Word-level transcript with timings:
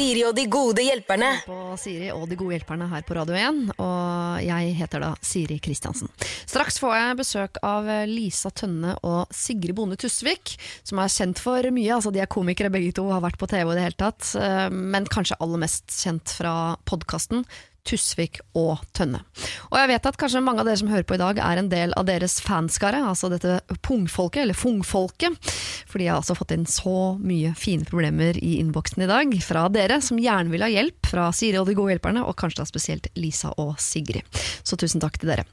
Siri 0.00 0.22
og 0.24 0.32
de 0.32 0.46
gode 0.48 0.80
hjelperne. 0.80 1.28
på 1.44 1.56
Siri 1.76 2.08
og 2.14 2.22
de 2.30 2.36
gode 2.40 2.54
hjelperne 2.54 2.86
her 2.88 3.02
på 3.04 3.16
Radio 3.18 3.36
1, 3.36 3.58
og 3.84 4.40
jeg 4.46 4.72
heter 4.78 5.02
da 5.04 5.10
Siri 5.20 5.58
Kristiansen. 5.60 6.08
Straks 6.48 6.80
får 6.80 6.94
jeg 6.96 7.18
besøk 7.18 7.60
av 7.66 7.90
Lisa 8.08 8.48
Tønne 8.48 8.94
og 9.04 9.28
Sigrid 9.34 9.76
Bonde 9.76 9.98
Tusvik, 10.00 10.54
som 10.88 11.02
er 11.02 11.12
kjent 11.12 11.42
for 11.44 11.68
mye. 11.76 11.92
Altså, 11.98 12.12
de 12.14 12.22
er 12.24 12.32
komikere 12.32 12.72
begge 12.72 12.94
to, 12.96 13.04
har 13.12 13.20
vært 13.26 13.36
på 13.40 13.50
TV 13.50 13.74
i 13.74 13.76
det 13.76 13.84
hele 13.90 14.00
tatt, 14.00 14.32
eh, 14.40 14.68
men 14.72 15.08
kanskje 15.10 15.36
aller 15.44 15.60
mest 15.66 15.92
kjent 15.92 16.32
fra 16.38 16.54
podkasten 16.88 17.44
Tusvik 17.86 18.40
og 18.58 18.82
Tønne. 18.96 19.22
Og 19.70 19.76
jeg 19.78 19.90
vet 19.92 20.08
at 20.10 20.18
kanskje 20.20 20.42
mange 20.44 20.62
av 20.62 20.68
dere 20.68 20.80
som 20.80 20.90
hører 20.90 21.06
på 21.08 21.16
i 21.16 21.22
dag 21.22 21.40
er 21.42 21.60
en 21.60 21.70
del 21.72 21.94
av 21.98 22.06
deres 22.08 22.38
fanskare, 22.44 23.02
altså 23.06 23.30
dette 23.32 23.60
pungfolket, 23.86 24.44
eller 24.44 24.58
fungfolket. 24.58 25.50
For 25.90 26.00
de 26.00 26.08
har 26.10 26.20
altså 26.20 26.36
fått 26.38 26.54
inn 26.54 26.66
så 26.70 27.14
mye 27.20 27.52
fine 27.58 27.86
problemer 27.88 28.38
i 28.38 28.56
innboksen 28.60 29.04
i 29.04 29.10
dag 29.10 29.34
fra 29.44 29.66
dere 29.72 30.00
som 30.04 30.20
gjerne 30.20 30.52
vil 30.52 30.64
ha 30.64 30.70
hjelp 30.70 31.10
fra 31.10 31.28
Siri 31.34 31.58
og 31.60 31.66
de 31.68 31.76
gode 31.78 31.94
hjelperne, 31.94 32.24
og 32.24 32.36
kanskje 32.38 32.62
da 32.62 32.68
spesielt 32.68 33.10
Lisa 33.18 33.52
og 33.58 33.76
Sigrid. 33.82 34.26
Så 34.62 34.78
tusen 34.80 35.02
takk 35.02 35.18
til 35.20 35.32
dere. 35.32 35.46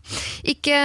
Ikke 0.48 0.78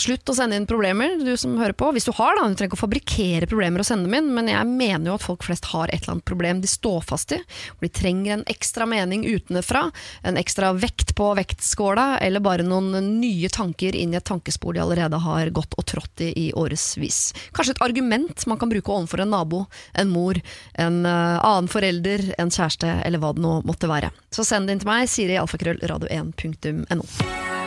slutt 0.00 0.28
å 0.30 0.36
sende 0.36 0.56
inn 0.58 0.68
problemer, 0.68 1.18
du 1.20 1.34
som 1.40 1.56
hører 1.60 1.76
på. 1.76 1.90
Hvis 1.96 2.08
du 2.08 2.12
har, 2.16 2.36
da. 2.38 2.46
Du 2.48 2.56
trenger 2.56 2.72
ikke 2.72 2.80
å 2.80 2.84
fabrikkere 2.86 3.50
problemer 3.50 3.82
og 3.82 3.88
sende 3.88 4.08
dem 4.08 4.16
inn, 4.20 4.32
men 4.36 4.50
jeg 4.52 4.70
mener 4.70 5.10
jo 5.10 5.18
at 5.18 5.26
folk 5.26 5.44
flest 5.46 5.68
har 5.72 5.90
et 5.90 6.02
eller 6.02 6.16
annet 6.16 6.28
problem 6.28 6.62
de 6.62 6.70
står 6.70 7.04
fast 7.08 7.34
i, 7.36 7.40
og 7.76 7.84
de 7.84 7.92
trenger 7.92 8.38
en 8.38 8.46
ekstra 8.50 8.86
mening 8.88 9.26
utenfra, 9.28 9.88
en 10.26 10.40
ekstra 10.40 10.67
vekt 10.76 11.14
på 11.18 11.30
vektskåla, 11.38 12.18
eller 12.24 12.40
bare 12.44 12.66
noen 12.66 12.92
nye 13.20 13.48
tanker 13.52 13.96
inn 13.96 14.14
i 14.14 14.18
et 14.20 14.26
tankespor 14.28 14.76
de 14.76 14.82
allerede 14.84 15.20
har 15.24 15.50
gått 15.54 15.74
og 15.78 15.86
trådt 15.88 16.24
i 16.24 16.32
i 16.38 16.46
årevis. 16.52 17.34
Kanskje 17.56 17.76
et 17.76 17.82
argument 17.84 18.46
man 18.46 18.58
kan 18.60 18.70
bruke 18.70 18.92
overfor 18.92 19.24
en 19.24 19.32
nabo, 19.34 19.64
en 19.94 20.12
mor, 20.12 20.38
en 20.74 21.04
eh, 21.06 21.38
annen 21.38 21.70
forelder, 21.70 22.32
en 22.38 22.52
kjæreste, 22.52 22.90
eller 23.04 23.22
hva 23.22 23.34
det 23.34 23.44
nå 23.44 23.58
måtte 23.68 23.90
være. 23.90 24.12
Så 24.34 24.46
send 24.46 24.68
det 24.68 24.76
inn 24.76 24.84
til 24.84 24.90
meg, 24.90 25.08
Siri 25.10 25.38
alfakrøll 25.40 25.82
radio1.no. 25.90 27.06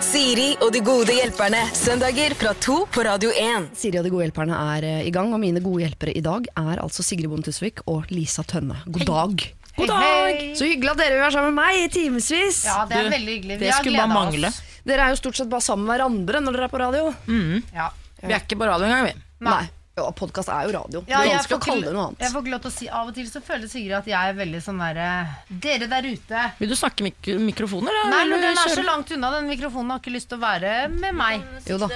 Siri 0.02 0.48
og 0.66 0.72
de 0.74 0.82
gode 0.82 1.14
hjelperne. 1.14 1.62
Søndager 1.78 2.34
fra 2.40 2.56
to 2.58 2.82
på 2.90 3.06
Radio 3.06 3.30
1. 3.38 3.72
Siri 3.78 4.00
og 4.02 4.08
de 4.08 4.14
gode 4.14 4.26
hjelperne 4.26 4.58
er 4.76 4.88
eh, 4.88 5.08
i 5.08 5.14
gang, 5.14 5.34
og 5.34 5.42
mine 5.44 5.64
gode 5.64 5.86
hjelpere 5.86 6.16
i 6.18 6.26
dag 6.26 6.50
er 6.58 6.82
altså 6.82 7.06
Sigrid 7.06 7.30
Bonde 7.32 7.52
Tusvik 7.52 7.86
og 7.86 8.10
Lisa 8.14 8.46
Tønne. 8.48 8.82
God 8.90 9.10
dag! 9.10 9.52
God 9.82 9.92
dag! 9.92 10.42
Så 10.58 10.68
hyggelig 10.70 10.92
at 10.94 11.02
dere 11.02 11.16
vil 11.18 11.24
være 11.26 11.36
sammen 11.36 11.54
med 11.56 11.60
meg 11.64 11.80
i 11.82 11.88
timevis. 11.94 12.62
Ja, 12.70 12.78
det 12.90 12.98
er 13.00 13.10
Du, 13.10 13.14
veldig 13.16 13.36
hyggelig. 13.36 13.58
Vi 13.60 13.66
Det 13.66 13.72
har 13.74 13.82
skulle 13.84 13.98
bare 14.04 14.14
mangle. 14.16 14.48
oss. 14.54 14.62
Dere 14.86 15.06
er 15.06 15.14
jo 15.14 15.20
stort 15.20 15.38
sett 15.38 15.50
bare 15.52 15.62
sammen 15.66 15.86
med 15.86 15.96
hverandre 16.00 16.42
når 16.42 16.58
dere 16.58 16.68
er 16.70 16.74
på 16.74 16.82
radio. 16.82 17.12
Ja. 17.76 17.90
Vi 18.22 18.34
er 18.34 18.40
ikke 18.44 18.58
på 18.62 18.68
radio 18.70 18.86
engang, 18.90 19.06
vi. 19.12 19.14
Nei. 19.46 19.64
Jo, 20.02 20.08
podkast 20.18 20.50
er 20.50 20.66
jo 20.66 20.72
radio. 20.74 21.02
Ja, 21.06 21.20
det 21.22 21.28
er 21.28 21.30
jeg 21.30 21.38
vanskelig 21.38 21.58
å 21.58 21.64
kalle 21.66 21.86
det 21.86 21.94
noe 21.94 22.16
Jeg 22.22 22.32
får 22.34 22.42
ikke 22.42 22.52
lov 22.56 22.62
til 22.64 22.72
å 22.72 22.74
si 22.74 22.88
Av 22.90 23.10
og 23.12 23.14
til 23.18 23.28
så 23.30 23.42
føler 23.46 23.70
Sigrid 23.70 23.94
at 24.00 24.08
jeg 24.10 24.18
er 24.32 24.38
veldig 24.40 24.62
sånn 24.66 24.80
derre 24.82 25.08
Dere 25.62 25.88
der 25.92 26.08
ute. 26.10 26.44
Vil 26.58 26.72
du 26.72 26.76
snakke 26.80 27.06
mik 27.06 27.30
mikrofoner? 27.52 27.94
da? 28.00 28.04
Nei, 28.16 28.22
men 28.32 28.42
den 28.42 28.58
er 28.58 28.72
så 28.74 28.84
langt 28.86 29.12
unna. 29.14 29.30
Den 29.36 29.50
mikrofonen 29.52 29.94
har 29.94 30.02
ikke 30.02 30.14
lyst 30.16 30.30
til 30.32 30.40
å 30.40 30.42
være 30.42 30.72
med 30.94 31.14
meg. 31.20 31.44
Jo 31.70 31.78
da. 31.82 31.90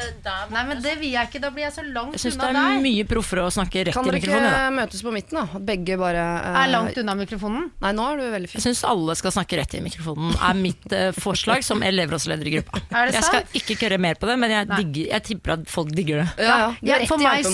Nei, 0.54 0.64
men 0.70 0.82
det 0.84 0.94
vil 1.02 1.16
jeg 1.16 1.30
ikke. 1.32 1.42
Da 1.46 1.52
blir 1.56 1.66
jeg 1.66 1.74
så 1.80 1.86
langt 1.88 2.16
Jeg 2.18 2.24
syns 2.28 2.38
det 2.42 2.50
er 2.52 2.58
deg. 2.60 2.84
mye 2.86 3.08
proffere 3.10 3.46
å 3.48 3.54
snakke 3.56 3.86
rett 3.90 3.98
Kan 3.98 4.06
i 4.10 4.14
dere 4.14 4.22
ikke 4.22 4.70
møtes 4.78 5.04
på 5.06 5.14
midten, 5.16 5.40
da? 5.40 5.46
At 5.58 5.66
Begge 5.66 5.98
bare 6.00 6.22
uh, 6.46 6.60
Er 6.62 6.72
langt 6.74 7.00
unna 7.02 7.16
mikrofonen. 7.18 7.70
Nei, 7.82 7.94
nå 7.98 8.06
er 8.12 8.22
du 8.22 8.26
veldig 8.36 8.52
Jeg 8.52 8.60
fin. 8.60 8.66
syns 8.68 8.84
alle 8.88 9.16
skal 9.18 9.34
snakke 9.40 9.58
rett 9.64 9.74
i 9.80 9.82
mikrofonen, 9.86 10.36
er 10.38 10.60
mitt 10.60 10.86
uh, 10.94 11.10
forslag 11.18 11.66
som 11.66 11.82
elevrådsleder 11.86 12.52
i 12.52 12.56
gruppa. 12.60 12.84
Er 12.92 13.10
det 13.10 13.18
Jeg 13.20 13.28
skal 13.32 13.58
ikke 13.62 13.80
køre 13.86 13.98
mer 14.02 14.20
på 14.22 14.30
det, 14.30 14.38
men 14.42 14.54
jeg, 14.54 14.70
digger, 14.76 15.10
jeg 15.16 15.26
tipper 15.32 15.56
at 15.58 15.66
folk 15.72 15.90
digger 15.96 16.22
det. 16.24 16.28
Ja, 16.46 16.46
ja. 16.46 16.70
Er 16.76 16.92
Ja, 16.92 17.00
rett 17.02 17.10
for 17.10 17.22
i 17.22 17.26
meg- 17.26 17.46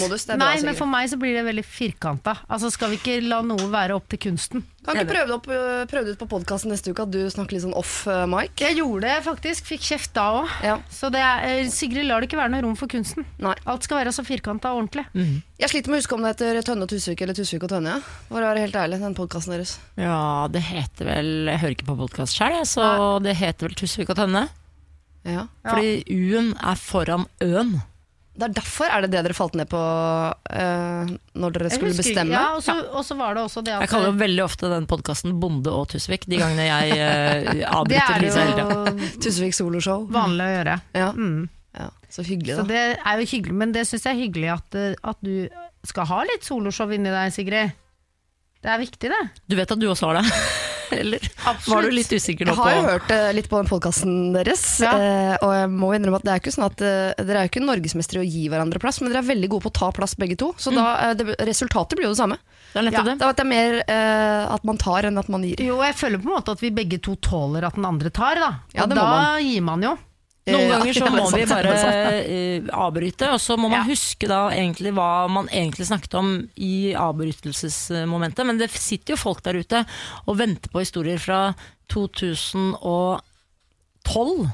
Nei, 0.42 0.58
men 0.66 0.78
for 0.78 0.89
meg 0.89 1.09
så 1.11 1.17
blir 1.22 1.36
det 1.38 1.45
veldig 1.47 1.64
firkanta. 1.66 2.36
Altså, 2.52 2.72
skal 2.73 2.92
vi 2.94 3.00
ikke 3.00 3.17
la 3.23 3.42
noe 3.45 3.70
være 3.72 3.95
opp 3.97 4.08
til 4.11 4.22
kunsten? 4.28 4.64
Kan 4.81 4.98
ikke 4.98 5.11
prøve 5.11 5.28
det, 5.30 5.36
opp, 5.36 5.48
øh, 5.53 5.83
prøve 5.89 6.08
det 6.08 6.16
ut 6.16 6.22
på 6.23 6.28
podkasten 6.31 6.72
neste 6.73 6.89
uke, 6.89 7.06
at 7.06 7.11
du 7.14 7.20
snakker 7.30 7.53
litt 7.53 7.64
sånn 7.67 7.75
off 7.78 8.08
uh, 8.09 8.23
mic? 8.30 8.56
Jeg 8.58 8.80
gjorde 8.80 9.06
det 9.06 9.17
faktisk. 9.28 9.67
Fikk 9.70 9.83
kjeft 9.86 10.14
da 10.16 10.25
òg. 10.39 10.56
Ja. 10.66 10.78
Så 10.89 11.11
det 11.14 11.21
er, 11.21 11.43
eh, 11.49 11.70
Sigrid 11.70 12.08
lar 12.10 12.23
det 12.23 12.32
ikke 12.32 12.39
være 12.39 12.54
noe 12.55 12.64
rom 12.66 12.77
for 12.80 12.89
kunsten. 12.92 13.27
Nei. 13.43 13.54
Alt 13.70 13.86
skal 13.86 14.02
være 14.02 14.14
så 14.16 14.26
firkanta 14.26 14.71
og 14.73 14.82
ordentlig. 14.82 15.05
Jeg 15.61 15.70
sliter 15.70 15.93
med 15.93 15.99
å 15.99 16.02
huske 16.02 16.17
om 16.17 16.26
det 16.26 16.33
heter 16.33 16.61
Tønne 16.66 16.87
og 16.87 16.89
Tusvik 16.89 17.21
eller 17.21 17.37
Tusvik 17.37 17.67
og 17.67 17.73
Tønne. 17.76 17.99
ja. 17.99 18.16
For 18.32 18.42
å 18.42 18.49
være 18.49 18.66
helt 18.66 18.80
ærlig, 18.82 19.02
den 19.04 19.17
podkasten 19.17 19.54
deres. 19.54 19.76
Ja, 20.02 20.48
det 20.49 20.64
heter 20.66 21.05
vel 21.05 21.30
Jeg 21.52 21.61
hører 21.61 21.76
ikke 21.77 21.89
på 21.92 21.99
podkast 22.02 22.39
sjøl, 22.39 22.58
så 22.66 23.21
det 23.21 23.37
heter 23.37 23.70
vel 23.70 23.77
Tusvik 23.77 24.10
og 24.10 24.17
Tønne. 24.17 24.48
Ja. 25.27 25.45
Fordi 25.61 26.02
U-en 26.10 26.55
er 26.58 26.82
foran 26.82 27.27
Ø-en. 27.43 27.82
Det 28.31 28.45
er 28.47 28.53
derfor 28.55 28.87
er 28.87 29.03
det 29.03 29.09
det 29.11 29.21
dere 29.25 29.36
falt 29.36 29.55
ned 29.59 29.67
på 29.69 29.80
uh, 29.81 31.09
når 31.36 31.55
dere 31.58 31.69
skulle 31.73 31.92
husker- 31.92 32.05
bestemme? 32.15 32.31
Ja, 32.31 32.55
og 32.55 32.61
så, 32.64 32.77
og 32.95 33.03
så 33.05 33.17
var 33.19 33.36
det 33.36 33.43
også 33.43 33.64
det 33.67 33.73
at 33.75 33.83
Jeg 33.83 33.92
kaller 33.92 34.14
jo 34.14 34.19
veldig 34.21 34.43
ofte 34.45 34.69
den 34.71 34.87
podkasten 34.87 35.33
Bonde 35.42 35.73
og 35.75 35.89
Tusvik 35.92 36.23
de 36.31 36.39
gangene 36.39 36.64
jeg 36.69 36.95
det 37.59 37.65
avbryter 37.67 38.15
er 38.15 38.23
Lisa 38.23 38.45
jo 38.47 38.69
Tusvik 39.25 39.58
soloshow. 39.58 40.08
vanlig 40.15 40.47
å 40.47 40.53
gjøre. 40.55 40.77
Ja. 40.95 41.09
Mm. 41.11 41.43
ja. 41.77 41.89
Så 42.11 42.23
hyggelig, 42.27 42.55
Så 42.61 42.65
det 42.71 42.81
er 43.03 43.19
jo 43.19 43.27
hyggelig, 43.36 43.58
men 43.65 43.75
det 43.75 43.83
syns 43.89 44.08
jeg 44.08 44.15
er 44.15 44.21
hyggelig 44.23 44.49
at, 44.55 44.80
eh, 44.80 44.95
at 45.11 45.19
du 45.23 45.36
skal 45.87 46.08
ha 46.09 46.23
litt 46.31 46.43
soloshow 46.48 46.92
inni 46.95 47.11
deg, 47.11 47.31
Sigrid. 47.36 47.75
Det 48.61 48.69
er 48.69 48.80
viktig, 48.80 49.09
det. 49.11 49.21
Du 49.49 49.55
vet 49.59 49.71
at 49.75 49.80
du 49.81 49.87
også 49.92 50.11
har 50.13 50.21
det? 50.21 50.25
Eller 51.02 51.24
var 51.68 51.82
du 51.86 51.90
litt 51.94 52.12
usikker 52.12 52.46
nå 52.48 52.54
Jeg 52.54 52.60
har 52.62 52.76
jo 52.76 52.84
hørt 52.90 53.12
eh, 53.16 53.30
litt 53.38 53.48
på 53.52 53.58
den 53.62 53.70
podkasten 53.70 54.16
deres, 54.36 54.64
Ja. 54.84 54.92
eh, 54.98 55.36
og 55.42 55.54
jeg 55.56 55.70
må 55.74 55.92
innrømme 55.96 56.20
at 56.22 56.28
det 56.28 56.34
er 56.36 56.42
ikke 56.44 56.54
sånn 56.56 56.68
at 56.68 56.82
eh, 56.86 57.24
dere 57.24 57.42
er 57.44 57.48
jo 57.48 57.52
ikke 57.54 57.64
norgesmestere 57.66 58.22
i 58.22 58.26
å 58.26 58.30
gi 58.32 58.44
hverandre 58.52 58.82
plass, 58.84 59.02
men 59.02 59.12
dere 59.14 59.24
er 59.24 59.30
veldig 59.32 59.50
gode 59.56 59.66
på 59.68 59.72
å 59.74 59.78
ta 59.82 59.92
plass 59.96 60.16
begge 60.20 60.38
to. 60.42 60.52
Så 60.62 60.74
da, 60.76 60.88
eh, 61.10 61.14
det, 61.20 61.36
resultatet 61.48 61.98
blir 62.00 62.10
jo 62.10 62.14
det 62.16 62.22
samme. 62.22 62.38
Det 62.72 62.80
er 62.80 62.88
nettopp 62.88 63.06
Ja. 63.06 63.10
det. 63.12 63.18
Det 63.20 63.26
er 63.26 63.34
at 63.34 63.40
det 63.42 63.44
er 63.46 63.52
mer 63.52 63.74
uh, 63.84 64.54
at 64.56 64.64
man 64.68 64.78
tar 64.80 65.04
enn 65.10 65.18
at 65.20 65.28
man 65.34 65.44
gir. 65.44 65.60
Jo, 65.60 65.82
jeg 65.84 65.96
føler 66.00 66.22
på 66.24 66.30
en 66.30 66.36
måte 66.38 66.54
at 66.56 66.62
vi 66.64 66.70
begge 66.72 67.02
to 67.04 67.16
tåler 67.20 67.66
at 67.68 67.76
den 67.76 67.86
andre 67.90 68.10
tar, 68.16 68.36
da. 68.40 68.52
Ja, 68.76 68.84
Og 68.86 68.90
det 68.94 68.96
må 68.96 69.04
da 69.04 69.40
gir 69.44 69.62
man 69.68 69.84
jo. 69.84 69.98
Noen 70.48 70.62
Eh, 70.66 70.70
ganger 70.74 70.94
så 70.98 71.06
må 71.14 71.30
vi 71.36 71.46
bare 71.46 71.74
eh, 72.26 72.62
avbryte, 72.74 73.28
og 73.30 73.38
så 73.40 73.54
må 73.62 73.70
man 73.70 73.84
Ja. 73.86 73.94
huske 73.94 74.28
da 74.28 74.50
egentlig 74.50 74.92
hva 74.98 75.28
man 75.30 75.48
egentlig 75.54 75.86
snakket 75.86 76.14
om 76.18 76.50
i 76.58 76.94
avbrytelsesmomentet. 76.98 78.46
Men 78.46 78.58
det 78.58 78.72
sitter 78.72 79.14
jo 79.14 79.18
folk 79.22 79.44
der 79.46 79.54
ute 79.62 79.86
og 80.26 80.38
venter 80.40 80.70
på 80.74 80.80
historier 80.82 81.20
fra 81.22 81.54
2012 81.94 83.22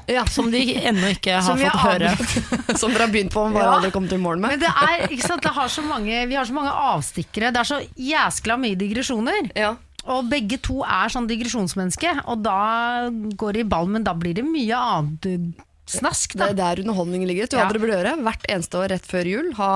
Ja. 0.08 0.26
som 0.26 0.50
de 0.50 0.60
ennå 0.76 1.08
ikke 1.16 1.32
har 1.40 1.42
Som 1.42 1.58
fått 1.58 1.72
har 1.72 1.90
høre. 1.98 2.16
Som 2.78 2.92
dere 2.92 3.06
har 3.06 3.12
begynt 3.12 3.32
på, 3.32 3.48
bare 3.52 3.64
Ja. 3.64 3.72
aldri 3.78 3.90
kommet 3.90 4.12
i 4.12 4.16
mål 4.20 4.38
med. 4.38 4.50
Men 4.50 4.60
det 4.60 4.68
er, 4.68 5.08
ikke 5.08 5.26
sant, 5.26 5.42
det 5.42 5.52
har 5.56 5.68
så 5.68 5.82
mange, 5.82 6.26
vi 6.28 6.34
har 6.36 6.44
så 6.44 6.52
mange 6.52 6.70
avstikkere. 6.70 7.50
Det 7.52 7.60
er 7.64 7.64
så 7.64 7.80
jæskla 7.96 8.58
mye 8.60 8.76
digresjoner. 8.76 9.50
Ja. 9.56 9.76
Og 10.08 10.28
begge 10.28 10.60
to 10.60 10.82
er 10.84 11.08
sånn 11.08 11.26
digresjonsmenneske, 11.28 12.22
og 12.26 12.42
da 12.42 13.08
går 13.10 13.52
det 13.56 13.60
i 13.60 13.68
ball, 13.68 13.86
men 13.88 14.04
da 14.04 14.12
blir 14.14 14.34
det 14.34 14.44
mye 14.44 14.76
annet 14.76 15.54
snask, 15.90 16.36
Det 16.38 16.50
er 16.50 16.54
der 16.58 16.82
underholdningen 16.84 17.28
ligger. 17.28 17.46
Du 17.48 17.56
Ja. 17.56 17.66
dere 17.68 17.80
burde 17.80 17.96
gjøre? 17.98 18.16
Hvert 18.22 18.44
eneste 18.48 18.78
år 18.78 18.88
rett 18.94 19.06
før 19.08 19.24
jul 19.26 19.52
ha 19.58 19.72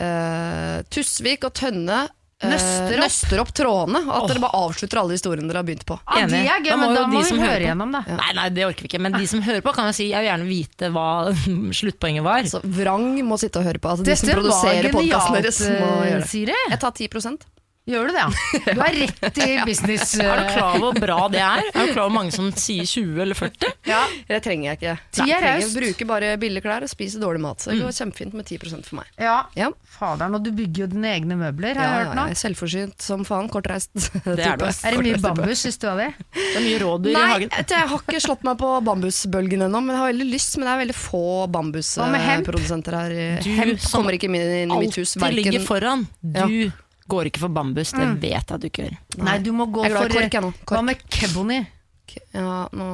uh, 0.00 0.82
Tusvik 0.90 1.44
og 1.44 1.52
Tønne 1.54 1.98
eh, 2.42 2.48
Nøster 2.50 2.96
opp. 2.96 3.04
nøster 3.04 3.40
opp 3.42 3.52
trådene. 3.54 4.00
og 4.08 4.24
At 4.24 4.32
dere 4.32 4.40
bare 4.42 4.58
avslutter 4.66 4.98
alle 4.98 5.14
historiene 5.14 5.46
dere 5.50 5.60
har 5.62 5.68
begynt 5.68 5.84
på. 5.86 5.98
Ja, 6.16 6.26
det 6.26 6.40
er 6.42 6.58
gøy, 6.64 6.70
Da 6.72 6.76
må 6.80 6.88
men 6.88 6.90
jo 6.90 6.96
da 6.96 7.04
de 7.06 7.16
må 7.16 7.24
som 7.28 7.36
vi 7.38 7.42
hører 7.44 7.52
høre 7.52 7.60
på- 7.62 7.68
gjennom 7.70 7.92
det. 7.92 8.02
Nei, 8.18 8.32
nei, 8.40 8.48
det 8.50 8.64
orker 8.66 8.82
vi 8.82 8.88
ikke. 8.90 9.00
Men 9.04 9.12
de 9.12 9.26
som 9.30 9.42
hører 9.42 9.62
på, 9.62 9.74
kan 9.76 9.86
jo 9.86 9.92
si 9.92 10.08
jeg 10.10 10.18
vil 10.24 10.30
gjerne 10.32 10.48
vite 10.48 10.90
hva 10.90 11.06
sluttpoenget 11.80 12.24
var. 12.26 12.42
Så 12.50 12.60
Vrang 12.64 13.06
må 13.22 13.38
sitte 13.38 13.60
og 13.62 13.68
høre 13.68 13.78
på. 13.78 13.92
Altså, 13.94 14.04
de 14.08 14.16
som 14.16 14.28
produserer 14.34 14.90
podkasten 14.90 15.38
deres, 15.38 15.60
må 15.70 15.92
gjøre 16.08 16.46
det. 16.50 16.58
Jeg 16.72 16.80
tar 16.80 16.90
10 16.90 17.08
Gjør 17.90 18.06
du 18.06 18.12
det, 18.14 18.20
ja? 18.22 18.28
Du 18.76 18.80
er 18.84 18.94
rett 19.00 19.38
i 19.42 19.46
business. 19.66 20.12
Er 20.22 20.38
du 20.38 20.50
klar 20.54 20.76
over 20.76 20.82
hvor 20.92 21.00
bra 21.02 21.16
det 21.32 21.40
er? 21.42 21.64
Er 21.72 21.88
du 21.88 21.92
klar 21.92 22.04
over 22.04 22.12
hvor 22.12 22.14
mange 22.14 22.30
som 22.34 22.52
sier 22.54 22.86
20 22.86 23.18
eller 23.24 23.34
40? 23.34 23.72
Ja. 23.90 24.04
Det 24.28 24.38
trenger 24.44 24.68
jeg 24.70 24.78
ikke. 24.78 24.92
Ti 25.18 25.26
er 25.34 25.42
raust. 25.48 25.74
bruker 25.74 26.08
bare 26.12 26.28
billige 26.38 26.62
klær 26.62 26.86
og 26.86 26.92
spiser 26.92 27.18
dårlig 27.24 27.42
mat. 27.42 27.58
Så 27.64 27.72
det 27.72 27.80
går 27.82 27.96
kjempefint 27.96 28.36
med 28.38 28.46
10% 28.46 28.86
for 28.86 29.00
meg. 29.00 29.10
ja. 29.18 29.40
Ja. 29.58 29.72
Faderen, 29.92 30.34
og 30.38 30.42
du 30.46 30.50
bygger 30.56 30.84
jo 30.84 30.86
dine 30.94 31.10
egne 31.14 31.36
møbler, 31.38 31.76
har 31.76 31.84
Ja, 31.84 31.90
jeg 31.98 32.06
hørt 32.06 32.16
nå. 32.16 32.22
jeg 32.30 32.36
er 32.36 32.40
selvforsynt 32.40 33.04
som 33.04 33.24
faen. 33.28 33.50
Kortreist. 33.52 33.90
Det 34.24 34.38
er 34.46 34.56
du. 34.62 34.64
Er 34.70 34.96
det 34.96 35.02
mye 35.04 35.18
bambus 35.22 35.64
i 35.68 35.72
stua 35.74 35.92
di? 35.98 36.06
Det 36.32 36.46
er 36.58 36.64
mye 36.64 36.78
rådyr 36.82 37.10
i 37.12 37.18
hagen. 37.18 37.50
Nei, 37.52 37.64
jeg 37.74 37.90
har 37.92 37.98
ikke 38.06 38.22
slått 38.24 38.46
meg 38.46 38.56
på 38.62 38.70
bambusbølgen 38.86 39.66
ennå, 39.66 39.82
men 39.84 39.94
jeg 39.96 40.00
har 40.04 40.10
veldig 40.14 40.28
lyst. 40.32 40.56
Men 40.58 40.70
det 40.70 40.72
er 40.76 40.80
veldig 40.84 40.96
få 41.02 41.22
bambusprodusenter 41.58 42.96
her. 43.00 43.16
Du 43.44 43.50
Hemp 43.58 43.84
kommer 43.92 44.16
ikke 44.16 44.30
inn 44.30 44.38
i 44.72 44.80
mitt 44.86 44.96
hus. 45.02 45.16
Alltid 45.18 45.38
ligger 45.42 45.66
foran. 45.66 46.06
Du 46.22 46.70
går 47.12 47.30
ikke 47.30 47.44
for 47.44 47.52
bambus, 47.54 47.94
det 47.96 48.08
vet 48.22 48.36
jeg 48.40 48.56
at 48.56 48.60
du 48.62 48.68
ikke 48.68 48.86
gjør. 48.88 49.00
Nei, 49.28 49.38
du 49.44 49.52
må 49.56 49.68
gå 49.70 49.84
Jeg 49.86 49.92
er 49.92 49.96
glad 49.96 50.04
i 50.04 50.12
for 50.12 50.20
kork, 50.20 50.36
jeg 50.38 50.44
nå. 50.44 50.52
Kork. 50.62 50.76
Hva 50.76 50.84
med 50.88 51.04
keboni? 51.18 51.58
Ja, 52.34 52.62
nå 52.76 52.92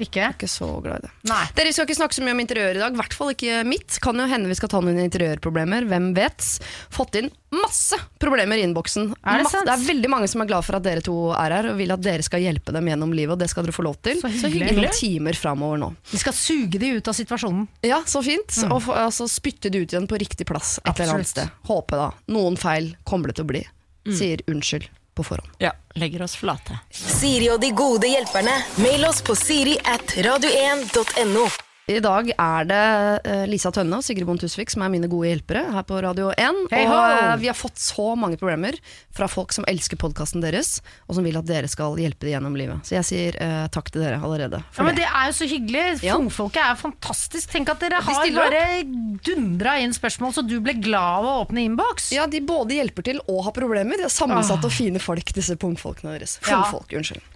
Ikke? 0.00 0.20
jeg 0.24 0.34
ikke 0.38 0.48
så 0.48 0.68
glad 0.82 1.02
i 1.02 1.06
det. 1.06 1.10
Nei. 1.28 1.42
Dere 1.54 1.72
skal 1.76 1.86
ikke 1.86 1.98
snakke 1.98 2.16
så 2.16 2.22
mye 2.24 2.32
om 2.36 2.40
interiør 2.42 2.78
i 2.78 2.82
dag, 2.82 2.94
i 2.96 3.00
hvert 3.00 3.12
fall 3.16 3.32
ikke 3.34 3.58
mitt. 3.68 3.98
Kan 4.00 4.16
jo 4.16 4.26
hende 4.30 4.48
vi 4.48 4.56
skal 4.58 4.70
ta 4.72 4.80
noen 4.80 4.98
interiørproblemer, 5.04 5.84
hvem 5.90 6.10
vet. 6.16 6.46
Fått 6.90 7.18
inn 7.20 7.28
masse 7.50 7.98
problemer 8.22 8.56
i 8.60 8.62
innboksen. 8.64 9.10
Er 9.26 9.40
det 9.40 9.44
Masse- 9.48 9.58
sant? 9.58 9.66
det 9.66 9.74
er 9.74 9.86
veldig 9.94 10.10
mange 10.12 10.28
som 10.30 10.40
er 10.44 10.46
glad 10.46 10.64
for 10.64 10.76
at 10.78 10.84
dere 10.86 11.02
to 11.04 11.16
er 11.34 11.50
her, 11.56 11.68
og 11.72 11.76
vil 11.80 11.90
at 11.92 12.00
dere 12.04 12.22
skal 12.22 12.40
hjelpe 12.40 12.72
dem 12.72 12.86
gjennom 12.92 13.12
livet, 13.14 13.32
og 13.34 13.38
det 13.42 13.50
skal 13.50 13.64
dere 13.66 13.74
få 13.76 13.82
lov 13.84 13.96
til. 14.02 14.20
Så 14.22 14.48
hyggelig. 14.48 14.70
I 14.70 14.76
noen 14.80 14.94
timer 14.94 15.32
framover 15.38 15.78
nå. 15.82 15.90
Vi 16.12 16.18
skal 16.22 16.32
suge 16.36 16.78
de 16.78 16.92
ut 16.96 17.08
av 17.10 17.14
situasjonen. 17.18 17.66
Ja, 17.82 18.02
så 18.06 18.22
fint. 18.24 18.54
Og 18.70 18.80
få- 18.86 18.94
altså, 18.96 19.26
spytte 19.28 19.70
de 19.70 19.82
ut 19.82 19.90
igjen 19.92 20.06
på 20.08 20.18
riktig 20.18 20.46
plass 20.46 20.78
et 20.84 20.94
eller 21.00 21.14
annet 21.18 21.26
sted. 21.26 21.50
Håpe 21.66 21.98
da. 21.98 22.10
Noen 22.28 22.56
feil 22.56 22.94
kommer 23.04 23.28
det 23.28 23.36
til 23.40 23.44
å 23.44 23.50
bli. 23.52 23.66
Sier 24.10 24.40
unnskyld. 24.48 24.88
På 25.14 25.24
forhånd. 25.24 25.50
Ja, 25.58 25.72
legger 25.94 26.22
oss 26.22 26.36
flate. 26.36 26.78
Siri 26.90 27.50
og 27.50 27.60
de 27.60 27.70
gode 27.76 28.10
hjelperne. 28.10 28.54
Mail 28.82 29.04
oss 29.08 29.22
på 29.22 29.36
siri 29.38 29.78
at 29.84 30.16
radio1.no. 30.26 31.48
I 31.90 31.98
dag 32.02 32.28
er 32.30 32.66
det 32.70 32.82
eh, 33.26 33.44
Lisa 33.50 33.72
Tønne 33.74 33.98
og 33.98 34.04
Sigrid 34.06 34.28
Bond 34.28 34.42
Tusvik 34.42 34.70
som 34.70 34.84
er 34.84 34.92
mine 34.92 35.08
gode 35.10 35.30
hjelpere 35.30 35.64
her 35.74 35.86
på 35.86 35.98
Radio 36.04 36.28
1. 36.30 36.60
Hey, 36.70 36.86
og 36.86 37.14
eh, 37.16 37.32
vi 37.42 37.48
har 37.50 37.56
fått 37.58 37.80
så 37.82 38.12
mange 38.18 38.38
problemer 38.38 38.78
fra 39.16 39.26
folk 39.30 39.50
som 39.54 39.66
elsker 39.70 39.98
podkasten 39.98 40.44
deres, 40.44 40.78
og 41.08 41.18
som 41.18 41.26
vil 41.26 41.38
at 41.40 41.48
dere 41.48 41.70
skal 41.70 41.98
hjelpe 41.98 42.28
dem 42.28 42.36
gjennom 42.36 42.58
livet. 42.58 42.86
Så 42.86 42.94
jeg 42.94 43.08
sier 43.08 43.38
uh, 43.42 43.64
takk 43.74 43.90
til 43.90 44.04
dere 44.04 44.20
allerede. 44.22 44.60
Ja, 44.76 44.86
men 44.86 44.94
det. 44.94 45.00
Det 45.00 45.08
er 45.08 45.30
jo 45.30 45.34
så 45.34 45.48
hyggelig. 45.50 45.84
Fungfolket 46.04 46.60
er 46.62 46.78
fantastisk. 46.78 47.50
Tenk 47.50 47.72
at 47.72 47.82
dere 47.82 47.98
De 47.98 48.06
har 48.06 48.20
stiller 48.20 48.54
bare 48.54 49.18
dundra 49.26 49.74
inn 49.82 49.94
spørsmål, 49.96 50.34
så 50.36 50.44
du 50.46 50.58
ble 50.62 50.76
glad 50.78 51.24
av 51.24 51.26
å 51.26 51.34
åpne 51.42 51.64
innboks. 51.66 52.12
Ja, 52.14 52.28
De 52.30 52.42
både 52.44 52.78
hjelper 52.78 53.08
til 53.10 53.18
og 53.26 53.42
har 53.48 53.56
problemer. 53.56 53.98
De 53.98 54.06
er 54.06 54.14
sammensatte 54.14 54.70
og 54.70 54.76
fine 54.76 55.02
folk, 55.02 55.34
disse 55.34 55.58
pungfolkene 55.58 56.14
deres. 56.14 56.38
Ja. 56.44 56.60
Fungfolk, 56.60 56.94
unnskyld. 57.00 57.26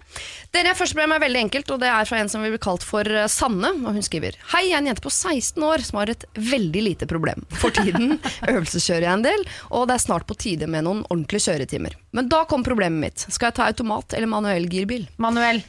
Dere, 0.55 0.73
Første 0.77 0.97
brev 0.97 1.11
er 1.15 1.23
veldig 1.23 1.41
enkelt, 1.45 1.71
og 1.75 1.81
det 1.81 1.89
er 1.91 2.07
fra 2.07 2.19
en 2.21 2.31
som 2.31 2.43
vil 2.45 2.53
bli 2.55 2.61
kalt 2.63 2.85
for 2.85 3.07
eh, 3.07 3.27
Sanne. 3.31 3.71
og 3.83 3.97
Hun 3.97 4.05
skriver 4.05 4.37
Hei, 4.53 4.65
jeg 4.69 4.77
er 4.77 4.83
en 4.83 4.89
jente 4.91 5.03
på 5.05 5.13
16 5.13 5.65
år 5.67 5.83
som 5.87 5.99
har 6.01 6.11
et 6.13 6.25
veldig 6.35 6.83
lite 6.85 7.09
problem. 7.11 7.45
For 7.61 7.73
tiden 7.75 8.17
øvelseskjører 8.51 9.07
jeg 9.07 9.13
en 9.13 9.25
del, 9.27 9.45
og 9.71 9.87
det 9.89 9.97
er 9.97 10.05
snart 10.05 10.27
på 10.29 10.37
tide 10.39 10.69
med 10.71 10.87
noen 10.87 11.03
ordentlige 11.09 11.49
kjøretimer. 11.49 11.97
Men 12.15 12.31
da 12.31 12.43
kom 12.49 12.63
problemet 12.65 13.01
mitt. 13.01 13.27
Skal 13.29 13.51
jeg 13.51 13.59
ta 13.59 13.69
automat 13.69 14.15
eller 14.17 14.31
manuell 14.31 14.69
girbil? 14.71 15.07
Manuell. 15.21 15.63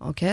Ok. 0.00 0.24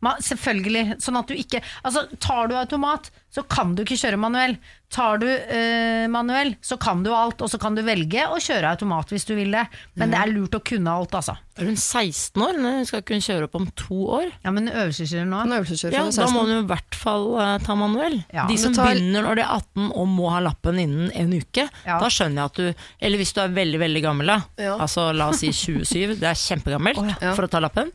Selvfølgelig. 0.00 0.96
Sånn 1.02 1.18
at 1.20 1.28
du 1.28 1.34
ikke 1.36 1.60
Altså, 1.84 2.06
tar 2.20 2.48
du 2.48 2.54
automat, 2.56 3.10
så 3.30 3.44
kan 3.46 3.74
du 3.76 3.82
ikke 3.84 3.98
kjøre 4.00 4.18
manuell. 4.18 4.56
Tar 4.90 5.20
du 5.22 5.26
eh, 5.30 6.08
manuell, 6.10 6.56
så 6.66 6.74
kan 6.82 7.04
du 7.04 7.12
alt, 7.14 7.38
og 7.44 7.50
så 7.52 7.60
kan 7.62 7.76
du 7.76 7.82
velge 7.86 8.24
å 8.26 8.40
kjøre 8.42 8.72
automat 8.74 9.12
hvis 9.12 9.26
du 9.28 9.36
vil 9.38 9.52
det. 9.54 9.62
Men 9.94 10.10
det 10.10 10.18
er 10.18 10.32
lurt 10.32 10.56
å 10.58 10.62
kunne 10.66 10.90
alt, 10.90 11.14
altså. 11.14 11.36
Er 11.60 11.68
hun 11.68 11.76
16 11.78 12.42
år? 12.42 12.58
Hun 12.58 12.88
skal 12.88 13.04
ikke 13.04 13.14
hun 13.14 13.22
kjøre 13.22 13.46
opp 13.46 13.54
om 13.60 13.68
to 13.78 14.00
år? 14.16 14.32
Ja, 14.42 14.50
men 14.56 14.66
øvelseskjører 14.72 15.28
nå 15.30 15.44
øvelseskjører 15.60 15.94
Ja, 15.94 16.02
Da 16.08 16.26
må 16.26 16.42
16. 16.42 16.48
hun 16.48 16.52
i 16.56 16.66
hvert 16.72 16.98
fall 16.98 17.26
uh, 17.36 17.52
ta 17.62 17.76
manuell. 17.78 18.16
Ja, 18.34 18.48
de 18.50 18.56
som 18.58 18.74
tar- 18.74 18.90
begynner 18.90 19.22
når 19.28 19.38
de 19.38 19.44
er 19.46 19.52
18 19.60 19.92
og 19.92 20.10
må 20.10 20.32
ha 20.34 20.40
lappen 20.48 20.80
innen 20.82 21.12
en 21.14 21.36
uke, 21.38 21.68
Ja. 21.86 22.00
da 22.02 22.10
skjønner 22.10 22.40
jeg 22.40 22.50
at 22.50 22.58
du 22.58 22.82
Eller 23.06 23.18
hvis 23.22 23.34
du 23.36 23.40
er 23.44 23.54
veldig 23.60 23.78
veldig 23.84 24.02
gammel, 24.08 24.26
da. 24.32 24.40
Altså 24.80 25.10
la 25.14 25.28
oss 25.30 25.44
si 25.44 25.52
27, 25.60 26.16
det 26.18 26.26
er 26.32 26.40
kjempegammelt 26.40 26.98
Ja. 27.20 27.34
for 27.36 27.46
å 27.46 27.52
ta 27.52 27.60
lappen. 27.62 27.92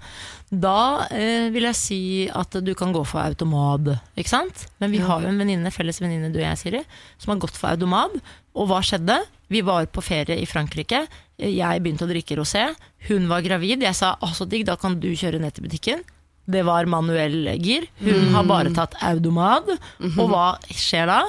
Da 0.51 1.07
eh, 1.11 1.49
vil 1.51 1.65
jeg 1.65 1.75
si 1.75 1.99
at 2.29 2.51
du 2.63 2.73
kan 2.77 2.93
gå 2.93 3.01
for 3.07 3.19
automad, 3.25 3.95
ikke 4.15 4.29
sant? 4.29 4.67
Men 4.79 4.91
vi 4.93 4.99
har 5.01 5.21
jo 5.23 5.27
en 5.31 5.39
venninne, 5.41 5.71
felles 5.73 5.97
venninne 5.99 6.29
du 6.31 6.37
og 6.39 6.45
jeg, 6.45 6.57
Siri, 6.61 6.81
som 7.17 7.33
har 7.33 7.41
gått 7.41 7.57
for 7.57 7.71
automad. 7.73 8.13
Og 8.55 8.69
hva 8.69 8.79
skjedde? 8.85 9.17
Vi 9.51 9.61
var 9.65 9.85
på 9.93 10.01
ferie 10.05 10.37
i 10.41 10.45
Frankrike. 10.49 11.03
Jeg 11.41 11.81
begynte 11.83 12.05
å 12.05 12.09
drikke 12.11 12.37
rosé. 12.39 12.67
Hun 13.09 13.27
var 13.27 13.41
gravid. 13.45 13.81
Jeg 13.83 13.95
sa 13.97 14.15
'å, 14.21 14.29
så 14.33 14.47
digg, 14.47 14.65
da 14.65 14.75
kan 14.75 14.99
du 14.99 15.09
kjøre 15.11 15.39
ned 15.41 15.53
til 15.53 15.65
butikken'. 15.65 16.03
Det 16.47 16.63
var 16.63 16.85
manuell 16.85 17.49
gir. 17.57 17.87
Hun 17.99 18.33
har 18.33 18.43
bare 18.45 18.69
tatt 18.73 18.93
automad. 19.01 19.65
Og 20.17 20.29
hva 20.29 20.57
skjer 20.69 21.07
da? 21.09 21.23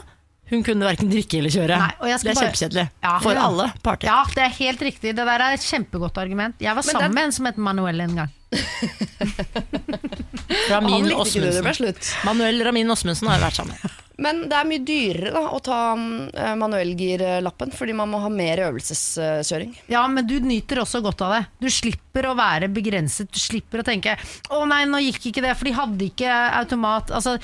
Hun 0.50 0.62
kunne 0.62 0.84
verken 0.86 1.08
drikke 1.10 1.38
eller 1.40 1.50
kjøre. 1.50 1.76
Nei, 1.80 1.94
og 2.00 2.06
jeg 2.06 2.20
skal 2.20 2.28
det 2.28 2.36
er 2.36 2.40
bare- 2.40 2.52
kjempekjedelig. 2.52 2.90
Ja. 3.02 3.18
For 3.18 3.32
Ja. 3.34 3.46
alle 3.48 3.72
parter. 3.82 4.06
Ja, 4.06 4.24
det 4.28 4.44
er 4.44 4.48
helt 4.60 4.78
riktig. 4.80 5.16
Det 5.16 5.24
der 5.26 5.40
er 5.40 5.52
et 5.54 5.60
kjempegodt 5.60 6.16
argument. 6.18 6.54
Jeg 6.60 6.68
var 6.76 6.84
Men 6.84 6.94
sammen 6.94 7.08
det- 7.10 7.14
med 7.14 7.24
en 7.24 7.32
som 7.32 7.46
het 7.46 7.56
Manuel 7.56 8.00
en 8.00 8.14
gang. 8.14 8.30
Fra 10.66 10.80
Han 10.80 10.86
min 10.88 11.06
likte 11.08 11.28
ikke 11.28 11.44
det, 11.44 11.52
det 11.56 11.62
ble 11.62 11.70
Åsmundsen. 11.70 11.74
slutt. 11.74 12.10
Manuel 12.26 12.64
Ramin 12.66 12.90
Osmundsen 12.94 13.28
har 13.30 13.38
jo 13.40 13.46
vært 13.46 13.60
sammen. 13.62 13.94
Men 14.16 14.46
det 14.48 14.56
er 14.56 14.64
mye 14.64 14.80
dyrere 14.88 15.28
da, 15.34 15.40
å 15.52 15.58
ta 15.60 15.78
uh, 15.92 16.54
manuellgirlappen, 16.56 17.68
fordi 17.76 17.92
man 17.98 18.08
må 18.08 18.16
ha 18.22 18.30
mer 18.32 18.62
øvelseskjøring. 18.70 19.74
Ja, 19.92 20.06
men 20.08 20.24
du 20.24 20.38
nyter 20.40 20.80
også 20.80 21.02
godt 21.04 21.20
av 21.26 21.34
det. 21.34 21.42
Du 21.60 21.68
slipper 21.68 22.30
å 22.30 22.32
være 22.38 22.70
begrenset. 22.72 23.28
Du 23.28 23.36
slipper 23.42 23.82
å 23.82 23.84
tenke 23.84 24.14
'Å 24.48 24.62
nei, 24.70 24.86
nå 24.88 25.02
gikk 25.04 25.28
ikke 25.34 25.44
det, 25.44 25.52
for 25.60 25.68
de 25.68 25.74
hadde 25.76 26.08
ikke 26.08 26.32
automat'. 26.62 27.12
Altså, 27.12 27.36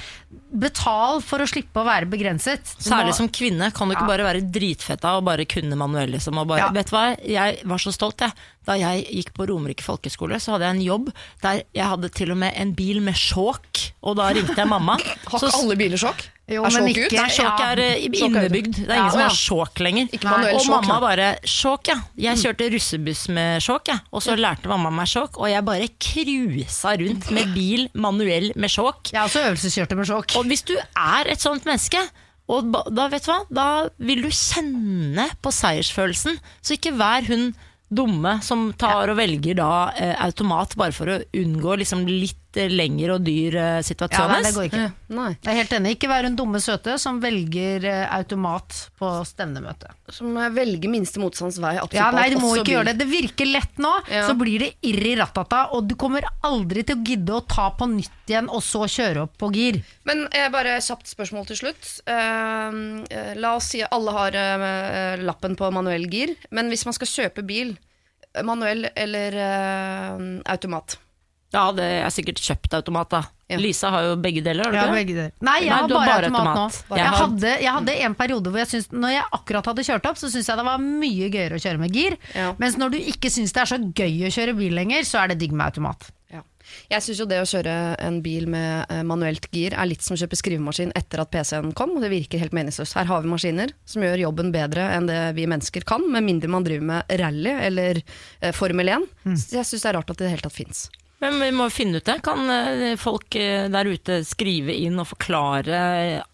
betal 0.48 1.20
for 1.20 1.44
å 1.44 1.50
slippe 1.50 1.76
å 1.76 1.84
være 1.84 2.08
begrenset. 2.08 2.64
Du 2.80 2.88
Særlig 2.88 3.12
må- 3.12 3.20
som 3.20 3.28
kvinne 3.28 3.68
kan 3.76 3.88
du 3.88 3.92
ikke 3.94 4.08
Ja. 4.08 4.12
bare 4.16 4.24
være 4.32 4.40
dritfetta 4.50 5.18
og 5.18 5.24
bare 5.28 5.44
kunne 5.44 5.76
manuell. 5.76 6.08
Liksom, 6.16 6.38
og 6.40 6.48
bare, 6.48 6.60
Ja. 6.64 6.70
Vet 6.72 6.88
du 6.88 6.96
hva, 6.96 7.16
jeg 7.20 7.60
var 7.66 7.78
så 7.84 7.92
stolt 7.92 8.16
jeg. 8.24 8.32
Da 8.68 8.76
jeg 8.78 9.06
gikk 9.10 9.32
på 9.34 9.46
Romerike 9.50 9.82
folkeskole, 9.82 10.38
så 10.42 10.54
hadde 10.54 10.68
jeg 10.68 10.76
en 10.78 10.84
jobb 10.86 11.08
der 11.42 11.62
jeg 11.74 11.88
hadde 11.90 12.10
til 12.14 12.30
og 12.30 12.38
med 12.44 12.54
en 12.56 12.74
bil 12.78 13.00
med 13.02 13.14
sjåk. 13.18 13.88
Og 14.06 14.16
da 14.20 14.28
ringte 14.34 14.54
jeg 14.58 14.68
mamma. 14.70 14.98
Har 15.30 15.42
ikke 15.42 15.58
alle 15.58 15.76
biler 15.80 15.98
sjåk? 15.98 16.22
Jo, 16.52 16.64
er 16.66 16.74
sjåk 16.74 16.88
ikke- 16.90 17.06
ut? 17.06 17.12
Nei, 17.16 17.26
sjåk 17.32 17.60
er 17.64 17.80
eh, 17.80 18.04
innebygd. 18.06 18.74
Det 18.82 18.88
er 18.90 18.98
ingen 18.98 19.06
Ja, 19.06 19.10
som 19.14 19.20
har 19.22 19.36
sjåk 19.38 19.82
lenger. 19.82 20.08
Og 20.12 20.60
sjåk, 20.60 20.70
mamma 20.74 20.98
bare 21.00 21.28
'sjåk', 21.42 21.90
ja. 21.92 21.98
Jeg 22.18 22.40
kjørte 22.42 22.68
russebuss 22.74 23.28
med 23.30 23.62
sjåk, 23.62 23.88
ja. 23.88 23.98
Og 24.12 24.22
så 24.22 24.34
lærte 24.36 24.68
mamma 24.68 24.90
meg 24.90 25.06
sjåk, 25.08 25.38
og 25.38 25.48
jeg 25.48 25.64
bare 25.64 25.88
cruisa 26.02 26.94
rundt 26.98 27.30
med 27.30 27.54
bil 27.54 27.88
manuell 27.94 28.52
med 28.54 28.70
sjåk. 28.70 29.12
Jeg 29.14 29.22
også 29.22 29.46
øvelseskjørte 29.48 29.96
med 29.96 30.06
sjåk. 30.10 30.36
Og 30.36 30.44
hvis 30.50 30.62
du 30.66 30.74
er 30.76 31.30
et 31.30 31.40
sånt 31.40 31.64
menneske, 31.64 32.02
og 32.52 32.72
da, 32.92 33.06
vet 33.08 33.24
du 33.24 33.30
hva, 33.32 33.40
da 33.50 33.66
vil 34.02 34.22
du 34.26 34.28
kjenne 34.28 35.28
på 35.40 35.52
seiersfølelsen. 35.54 36.38
Så 36.60 36.74
ikke 36.76 36.92
vær 36.98 37.24
hun 37.30 37.54
dumme 37.92 38.38
som 38.44 38.70
tar 38.78 39.12
og 39.12 39.18
velger 39.18 39.58
da 39.60 39.72
eh, 39.96 40.14
automat 40.24 40.76
bare 40.80 40.94
for 40.96 41.10
å 41.12 41.18
unngå 41.36 41.76
liksom 41.82 42.06
litt 42.08 42.56
eh, 42.56 42.70
lengre 42.72 43.16
og 43.18 43.24
dyr 43.26 43.56
eh, 43.60 43.70
Ja, 43.78 43.82
situasjoner. 43.84 44.42
det 44.46 44.52
går 44.56 44.66
ikke. 44.70 44.80
Ja, 44.86 44.90
nei. 45.18 45.28
Jeg 45.42 45.50
er 45.52 45.58
helt 45.60 45.74
enig. 45.78 45.92
Ikke 45.98 46.10
vær 46.12 46.24
hun 46.28 46.36
dumme 46.38 46.60
søte 46.64 46.96
som 47.02 47.20
velger 47.22 47.84
eh, 47.88 48.04
automat 48.16 48.78
på 49.00 49.10
stevnemøte. 49.28 49.92
Som 50.12 50.34
jeg 50.40 50.54
velger 50.56 50.92
minste 50.92 51.20
motstands 51.22 51.60
vei. 51.62 51.74
absolutt 51.76 51.98
Ja, 52.00 52.08
nei, 52.16 52.26
alt, 52.30 52.36
du 52.36 52.42
må 52.44 52.50
også 52.54 52.64
ikke 52.64 52.74
gjøre 52.78 52.88
det. 52.92 52.96
Det 53.02 53.08
virker 53.12 53.50
lett 53.52 53.78
nå, 53.82 53.92
Ja. 54.12 54.24
så 54.28 54.36
blir 54.40 54.64
det 54.66 54.72
irr 54.88 55.06
i 55.12 55.14
rattata, 55.20 55.66
og 55.76 55.86
du 55.88 55.94
kommer 56.00 56.26
aldri 56.44 56.82
til 56.88 56.96
å 56.98 57.04
gidde 57.06 57.36
å 57.38 57.44
ta 57.48 57.68
på 57.76 57.88
nytt 57.92 58.32
igjen, 58.32 58.48
og 58.52 58.62
så 58.64 58.86
kjøre 58.88 59.26
opp 59.26 59.36
på 59.40 59.52
gir. 59.52 59.82
Men 60.08 60.24
eh, 60.32 60.48
bare 60.52 60.78
kjapt 60.80 61.08
spørsmål 61.12 61.46
til 61.52 61.60
slutt. 61.62 61.88
Eh, 62.08 62.80
eh, 63.12 63.32
la 63.40 63.54
oss 63.58 63.72
si 63.72 63.82
alle 63.84 64.12
har 64.16 64.36
eh, 64.38 65.22
lappen 65.24 65.56
på 65.58 65.68
manuell 65.74 66.06
gir, 66.12 66.34
men 66.50 66.68
hvis 66.72 66.84
man 66.88 66.94
skal 66.96 67.10
kjøpe 67.10 67.44
bil, 67.46 67.72
eh, 67.74 67.81
manuell 68.44 68.86
eller 68.96 69.36
eh, 69.36 70.20
automat? 70.52 70.98
Ja, 71.52 71.66
det 71.76 71.84
er 71.84 72.08
sikkert 72.08 72.38
kjøpt 72.40 72.72
automat, 72.78 73.10
da. 73.12 73.18
Ja. 73.52 73.58
Lisa 73.60 73.90
har 73.92 74.06
jo 74.06 74.12
begge 74.16 74.40
deler, 74.40 74.64
har 74.64 74.72
du 74.72 74.76
Ja, 74.78 74.84
ikke 74.86 74.94
det? 74.94 75.00
begge 75.02 75.16
deler. 75.18 75.32
Nei, 75.44 75.56
jeg 75.60 75.68
Nei, 75.68 75.76
har 75.76 75.88
du 75.90 75.94
bare, 75.94 76.06
bare 76.08 76.24
automat, 76.24 76.46
automat. 76.48 76.78
nå. 76.88 76.96
Jeg 76.96 77.04
har- 77.06 77.18
hadde, 77.26 77.50
jeg 77.60 77.72
hadde 77.74 77.96
en 78.06 78.14
periode 78.14 78.48
hvor 78.48 78.58
jeg 78.62 78.68
syntes 78.70 78.88
Når 79.02 79.10
jeg 79.12 79.24
akkurat 79.36 79.66
hadde 79.68 79.84
kjørt 79.84 80.06
opp, 80.08 80.16
så 80.16 80.30
syntes 80.32 80.48
jeg 80.48 80.56
det 80.56 80.64
var 80.64 80.78
mye 80.78 81.28
gøyere 81.28 81.58
å 81.58 81.60
kjøre 81.60 81.78
med 81.82 81.92
gir. 81.92 82.16
Ja. 82.34 82.54
Mens 82.58 82.78
når 82.80 82.90
du 82.92 82.98
ikke 83.04 83.28
syns 83.28 83.52
det 83.52 83.60
er 83.60 83.68
så 83.68 83.78
gøy 83.92 84.24
å 84.24 84.32
kjøre 84.32 84.56
bil 84.56 84.72
lenger, 84.72 85.04
så 85.04 85.20
er 85.24 85.28
det 85.28 85.38
digg 85.44 85.52
med 85.52 85.66
automat. 85.66 86.08
Jeg 86.92 87.04
syns 87.04 87.22
jo 87.22 87.28
det 87.30 87.40
å 87.42 87.48
kjøre 87.48 87.76
en 88.02 88.20
bil 88.24 88.48
med 88.50 88.86
eh, 88.92 89.02
manuelt 89.06 89.48
gir 89.54 89.76
er 89.76 89.90
litt 89.90 90.04
som 90.04 90.16
å 90.16 90.20
kjøpe 90.20 90.38
skrivemaskin 90.38 90.94
etter 90.98 91.22
at 91.22 91.32
PC-en 91.34 91.74
kom, 91.76 91.94
og 91.96 92.04
det 92.04 92.12
virker 92.12 92.42
helt 92.42 92.56
meningsløst. 92.56 92.96
Her 92.98 93.08
har 93.10 93.24
vi 93.24 93.32
maskiner 93.32 93.74
som 93.88 94.04
gjør 94.04 94.26
jobben 94.26 94.52
bedre 94.54 94.88
enn 94.96 95.10
det 95.10 95.20
vi 95.38 95.48
mennesker 95.50 95.86
kan, 95.88 96.04
med 96.12 96.26
mindre 96.28 96.50
man 96.52 96.66
driver 96.66 96.88
med 96.94 97.14
rally 97.22 97.54
eller 97.68 98.02
eh, 98.02 98.52
Formel 98.56 98.92
1. 98.92 99.08
Så 99.36 99.58
jeg 99.58 99.68
syns 99.68 99.86
det 99.86 99.92
er 99.92 99.98
rart 100.00 100.12
at 100.12 100.18
det 100.18 100.26
i 100.26 100.28
det 100.28 100.36
hele 100.36 100.48
tatt 100.48 100.60
fins. 100.60 100.86
Men 101.22 101.38
vi 101.38 101.50
må 101.54 101.68
finne 101.70 102.00
ut 102.00 102.08
det. 102.08 102.16
Kan 102.26 102.50
eh, 102.50 102.96
folk 102.98 103.36
eh, 103.38 103.68
der 103.70 103.86
ute 103.86 104.18
skrive 104.26 104.74
inn 104.74 104.98
og 104.98 105.06
forklare 105.12 105.78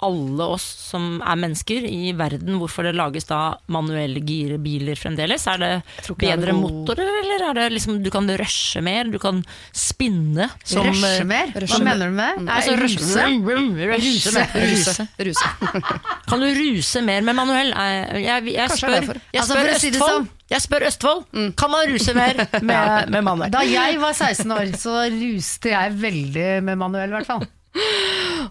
alle 0.04 0.47
oss 0.57 0.64
som 0.88 1.18
er 1.21 1.37
mennesker 1.42 1.85
i 1.85 2.14
verden, 2.16 2.57
hvorfor 2.61 2.88
det 2.88 2.95
lages 2.97 3.28
da 3.28 3.59
manuelle 3.68 4.23
girebiler 4.25 4.97
fremdeles? 4.97 5.45
Er 5.52 5.61
det 5.61 5.73
bedre 6.16 6.54
noe 6.57 6.62
motorer, 6.62 7.11
eller 7.21 7.45
er 7.50 7.61
det 7.61 7.66
liksom 7.76 8.00
du 8.04 8.09
kan 8.14 8.30
rushe 8.40 8.80
mer, 8.85 9.12
du 9.12 9.18
kan 9.21 9.42
spinne 9.76 10.49
som 10.64 10.88
eh, 10.88 10.95
Rushe 10.95 11.28
mer? 11.28 11.52
Hva 11.52 11.83
mer. 11.83 11.87
mener 11.90 12.09
du 12.09 12.18
med 12.23 12.42
det? 12.49 12.57
Altså, 12.57 12.78
ruse. 12.80 13.28
ruse? 13.92 14.49
Ruse. 14.57 15.09
Ruse. 15.28 15.52
Kan 16.28 16.40
du 16.40 16.49
ruse 16.62 17.04
mer 17.04 17.28
med 17.28 17.37
manuell? 17.37 17.76
Jeg, 17.76 18.25
jeg, 18.25 18.57
jeg, 18.57 18.80
spør, 18.80 19.12
jeg 19.12 19.45
Altså, 19.45 19.52
spør 19.52 19.73
si 19.76 19.92
det 19.92 20.00
Østfold. 20.00 20.28
Jeg 20.48 20.64
spør 20.64 20.86
Østfold. 20.88 21.26
Kan 21.60 21.70
man 21.74 21.90
ruse 21.92 22.14
mer 22.16 22.38
med, 22.64 23.10
med 23.12 23.24
manuell? 23.26 23.52
Da 23.52 23.60
jeg 23.68 23.98
var 24.00 24.16
16 24.24 24.50
år, 24.56 24.72
så 24.80 24.96
ruste 25.12 25.74
jeg 25.74 25.96
veldig 26.00 26.50
med 26.64 26.80
manuell, 26.80 27.12
i 27.12 27.18
hvert 27.18 27.28
fall. 27.28 27.46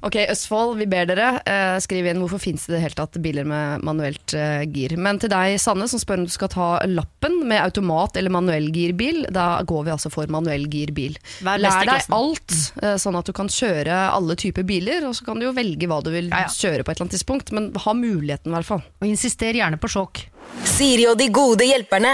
Ok, 0.05 0.13
Østfold, 0.29 0.75
vi 0.77 0.85
ber 0.87 1.07
dere. 1.09 1.25
Eh, 1.49 1.77
skriv 1.83 2.05
inn 2.07 2.19
hvorfor 2.21 2.39
finnes 2.39 2.63
det 2.67 2.75
det 2.77 2.81
hele 2.83 2.95
tatt 2.99 3.17
biler 3.23 3.47
med 3.49 3.81
manuelt 3.83 4.35
eh, 4.37 4.61
gir. 4.69 4.93
Men 5.01 5.17
til 5.19 5.31
deg, 5.33 5.55
Sanne, 5.59 5.87
som 5.89 5.99
spør 5.99 6.21
om 6.21 6.27
du 6.29 6.31
skal 6.31 6.51
ta 6.53 6.67
lappen 6.87 7.39
med 7.49 7.59
automat 7.63 8.19
eller 8.21 8.31
manuellgirbil, 8.37 9.23
da 9.33 9.47
går 9.67 9.87
vi 9.89 9.93
altså 9.95 10.11
for 10.13 10.29
manuell 10.31 10.67
girbil. 10.71 11.17
Vær 11.41 11.57
best 11.65 11.65
i 11.65 11.89
Lær 11.89 11.91
deg 11.97 12.15
alt, 12.19 12.57
eh, 12.83 12.95
sånn 13.01 13.17
at 13.19 13.27
du 13.27 13.33
kan 13.41 13.49
kjøre 13.51 13.97
alle 14.13 14.37
typer 14.39 14.67
biler, 14.69 15.09
og 15.09 15.17
så 15.17 15.27
kan 15.27 15.41
du 15.41 15.49
jo 15.49 15.55
velge 15.57 15.89
hva 15.89 15.99
du 16.05 16.13
vil 16.13 16.29
Ja, 16.29 16.45
ja. 16.45 16.53
kjøre 16.53 16.85
på 16.85 16.93
et 16.93 16.99
eller 16.99 17.07
annet 17.09 17.17
tidspunkt, 17.17 17.51
men 17.57 17.71
ha 17.83 17.97
muligheten 17.97 18.53
i 18.53 18.57
hvert 18.59 18.69
fall. 18.69 18.85
Og 19.01 19.09
insister 19.09 19.57
gjerne 19.57 19.81
på 19.81 19.91
sjokk. 19.91 20.27
Siri 20.67 21.07
og 21.09 21.17
de 21.19 21.27
gode 21.33 21.65
hjelperne. 21.67 22.13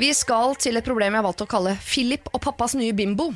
Vi 0.00 0.10
skal 0.16 0.54
til 0.60 0.76
et 0.78 0.84
problem 0.86 1.14
jeg 1.14 1.20
har 1.22 1.26
valgt 1.26 1.44
å 1.44 1.48
kalle 1.50 1.76
Philip 1.84 2.28
og 2.32 2.40
pappas 2.44 2.74
nye 2.78 2.94
bimbo. 2.96 3.30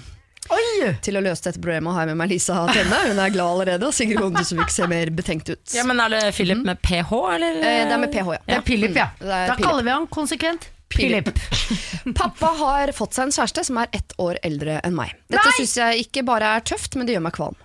Oi! 0.48 0.94
Til 1.04 1.18
å 1.18 1.20
løse 1.20 1.44
dette 1.44 1.60
problemet 1.60 1.92
har 1.92 2.06
jeg 2.06 2.14
med 2.14 2.20
meg 2.22 2.30
Lisa 2.32 2.54
Tenne. 2.72 2.98
Hun 3.10 3.18
er 3.20 3.32
glad 3.34 3.50
allerede, 3.52 3.88
og 3.90 3.92
Sigrid 3.92 4.20
Bonde 4.22 4.40
Tusvik 4.40 4.70
ser 4.72 4.88
mer 4.88 5.10
betenkt 5.12 5.50
ut. 5.52 5.60
Ja, 5.76 5.84
men 5.84 6.00
Er 6.00 6.14
det 6.14 6.22
Philip 6.38 6.62
med 6.64 6.80
ph, 6.80 7.12
eller? 7.34 7.58
Eh, 7.60 7.84
det 7.84 7.94
er 7.96 8.00
med 8.00 8.12
PH, 8.14 8.32
ja. 8.38 8.40
Det 8.46 8.56
er 8.56 8.64
Philip, 8.64 8.96
ja. 8.96 9.10
Det 9.20 9.28
er 9.28 9.46
Da 9.52 9.54
Philip. 9.58 9.66
kaller 9.68 9.84
vi 9.84 9.92
han 9.92 10.06
konsekvent 10.08 10.68
Philip. 10.88 11.28
Pappa 12.16 12.46
har 12.62 12.94
fått 12.96 13.18
seg 13.18 13.28
en 13.28 13.34
kjæreste 13.36 13.66
som 13.68 13.80
er 13.82 13.90
ett 13.92 14.14
år 14.24 14.38
eldre 14.42 14.78
enn 14.88 14.96
meg. 14.96 15.12
Dette 15.28 15.52
syns 15.58 15.76
jeg 15.76 16.06
ikke 16.06 16.24
bare 16.24 16.54
er 16.56 16.64
tøft, 16.64 16.96
men 16.96 17.04
det 17.08 17.18
gjør 17.18 17.26
meg 17.28 17.36
kvalm. 17.36 17.58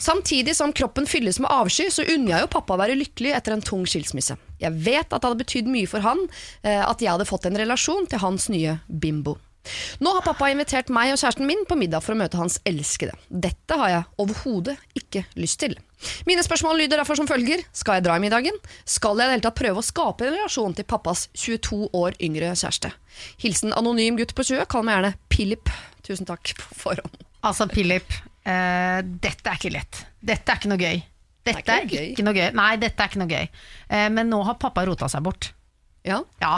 Samtidig 0.00 0.52
som 0.56 0.72
kroppen 0.76 1.08
fylles 1.08 1.40
med 1.40 1.48
avsky, 1.52 1.88
så 1.92 2.04
unner 2.04 2.34
jeg 2.36 2.44
jo 2.44 2.52
pappa 2.58 2.76
å 2.76 2.80
være 2.82 2.96
lykkelig 3.00 3.32
etter 3.40 3.56
en 3.56 3.64
tung 3.64 3.88
skilsmisse. 3.88 4.36
Jeg 4.62 4.74
vet 4.74 5.06
at 5.06 5.18
det 5.18 5.26
hadde 5.26 5.42
betydd 5.42 5.68
mye 5.72 5.90
for 5.90 6.04
han 6.04 6.24
eh, 6.62 6.82
at 6.82 7.02
jeg 7.02 7.12
hadde 7.12 7.28
fått 7.28 7.48
en 7.48 7.58
relasjon 7.60 8.08
til 8.10 8.22
hans 8.24 8.48
nye 8.52 8.78
bimbo. 8.88 9.38
Nå 10.00 10.12
har 10.14 10.24
pappa 10.24 10.48
invitert 10.52 10.90
meg 10.94 11.12
og 11.12 11.20
kjæresten 11.20 11.48
min 11.48 11.64
på 11.68 11.76
middag 11.78 12.04
for 12.04 12.14
å 12.14 12.20
møte 12.20 12.38
hans 12.40 12.58
elskede. 12.68 13.14
Dette 13.28 13.76
har 13.80 13.92
jeg 13.92 14.06
overhodet 14.22 14.76
ikke 14.98 15.24
lyst 15.40 15.60
til. 15.64 15.76
Mine 16.28 16.44
spørsmål 16.46 16.78
lyder 16.82 17.00
derfor 17.00 17.18
som 17.18 17.28
følger. 17.28 17.64
Skal 17.74 17.98
jeg 17.98 18.06
dra 18.06 18.16
i 18.16 18.22
middagen? 18.22 18.56
Skal 18.88 19.18
jeg 19.18 19.26
i 19.26 19.30
det 19.30 19.36
hele 19.38 19.46
tatt 19.48 19.58
prøve 19.58 19.82
å 19.82 19.86
skape 19.86 20.28
en 20.28 20.36
relasjon 20.36 20.76
til 20.78 20.88
pappas 20.88 21.26
22 21.34 21.90
år 21.98 22.18
yngre 22.22 22.54
kjæreste? 22.54 22.92
Hilsen 23.42 23.74
anonym 23.76 24.18
gutt 24.20 24.36
på 24.38 24.46
20. 24.46 24.68
Kall 24.70 24.86
meg 24.86 24.98
gjerne 24.98 25.14
Pilip. 25.32 25.74
Tusen 26.06 26.28
takk 26.28 26.54
på 26.60 26.80
forhånd. 26.86 27.24
Altså, 27.46 27.68
Pilip, 27.70 28.14
uh, 28.46 29.00
dette 29.02 29.50
er 29.50 29.58
ikke 29.58 29.74
lett. 29.74 30.04
Dette 30.22 30.54
er 30.54 30.60
ikke 30.60 30.72
noe 30.72 30.82
gøy. 30.82 31.02
Dette 31.48 31.64
Det 31.64 31.74
er 31.74 31.82
er 31.82 31.86
ikke 31.88 32.06
ikke, 32.12 32.24
noe 32.28 32.38
gøy. 32.38 32.48
Nei, 32.62 32.70
dette 32.84 33.04
er 33.04 33.12
ikke 33.12 33.22
noe 33.24 33.32
gøy. 33.34 33.48
Eh, 33.90 34.08
men 34.18 34.30
nå 34.32 34.42
har 34.48 34.58
pappa 34.60 34.84
rota 34.88 35.08
seg 35.12 35.24
bort. 35.26 35.52
Ja. 36.06 36.22
Ja. 36.42 36.56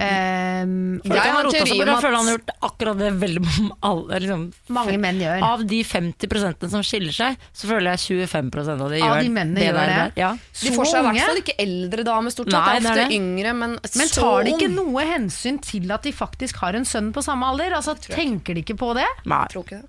Eh, 0.00 0.64
Jeg 0.64 1.12
Jeg 1.12 1.20
har 1.20 1.44
en 1.44 1.50
teori 1.52 1.72
om 1.74 1.76
Jeg 1.76 1.88
at- 1.92 2.02
føler 2.02 2.16
han 2.16 2.24
har 2.30 2.38
gjort 2.38 2.52
akkurat 2.64 2.98
det 2.98 3.10
veldig 3.20 3.42
alle, 3.84 4.20
liksom, 4.24 4.44
mange 4.72 4.96
menn 4.98 5.18
gjør. 5.20 5.42
Av 5.44 5.64
de 5.66 5.80
50% 5.84 6.70
som 6.70 6.80
skiller 6.82 7.12
seg, 7.12 7.36
så 7.52 7.68
føler 7.68 7.90
jeg 7.92 8.24
25 8.24 8.80
av 8.80 8.88
de 8.88 9.02
Av 9.02 9.20
de 9.20 9.28
mennene 9.28 9.60
gjør 9.60 9.76
der. 9.76 9.92
det. 9.92 10.16
Ja. 10.16 10.30
De 10.32 10.70
får 10.72 10.86
seg 10.88 11.04
i 11.04 11.04
hvert 11.10 11.26
fall 11.28 11.42
ikke 11.42 11.56
eldre 11.66 12.04
dame, 12.08 12.30
stort 12.32 12.48
sett. 12.50 12.64
Det 12.64 12.82
det 12.82 12.90
ofte 12.90 12.96
det. 12.96 13.12
yngre, 13.20 13.54
men, 13.54 13.78
Men 14.00 14.08
tar 14.08 14.44
de 14.44 14.50
ikke 14.56 14.70
noe 14.72 15.04
hensyn 15.04 15.60
til 15.60 15.92
at 15.92 16.02
de 16.02 16.12
faktisk 16.12 16.56
har 16.64 16.72
en 16.80 16.84
sønn 16.88 17.12
på 17.12 17.22
samme 17.22 17.44
alder? 17.44 17.76
Altså, 17.76 17.94
tenker 18.00 18.54
de 18.54 18.62
ikke 18.64 18.78
på 18.80 18.94
det? 18.96 19.06
Nei. 19.26 19.44
Tror 19.52 19.64
ikke 19.68 19.82
det. 19.82 19.88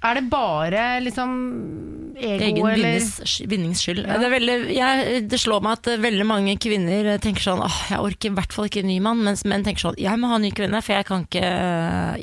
Er 0.00 0.16
det 0.16 0.30
bare 0.32 0.84
liksom 1.04 1.32
ego, 2.20 2.44
Egen 2.44 2.58
eller 2.66 2.76
vinnings, 2.76 3.40
vinnings 3.48 3.82
Ja. 3.88 4.16
Det, 4.20 4.30
veldig, 4.32 4.56
jeg, 4.72 5.22
det 5.28 5.40
slår 5.40 5.62
meg 5.64 5.76
at 5.78 5.90
eh, 5.92 6.00
veldig 6.00 6.26
mange 6.28 6.54
kvinner 6.60 7.10
tenker 7.22 7.44
sånn 7.44 7.62
Åh, 7.64 7.78
jeg 7.92 8.04
orker 8.06 8.30
i 8.30 8.34
hvert 8.38 8.54
fall 8.56 8.68
ikke 8.70 8.82
en 8.84 8.90
ny 8.90 8.98
mann, 9.04 9.22
mens 9.26 9.44
menn 9.48 9.64
tenker 9.66 9.86
sånn 9.88 10.00
Jeg 10.00 10.20
må 10.20 10.30
ha 10.32 10.38
en 10.38 10.44
ny 10.46 10.52
kvinne, 10.56 10.80
for 10.84 10.96
jeg 10.96 11.08
kan 11.08 11.26
ikke, 11.26 11.44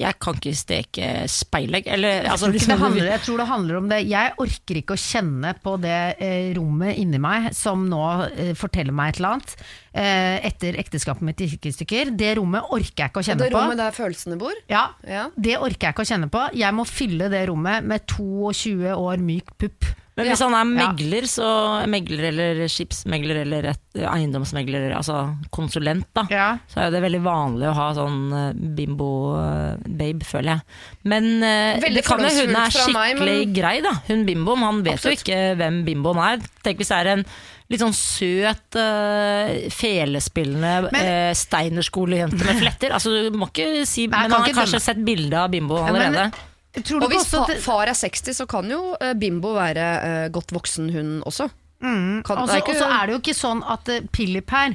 jeg 0.01 0.19
kan 0.23 0.39
ikke 0.41 0.55
steke 0.57 1.09
speilegg. 1.31 1.89
Eller 1.93 2.25
altså, 2.25 2.49
jeg 2.51 2.57
tror, 2.57 2.57
ikke 2.57 2.59
det 2.59 2.67
liksom- 2.67 2.85
handler, 2.85 3.11
jeg 3.13 3.25
tror 3.25 3.37
det 3.43 3.47
handler 3.53 3.79
om 3.81 3.89
det. 3.93 3.99
Jeg 4.09 4.33
orker 4.45 4.81
ikke 4.81 4.97
å 4.97 5.03
kjenne 5.05 5.53
på 5.63 5.75
det 5.81 5.99
eh, 6.17 6.53
rommet 6.57 6.97
inni 6.97 7.21
meg 7.21 7.51
som 7.57 7.85
nå 7.89 8.03
eh, 8.31 8.53
forteller 8.57 8.95
meg 8.95 9.13
et 9.13 9.21
eller 9.21 9.37
annet. 9.37 9.55
Eh, 9.97 10.45
etter 10.45 10.75
ekteskapet 10.77 11.25
mitt 11.25 11.41
gikk 11.41 11.65
i 11.65 11.73
stykker. 11.73 12.11
Det 12.17 12.35
rommet 12.37 12.67
orker 12.69 13.05
jeg 13.05 13.09
ikke 13.09 13.21
å 13.23 13.25
kjenne 13.25 13.41
kjenne 13.41 13.47
det 13.47 13.55
på. 13.55 13.61
rommet 13.63 13.79
der 13.81 13.95
følelsene 13.95 14.37
bor. 14.37 14.53
Ja, 14.69 14.83
Ja. 15.07 15.29
Det 15.35 15.55
orker 15.57 15.87
jeg 15.89 15.95
ikke 15.95 16.05
å 16.05 16.09
kjenne 16.11 16.29
på. 16.29 16.43
Jeg 16.53 16.73
må 16.77 16.85
fylle 16.85 17.29
det 17.33 17.47
rommet 17.49 17.83
med 17.83 18.05
22 18.05 18.93
år 18.93 19.17
myk 19.17 19.49
pupp. 19.57 19.85
Men 20.17 20.25
hvis 20.31 20.41
han 20.41 20.53
er 20.57 20.65
megler, 20.65 21.27
så 21.29 21.47
megler 21.87 22.23
eller 22.31 22.61
skipsmegler 22.73 23.43
eller 23.43 23.67
et, 23.71 23.83
eiendomsmegler, 24.01 24.87
altså 24.97 25.19
konsulent, 25.53 26.07
da, 26.17 26.23
Ja. 26.33 26.47
så 26.67 26.79
er 26.81 26.87
jo 26.89 26.95
det 26.97 27.03
veldig 27.05 27.21
vanlig 27.25 27.67
å 27.69 27.75
ha 27.77 27.87
sånn 27.93 28.17
eh, 28.33 28.53
bimbo-babe, 28.79 30.25
føler 30.25 30.55
jeg. 30.57 30.61
Men 31.07 31.29
eh, 31.43 31.77
Veldig 31.83 32.01
det 32.01 32.05
kan 32.07 32.19
jo 32.25 32.31
hun 32.33 32.55
er 32.55 32.73
skikkelig 32.73 32.95
meg, 32.97 33.21
men- 33.21 33.53
grei, 33.53 33.75
da. 33.85 33.93
Hun 34.07 34.25
bimboen. 34.27 34.65
Han 34.65 34.81
vet 34.83 34.97
Absolutt. 34.97 35.21
jo 35.21 35.33
ikke 35.33 35.55
hvem 35.61 35.83
bimboen 35.87 36.17
er. 36.23 36.41
Tenk 36.65 36.77
hvis 36.81 36.89
det 36.93 36.97
er 36.97 37.11
en 37.13 37.25
litt 37.69 37.81
sånn 37.83 37.93
søt, 37.95 38.77
uh, 38.79 39.69
felespillende 39.75 40.89
Men- 40.91 41.07
uh, 41.07 41.33
steinerskolejente 41.35 42.39
med 42.47 42.61
fletter. 42.61 42.93
Altså, 42.95 43.11
du 43.29 43.37
må 43.37 43.49
ikke 43.51 43.85
si 43.85 44.07
Nei, 44.07 44.21
Men 44.23 44.31
han 44.31 44.41
har 44.47 44.53
kanskje 44.63 44.79
sett 44.81 45.01
bilde 45.03 45.35
av 45.37 45.51
bimbo 45.51 45.77
Ja, 45.77 45.91
men- 45.91 46.01
allerede. 46.01 46.31
Du 46.31 46.37
Og 46.77 47.09
hvis 47.11 47.25
også 47.25 47.43
fa 47.47 47.57
far 47.63 47.91
er 47.91 47.97
60, 47.97 48.33
så 48.37 48.47
kan 48.49 48.69
jo 48.71 48.95
eh, 49.01 49.13
Bimbo 49.17 49.53
være 49.57 49.87
uh, 50.03 50.29
godt 50.33 50.53
voksen, 50.55 50.89
hund 50.93 51.19
også. 51.27 51.49
Kan, 51.81 52.23
Og 52.25 52.47
så 52.49 52.55
er 52.55 52.61
ikke- 52.63 52.73
og 52.73 52.79
så 52.81 52.87
er 52.89 53.05
det 53.05 53.13
jo 53.13 53.19
ikke 53.21 53.37
sånn 53.37 53.59
at 53.69 53.89
uh, 53.93 53.99
Philip 54.11 54.49
her 54.49 54.73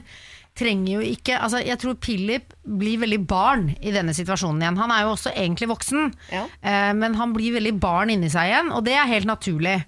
trenger 0.54 0.99
jo 0.99 1.00
ikke 1.00 1.38
altså 1.40 1.62
Jeg 1.64 1.78
tror 1.80 1.94
Philip 1.97 2.52
blir 2.62 2.99
veldig 3.00 3.26
barn 3.26 3.71
i 3.80 3.90
denne 3.90 4.12
situasjonen 4.12 4.61
igjen. 4.62 4.76
Han 4.78 4.90
er 4.92 5.02
jo 5.06 5.14
også 5.16 5.32
egentlig 5.35 5.68
voksen, 5.71 6.12
Ja. 6.30 6.44
uh, 6.44 6.92
men 6.94 7.14
han 7.18 7.32
blir 7.32 7.54
veldig 7.56 7.78
barn 7.80 8.11
inni 8.11 8.28
seg 8.30 8.50
igjen, 8.52 8.71
og 8.73 8.85
det 8.85 8.94
er 8.94 9.06
helt 9.11 9.26
naturlig. 9.26 9.78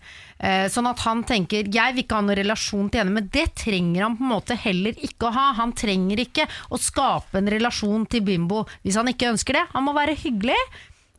Eh, 0.44 0.66
sånn 0.68 0.88
at 0.90 0.98
han 1.06 1.22
tenker 1.24 1.68
jeg 1.72 1.94
vil 1.94 2.02
ikke 2.02 2.16
ha 2.18 2.20
noen 2.20 2.36
relasjon 2.36 2.88
til 2.90 3.00
henne, 3.00 3.14
men 3.14 3.28
det 3.32 3.54
trenger 3.54 4.02
han 4.02 4.16
på 4.18 4.24
en 4.26 4.32
måte 4.34 4.56
heller 4.58 4.92
ikke 5.06 5.28
å 5.30 5.32
ha. 5.32 5.44
Han 5.56 5.72
trenger 5.72 6.18
ikke 6.20 6.44
å 6.74 6.76
skape 6.76 7.38
en 7.38 7.48
relasjon 7.48 8.04
til 8.10 8.20
Bimbo 8.26 8.64
hvis 8.82 8.98
han 8.98 9.06
ikke 9.08 9.30
ønsker 9.30 9.54
det. 9.56 9.62
Han 9.72 9.86
må 9.86 9.94
være 9.94 10.16
hyggelig 10.18 10.58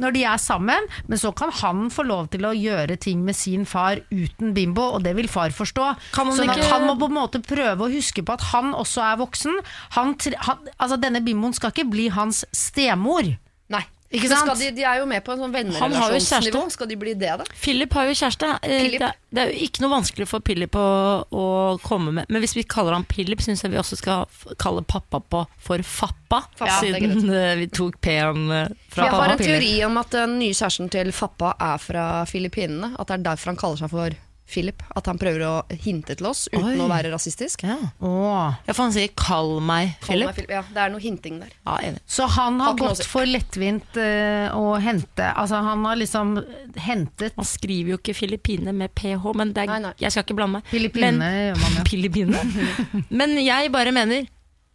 når 0.02 0.16
de 0.16 0.24
er 0.28 0.42
sammen, 0.42 0.90
men 1.08 1.22
så 1.22 1.32
kan 1.36 1.54
han 1.62 1.88
få 1.94 2.04
lov 2.08 2.28
til 2.34 2.48
å 2.48 2.54
gjøre 2.56 2.98
ting 3.02 3.24
med 3.26 3.38
sin 3.38 3.66
far 3.70 4.02
uten 4.12 4.54
bimbo, 4.58 4.90
og 4.98 5.06
det 5.06 5.16
vil 5.18 5.30
far 5.32 5.56
forstå. 5.56 5.88
Kan 6.16 6.32
han 6.32 6.40
sånn 6.40 6.52
at 6.52 6.68
han 6.72 6.88
må 6.90 6.98
på 7.00 7.10
en 7.12 7.18
måte 7.18 7.44
prøve 7.46 7.88
å 7.88 7.92
huske 7.94 8.26
på 8.26 8.36
at 8.36 8.50
han 8.52 8.74
også 8.76 9.06
er 9.08 9.20
voksen. 9.24 9.60
Han, 9.96 10.16
han, 10.50 10.72
altså 10.76 11.00
Denne 11.00 11.24
bimboen 11.24 11.56
skal 11.56 11.72
ikke 11.74 11.90
bli 11.92 12.10
hans 12.14 12.44
stemor. 12.56 13.28
Nei. 13.72 13.84
Ikke 14.14 14.30
sant? 14.30 14.46
Skal 14.46 14.60
de, 14.60 14.68
de 14.78 14.84
er 14.86 15.00
jo 15.02 15.08
med 15.10 15.24
på 15.26 15.34
en 15.34 15.42
sånn 15.42 15.54
vennerelasjonsnivå. 15.54 16.62
Skal 16.74 16.90
de 16.92 16.98
bli 17.02 17.16
det, 17.18 17.32
da? 17.42 17.48
Philip 17.58 17.96
har 17.98 18.10
jo 18.10 18.14
kjæreste. 18.16 18.52
Eh, 18.62 18.84
Philip. 18.84 19.00
Det, 19.02 19.10
er, 19.10 19.22
det 19.34 19.44
er 19.44 19.52
jo 19.52 19.66
ikke 19.66 19.84
noe 19.84 19.94
vanskelig 19.96 20.28
for 20.30 20.46
Philip 20.46 20.78
å, 20.80 20.86
å 21.26 21.46
komme 21.84 22.14
med 22.20 22.30
Men 22.32 22.44
hvis 22.44 22.56
vi 22.58 22.66
kaller 22.70 22.96
han 22.96 23.08
Philip, 23.10 23.42
syns 23.44 23.66
jeg 23.66 23.74
vi 23.74 23.82
også 23.82 23.98
skal 24.00 24.30
kalle 24.62 24.86
pappa 24.86 25.20
på 25.20 25.46
for 25.58 25.86
Fappa. 25.86 26.44
Fappa, 26.56 26.78
siden 26.84 27.34
eh, 27.34 27.56
vi 27.64 27.70
tok 27.74 27.98
P-en 28.06 28.46
fra 28.46 28.70
pappa. 28.70 29.10
Jeg 29.10 29.16
har 29.18 29.36
en 29.36 29.44
teori 29.44 29.74
om 29.90 30.00
at 30.02 30.14
den 30.16 30.38
nye 30.44 30.54
kjæresten 30.54 30.94
til 30.94 31.12
Fappa 31.16 31.56
er 31.72 31.82
fra 31.82 32.06
Filippinene. 32.30 32.94
At 33.00 33.10
det 33.10 33.20
er 33.20 33.28
derfor 33.32 33.54
han 33.54 33.60
kaller 33.60 33.84
seg 33.84 33.94
for 33.94 34.22
Philip. 34.46 34.84
At 34.96 35.08
han 35.10 35.18
prøver 35.18 35.42
å 35.42 35.54
hinte 35.82 36.14
til 36.16 36.28
oss 36.30 36.44
uten 36.52 36.68
Oi. 36.76 36.84
å 36.84 36.88
være 36.88 37.10
rasistisk. 37.10 37.64
Ja. 37.66 37.78
Åh. 38.00 38.56
ja, 38.68 38.74
for 38.74 38.84
han 38.86 38.94
sier 38.94 39.10
'kall 39.10 39.56
meg 39.60 39.96
Kall 40.06 40.20
meg 40.22 40.30
Philip'. 40.30 40.36
Philip. 40.36 40.50
Ja, 40.54 40.62
det 40.74 40.78
er 40.84 40.90
noe 40.94 41.02
hinting 41.02 41.40
der. 41.42 41.50
Ja, 41.66 41.78
enig. 41.82 42.00
Så 42.06 42.28
han 42.30 42.60
har 42.60 42.68
Har 42.68 42.76
ikke 42.76 42.84
noe 42.86 42.92
å 42.92 42.94
gått 42.94 43.04
si. 43.04 43.10
for 43.10 43.26
lettvint 43.26 43.98
eh, 43.98 44.50
å 44.54 44.80
hente 44.80 45.32
Altså 45.36 45.62
Han 45.66 45.84
har 45.86 45.96
liksom 45.98 46.36
hentet 46.78 47.36
Man 47.38 47.46
skriver 47.50 47.90
jo 47.96 47.98
ikke 47.98 48.14
Filippine 48.16 48.72
med 48.74 48.94
ph, 48.94 49.26
men 49.36 49.52
det 49.54 49.64
er, 49.64 49.68
Nei, 49.74 49.80
nei. 49.80 49.94
jeg 50.00 50.12
skal 50.12 50.24
ikke 50.24 50.36
blande 50.38 50.60
meg. 50.60 50.64
Filippine 50.70 51.12
Men- 51.18 51.34
gjør 51.50 51.62
man 51.62 51.72
jo. 51.80 51.84
Filippinene. 51.92 53.04
Men 53.10 53.38
jeg 53.42 53.72
bare 53.72 53.92
mener 53.92 54.28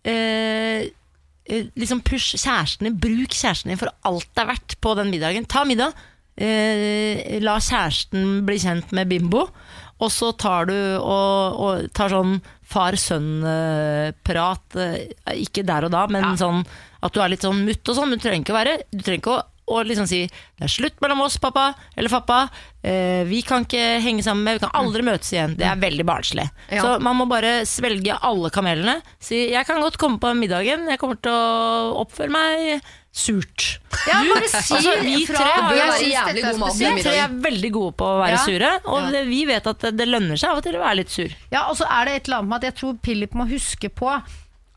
eh, 0.05 0.87
eh, 1.47 1.67
Liksom 1.79 2.01
push 2.03 2.35
kjærestene, 2.39 2.93
bruk 2.99 3.31
kjæresten 3.35 3.71
din 3.73 3.79
for 3.81 3.91
alt 4.07 4.27
det 4.35 4.43
er 4.45 4.51
verdt 4.53 4.77
på 4.83 4.95
den 4.99 5.11
middagen. 5.11 5.47
Ta 5.47 5.65
middag. 5.65 5.93
Eh, 6.41 7.37
la 7.45 7.59
kjæresten 7.61 8.41
bli 8.49 8.57
kjent 8.63 8.95
med 8.97 9.11
Bimbo. 9.11 9.45
Og 10.01 10.09
så 10.09 10.31
tar 10.41 10.71
du 10.71 10.77
og, 10.97 11.61
og 11.61 11.91
tar 11.97 12.13
sånn 12.13 12.39
far-sønn-prat. 12.71 14.77
Eh, 14.81 15.43
ikke 15.45 15.67
der 15.69 15.89
og 15.89 15.93
da, 15.93 16.07
men 16.09 16.33
sånn 16.41 16.65
at 17.01 17.15
du 17.15 17.23
er 17.23 17.33
litt 17.33 17.45
sånn 17.45 17.65
mutt 17.67 17.89
og 17.89 17.99
sånn. 17.99 18.15
Du 18.15 18.21
trenger 18.21 18.45
ikke 18.45 18.55
å 18.55 18.61
være 18.61 18.77
Du 18.93 19.03
trenger 19.03 19.21
ikke 19.21 19.37
å, 19.37 19.43
og 19.71 19.87
liksom 19.87 20.07
si 20.11 20.25
'det 20.27 20.67
er 20.67 20.73
slutt 20.73 20.97
mellom 21.01 21.21
oss, 21.23 21.39
pappa', 21.39 21.75
eller 21.97 22.11
'pappa'. 22.11 22.51
Eh, 22.83 23.23
vi 23.25 23.43
kan 23.43 23.65
ikke 23.65 24.03
henge 24.03 24.25
sammen 24.25 24.43
med 24.43 24.59
Vi 24.59 24.67
kan 24.67 24.75
aldri 24.75 25.03
møtes 25.03 25.33
igjen. 25.33 25.57
Det 25.57 25.67
er 25.67 25.77
veldig 25.77 26.05
barnslig. 26.05 26.51
Ja. 26.71 26.83
Så 26.83 27.01
man 27.01 27.17
må 27.17 27.29
bare 27.29 27.65
svelge 27.67 28.19
alle 28.21 28.51
kamelene. 28.51 29.03
Si 29.21 29.51
'jeg 29.51 29.67
kan 29.67 29.81
godt 29.81 29.99
komme 29.99 30.19
på 30.19 30.35
middagen, 30.35 30.89
jeg 30.89 30.99
kommer 30.99 31.17
til 31.23 31.31
å 31.31 32.03
oppføre 32.03 32.31
meg 32.31 32.83
surt'. 33.13 33.79
Ja, 34.07 34.21
si 34.47 34.75
Altså, 34.75 34.93
vi 35.03 35.27
tre 35.27 35.37
har 35.45 35.73
jo 35.75 35.87
vært 35.91 36.05
jævlig 36.07 36.43
dette 36.45 36.59
mat. 36.59 36.77
Vi 36.79 37.03
tre 37.03 37.17
er 37.25 37.33
veldig 37.49 37.73
gode 37.75 37.93
på 37.99 38.07
å 38.07 38.21
være 38.23 38.37
Ja. 38.37 38.45
sure, 38.45 38.71
og 38.87 39.13
Ja. 39.13 39.25
vi 39.25 39.45
vet 39.47 39.67
at 39.67 39.79
det, 39.81 39.97
det 39.97 40.09
lønner 40.09 40.39
seg 40.39 40.51
av 40.51 40.59
og 40.59 40.63
til 40.63 40.77
å 40.79 40.85
være 40.85 40.97
litt 41.03 41.11
sur. 41.11 41.29
Ja, 41.51 41.67
og 41.69 41.77
så 41.77 41.87
er 41.91 42.05
det 42.07 42.15
et 42.15 42.29
eller 42.29 42.39
annet 42.39 42.49
med 42.49 42.65
at 42.65 42.69
jeg 42.71 42.75
tror 42.81 42.99
Philip 43.03 43.33
må 43.35 43.49
huske 43.51 43.89
på 43.91 44.23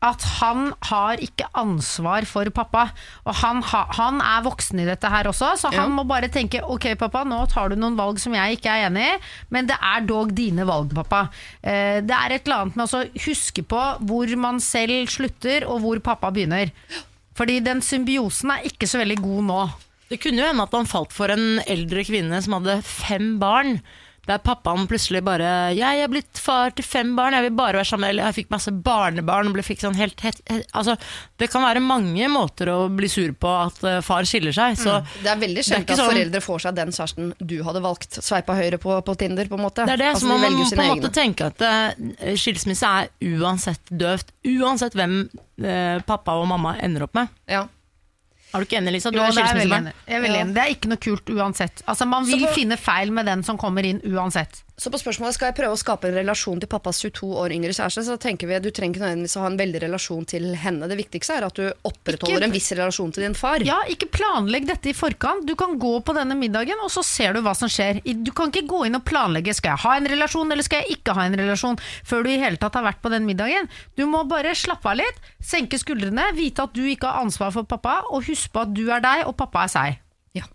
at 0.04 0.20
han 0.42 0.74
har 0.82 1.16
ikke 1.16 1.46
ansvar 1.56 2.26
for 2.26 2.44
pappa. 2.50 2.90
Og 3.24 3.34
han, 3.36 3.62
ha, 3.62 3.86
han 3.96 4.20
er 4.20 4.42
voksen 4.44 4.78
i 4.82 4.84
dette 4.84 5.08
her 5.08 5.24
også, 5.24 5.54
så 5.56 5.72
han 5.72 5.94
må 5.96 6.04
bare 6.06 6.28
tenke 6.28 6.60
ok 6.60 6.90
pappa, 7.00 7.22
nå 7.24 7.38
tar 7.48 7.70
du 7.70 7.76
noen 7.76 7.96
valg 7.96 8.18
som 8.20 8.34
jeg 8.34 8.58
ikke 8.58 8.68
er 8.68 8.90
enig 8.90 9.06
i, 9.14 9.18
men 9.48 9.64
det 9.70 9.78
er 9.80 10.04
dog 10.04 10.34
dine 10.34 10.66
valg, 10.68 10.92
pappa. 10.92 11.30
Eh, 11.62 12.02
det 12.04 12.10
er 12.12 12.32
et 12.36 12.44
eller 12.44 12.66
annet 12.66 12.76
med 12.76 12.86
å 12.92 13.00
huske 13.24 13.64
på 13.64 13.80
hvor 14.04 14.36
man 14.36 14.60
selv 14.60 15.08
slutter, 15.08 15.64
og 15.66 15.80
hvor 15.80 15.98
pappa 16.00 16.30
begynner. 16.30 16.70
Fordi 17.34 17.58
den 17.64 17.82
symbiosen 17.82 18.52
er 18.54 18.66
ikke 18.68 18.86
så 18.86 19.00
veldig 19.02 19.18
god 19.22 19.42
nå. 19.48 19.60
Det 20.10 20.20
kunne 20.22 20.42
jo 20.42 20.46
hende 20.46 20.64
at 20.66 20.74
han 20.76 20.88
falt 20.88 21.14
for 21.14 21.32
en 21.32 21.58
eldre 21.70 22.04
kvinne 22.06 22.38
som 22.44 22.58
hadde 22.58 22.78
fem 22.86 23.34
barn. 23.42 23.78
Der 24.26 24.38
pappaen 24.38 24.86
plutselig 24.88 25.20
bare 25.24 25.74
'Jeg 25.76 26.00
er 26.04 26.08
blitt 26.08 26.38
far 26.40 26.70
til 26.70 26.84
fem 26.84 27.14
barn, 27.16 27.34
jeg 27.36 27.42
vil 27.42 27.56
bare 27.58 27.76
være 27.76 27.84
sammen 27.84 28.00
med 28.06 28.10
Eller 28.10 28.24
jeg 28.30 28.34
fikk 28.44 28.50
masse 28.50 28.70
barnebarn. 28.72 29.52
Ble, 29.52 29.62
fikk 29.62 29.80
sånn 29.80 29.94
helt, 29.96 30.20
helt, 30.20 30.40
helt, 30.48 30.66
altså, 30.72 30.96
det 31.38 31.50
kan 31.52 31.62
være 31.62 31.80
mange 31.84 32.28
måter 32.28 32.70
å 32.72 32.88
bli 32.88 33.08
sur 33.08 33.32
på 33.32 33.48
at 33.66 33.84
eh, 33.84 34.00
far 34.00 34.24
skiller 34.24 34.52
seg. 34.52 34.76
Så 34.80 35.04
Det 35.22 35.30
er 35.30 35.36
veldig 35.36 35.64
sjelden 35.64 35.90
at 35.90 35.98
sånn- 35.98 36.10
foreldre 36.12 36.40
får 36.40 36.60
seg 36.60 36.74
den 36.74 36.88
kjæresten 36.88 37.32
du 37.38 37.62
hadde 37.62 37.82
valgt. 37.84 38.10
Sveipa 38.22 38.54
høyre 38.56 38.78
på, 38.78 38.96
på 39.04 39.16
Tinder, 39.16 39.44
på 39.46 39.54
en 39.58 39.64
måte. 39.66 39.84
det 39.86 39.92
er 39.92 39.96
det, 39.96 40.10
Altså, 40.14 40.26
så 40.26 40.38
man 40.38 40.52
må 40.52 40.64
på 40.70 40.82
en 40.82 41.00
måte 41.00 41.12
tenke 41.12 41.46
at 41.46 41.60
uh, 41.60 42.34
skilsmisse 42.36 42.86
er 42.86 43.08
uansett 43.38 43.80
døvt. 43.90 44.32
Uansett 44.44 44.94
hvem 44.94 45.28
uh, 45.64 46.00
pappa 46.06 46.32
og 46.40 46.48
mamma 46.48 46.76
ender 46.80 47.04
opp 47.04 47.14
med. 47.14 47.28
Ja. 47.48 47.66
Er 48.54 48.62
du 48.62 48.66
ikke 48.68 48.78
enig, 48.78 48.92
Lisa? 48.94 49.10
Du 49.10 49.18
Jo, 49.18 49.24
er 49.24 49.32
det 49.32 49.38
er 49.38 49.46
skilsmissebarn. 49.48 49.92
er 50.06 50.20
veldig 50.22 50.36
Ja. 50.38 50.44
enig. 50.44 50.54
Det 50.54 50.62
er 50.62 50.70
ikke 50.74 50.88
noe 50.88 50.96
kult 51.02 51.24
uansett. 51.34 51.82
Altså, 51.88 52.06
man 52.06 52.24
vil 52.24 52.38
på- 52.46 52.54
finne 52.54 52.76
feil 52.78 53.10
med 53.10 53.26
den 53.26 53.42
som 53.42 53.58
kommer 53.58 53.84
inn 53.84 54.00
uansett. 54.02 54.62
Så 54.76 54.90
på 54.90 54.98
spørsmålet 54.98 55.34
skal 55.34 55.52
jeg 55.52 55.56
prøve 55.56 55.74
å 55.74 55.78
skape 55.78 56.04
en 56.08 56.14
relasjon 56.14 56.58
til 56.58 56.66
pappas 56.66 56.98
22 57.00 57.30
år 57.38 57.50
yngre 57.54 57.70
kjæreste, 57.70 58.02
så 58.04 58.18
tenker 58.18 58.48
vi 58.48 58.54
at 58.54 58.62
du 58.62 58.70
trenger 58.72 58.94
ikke 58.96 59.04
nødvendigvis 59.06 59.36
å 59.36 59.40
ha 59.40 59.46
en 59.46 59.56
veldig 59.58 59.80
relasjon 59.82 60.26
til 60.26 60.54
henne. 60.56 60.88
Det 60.88 60.98
viktigste 60.98 61.30
er 61.36 61.44
at 61.46 61.54
du 61.54 61.72
opprettholder 61.84 62.38
Ikke- 62.38 62.42
en 62.42 62.50
viss 62.50 62.72
relasjon 62.72 63.12
til 63.14 63.22
din 63.22 63.34
far. 63.34 63.58
Ja, 63.62 63.82
ikke 63.88 64.10
planlegg 64.10 64.66
dette 64.66 64.86
i 64.88 64.92
forkant. 64.92 65.46
Du 65.46 65.54
kan 65.54 65.78
gå 65.78 66.02
på 66.02 66.12
denne 66.12 66.34
middagen, 66.36 66.74
og 66.82 66.90
så 66.90 67.04
ser 67.04 67.32
du 67.34 67.40
hva 67.42 67.54
som 67.54 67.68
skjer. 67.68 68.02
Du 68.24 68.32
kan 68.32 68.50
ikke 68.50 68.66
gå 68.66 68.86
inn 68.86 68.96
og 68.96 69.04
planlegge 69.04 69.54
skal 69.54 69.76
jeg 69.76 69.78
ha 69.78 69.96
en 69.96 70.06
relasjon 70.06 70.50
eller 70.50 70.62
skal 70.64 70.82
jeg 70.82 70.98
ikke 70.98 71.14
ha 71.14 71.22
en 71.22 71.36
relasjon, 71.36 71.78
før 72.04 72.24
du 72.24 72.30
i 72.30 72.38
hele 72.38 72.56
tatt 72.56 72.74
har 72.74 72.82
vært 72.82 73.00
på 73.00 73.10
den 73.10 73.24
middagen. 73.26 73.68
Du 73.96 74.06
må 74.06 74.28
bare 74.28 74.54
slappe 74.56 74.86
av 74.90 74.96
litt, 74.96 75.14
senke 75.40 75.78
skuldrene, 75.78 76.34
vite 76.34 76.58
at 76.64 76.72
du 76.72 76.82
ikke 76.82 77.02
har 77.12 77.22
ansvar 77.24 77.52
for 77.52 77.62
pappa, 77.62 78.02
og 78.10 78.24
huske 78.24 78.43
på 78.52 78.64
at 78.64 78.72
du 78.76 78.86
er 78.88 79.04
deg 79.04 79.26
og 79.28 79.36
pappa 79.38 79.64
er 79.64 79.72
seg. 79.72 80.00
Ja. 80.36 80.48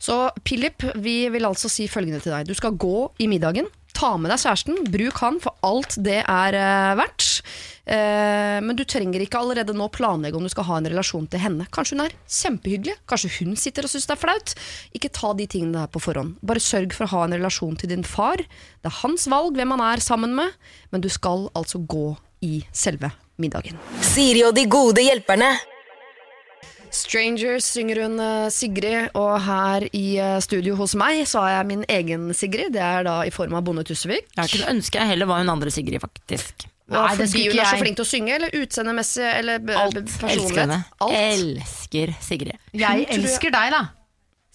Så 0.00 0.28
Philip, 0.44 0.86
vi 1.02 1.20
vil 1.32 1.48
altså 1.48 1.70
si 1.72 1.88
følgende 1.90 2.22
til 2.24 2.34
deg. 2.34 2.48
Du 2.48 2.56
skal 2.56 2.78
gå 2.78 3.08
i 3.22 3.28
middagen. 3.30 3.68
Ta 3.98 4.12
med 4.20 4.30
deg 4.30 4.38
kjæresten, 4.38 4.84
bruk 4.92 5.18
han 5.24 5.40
for 5.42 5.58
alt 5.66 5.96
det 6.06 6.20
er 6.22 6.54
eh, 6.54 6.96
verdt. 7.00 7.28
Eh, 7.88 8.58
men 8.60 8.76
du 8.76 8.84
trenger 8.86 9.22
ikke 9.24 9.40
allerede 9.40 9.72
nå 9.74 9.88
planlegge 9.90 10.36
om 10.36 10.44
du 10.44 10.52
skal 10.52 10.66
ha 10.68 10.76
en 10.78 10.88
relasjon 10.92 11.26
til 11.32 11.42
henne. 11.42 11.66
Kanskje 11.74 11.96
hun 11.96 12.04
er 12.04 12.14
kjempehyggelig, 12.28 12.98
kanskje 13.08 13.32
hun 13.38 13.56
sitter 13.58 13.88
og 13.88 13.92
syns 13.92 14.06
det 14.06 14.14
er 14.14 14.22
flaut. 14.22 14.54
Ikke 14.94 15.10
ta 15.14 15.32
de 15.38 15.48
tingene 15.50 15.80
der 15.80 15.90
på 15.90 16.02
forhånd. 16.04 16.36
Bare 16.46 16.62
sørg 16.62 16.94
for 16.94 17.08
å 17.08 17.12
ha 17.16 17.24
en 17.26 17.38
relasjon 17.38 17.78
til 17.80 17.94
din 17.94 18.06
far. 18.06 18.38
Det 18.38 18.92
er 18.92 19.00
hans 19.00 19.26
valg 19.32 19.56
hvem 19.58 19.74
han 19.74 19.86
er 19.88 20.04
sammen 20.04 20.36
med, 20.36 20.54
men 20.92 21.02
du 21.02 21.10
skal 21.12 21.48
altså 21.58 21.80
gå 21.80 22.12
i 22.44 22.60
selve 22.70 23.10
middagen. 23.40 23.80
Siri 24.04 24.44
og 24.46 24.54
de 24.58 24.68
gode 24.70 25.02
hjelperne. 25.02 25.56
Strangers 26.98 27.68
synger 27.74 28.02
hun 28.04 28.18
eh, 28.22 28.48
Sigrid, 28.54 29.10
og 29.18 29.36
her 29.44 29.86
i 29.92 30.06
eh, 30.18 30.38
studio 30.44 30.74
hos 30.80 30.96
meg 30.98 31.22
så 31.30 31.44
har 31.44 31.54
jeg 31.58 31.68
min 31.70 31.84
egen 31.88 32.28
Sigrid. 32.36 32.72
Det 32.74 32.82
er 32.84 33.06
da 33.08 33.20
i 33.28 33.30
form 33.34 33.54
av 33.58 33.64
Bonde 33.68 33.84
Tussevik. 33.88 34.26
Jeg 34.36 34.52
kunne 34.54 34.72
ønske 34.76 34.98
jeg 35.00 35.12
heller 35.14 35.30
var 35.30 35.42
hun 35.44 35.52
andre 35.54 35.70
Sigrid, 35.74 36.00
faktisk. 36.02 36.66
Nei, 36.88 37.04
det 37.18 37.26
fordi 37.28 37.42
hun 37.44 37.52
ikke 37.52 37.64
er 37.66 37.68
så 37.68 37.80
flink 37.82 37.98
til 37.98 38.06
å 38.06 38.08
synge, 38.08 38.32
eller 38.38 38.54
utseendemessig, 38.56 39.26
eller 39.42 39.58
Alt. 39.76 39.98
personlighet? 39.98 40.38
Elsker 40.38 40.60
henne. 40.64 40.78
Alt. 41.04 41.16
Elsker 41.20 42.14
Sigrid. 42.24 42.54
Jeg 42.72 42.80
jeg- 43.04 43.08
elsker 43.18 43.52
deg, 43.52 43.74
da. 43.76 43.82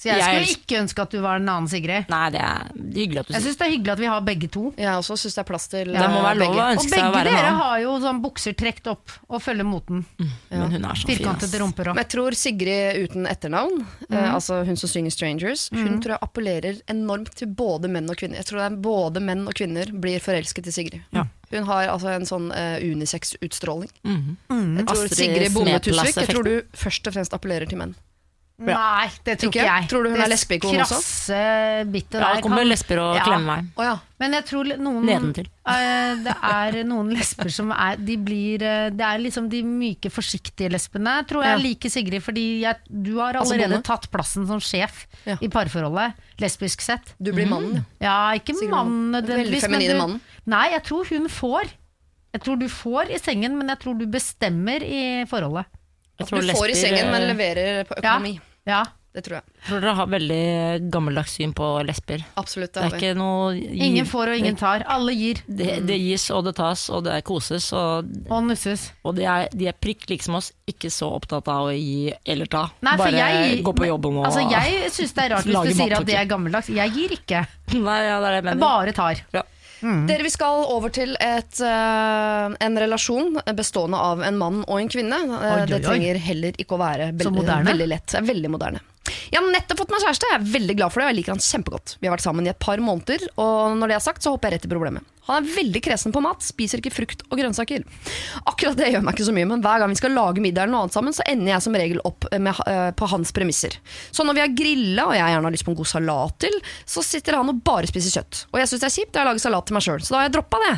Så 0.04 0.10
jeg, 0.10 0.20
Jeg 0.20 0.28
skulle 0.28 0.56
ikke 0.58 0.80
ønske 0.84 1.04
at 1.06 1.14
du 1.14 1.20
var 1.24 1.40
en 1.40 1.48
annen 1.48 1.68
Sigrid. 1.72 2.10
Nei, 2.12 2.24
det 2.34 2.40
er 2.44 2.72
hyggelig 2.76 3.22
at 3.22 3.28
du 3.28 3.32
sier 3.32 3.38
Jeg 3.38 3.46
syns 3.46 3.60
det 3.60 3.66
er 3.66 3.72
hyggelig 3.72 3.92
at 3.94 4.02
vi 4.02 4.08
har 4.12 4.24
begge 4.28 4.50
to. 4.52 4.64
Jeg 4.76 4.98
også 5.00 5.16
syns 5.22 5.38
det 5.38 5.42
er 5.44 5.48
plass 5.48 5.68
til 5.72 5.92
Det 5.94 6.08
må 6.12 6.18
eh, 6.20 6.26
være 6.26 6.40
lov 6.42 6.50
å 6.50 6.52
begge. 6.52 6.66
Og 6.66 6.74
ønske 6.74 6.92
seg 6.92 7.06
å 7.06 7.14
være 7.14 7.32
en 7.32 7.38
dere 7.40 7.54
har 7.62 7.78
jo 7.86 7.94
sånn 8.04 8.20
bukser 8.26 8.58
trukket 8.60 8.90
opp 8.92 9.14
og 9.30 9.44
følger 9.46 9.70
moten. 9.70 10.04
Men 10.20 10.76
hun 10.76 10.90
er 10.90 11.00
så 11.00 11.08
Firkantede 11.08 11.62
rumper 11.64 11.94
òg. 11.94 12.02
Jeg 12.04 12.12
tror 12.18 12.38
Sigrid 12.44 13.00
uten 13.08 13.30
etternavn, 13.32 13.86
eh, 14.10 14.28
altså 14.28 14.60
hun 14.68 14.80
som 14.84 14.92
synger 14.92 15.16
'Strangers', 15.16 15.70
hun 15.72 16.02
tror 16.04 16.18
jeg 16.18 16.24
appellerer 16.28 16.82
enormt 16.92 17.32
til 17.40 17.48
både 17.48 17.88
menn 17.88 18.10
og 18.12 18.20
kvinner. 18.20 18.44
Jeg 18.44 18.52
tror 18.52 18.60
det 18.60 18.68
er 18.74 18.82
både 18.84 19.24
menn 19.24 19.48
og 19.48 19.56
kvinner 19.56 19.88
blir 19.88 20.20
forelsket 20.20 20.68
i 20.68 20.76
Sigrid. 20.76 21.02
Ja. 21.16 21.28
Hun 21.54 21.64
har 21.70 21.88
altså 21.88 22.10
en 22.10 22.26
sånn 22.26 22.50
uh, 22.52 22.80
unisex-utstråling. 22.82 23.92
Mhm. 24.04 24.38
Jeg 24.50 24.86
tror 24.88 25.04
Astrid 25.06 25.18
Sigrid 25.18 25.54
Bonde 25.54 25.80
Tusvik 25.80 26.16
jeg 26.18 26.28
tror 26.28 26.44
du 26.44 26.56
først 26.74 27.08
og 27.08 27.14
fremst 27.14 27.36
appellerer 27.36 27.70
til 27.70 27.78
menn. 27.78 27.96
Nei, 28.70 29.10
det 29.26 29.36
tror 29.42 29.52
Ikke? 29.52 29.66
jeg. 29.66 29.88
Tror 29.92 30.04
du 30.04 30.10
hun 30.12 30.18
er 30.20 30.24
Det 30.24 30.32
lesbeikon 30.34 30.78
også? 30.84 30.98
Krasse 31.00 31.40
bittet 31.92 32.20
Ja, 32.22 32.30
det 32.36 32.44
kommer 32.46 32.64
lesber 32.68 33.02
og 33.04 33.16
Ja. 33.18 33.24
klemmer 33.26 33.58
meg. 33.58 33.66
Oh, 33.78 33.84
ja. 33.84 33.98
Men 34.20 34.34
jeg 34.38 34.46
tror 34.46 34.70
noen 34.78 35.06
Nedentil. 35.06 35.48
Uh, 35.68 36.16
Det 36.24 36.36
er 36.52 36.78
noen 36.88 37.10
lesber 37.12 37.52
som 37.52 37.72
er 37.72 37.98
De 37.98 38.18
blir 38.18 38.64
uh, 38.64 38.90
Det 38.90 39.04
er 39.04 39.20
liksom 39.20 39.50
de 39.50 39.62
myke, 39.68 40.12
forsiktige 40.14 40.72
lesbene, 40.72 41.26
tror 41.28 41.44
jeg 41.44 41.58
Ja. 41.58 41.62
liker 41.64 41.90
Sigrid. 41.90 42.24
Fordi 42.24 42.62
jeg, 42.62 42.76
du 42.90 43.18
har 43.20 43.34
Altså 43.36 43.54
allerede 43.54 43.82
altså, 43.82 43.92
tatt 43.92 44.10
plassen 44.12 44.48
som 44.48 44.60
sjef 44.60 45.06
Ja. 45.26 45.38
i 45.42 45.48
parforholdet, 45.48 46.14
lesbisk 46.40 46.82
sett. 46.82 47.14
Du 47.22 47.32
blir 47.32 47.48
mannen, 47.48 47.84
mm. 47.84 47.86
Ja, 48.02 48.32
ikke 48.34 48.56
mannen 48.70 49.12
nødvendigvis. 49.12 49.62
Veldig 49.62 49.62
feminine 49.68 49.98
mannen. 50.00 50.22
Nei, 50.46 50.70
jeg 50.72 50.84
tror 50.84 51.06
hun 51.10 51.28
får. 51.30 51.72
Jeg 52.34 52.42
tror 52.42 52.58
du 52.60 52.68
får 52.68 53.12
i 53.14 53.20
sengen, 53.22 53.58
men 53.58 53.68
jeg 53.70 53.80
tror 53.80 53.98
du 53.98 54.08
bestemmer 54.10 54.82
i 54.82 55.24
forholdet. 55.30 55.66
Jeg 56.20 56.28
Du 56.30 56.54
får 56.54 56.70
i 56.70 56.78
sengen, 56.78 57.12
men 57.12 57.22
eh, 57.22 57.30
leverer 57.34 57.86
på 57.90 57.98
økonomi. 57.98 58.36
Ja. 58.38 58.53
Det 59.14 59.22
tror 59.28 59.36
jeg. 59.38 59.44
Tror 59.68 59.82
dere 59.84 59.92
har 59.94 60.08
veldig 60.10 60.90
gammeldags 60.90 61.36
syn 61.38 61.52
på 61.54 61.68
lesber. 61.86 62.24
Absolutt. 62.42 62.72
Det 62.74 62.82
har 62.82 62.88
er 62.90 62.96
vi. 62.96 63.02
ikke 63.04 63.18
noe 63.20 63.52
Ingen 63.54 64.08
får 64.10 64.32
og 64.32 64.40
ingen 64.40 64.56
tar. 64.58 64.86
Alle 64.90 65.14
gir 65.14 65.44
Det, 65.46 65.76
det 65.86 66.00
gis 66.02 66.26
og 66.34 66.48
det 66.48 66.56
tas, 66.58 66.88
og 66.90 67.04
det 67.06 67.20
koses, 67.28 67.68
og, 67.78 68.10
og 68.34 68.48
nusses. 68.48 68.88
og 69.06 69.14
de, 69.20 69.28
er, 69.30 69.54
de 69.54 69.70
er 69.70 69.78
prikk 69.78 70.08
like 70.10 70.26
som 70.26 70.40
oss, 70.40 70.50
ikke 70.66 70.90
så 70.90 71.12
opptatt 71.14 71.46
av 71.54 71.70
å 71.70 71.76
gi 71.78 72.10
eller 72.26 72.50
ta. 72.50 72.66
Nei, 72.82 72.98
Bare 72.98 73.14
jeg, 73.14 73.62
gå 73.68 73.76
på 73.78 73.86
jobben 73.92 74.18
og 74.18 74.26
altså, 74.32 74.48
Jeg 74.50 74.90
syns 74.98 75.14
det 75.14 75.28
er 75.28 75.36
rart 75.36 75.46
hvis 75.52 75.62
du 75.70 75.78
sier 75.84 75.98
at 76.00 76.10
det 76.10 76.18
er 76.18 76.30
gammeldags. 76.34 76.74
Jeg 76.74 76.96
gir 76.98 77.14
ikke. 77.20 77.46
Nei, 77.86 78.00
ja, 78.08 78.18
det 78.18 78.32
er 78.32 78.32
det 78.32 78.40
Jeg 78.42 78.48
mener. 78.50 78.64
bare 78.66 78.98
tar. 78.98 79.22
Ja. 79.38 79.46
Dere, 80.08 80.24
Vi 80.24 80.32
skal 80.32 80.64
over 80.72 80.94
til 80.96 81.18
et, 81.20 81.60
uh, 81.60 82.56
en 82.56 82.80
relasjon 82.80 83.42
bestående 83.58 84.00
av 84.00 84.24
en 84.24 84.40
mann 84.40 84.64
og 84.64 84.80
en 84.80 84.92
kvinne. 84.92 85.20
Uh, 85.28 85.36
Oi, 85.36 85.44
det 85.44 85.62
oi, 85.64 85.68
Det 85.76 85.84
trenger 85.88 86.24
heller 86.30 86.64
ikke 86.64 86.78
å 86.78 86.82
være 86.82 87.12
veldig, 87.20 87.48
veldig 87.68 87.92
lett. 87.92 88.18
Veldig 88.24 88.54
moderne. 88.54 88.84
Jeg 89.04 89.40
har 89.40 89.50
nettopp 89.52 89.82
fått 89.84 89.92
meg 89.94 90.04
kjæreste. 90.04 90.30
Jeg 90.32 90.40
er 90.40 90.52
veldig 90.54 90.76
glad 90.80 90.94
for 90.94 91.02
det, 91.02 91.08
og 91.08 91.12
jeg 91.12 91.20
liker 91.20 91.36
han 91.36 91.44
kjempegodt. 91.44 91.98
Vi 92.00 92.08
har 92.08 92.16
vært 92.16 92.26
sammen 92.26 92.48
i 92.48 92.54
et 92.54 92.62
par 92.64 92.80
måneder, 92.84 93.26
og 93.36 93.76
når 93.80 93.92
det 93.92 93.98
er 93.98 94.06
sagt, 94.06 94.24
så 94.24 94.36
hopper 94.36 94.52
jeg 94.52 94.62
rett 94.62 94.70
i 94.70 94.74
problemet. 94.74 95.14
Han 95.30 95.40
er 95.40 95.54
veldig 95.56 95.80
kresen 95.84 96.12
på 96.12 96.20
mat, 96.24 96.44
spiser 96.44 96.82
ikke 96.82 96.92
frukt 96.92 97.22
og 97.30 97.40
grønnsaker. 97.40 97.86
Akkurat 98.50 98.76
det 98.76 98.90
gjør 98.92 99.06
meg 99.06 99.16
ikke 99.16 99.28
så 99.30 99.36
mye, 99.36 99.48
men 99.48 99.62
hver 99.64 99.80
gang 99.80 99.94
vi 99.94 100.00
skal 100.00 100.16
lage 100.18 100.44
middag 100.44 100.66
eller 100.66 100.74
noe 100.74 100.82
annet 100.84 100.98
sammen, 100.98 101.16
så 101.16 101.24
ender 101.32 101.54
jeg 101.54 101.64
som 101.64 101.78
regel 101.80 102.02
opp 102.04 102.28
med, 102.34 102.60
uh, 102.68 102.90
på 103.00 103.08
hans 103.14 103.32
premisser. 103.36 103.78
Så 104.12 104.26
når 104.28 104.36
vi 104.36 104.44
har 104.44 104.56
grilla, 104.58 105.06
og 105.08 105.16
jeg 105.16 105.32
gjerne 105.32 105.48
har 105.48 105.56
lyst 105.56 105.68
på 105.68 105.72
en 105.72 105.80
god 105.80 105.90
salat 105.94 106.36
til, 106.44 106.58
så 106.96 107.06
sitter 107.08 107.40
han 107.40 107.54
og 107.54 107.62
bare 107.64 107.88
spiser 107.88 108.18
kjøtt. 108.18 108.42
Og 108.52 108.60
jeg 108.60 108.72
syns 108.72 108.84
det 108.84 108.90
er 108.90 108.96
kjipt, 108.98 109.14
jeg 109.14 109.22
har 109.22 109.30
laget 109.30 109.46
salat 109.46 109.70
til 109.70 109.78
meg 109.78 109.86
sjøl, 109.88 110.04
så 110.04 110.16
da 110.16 110.20
har 110.20 110.28
jeg 110.28 110.36
droppa 110.36 110.62
det. 110.66 110.74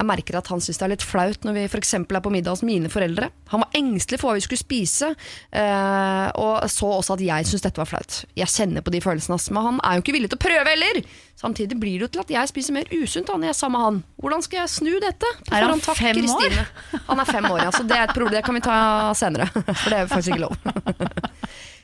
Jeg 0.00 0.08
merker 0.10 0.40
at 0.40 0.50
han 0.50 0.66
syns 0.66 0.82
det 0.82 0.88
er 0.88 0.94
litt 0.96 1.06
flaut 1.06 1.46
når 1.46 1.58
vi 1.60 1.64
f.eks. 1.70 1.94
er 2.00 2.24
på 2.26 2.34
middag 2.34 2.56
hos 2.58 2.66
mine 2.66 2.90
foreldre. 2.90 3.30
Han 3.54 3.62
var 3.62 3.78
engstelig 3.78 4.18
for 4.18 4.32
hva 4.32 4.40
vi 4.40 4.46
skulle 4.48 4.64
spise, 4.64 5.12
uh, 5.14 6.26
og 6.42 6.66
så 6.74 6.90
også 6.98 7.14
at 7.14 7.26
jeg 7.28 7.46
syntes 7.46 7.55
dette 7.64 7.80
var 7.80 7.88
flaut. 7.88 8.18
Jeg 8.36 8.50
kjenner 8.52 8.84
på 8.84 8.92
de 8.94 9.00
følelsene, 9.04 9.36
hans, 9.36 9.48
men 9.54 9.64
han 9.64 9.78
er 9.86 9.96
jo 9.96 10.04
ikke 10.04 10.16
villig 10.16 10.30
til 10.32 10.40
å 10.40 10.44
prøve 10.44 10.72
heller. 10.72 11.00
Samtidig 11.40 11.78
blir 11.80 12.00
det 12.00 12.06
jo 12.06 12.10
til 12.16 12.24
at 12.24 12.34
jeg 12.34 12.52
spiser 12.52 12.76
mer 12.76 12.90
usunt 12.92 13.28
da, 13.28 13.36
når 13.36 13.50
jeg 13.50 13.54
er 13.54 13.60
sammen 13.60 13.76
med 13.78 13.86
han. 13.86 14.02
Hvordan 14.24 14.44
skal 14.46 14.60
jeg 14.62 14.74
snu 14.74 14.92
dette? 15.04 15.32
Er 15.50 15.66
han 15.66 15.74
han 15.74 15.84
takk, 15.84 16.00
fem 16.00 16.20
år? 16.32 16.58
Han 17.06 17.22
er 17.22 17.30
fem 17.30 17.48
år, 17.52 17.62
ja, 17.66 17.70
så 17.72 17.86
det 17.86 17.96
er 17.96 18.08
et 18.08 18.16
problem. 18.16 18.36
Det 18.36 18.44
kan 18.46 18.58
vi 18.58 18.64
ta 18.66 18.76
senere. 19.16 19.48
For 19.82 19.92
det 19.92 20.02
er 20.02 20.12
faktisk 20.12 20.36
ikke 20.36 20.44
lov. 20.48 20.56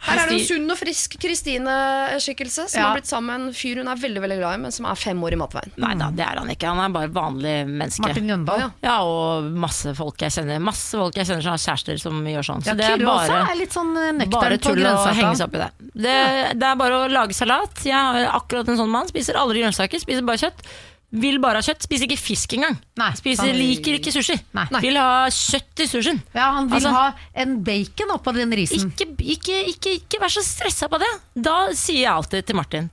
Her 0.00 0.16
er 0.22 0.30
det 0.30 0.36
en 0.40 0.46
sunn 0.48 0.70
og 0.72 0.78
frisk 0.80 1.16
Kristine-skikkelse 1.20 2.68
som 2.70 2.80
Ja. 2.80 2.86
har 2.88 2.96
blitt 2.96 3.06
sammen 3.10 3.26
med 3.26 3.48
en 3.48 3.54
fyr 3.54 3.76
hun 3.82 3.88
er 3.88 3.96
veldig 4.00 4.20
veldig 4.22 4.38
glad 4.38 4.54
i, 4.54 4.60
men 4.62 4.72
som 4.72 4.86
er 4.86 4.94
fem 4.96 5.20
år 5.22 5.32
i 5.32 5.36
matveien. 5.36 5.72
Nei 5.76 5.94
da, 6.00 6.10
det 6.10 6.24
er 6.24 6.38
han 6.40 6.48
ikke. 6.48 6.66
Han 6.72 6.80
er 6.84 6.94
bare 6.94 7.08
vanlig 7.12 7.54
menneske. 7.68 8.06
Martin 8.06 8.28
Jøndal. 8.32 8.58
Ja. 8.64 8.70
Ja, 8.82 8.96
og 9.04 9.44
masse 9.52 9.94
folk 9.94 10.16
jeg 10.24 10.30
kjenner 10.32 10.60
Masse 10.60 10.96
folk 10.96 11.14
jeg 11.20 11.26
kjenner 11.28 11.42
som 11.44 11.52
har 11.52 11.62
kjærester 11.66 12.00
som 12.00 12.24
gjør 12.24 12.48
sånn. 12.48 12.62
Så 12.64 12.72
Ja, 12.72 12.74
det 12.74 12.88
er 12.90 13.04
bare, 13.04 13.40
er 13.50 13.56
litt 13.60 13.72
sånn 13.76 13.92
eh, 13.96 14.26
bare 14.26 14.58
tull 14.58 14.80
å 14.84 14.96
henge 15.12 15.36
seg 15.36 15.46
opp 15.48 15.54
i 15.54 15.58
det. 15.58 15.70
det. 15.94 16.58
Det 16.58 16.66
er 16.72 16.76
bare 16.76 17.04
å 17.04 17.10
lage 17.10 17.34
salat. 17.36 17.84
Jeg 17.84 17.92
har 17.94 18.30
akkurat 18.40 18.68
en 18.68 18.76
sånn 18.80 18.88
mann. 18.90 19.06
Spiser 19.08 19.34
aldri 19.34 19.60
grønnsaker, 19.62 20.00
spiser 20.00 20.22
bare 20.24 20.38
kjøtt. 20.38 20.64
Vil 21.10 21.40
bare 21.42 21.58
ha 21.58 21.66
kjøtt, 21.66 21.82
spiser 21.88 22.06
ikke 22.06 22.20
fisk 22.22 22.52
engang. 22.54 22.76
Nei, 23.00 23.08
spiser, 23.18 23.48
han... 23.50 23.58
liker 23.58 23.96
ikke 23.98 24.12
sushi. 24.14 24.36
Nei. 24.54 24.66
Vil 24.84 24.98
ha 25.00 25.26
kjøtt 25.34 25.82
i 25.82 25.88
sushien. 25.90 26.20
Ja, 26.36 26.52
han 26.54 26.68
vil 26.70 26.78
Altså- 26.78 26.92
ha 26.94 27.06
en 27.34 27.56
bacon 27.66 28.14
oppå 28.14 28.34
den 28.36 28.54
risen. 28.54 28.92
Ikke, 28.94 29.08
ikke, 29.18 29.58
ikke, 29.72 29.96
ikke 29.98 30.20
vær 30.22 30.30
så 30.36 30.44
stressa 30.46 30.86
på 30.92 31.00
det. 31.02 31.10
Da 31.34 31.56
sier 31.74 32.04
jeg 32.04 32.12
alltid 32.14 32.46
til 32.46 32.58
Martin 32.60 32.90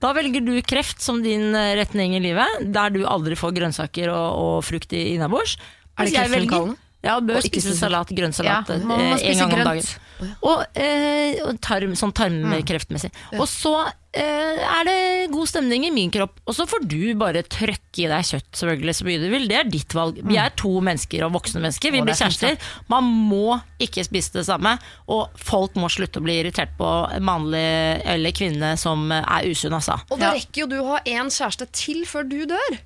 Da 0.00 0.14
velger 0.16 0.44
du 0.46 0.54
kreft 0.62 1.02
som 1.04 1.20
din 1.22 1.52
eh, 1.54 1.74
retning 1.76 2.16
i 2.16 2.22
livet, 2.24 2.62
der 2.72 2.94
du 2.94 3.02
aldri 3.04 3.36
får 3.36 3.52
grønnsaker 3.60 4.12
og, 4.14 4.28
og 4.38 4.58
frukt 4.64 4.94
i 4.96 5.10
innabords. 5.16 5.58
Er 5.98 6.06
det 6.08 6.28
Mens 6.30 6.78
det? 7.02 7.08
Ja, 7.08 7.20
bør 7.20 7.36
Og 7.38 7.44
ikke 7.46 7.60
spise 7.62 7.70
spise- 7.72 7.78
salat, 7.86 8.08
grønnsalat 8.10 8.68
Ja, 8.68 8.74
eh, 8.74 8.84
man 8.84 8.98
må 8.98 9.14
en 9.14 9.22
gang 9.22 9.38
gang 9.38 9.52
om 9.52 9.58
grønt. 9.58 9.98
dagen. 10.18 10.36
Og, 10.42 10.64
eh, 10.74 11.52
tarm, 11.62 11.92
sånn 11.94 12.12
tarmkreftmessig. 12.12 13.12
Og 13.38 13.46
så 13.46 13.92
eh, 14.18 14.58
er 14.58 14.84
det 14.88 15.30
god 15.30 15.46
stemning 15.46 15.84
i 15.86 15.90
min 15.94 16.10
kropp. 16.10 16.40
Og 16.48 16.56
så 16.56 16.66
får 16.66 16.88
du 16.90 17.14
bare 17.14 17.44
trøkke 17.46 18.02
i 18.02 18.08
deg 18.10 18.24
kjøtt 18.26 18.50
selvfølgelig 18.58 18.94
så 18.98 19.06
mye 19.06 19.20
du 19.22 19.28
vil. 19.30 19.46
Det 19.46 19.56
er 19.60 19.70
ditt 19.70 19.94
valg. 19.94 20.18
Vi 20.26 20.36
er 20.42 20.50
to 20.58 20.72
mennesker 20.82 21.22
og 21.28 21.36
voksne 21.36 21.62
mennesker. 21.62 21.92
Vi 21.94 22.00
blir 22.02 22.16
er 22.16 22.22
kjærester. 22.24 22.58
Man 22.90 23.04
må 23.04 23.60
ikke 23.78 24.02
spise 24.08 24.32
det 24.40 24.46
samme. 24.48 24.74
Og 25.06 25.28
folk 25.38 25.74
må 25.78 25.86
slutte 25.92 26.18
å 26.18 26.24
bli 26.26 26.40
irritert 26.42 26.74
på 26.80 26.90
mannlig 27.22 28.02
eller 28.04 28.32
kvinne 28.34 28.74
som 28.80 29.12
er 29.12 29.46
usunn, 29.46 29.76
altså. 29.78 30.00
Og 30.10 30.18
da 30.18 30.32
rekker 30.34 30.64
jo 30.64 30.66
du 30.66 30.80
å 30.82 30.86
ha 30.96 31.00
én 31.06 31.30
kjæreste 31.30 31.70
til 31.70 32.02
før 32.10 32.26
du 32.28 32.40
dør. 32.46 32.78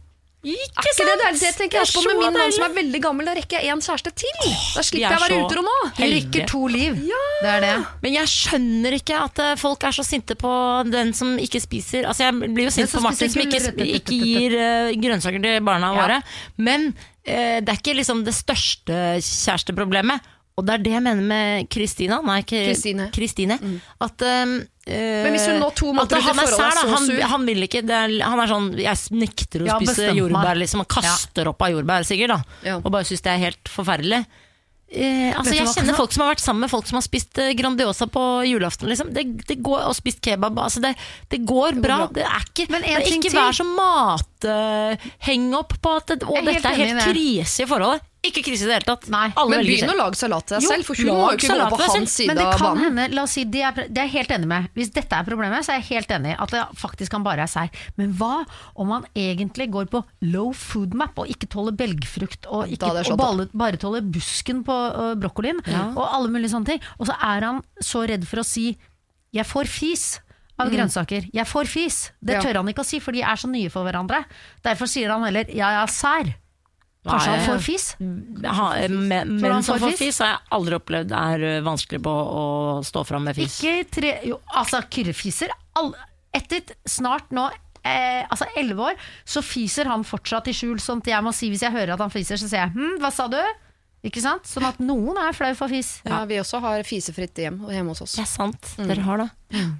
Ikke 0.42 0.82
ikke 0.90 1.04
det 1.06 1.12
deilig? 1.20 1.38
Det 1.38 1.50
tenker 1.54 1.78
jeg 1.78 1.92
på 1.94 2.00
med 2.02 2.18
min 2.18 2.34
mann 2.34 2.54
som 2.54 2.64
er 2.66 2.72
veldig 2.74 3.00
gammel. 3.04 3.28
Da 3.30 3.34
rekker 3.36 3.62
jeg 3.62 3.70
én 3.70 3.82
kjæreste 3.84 4.10
til. 4.18 4.40
Da 4.42 4.82
slipper 4.82 5.06
er 5.06 5.14
jeg 5.14 5.20
å 5.20 5.22
være 5.22 5.38
utro 5.44 5.62
nå. 5.62 5.74
Jeg 6.00 6.10
rekker 6.16 6.48
to 6.50 6.62
liv. 6.72 6.96
Det 7.44 7.52
er 7.52 7.62
det. 7.62 7.70
Men 8.02 8.16
jeg 8.16 8.32
skjønner 8.32 8.96
ikke 8.98 9.20
at 9.22 9.42
eh, 9.44 9.52
folk 9.60 9.86
er 9.86 9.94
så 9.94 10.04
sinte 10.06 10.34
på 10.38 10.50
den 10.90 11.14
som 11.14 11.36
ikke 11.38 11.60
spiser 11.62 12.08
Altså 12.10 12.26
Jeg 12.26 12.50
blir 12.56 12.66
jo 12.66 12.74
sint 12.74 12.90
på 12.90 13.02
Martin 13.04 13.30
som 13.30 13.42
ikke, 13.44 13.62
ikke 14.00 14.18
gir 14.18 14.58
uh, 14.58 14.90
grønnsaker 14.98 15.42
til 15.46 15.62
barna 15.66 15.92
Ja. 15.94 16.02
våre. 16.02 16.18
Men 16.58 16.90
eh, 17.22 17.60
det 17.62 17.68
er 17.70 17.78
ikke 17.78 17.94
liksom 18.00 18.24
det 18.26 18.34
største 18.34 18.98
kjæresteproblemet. 19.22 20.26
Og 20.52 20.66
det 20.68 20.74
er 20.74 20.84
det 20.84 20.92
jeg 20.92 21.04
mener 21.04 21.24
med 21.24 21.70
Kristina. 21.72 22.18
Nei, 22.26 22.42
ikke 22.44 22.60
Kristine. 22.68 23.08
Kristine. 23.14 23.56
At 24.04 24.24
um, 24.26 24.58
Men 24.84 25.32
hvis 25.32 25.48
hun 25.48 25.60
nå 25.62 25.70
to 25.78 25.94
måneder 25.96 26.20
ut 26.20 26.26
i 26.26 26.28
han 26.28 26.42
er 26.42 26.52
sær, 26.52 26.76
så 26.76 26.86
Han, 26.92 27.08
sur. 27.08 27.20
han 27.32 27.48
vil 27.48 27.64
ikke 27.64 27.84
er, 27.86 28.14
Han 28.26 28.42
er 28.42 28.50
sånn 28.50 28.66
Jeg 28.82 29.20
nekter 29.22 29.64
å 29.64 29.70
ja, 29.70 29.80
spise 29.80 30.12
jordbær. 30.18 30.60
Liksom, 30.60 30.84
han 30.84 30.92
kaster 30.92 31.48
opp 31.48 31.64
av 31.64 31.72
jordbær, 31.72 32.08
sikkert. 32.08 32.36
Da. 32.36 32.58
Ja. 32.68 32.78
Og 32.82 32.92
bare 32.92 33.08
syns 33.08 33.24
det 33.24 33.32
er 33.32 33.44
helt 33.48 33.72
forferdelig. 33.72 34.24
Eh, 34.92 35.32
altså 35.32 35.54
jeg 35.56 35.70
kjenner 35.72 35.96
folk 35.96 36.12
som 36.12 36.26
har 36.26 36.34
vært 36.34 36.42
sammen 36.42 36.66
med 36.66 36.68
folk 36.68 36.84
som 36.84 36.98
har 36.98 37.04
spist 37.06 37.38
eh, 37.40 37.54
Grandiosa 37.56 38.04
på 38.12 38.22
julaften. 38.44 38.90
Liksom. 38.92 39.12
Det, 39.16 39.24
det 39.48 39.56
går, 39.64 39.86
og 39.88 39.96
spist 39.96 40.20
kebab. 40.24 40.58
Altså 40.60 40.82
det, 40.84 40.92
det 41.32 41.40
går 41.48 41.80
bra. 41.80 42.02
Det 42.12 42.26
er 42.28 42.44
ikke, 42.44 42.68
Men 42.74 42.84
ikke 43.00 43.32
vær 43.32 43.56
så 43.56 43.64
matheng 43.64 45.48
opp 45.56 45.78
på 45.80 45.96
at 45.96 46.12
det, 46.12 46.28
å, 46.28 46.36
dette 46.44 46.74
er 46.74 46.82
helt 46.84 47.06
krise 47.08 47.64
i 47.64 47.70
forholdet. 47.70 48.04
Ikke 48.22 48.42
krise 48.46 48.62
i 48.62 48.68
det 48.70 48.76
hele 48.76 48.86
tatt. 48.86 49.08
Nei. 49.10 49.32
Alle 49.34 49.50
Men 49.56 49.64
begynn 49.66 49.90
å 49.90 49.96
lage 49.98 50.14
salat 50.14 50.46
til 50.46 50.60
deg 50.60 50.62
selv, 50.68 50.84
for 50.86 50.94
hun 50.94 51.08
må 51.10 51.14
jo 51.32 51.38
ikke 51.40 51.48
gå 51.48 51.50
salat 51.50 51.72
på 51.72 51.78
hans 51.82 51.96
Men 51.98 52.06
side 52.06 52.34
det 52.38 52.44
av 52.46 52.52
kan 52.54 52.68
banen. 52.68 52.84
hende, 52.84 53.06
la 53.16 53.22
oss 53.26 53.32
si, 53.34 53.42
det 53.50 53.62
er, 53.66 53.72
det 53.88 53.98
er 53.98 54.06
jeg 54.06 54.12
helt 54.12 54.34
enig 54.36 54.48
med. 54.52 54.68
Hvis 54.78 54.92
dette 54.94 55.18
er 55.18 55.26
problemet, 55.26 55.66
så 55.66 55.72
er 55.74 55.80
jeg 55.80 55.88
helt 55.88 56.14
enig 56.14 56.36
at 56.38 56.54
det 56.54 56.60
faktisk 56.78 57.10
kan 57.16 57.24
bare 57.26 57.42
er 57.42 57.50
sær. 57.50 57.68
Men 57.98 58.12
hva 58.20 58.44
om 58.78 58.92
man 58.94 59.08
egentlig 59.18 59.66
går 59.74 59.90
på 59.90 60.04
low 60.30 60.52
food 60.54 60.94
map 60.94 61.18
og 61.18 61.26
ikke 61.34 61.50
tåler 61.50 61.74
belgfrukt 61.74 62.46
og, 62.46 62.70
ikke, 62.70 62.92
hadde 62.92 63.10
og 63.10 63.18
bare, 63.18 63.48
bare 63.52 63.76
tåler 63.82 64.06
busken 64.06 64.62
på 64.62 64.72
uh, 64.94 65.14
brokkolien 65.18 65.58
og 65.96 66.04
alle 66.06 66.30
mulige 66.30 66.54
sånne 66.54 66.76
ting. 66.76 66.80
Og 67.02 67.10
så 67.10 67.18
er 67.18 67.48
han 67.48 67.58
så 67.82 68.06
redd 68.06 68.22
for 68.30 68.38
å 68.38 68.46
si 68.46 68.76
'jeg 69.34 69.46
får 69.46 69.66
fis'. 69.66 70.20
Av 70.60 70.68
grønnsaker. 70.70 71.26
'Jeg 71.32 71.46
får 71.48 71.64
fis'. 71.66 72.10
Det 72.22 72.34
Ja. 72.34 72.40
tør 72.40 72.60
han 72.60 72.68
ikke 72.68 72.84
å 72.84 72.86
si, 72.86 73.00
for 73.00 73.10
de 73.10 73.22
er 73.22 73.34
så 73.34 73.48
nye 73.50 73.68
for 73.72 73.82
hverandre. 73.82 74.24
Derfor 74.62 74.86
sier 74.86 75.10
han 75.10 75.24
heller 75.24 75.44
'jeg 75.48 75.58
er 75.58 75.86
sær'. 75.90 76.34
Kanskje 77.02 77.32
han 77.34 77.44
får 77.48 77.62
fis? 77.64 77.86
Ha, 78.46 78.66
eh, 78.78 78.90
men, 78.90 79.34
men 79.42 79.64
som 79.66 79.80
får 79.82 79.96
fis? 79.98 80.20
har 80.22 80.36
jeg 80.36 80.40
aldri 80.54 80.78
opplevd 80.78 81.14
er 81.18 81.46
eh, 81.48 81.64
vanskelig 81.66 81.98
på 82.04 82.12
å 82.12 82.44
stå 82.86 83.02
fram 83.08 83.26
med 83.26 83.38
fis. 83.38 83.58
Ikke 83.58 83.88
tre 83.90 84.12
Jo, 84.28 84.38
altså, 84.54 84.84
Kyrre 84.86 85.14
fiser. 85.16 85.50
Etter 86.32 86.76
snart 86.88 87.34
nå 87.34 87.48
eh, 87.82 88.22
altså 88.22 88.46
elleve 88.56 88.92
år, 88.92 89.02
så 89.24 89.42
fiser 89.42 89.90
han 89.90 90.06
fortsatt 90.06 90.48
i 90.52 90.54
skjul. 90.56 90.78
Sånn 90.82 91.02
at 91.02 91.10
jeg 91.10 91.26
må 91.26 91.34
si 91.34 91.50
hvis 91.50 91.66
jeg 91.66 91.74
hører 91.74 91.96
at 91.96 92.04
han 92.04 92.14
fiser, 92.14 92.38
så 92.38 92.46
sier 92.46 92.66
jeg 92.68 92.76
hm, 92.76 93.00
hva 93.02 93.10
sa 93.14 93.26
du? 93.32 93.40
Ikke 94.02 94.18
sant? 94.18 94.48
Sånn 94.50 94.64
at 94.66 94.80
noen 94.82 95.18
er 95.22 95.34
flau 95.36 95.52
for 95.54 95.70
fis. 95.70 96.00
Ja, 96.02 96.24
vi 96.26 96.40
også 96.42 96.58
har 96.64 96.82
fisefritt 96.86 97.38
hjem 97.38 97.60
hjemme 97.70 97.94
hos 97.94 98.02
oss. 98.02 98.16
Det 98.18 98.24
er 98.24 98.30
sant, 98.30 98.72
dere 98.80 99.04
har 99.06 99.22
det. 99.22 99.28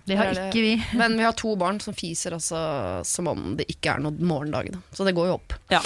Det 0.07 0.19
har 0.19 0.31
ikke 0.31 0.63
vi. 0.63 0.73
Men 1.01 1.17
vi 1.19 1.25
har 1.27 1.35
to 1.39 1.57
barn 1.59 1.81
som 1.83 1.97
fiser 1.97 2.37
altså, 2.37 2.61
som 3.09 3.31
om 3.33 3.57
det 3.59 3.67
ikke 3.73 3.97
er 3.97 4.05
noen 4.05 4.21
morgendag. 4.29 4.71
Da. 4.75 4.83
Så 4.95 5.07
det 5.09 5.17
går 5.17 5.33
jo 5.33 5.37
opp. 5.41 5.57
Ja. 5.73 5.81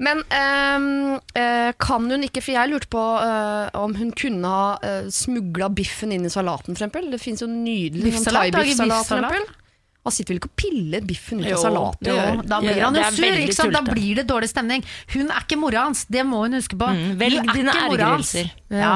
Men 0.00 0.22
ehm, 0.32 1.18
eh, 1.36 1.72
kan 1.76 2.08
hun 2.08 2.24
ikke, 2.24 2.40
for 2.40 2.56
jeg 2.56 2.72
lurte 2.72 2.88
på 2.92 3.02
eh, 3.20 3.68
om 3.82 3.96
hun 3.98 4.14
kunne 4.16 4.52
ha 4.56 4.76
uh, 4.80 5.10
smugla 5.12 5.68
biffen 5.74 6.14
inn 6.16 6.24
i 6.24 6.32
salaten, 6.32 6.72
for 6.72 6.80
eksempel. 6.80 7.10
Det 7.12 7.20
fins 7.20 7.44
jo 7.44 7.50
nydelig 7.50 8.14
sånn 8.16 8.30
thaibiffsalat, 8.30 9.10
for 9.10 9.20
eksempel. 9.20 9.61
Han 10.02 10.12
sitter 10.14 10.34
vel 10.34 10.40
ikke 10.40 10.50
og 10.50 10.56
piller 10.58 11.04
biffen 11.06 11.38
ut 11.44 11.46
av 11.52 11.60
salaten? 11.62 12.42
Da 12.50 12.58
blir 12.58 12.74
Ja, 12.76 12.88
han 12.90 12.96
jo 12.98 13.04
sur, 13.14 13.38
ikke 13.44 13.54
sant? 13.54 13.76
Da 13.76 13.82
blir 13.86 14.16
det 14.18 14.26
dårlig 14.26 14.48
stemning. 14.50 14.82
Hun 15.14 15.30
er 15.30 15.44
ikke 15.44 15.58
mora 15.62 15.84
hans, 15.86 16.04
det 16.10 16.24
må 16.26 16.42
hun 16.42 16.58
huske 16.58 16.74
på. 16.78 16.88
Mm, 16.90 17.16
velg 17.20 17.38
Hun 17.38 17.48
er 17.48 17.54
dine 17.60 17.70
ikke 17.76 17.88
mora 17.92 18.12
hans. 18.16 18.34
ergrelser. 18.34 18.52
Ja. 18.82 18.94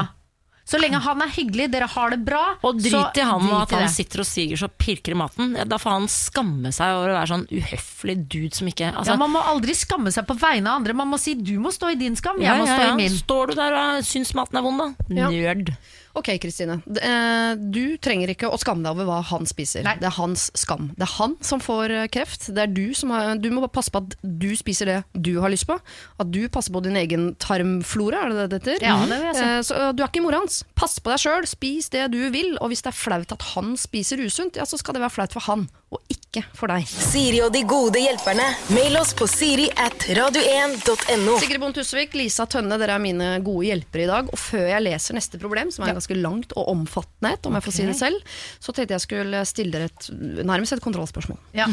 Så 0.66 0.81
lenge 0.83 0.99
han 0.99 1.21
er 1.23 1.31
hyggelig, 1.31 1.69
dere 1.71 1.87
har 1.87 2.11
det 2.11 2.19
bra, 2.27 2.40
Og 2.66 2.81
drit 2.83 3.19
i 3.21 3.23
han 3.23 3.45
og 3.47 3.61
at 3.61 3.71
han 3.71 3.85
det. 3.87 3.92
sitter 3.95 4.25
og 4.25 4.27
siger 4.27 4.59
så 4.59 4.66
pirker 4.66 5.14
i 5.14 5.19
maten. 5.21 5.53
Ja, 5.55 5.62
Da 5.62 5.79
får 5.79 5.90
han 5.95 6.09
skamme 6.11 6.73
seg 6.75 6.90
over 6.90 7.12
å 7.12 7.14
være 7.21 7.31
sånn 7.31 7.45
uhøflig 7.55 8.16
dude 8.27 8.51
som 8.59 8.66
ikke 8.66 8.88
altså, 8.90 9.12
ja, 9.14 9.16
Man 9.16 9.31
må 9.31 9.45
aldri 9.47 9.77
skamme 9.79 10.11
seg 10.11 10.27
på 10.27 10.35
vegne 10.35 10.66
av 10.73 10.81
andre. 10.83 10.92
Man 10.99 11.07
må 11.14 11.21
si 11.23 11.37
du 11.38 11.55
må 11.62 11.71
stå 11.71 11.92
i 11.95 12.01
din 12.01 12.16
skam, 12.19 12.42
jeg 12.42 12.51
ja, 12.51 12.57
må 12.59 12.66
ja, 12.66 12.75
stå 12.75 12.83
ja. 12.83 12.95
i 12.95 12.97
min. 12.99 13.14
Står 13.14 13.47
du 13.47 13.55
der 13.55 13.79
og 13.79 14.03
syns 14.11 14.35
maten 14.35 14.59
er 14.59 14.66
vond, 14.66 14.83
da? 14.83 15.07
Ja. 15.14 15.31
Nerd. 15.31 15.71
Ok, 16.16 16.31
Kristine. 16.40 16.79
Eh, 16.96 17.55
Du 17.61 17.96
trenger 18.00 18.31
ikke 18.33 18.48
å 18.48 18.57
skamme 18.61 18.83
deg 18.87 18.94
over 18.96 19.05
hva 19.11 19.18
han 19.29 19.44
spiser. 19.48 19.85
Nei. 19.85 19.96
Det 20.00 20.09
er 20.09 20.14
hans 20.16 20.46
skam. 20.57 20.88
Det 20.96 21.05
er 21.05 21.12
han 21.18 21.35
som 21.44 21.61
får 21.61 21.92
eh, 21.92 22.07
kreft. 22.12 22.48
Det 22.57 22.62
er 22.64 22.72
Du 22.72 22.94
som 22.96 23.12
har, 23.12 23.35
du 23.37 23.50
må 23.52 23.61
bare 23.66 23.74
passe 23.76 23.92
på 23.92 24.00
at 24.05 24.16
du 24.24 24.48
spiser 24.57 24.87
det 24.90 24.96
du 25.12 25.35
har 25.44 25.52
lyst 25.52 25.66
på. 25.68 25.76
At 26.22 26.31
du 26.33 26.40
passer 26.52 26.72
på 26.72 26.83
din 26.87 26.96
egen 26.96 27.35
tarmflora, 27.42 28.24
er 28.26 28.33
det 28.33 28.46
det 28.57 28.62
det 28.64 28.76
heter? 28.79 28.87
Ja, 28.88 28.96
det 29.05 29.18
vil 29.20 29.29
jeg 29.31 29.37
si. 29.37 29.44
Eh, 29.44 29.61
Så 29.68 29.92
du 29.96 30.02
er 30.02 30.09
ikke 30.09 30.24
mora 30.24 30.40
hans. 30.42 30.62
Pass 30.79 30.98
på 31.00 31.12
deg 31.12 31.20
sjøl, 31.22 31.46
spis 31.50 31.90
det 31.92 32.07
du 32.14 32.20
vil. 32.33 32.57
Og 32.61 32.72
hvis 32.72 32.83
det 32.87 32.92
er 32.94 33.00
flaut 33.02 33.33
at 33.37 33.42
han 33.55 33.76
spiser 33.76 34.22
usunt, 34.24 34.57
ja, 34.57 34.64
så 34.68 34.81
skal 34.81 34.96
det 34.96 35.05
være 35.05 35.16
flaut 35.18 35.37
for 35.37 35.44
han, 35.50 35.68
og 35.94 36.01
ikke 36.11 36.42
for 36.57 36.70
deg. 36.72 36.87
Siri 36.88 37.38
og 37.44 37.53
de 37.55 37.62
gode 37.68 38.01
hjelperne. 38.03 38.46
Mail 38.75 38.99
oss 38.99 39.12
på 39.16 39.29
siri 39.31 39.68
at 39.70 40.09
radio1.no. 40.18 41.37
Sigrid 41.40 41.62
Bonde 41.62 41.79
Tusvik, 41.79 42.16
Lisa 42.18 42.49
Tønne, 42.51 42.79
dere 42.81 42.96
er 42.99 43.03
mine 43.03 43.29
gode 43.46 43.68
hjelpere 43.68 44.05
i 44.05 44.11
dag. 44.11 44.33
Og 44.35 44.40
før 44.40 44.66
jeg 44.72 44.83
leser 44.83 45.16
neste 45.16 45.40
problem, 45.42 45.70
som 45.75 45.87
er 45.87 45.94
ganske 45.96 46.18
langt 46.18 46.57
og 46.59 46.72
omfattende 46.75 47.37
om 47.46 47.55
okay. 47.55 47.61
jeg 47.61 47.66
får 47.68 47.77
si 47.79 47.87
det 47.87 47.96
selv, 48.01 48.37
så 48.59 48.75
tenkte 48.75 48.96
jeg 48.99 49.07
skulle 49.07 49.46
stille 49.49 49.77
dere 49.77 49.88
et, 49.92 50.11
nærmest 50.42 50.77
et 50.77 50.85
kontrollspørsmål. 50.85 51.38
Ja. 51.57 51.70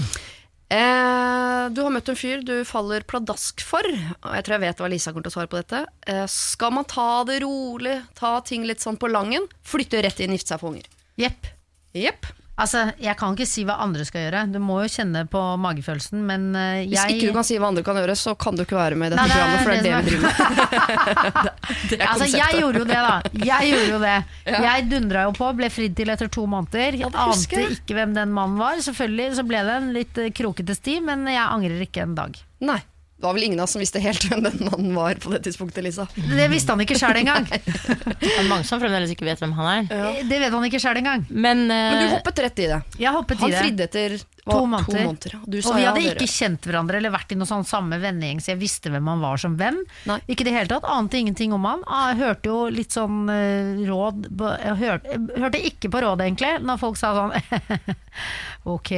Eh, 0.74 1.64
du 1.74 1.82
har 1.86 1.92
møtt 1.94 2.10
en 2.10 2.18
fyr 2.18 2.46
du 2.46 2.54
faller 2.66 3.06
pladask 3.10 3.62
for, 3.66 3.86
og 3.86 4.38
jeg 4.38 4.46
tror 4.46 4.56
jeg 4.56 4.64
vet 4.64 4.80
hva 4.82 4.90
Lisa 4.94 5.14
kommer 5.14 5.28
til 5.28 5.34
å 5.34 5.38
svare 5.40 5.52
på 5.52 5.60
dette. 5.60 5.84
Eh, 6.10 6.24
skal 6.32 6.74
man 6.78 6.88
ta 6.90 7.26
det 7.30 7.42
rolig, 7.44 7.98
ta 8.18 8.38
ting 8.46 8.66
litt 8.70 8.82
sånn 8.84 9.02
på 9.02 9.10
langen, 9.12 9.50
flytte 9.66 10.02
rett 10.06 10.22
inn, 10.24 10.38
gifte 10.38 10.54
seg 10.54 10.64
for 10.64 10.74
unger? 10.74 10.88
Jepp. 11.22 11.50
Jepp. 11.98 12.30
Altså, 12.54 12.84
jeg 13.02 13.18
kan 13.18 13.34
ikke 13.34 13.48
si 13.50 13.64
hva 13.66 13.80
andre 13.82 14.04
skal 14.06 14.28
gjøre. 14.28 14.44
Du 14.54 14.60
må 14.62 14.76
jo 14.84 14.90
kjenne 14.94 15.24
på 15.26 15.42
magefølelsen, 15.58 16.20
men 16.28 16.52
jeg 16.54 16.92
Hvis 16.92 17.16
ikke 17.16 17.32
du 17.32 17.38
kan 17.40 17.48
si 17.48 17.58
hva 17.58 17.72
andre 17.72 17.82
kan 17.88 17.98
gjøre, 17.98 18.16
så 18.20 18.36
kan 18.38 18.54
du 18.54 18.62
ikke 18.62 18.78
være 18.78 19.00
med 19.00 19.10
i 19.10 19.16
dette 19.16 19.24
Nei, 19.24 19.32
det 19.34 19.40
programmet, 19.40 19.64
for 19.64 19.74
det 19.74 19.80
er 19.80 19.88
det 19.88 19.96
vi 19.98 20.12
driver 20.12 20.24
med. 20.28 21.50
det 21.90 21.98
er 21.98 22.06
Altså, 22.12 22.30
jeg 22.30 22.62
gjorde 22.62 22.84
jo 22.84 22.88
det, 22.92 23.02
da. 23.02 23.16
Jeg 23.50 23.72
gjorde 23.74 23.90
jo 23.90 24.00
det. 24.06 24.16
Jeg 24.70 24.88
dundra 24.92 25.26
jo 25.26 25.34
på, 25.40 25.50
ble 25.58 25.70
fridd 25.74 25.98
til 25.98 26.14
etter 26.14 26.30
to 26.38 26.46
måneder. 26.50 27.02
Ja, 27.02 27.10
Ante 27.26 27.66
ikke 27.74 27.98
hvem 27.98 28.14
den 28.16 28.34
mannen 28.38 28.62
var. 28.62 28.78
Selvfølgelig 28.86 29.40
så 29.40 29.50
ble 29.50 29.66
det 29.66 29.78
en 29.82 29.92
litt 29.98 30.22
eh, 30.22 30.30
krokete 30.36 30.78
sti, 30.78 31.00
men 31.10 31.26
jeg 31.32 31.44
angrer 31.44 31.86
ikke 31.88 32.06
en 32.06 32.18
dag. 32.22 32.38
Nei. 32.70 32.82
Det 33.24 33.30
var 33.30 33.38
vel 33.38 33.46
ingen 33.48 33.60
av 33.64 33.70
oss 33.70 33.72
som 33.78 33.80
visste 33.80 34.02
helt 34.04 34.20
hvem 34.28 34.42
den 34.44 34.58
mannen 34.68 34.92
var 35.00 35.16
på 35.24 35.32
det 35.32 35.40
tidspunktet, 35.46 35.80
Lisa. 35.86 36.04
Det 36.20 36.48
visste 36.52 36.74
han 36.76 36.82
ikke 36.84 36.98
sjøl 37.00 37.22
engang. 37.22 37.46
Det 38.24 38.34
er 38.36 38.50
mange 38.50 38.68
som 38.68 38.82
fremdeles 38.84 39.14
ikke 39.14 39.24
vet 39.30 39.40
hvem 39.40 39.54
han 39.56 39.70
er. 39.88 40.24
Det 40.28 40.40
vet 40.44 40.52
han 40.52 40.66
ikke 40.68 40.82
sjøl 40.84 41.00
engang. 41.00 41.24
Men, 41.32 41.64
Men 41.72 42.02
du 42.04 42.12
hoppet 42.18 42.42
rett 42.44 42.60
i 42.60 42.68
det. 42.74 42.82
Jeg 43.00 43.14
hoppet 43.16 43.40
Han 43.40 43.48
i 43.48 43.54
det. 43.56 43.62
fridde 43.64 43.86
etter 43.88 44.16
hva, 44.44 44.58
To 44.58 44.66
måneder. 44.68 45.38
ja. 45.38 45.40
Du 45.48 45.56
sa 45.64 45.72
Og 45.72 45.78
vi 45.80 45.86
ja, 45.86 45.92
hadde 45.94 46.04
dere. 46.04 46.18
ikke 46.20 46.28
kjent 46.34 46.68
hverandre 46.68 47.00
eller 47.00 47.14
vært 47.16 47.32
i 47.32 47.38
noe 47.40 47.48
sånn 47.48 47.64
samme 47.68 47.96
vennegjeng, 48.04 48.42
så 48.44 48.52
jeg 48.52 48.60
visste 48.60 48.92
hvem 48.92 49.08
han 49.14 49.24
var 49.24 49.40
som 49.40 49.56
hvem. 49.60 49.78
Nei. 50.10 50.18
Ikke 50.28 50.44
i 50.44 50.48
det 50.50 50.56
hele 50.58 50.72
tatt, 50.74 50.84
ante 50.92 51.22
ingenting 51.22 51.56
om 51.56 51.64
han. 51.70 51.86
Ah, 51.88 52.10
Jeg 52.12 52.20
hørte 52.26 52.52
jo 52.52 52.58
litt 52.76 52.92
sånn 52.92 53.22
uh, 53.32 53.80
råd 53.88 54.28
Jeg 54.60 54.76
hørte, 54.84 55.16
jeg 55.16 55.44
hørte 55.46 55.64
ikke 55.72 55.94
på 55.96 56.04
råd, 56.04 56.26
egentlig, 56.28 56.52
når 56.68 56.82
folk 56.84 57.00
sa 57.00 57.14
sånn 57.16 57.32
Ok, 58.76 58.92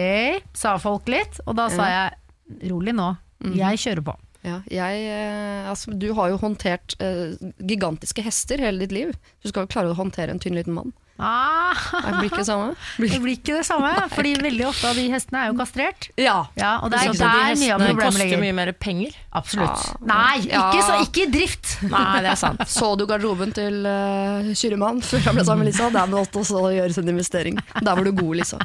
sa 0.58 0.76
folk 0.82 1.08
litt. 1.14 1.40
Og 1.46 1.56
da 1.58 1.70
sa 1.74 1.88
jeg 1.94 2.70
rolig 2.72 2.94
nå, 2.98 3.12
Mhm. 3.52 3.58
jeg 3.62 3.84
kjører 3.86 4.06
på. 4.12 4.18
Ja, 4.46 4.60
jeg, 4.70 5.08
eh, 5.10 5.70
altså, 5.72 5.94
du 5.98 6.12
har 6.14 6.30
jo 6.30 6.38
håndtert 6.38 6.94
eh, 7.02 7.34
gigantiske 7.66 8.22
hester 8.22 8.62
hele 8.62 8.84
ditt 8.86 8.94
liv. 8.94 9.16
Du 9.42 9.50
skal 9.50 9.66
jo 9.66 9.72
klare 9.74 9.90
å 9.90 9.98
håndtere 9.98 10.30
en 10.36 10.40
tynn 10.40 10.54
liten 10.58 10.76
mann. 10.76 10.94
Ah, 11.18 11.72
Det 12.04 12.12
blir 12.20 12.28
ikke 12.28 12.42
det 12.42 12.48
samme? 12.50 12.74
det 13.00 13.20
blir 13.24 13.38
ikke 13.38 13.56
det 13.56 13.64
samme, 13.66 13.90
fordi 14.12 14.34
veldig 14.36 14.66
ofte 14.68 14.90
av 14.90 14.98
de 15.00 15.06
hestene 15.14 15.46
er 15.46 15.52
jo 15.54 15.56
kastrert. 15.58 16.10
Ja. 16.20 16.36
Ja, 16.60 16.74
og 16.84 16.92
det 16.92 17.00
er 17.00 17.14
ikke 17.14 17.22
der 17.22 17.32
mye 17.32 17.40
av 17.40 17.54
hestene 17.56 17.88
ligger. 17.88 18.10
koster 18.12 18.42
mye 18.44 18.56
mer 18.60 18.72
penger. 18.86 19.16
Absolutt. 19.32 19.86
Ja. 19.88 20.00
Nei, 20.12 20.42
ikke, 20.44 20.82
så, 20.84 21.00
ikke 21.08 21.24
i 21.24 21.30
drift! 21.38 21.78
Nei, 21.96 22.06
det 22.26 22.34
er 22.36 22.42
sant. 22.44 22.66
Så 22.70 22.92
du 23.00 23.06
garderoben 23.08 23.56
til 23.56 23.82
uh, 23.88 24.52
Kyrremann 24.54 25.00
før 25.08 25.24
han 25.30 25.40
ble 25.40 25.48
sammen 25.48 25.66
med 25.66 25.72
Lisa? 25.72 25.88
Der 25.96 26.12
måtte 26.12 26.44
også 26.44 26.68
gjøre 26.76 26.92
en 27.02 27.14
investering. 27.16 27.64
Der 27.80 27.94
var 27.96 28.04
du 28.04 28.12
god, 28.12 28.36
Lisa. 28.44 28.60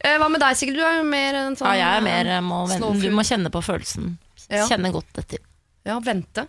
Eh, 0.00 0.16
hva 0.16 0.30
med 0.32 0.40
deg, 0.40 0.56
Sigrid? 0.56 0.78
Du 0.80 0.84
er 0.86 1.00
jo 1.00 1.06
mer 1.08 1.36
en 1.42 1.56
sånn 1.58 1.68
Ja, 1.68 1.76
jeg 1.76 2.00
er 2.00 2.06
mer 2.06 2.30
må 2.44 2.62
vente. 2.70 2.92
Du 3.02 3.10
må 3.12 3.24
kjenne 3.26 3.52
på 3.52 3.60
følelsen. 3.64 4.14
Ja. 4.48 4.64
Kjenne 4.70 4.92
godt 4.94 5.20
etter. 5.20 5.42
Ja, 5.86 5.98
vente. 6.04 6.46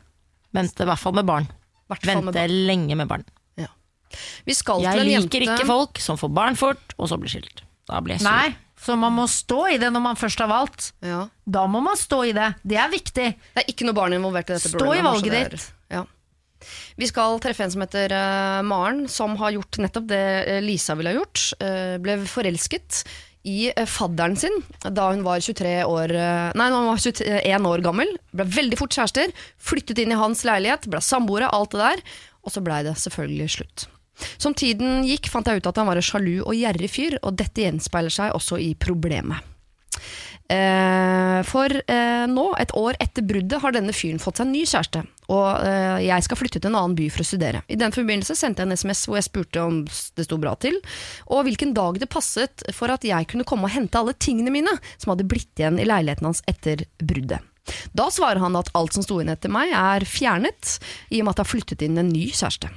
Vente 0.56 0.86
i 0.86 0.90
hvert 0.90 1.00
fall 1.02 1.16
med 1.20 1.28
barn. 1.28 1.48
Hvertfall 1.92 2.14
vente 2.16 2.30
med 2.30 2.38
barn. 2.40 2.56
lenge 2.70 2.98
med 3.00 3.12
barn. 3.12 3.26
Ja. 3.60 3.68
Vi 4.48 4.56
skal 4.56 4.84
Jeg 4.84 5.00
til 5.00 5.12
en 5.12 5.26
liker 5.28 5.46
ikke 5.48 5.68
folk 5.68 6.00
som 6.04 6.20
får 6.20 6.32
barn 6.36 6.56
fort, 6.60 6.96
og 6.98 7.12
så 7.12 7.20
blir 7.20 7.32
skilt. 7.32 7.64
Da 7.90 8.00
blir 8.04 8.16
jeg 8.16 8.24
sur. 8.24 8.32
Nei, 8.32 8.56
så 8.80 8.96
man 8.98 9.14
må 9.14 9.28
stå 9.28 9.60
i 9.76 9.78
det 9.82 9.92
når 9.92 10.04
man 10.08 10.20
først 10.20 10.40
har 10.40 10.48
valgt. 10.52 10.94
ja. 11.04 11.28
Da 11.46 11.66
må 11.68 11.82
man 11.84 11.98
stå 12.00 12.24
i 12.30 12.32
det. 12.32 12.54
Det 12.64 12.78
er 12.80 12.90
viktig. 12.90 13.28
Det 13.36 13.64
er 13.64 13.68
ikke 13.68 13.86
noe 13.88 13.98
barn 13.98 14.16
involvert 14.16 14.50
i 14.50 14.56
dette 14.56 14.72
Stå 14.72 14.80
problemet. 14.80 15.04
i 15.04 15.08
valget 15.10 15.52
ditt. 15.52 15.72
Ja. 15.92 16.06
Vi 16.96 17.08
skal 17.10 17.40
treffe 17.42 17.66
en 17.66 17.72
som 17.74 17.82
heter 17.84 18.14
uh, 18.14 18.62
Maren, 18.64 19.08
som 19.10 19.34
har 19.42 19.52
gjort 19.56 19.80
nettopp 19.82 20.08
det 20.12 20.24
eh, 20.46 20.62
Lisa 20.62 20.96
ville 20.96 21.12
ha 21.12 21.18
gjort. 21.18 21.44
Uh, 21.60 21.98
ble 22.04 22.20
forelsket 22.30 23.02
i 23.48 23.72
eh, 23.72 23.88
fadderen 23.90 24.36
sin 24.38 24.54
da 24.84 25.08
hun 25.12 25.24
var 25.26 25.42
23 25.42 25.74
år 25.90 26.14
eh, 26.14 26.52
Nei, 26.58 26.68
hun 26.74 26.90
var 26.92 27.02
21 27.02 27.70
år 27.72 27.86
gammel. 27.86 28.12
Ble 28.36 28.46
veldig 28.58 28.80
fort 28.80 28.94
kjærester. 28.96 29.34
Flyttet 29.62 30.02
inn 30.04 30.14
i 30.14 30.20
hans 30.20 30.44
leilighet, 30.48 30.90
ble 30.92 31.02
samboere, 31.06 31.50
alt 31.50 31.74
det 31.74 31.82
der. 31.82 32.06
Og 32.46 32.54
så 32.54 32.64
blei 32.66 32.82
det 32.86 32.98
selvfølgelig 33.02 33.50
slutt. 33.58 33.88
Som 34.42 34.54
tiden 34.58 35.06
gikk, 35.08 35.32
fant 35.34 35.48
jeg 35.50 35.62
ut 35.62 35.70
at 35.70 35.80
han 35.82 35.90
var 35.90 35.98
en 35.98 36.06
sjalu 36.06 36.42
og 36.44 36.54
gjerrig 36.54 36.92
fyr, 36.94 37.18
og 37.26 37.40
dette 37.40 37.64
gjenspeiler 37.64 38.14
seg 38.14 38.36
også 38.38 38.60
i 38.62 38.74
problemet. 38.78 39.51
Eh, 40.52 41.40
for 41.48 41.72
eh, 41.72 42.26
nå, 42.28 42.46
et 42.60 42.74
år 42.76 42.98
etter 43.00 43.24
bruddet, 43.24 43.60
har 43.64 43.76
denne 43.76 43.94
fyren 43.96 44.20
fått 44.20 44.42
seg 44.42 44.50
en 44.50 44.54
ny 44.56 44.64
kjæreste. 44.68 45.04
Og 45.32 45.48
eh, 45.64 46.02
jeg 46.10 46.26
skal 46.26 46.40
flytte 46.40 46.60
til 46.60 46.72
en 46.72 46.80
annen 46.82 46.98
by 46.98 47.08
for 47.14 47.24
å 47.24 47.28
studere. 47.30 47.62
I 47.72 47.80
den 47.80 47.96
forbindelse 47.96 48.36
sendte 48.36 48.64
jeg 48.64 48.72
en 48.72 48.76
SMS 48.76 49.06
hvor 49.08 49.20
jeg 49.20 49.30
spurte 49.30 49.64
om 49.64 49.80
det 49.88 50.28
sto 50.28 50.40
bra 50.42 50.58
til, 50.60 50.76
og 51.32 51.46
hvilken 51.48 51.72
dag 51.78 52.02
det 52.02 52.12
passet 52.12 52.66
for 52.76 52.92
at 52.92 53.08
jeg 53.08 53.30
kunne 53.32 53.48
komme 53.48 53.70
og 53.70 53.76
hente 53.78 54.02
alle 54.02 54.18
tingene 54.20 54.52
mine 54.54 54.76
som 54.98 55.14
hadde 55.14 55.30
blitt 55.30 55.56
igjen 55.62 55.80
i 55.80 55.88
leiligheten 55.88 56.28
hans 56.28 56.44
etter 56.52 56.84
bruddet. 57.00 57.40
Da 57.96 58.10
svarer 58.12 58.42
han 58.42 58.58
at 58.58 58.72
alt 58.76 58.98
som 58.98 59.06
sto 59.06 59.22
igjen 59.22 59.32
etter 59.32 59.52
meg 59.54 59.72
er 59.78 60.04
fjernet, 60.10 60.80
i 61.14 61.22
og 61.22 61.28
med 61.28 61.36
at 61.36 61.40
det 61.40 61.46
har 61.46 61.54
flyttet 61.54 61.86
inn 61.86 62.02
en 62.02 62.12
ny 62.12 62.28
kjæreste. 62.34 62.74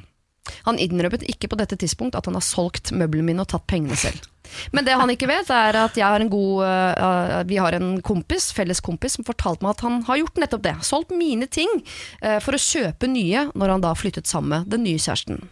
Han 0.68 0.78
innrømmet 0.80 1.24
ikke 1.28 1.50
på 1.50 1.59
dette 1.61 1.78
tidspunkt 1.80 2.16
at 2.18 2.28
han 2.28 2.37
har 2.38 2.44
solgt 2.44 2.92
møblene 2.96 3.30
mine 3.30 3.44
og 3.44 3.50
tatt 3.52 3.66
pengene 3.70 3.96
selv. 3.98 4.26
Men 4.76 4.87
det 4.87 4.96
han 5.00 5.11
ikke 5.11 5.28
vet, 5.28 5.48
er 5.50 5.76
at 5.80 5.96
har 5.98 6.24
god, 6.30 6.64
uh, 6.64 7.38
vi 7.48 7.59
har 7.61 7.76
en 7.76 7.96
kompis, 8.04 8.50
felles 8.54 8.83
kompis 8.85 9.16
som 9.16 9.26
fortalte 9.26 9.64
meg 9.64 9.74
at 9.74 9.85
han 9.87 10.02
har 10.09 10.20
gjort 10.20 10.42
nettopp 10.42 10.66
det. 10.66 10.74
Solgt 10.87 11.14
mine 11.16 11.48
ting 11.48 11.70
uh, 11.80 12.38
for 12.44 12.57
å 12.57 12.61
kjøpe 12.61 13.11
nye 13.11 13.48
når 13.54 13.76
han 13.76 13.87
da 13.87 13.94
flyttet 13.98 14.30
sammen 14.30 14.52
med 14.54 14.74
den 14.74 14.85
nye 14.87 15.00
kjæresten. 15.00 15.42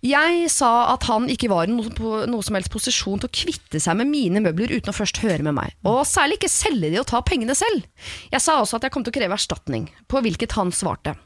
Jeg 0.00 0.46
sa 0.48 0.94
at 0.94 1.04
han 1.10 1.26
ikke 1.28 1.50
var 1.52 1.68
i 1.68 1.74
noe, 1.74 2.22
noe 2.24 2.44
som 2.44 2.56
helst 2.56 2.72
posisjon 2.72 3.20
til 3.20 3.28
å 3.28 3.34
kvitte 3.36 3.80
seg 3.84 3.98
med 4.00 4.08
mine 4.08 4.40
møbler 4.40 4.72
uten 4.72 4.94
å 4.94 4.96
først 4.96 5.20
høre 5.20 5.44
med 5.44 5.52
meg, 5.58 5.74
og 5.84 6.06
særlig 6.08 6.38
ikke 6.38 6.52
selge 6.52 6.88
de 6.88 7.02
og 7.02 7.08
ta 7.10 7.20
pengene 7.20 7.56
selv. 7.58 7.84
Jeg 8.32 8.40
sa 8.40 8.56
også 8.62 8.78
at 8.78 8.88
jeg 8.88 8.94
kom 8.94 9.04
til 9.04 9.12
å 9.12 9.18
kreve 9.18 9.36
erstatning, 9.36 9.90
på 10.08 10.24
hvilket 10.24 10.56
han 10.56 10.72
svarte. 10.72 11.18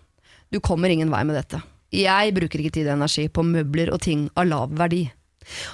Du 0.50 0.58
kommer 0.58 0.90
ingen 0.90 1.14
vei 1.14 1.22
med 1.22 1.38
dette. 1.38 1.62
Jeg 1.94 2.34
bruker 2.36 2.62
ikke 2.62 2.78
tid 2.78 2.88
og 2.88 2.96
energi 2.98 3.28
på 3.28 3.44
møbler 3.46 3.92
og 3.94 4.02
ting 4.04 4.26
av 4.38 4.48
lav 4.50 4.74
verdi. 4.78 5.04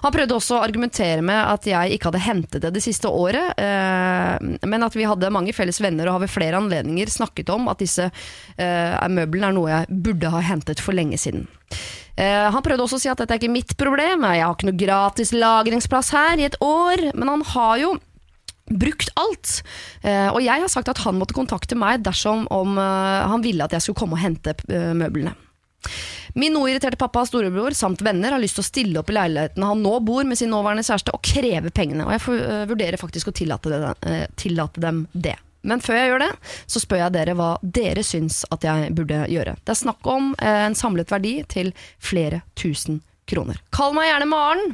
Han 0.03 0.13
prøvde 0.13 0.35
også 0.35 0.57
å 0.57 0.65
argumentere 0.65 1.23
med 1.23 1.39
at 1.39 1.69
jeg 1.69 1.95
ikke 1.95 2.11
hadde 2.11 2.25
hentet 2.25 2.65
det 2.65 2.73
det 2.75 2.83
siste 2.83 3.07
året, 3.07 3.55
eh, 3.61 4.67
men 4.67 4.87
at 4.87 4.97
vi 4.99 5.07
hadde 5.07 5.31
mange 5.31 5.55
felles 5.55 5.79
venner 5.83 6.09
og 6.09 6.19
har 6.19 6.25
ved 6.25 6.33
flere 6.33 6.59
anledninger 6.59 7.13
snakket 7.13 7.53
om 7.55 7.71
at 7.71 7.83
disse 7.83 8.09
eh, 8.11 9.09
møblene 9.15 9.53
er 9.53 9.57
noe 9.57 9.71
jeg 9.71 10.01
burde 10.09 10.35
ha 10.35 10.43
hentet 10.43 10.83
for 10.83 10.97
lenge 10.97 11.21
siden. 11.23 11.47
Eh, 12.19 12.51
han 12.51 12.67
prøvde 12.67 12.85
også 12.85 12.99
å 12.99 13.05
si 13.05 13.13
at 13.13 13.23
dette 13.23 13.37
er 13.37 13.43
ikke 13.43 13.55
mitt 13.55 13.77
problem, 13.79 14.27
jeg 14.27 14.45
har 14.45 14.59
ikke 14.59 14.73
noe 14.73 14.83
gratis 14.83 15.35
lagringsplass 15.37 16.15
her 16.19 16.43
i 16.43 16.49
et 16.51 16.59
år, 16.65 17.13
men 17.15 17.37
han 17.37 17.47
har 17.55 17.77
jo 17.85 17.95
brukt 18.71 19.11
alt. 19.19 19.61
Eh, 20.07 20.29
og 20.31 20.43
jeg 20.45 20.63
har 20.63 20.71
sagt 20.71 20.91
at 20.91 21.03
han 21.05 21.19
måtte 21.19 21.37
kontakte 21.37 21.79
meg 21.79 22.05
dersom 22.07 22.47
om, 22.55 22.79
eh, 22.79 23.29
han 23.31 23.43
ville 23.43 23.67
at 23.67 23.75
jeg 23.75 23.87
skulle 23.87 24.03
komme 24.03 24.19
og 24.19 24.25
hente 24.25 24.55
eh, 24.71 24.93
møblene. 24.95 25.35
Min 26.39 26.55
noe 26.55 26.71
irriterte 26.71 26.99
pappa 27.01 27.25
og 27.25 27.31
storebror 27.31 27.75
samt 27.77 28.03
venner 28.07 28.35
har 28.35 28.43
lyst 28.43 28.59
til 28.59 28.65
å 28.65 28.69
stille 28.69 29.01
opp 29.01 29.11
i 29.11 29.17
leiligheten 29.17 29.67
han 29.67 29.85
nå 29.85 29.95
bor 30.07 30.27
med 30.29 30.39
sin 30.39 30.53
nåværende 30.53 30.85
kjæreste 30.87 31.15
og 31.17 31.23
kreve 31.27 31.73
pengene, 31.75 32.07
og 32.07 32.15
jeg 32.15 32.41
øh, 32.41 32.67
vurderer 32.71 33.01
faktisk 33.01 33.31
å 33.31 33.37
tillate, 33.37 33.73
det, 33.73 33.95
øh, 34.11 34.27
tillate 34.41 34.83
dem 34.85 35.07
det. 35.13 35.37
Men 35.67 35.83
før 35.85 35.99
jeg 35.99 36.13
gjør 36.13 36.23
det, 36.23 36.31
så 36.73 36.81
spør 36.81 37.03
jeg 37.03 37.15
dere 37.19 37.37
hva 37.37 37.51
dere 37.61 38.05
syns 38.07 38.43
at 38.55 38.65
jeg 38.65 38.93
burde 38.97 39.25
gjøre. 39.29 39.59
Det 39.61 39.75
er 39.75 39.81
snakk 39.83 40.07
om 40.09 40.33
øh, 40.37 40.61
en 40.69 40.79
samlet 40.79 41.13
verdi 41.13 41.35
til 41.53 41.75
flere 42.01 42.43
tusen 42.59 43.03
kroner. 43.31 43.61
Kall 43.75 43.97
meg 43.97 44.09
gjerne 44.09 44.31
Maren. 44.31 44.73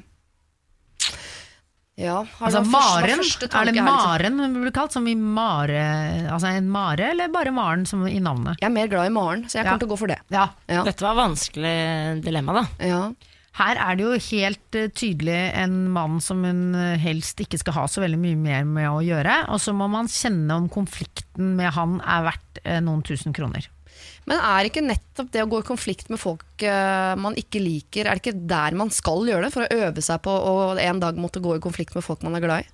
Ja, 1.97 2.19
har 2.39 2.47
Altså 2.51 2.61
Maren, 2.69 3.19
første- 3.23 3.47
første 3.49 3.57
er 3.57 3.65
det 3.65 3.73
liksom? 3.75 3.87
Maren 3.89 4.39
hun 4.39 4.57
blir 4.61 4.73
kalt? 4.77 4.93
Som 4.93 5.07
i 5.09 5.15
Mare 5.17 6.29
Altså 6.31 6.51
en 6.53 6.69
mare, 6.69 7.11
eller 7.15 7.29
bare 7.33 7.51
Maren 7.57 7.87
som 7.89 8.03
i 8.07 8.19
navnet? 8.21 8.59
Jeg 8.61 8.69
er 8.69 8.75
mer 8.75 8.87
glad 8.93 9.07
i 9.07 9.15
Maren, 9.15 9.45
så 9.49 9.57
jeg 9.59 9.65
Ja. 9.65 9.71
kommer 9.71 9.81
til 9.81 9.89
å 9.89 9.93
gå 9.95 9.99
for 9.99 10.07
det. 10.09 10.19
Ja. 10.31 10.49
Ja. 10.69 10.83
Dette 10.85 11.01
var 11.01 11.13
et 11.17 11.31
vanskelig 11.31 12.23
dilemma, 12.23 12.53
da. 12.53 12.67
Ja. 12.85 13.13
Her 13.57 13.77
er 13.81 13.97
det 13.97 14.05
jo 14.05 14.13
helt 14.37 14.75
eh, 14.77 14.89
tydelig 14.89 15.55
en 15.57 15.89
mann 15.89 16.21
som 16.21 16.45
hun 16.45 16.75
eh, 16.75 16.99
helst 16.99 17.39
ikke 17.41 17.59
skal 17.59 17.73
ha 17.73 17.85
så 17.87 18.03
veldig 18.05 18.19
mye 18.21 18.37
mer 18.37 18.65
med 18.65 18.91
å 18.91 19.01
gjøre, 19.01 19.49
og 19.49 19.57
så 19.59 19.73
må 19.73 19.89
man 19.89 20.07
kjenne 20.07 20.51
om 20.53 20.69
konflikten 20.69 21.57
med 21.57 21.73
han 21.73 22.03
er 22.05 22.23
verdt 22.29 22.61
eh, 22.67 22.81
noen 22.81 23.03
tusen 23.03 23.33
kroner. 23.33 23.67
Men 24.27 24.43
er 24.43 24.67
ikke 24.67 24.83
nettopp 24.83 25.31
det 25.35 25.45
å 25.45 25.49
gå 25.51 25.61
i 25.63 25.67
konflikt 25.67 26.09
med 26.11 26.19
folk 26.19 26.65
eh, 26.67 27.13
man 27.23 27.37
ikke 27.39 27.63
liker, 27.63 28.09
er 28.09 28.19
det 28.19 28.25
ikke 28.25 28.47
der 28.51 28.75
man 28.79 28.91
skal 28.95 29.23
gjøre 29.29 29.47
det? 29.47 29.53
For 29.55 29.67
å 29.67 29.83
øve 29.87 30.03
seg 30.03 30.23
på 30.25 30.33
å 30.35 30.55
en 30.83 31.03
dag 31.03 31.19
måtte 31.21 31.43
gå 31.45 31.55
i 31.57 31.63
konflikt 31.63 31.95
med 31.95 32.05
folk 32.07 32.25
man 32.27 32.39
er 32.39 32.43
glad 32.43 32.65
i? 32.65 32.73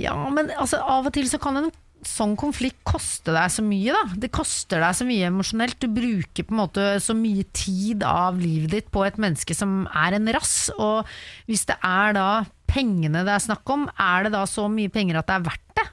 Ja, 0.00 0.14
men 0.32 0.52
altså, 0.56 0.78
av 0.78 1.10
og 1.10 1.14
til 1.14 1.26
så 1.28 1.40
kan 1.42 1.58
en 1.58 1.72
sånn 2.06 2.34
konflikt 2.38 2.80
koste 2.86 3.34
deg 3.34 3.50
så 3.52 3.62
mye, 3.66 3.94
da. 3.94 4.18
Det 4.24 4.32
koster 4.34 4.82
deg 4.82 4.96
så 4.98 5.06
mye 5.06 5.28
emosjonelt. 5.28 5.78
Du 5.82 5.90
bruker 5.92 6.46
på 6.46 6.54
en 6.54 6.62
måte 6.62 6.86
så 7.02 7.14
mye 7.18 7.44
tid 7.54 8.02
av 8.06 8.40
livet 8.42 8.72
ditt 8.74 8.90
på 8.94 9.04
et 9.06 9.20
menneske 9.22 9.54
som 9.54 9.84
er 9.90 10.18
en 10.18 10.32
rass. 10.34 10.56
Og 10.74 11.06
hvis 11.50 11.66
det 11.70 11.78
er 11.78 12.16
da 12.16 12.28
pengene 12.70 13.24
det 13.26 13.36
er 13.36 13.44
snakk 13.44 13.74
om, 13.74 13.86
er 14.00 14.26
det 14.26 14.34
da 14.34 14.46
så 14.50 14.66
mye 14.72 14.90
penger 14.92 15.20
at 15.20 15.30
det 15.30 15.38
er 15.38 15.46
verdt 15.50 15.76
det? 15.78 15.88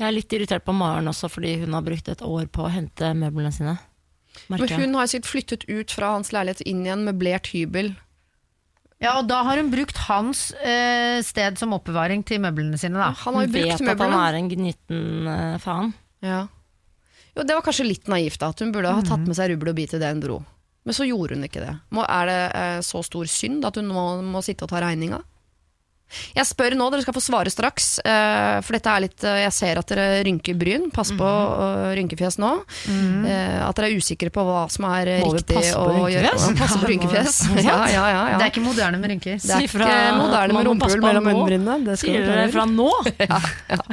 Jeg 0.00 0.08
er 0.08 0.14
litt 0.16 0.32
irritert 0.34 0.64
på 0.66 0.74
Maren 0.74 1.06
også, 1.10 1.28
fordi 1.30 1.52
hun 1.62 1.74
har 1.76 1.84
brukt 1.86 2.08
et 2.10 2.22
år 2.26 2.46
på 2.50 2.64
å 2.66 2.70
hente 2.74 3.12
møblene 3.14 3.52
sine. 3.54 3.76
Men 4.50 4.58
Merker 4.58 4.78
Men 4.80 4.88
hun 4.90 4.96
har 4.98 5.06
sikkert 5.06 5.30
flyttet 5.30 5.66
ut 5.70 5.92
fra 5.94 6.08
hans 6.16 6.32
leilighet 6.34 6.64
inn 6.66 6.80
i 6.86 6.90
en 6.90 7.04
møblert 7.06 7.46
hybel. 7.54 7.92
Ja, 9.02 9.18
og 9.20 9.28
da 9.28 9.42
har 9.46 9.58
hun 9.60 9.70
brukt 9.70 9.96
hans 10.08 10.48
eh, 10.64 11.20
sted 11.22 11.58
som 11.60 11.74
oppbevaring 11.76 12.24
til 12.26 12.40
møblene 12.42 12.78
sine, 12.80 12.98
da. 12.98 13.12
Han 13.24 13.34
har 13.38 13.46
Hun 13.46 13.52
vet 13.54 13.74
at 13.84 14.00
han 14.02 14.16
er 14.18 14.38
en 14.40 14.48
gnitten 14.50 15.28
eh, 15.30 15.58
faen. 15.62 15.92
Ja. 16.24 16.46
Jo, 17.36 17.42
det 17.46 17.54
var 17.54 17.62
kanskje 17.66 17.86
litt 17.86 18.10
naivt, 18.10 18.38
da. 18.42 18.48
At 18.54 18.62
hun 18.64 18.72
burde 18.74 18.90
ha 18.90 19.00
Mhm. 19.02 19.08
tatt 19.10 19.26
med 19.28 19.36
seg 19.36 19.50
rubbel 19.52 19.70
og 19.70 19.76
bit 19.76 19.94
idet 19.94 20.10
hun 20.10 20.20
dro. 20.24 20.40
Men 20.84 20.94
så 20.94 21.06
gjorde 21.06 21.34
hun 21.38 21.44
ikke 21.46 21.62
det. 21.62 21.74
Må, 21.96 22.02
er 22.08 22.26
det 22.26 22.40
eh, 22.54 22.80
så 22.84 23.02
stor 23.04 23.24
synd 23.30 23.64
at 23.64 23.76
hun 23.76 23.88
nå 23.88 24.22
må 24.22 24.42
sitte 24.42 24.64
og 24.66 24.70
ta 24.70 24.80
regninga? 24.82 25.22
Jeg 26.36 26.46
spør 26.48 26.76
nå, 26.78 26.90
dere 26.92 27.02
skal 27.04 27.14
få 27.16 27.22
svare 27.24 27.50
straks. 27.52 27.98
Uh, 28.04 28.60
for 28.64 28.76
dette 28.78 28.90
er 28.92 29.04
litt 29.06 29.24
uh, 29.26 29.36
Jeg 29.44 29.52
ser 29.56 29.80
at 29.80 29.86
dere 29.92 30.22
rynker 30.26 30.54
bryn. 30.58 30.90
Pass 30.94 31.10
på 31.14 31.24
Mhm. 31.24 31.60
uh, 31.60 31.92
rynkefjes 31.98 32.38
nå. 32.42 32.50
Eh, 33.24 33.60
at 33.68 33.74
dere 33.78 33.88
er 33.90 33.96
usikre 33.98 34.30
på 34.34 34.42
hva 34.44 34.64
som 34.70 34.84
er 34.90 35.10
riktig 35.22 35.62
å 35.74 36.06
gjøre. 36.10 36.30
rynkefjes? 36.34 36.58
Passe 36.58 36.78
på 36.80 36.90
rynkefjes. 36.90 37.38
ja, 37.64 37.78
ja, 37.88 38.04
ja, 38.10 38.22
ja. 38.34 38.38
Det 38.38 38.46
er 38.46 38.52
ikke 38.52 38.64
moderne 38.64 38.98
med 39.00 39.10
rynker. 39.14 39.38
Det 39.40 39.50
er 39.50 39.64
Si 39.64 39.70
fra 39.72 39.86
ikke 39.88 40.16
moderne 40.18 40.56
med 40.58 40.66
rumpehull 40.70 41.00
mellom 41.04 41.30
øyenbrynene. 41.32 41.96
Skal 41.96 42.14
Sier 42.14 42.26
dere 42.28 42.48
fra 42.52 42.64
nå? 42.68 42.90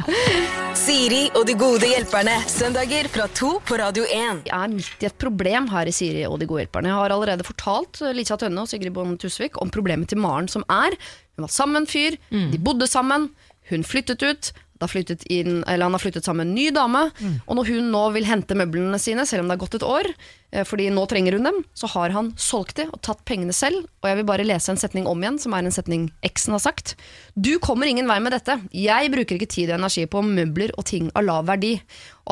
Siri 0.81 1.23
og 1.37 1.45
de 1.47 1.55
gode 1.59 1.87
hjelperne. 1.91 2.33
Søndager 2.49 3.09
fra 3.13 3.27
to 3.37 3.55
på 3.67 3.77
Radio 3.81 4.05
1. 4.07 4.43
Jeg 4.47 4.55
er 4.55 4.71
midt 4.71 5.03
i 5.05 5.09
et 5.09 5.17
problem 5.21 5.67
her 5.71 5.89
i 5.91 5.95
Siri 5.95 6.23
og 6.27 6.39
de 6.41 6.47
gode 6.49 6.65
hjelperne. 6.65 6.91
Jeg 6.91 6.99
har 6.99 7.15
allerede 7.15 7.45
fortalt 7.47 8.01
Lisa 8.17 8.37
Tønne 8.41 8.63
og 8.65 8.71
Sigrid 8.71 8.93
Bonde 8.95 9.19
Tusvik 9.21 9.59
om 9.61 9.71
problemet 9.73 10.09
til 10.11 10.21
Maren, 10.21 10.49
som 10.51 10.65
er 10.71 10.95
Hun 11.37 11.47
var 11.47 11.53
sammen 11.53 11.73
med 11.73 11.81
en 11.87 11.91
fyr, 11.93 12.17
de 12.51 12.57
bodde 12.59 12.87
sammen, 12.87 13.29
hun 13.69 13.83
flyttet 13.87 14.21
ut. 14.23 14.51
Da 14.81 14.87
flyttet 14.89 15.21
inn, 15.29 15.59
eller 15.69 15.85
han 15.85 15.93
har 15.93 16.01
flyttet 16.01 16.25
sammen 16.25 16.47
med 16.47 16.47
en 16.49 16.55
ny 16.57 16.71
dame, 16.73 17.01
og 17.45 17.53
når 17.55 17.67
hun 17.69 17.91
nå 17.93 17.99
vil 18.15 18.25
hente 18.25 18.55
møblene 18.57 18.97
sine, 18.97 19.27
selv 19.29 19.43
om 19.43 19.51
det 19.51 19.53
har 19.53 19.61
gått 19.61 19.75
et 19.77 19.85
år, 19.85 20.07
eh, 20.51 20.63
fordi 20.65 20.87
nå 20.89 21.03
trenger 21.05 21.37
hun 21.37 21.43
dem, 21.45 21.59
så 21.77 21.85
har 21.93 22.09
han 22.09 22.31
solgt 22.35 22.77
de 22.81 22.87
og 22.89 22.97
tatt 23.05 23.21
pengene 23.23 23.53
selv. 23.53 23.85
Og 24.01 24.09
jeg 24.09 24.17
vil 24.17 24.25
bare 24.25 24.43
lese 24.43 24.73
en 24.73 24.81
setning 24.81 25.05
om 25.05 25.21
igjen, 25.21 25.37
som 25.37 25.53
er 25.53 25.69
en 25.69 25.71
setning 25.75 26.09
eksen 26.25 26.57
har 26.57 26.63
sagt. 26.65 26.95
Du 27.37 27.59
kommer 27.59 27.85
ingen 27.85 28.09
vei 28.09 28.17
med 28.25 28.33
dette. 28.33 28.57
Jeg 28.73 29.13
bruker 29.13 29.37
ikke 29.37 29.53
tid 29.53 29.69
og 29.69 29.77
energi 29.77 30.07
på 30.09 30.23
møbler 30.25 30.73
og 30.75 30.89
ting 30.89 31.11
av 31.13 31.29
lav 31.29 31.45
verdi. 31.45 31.75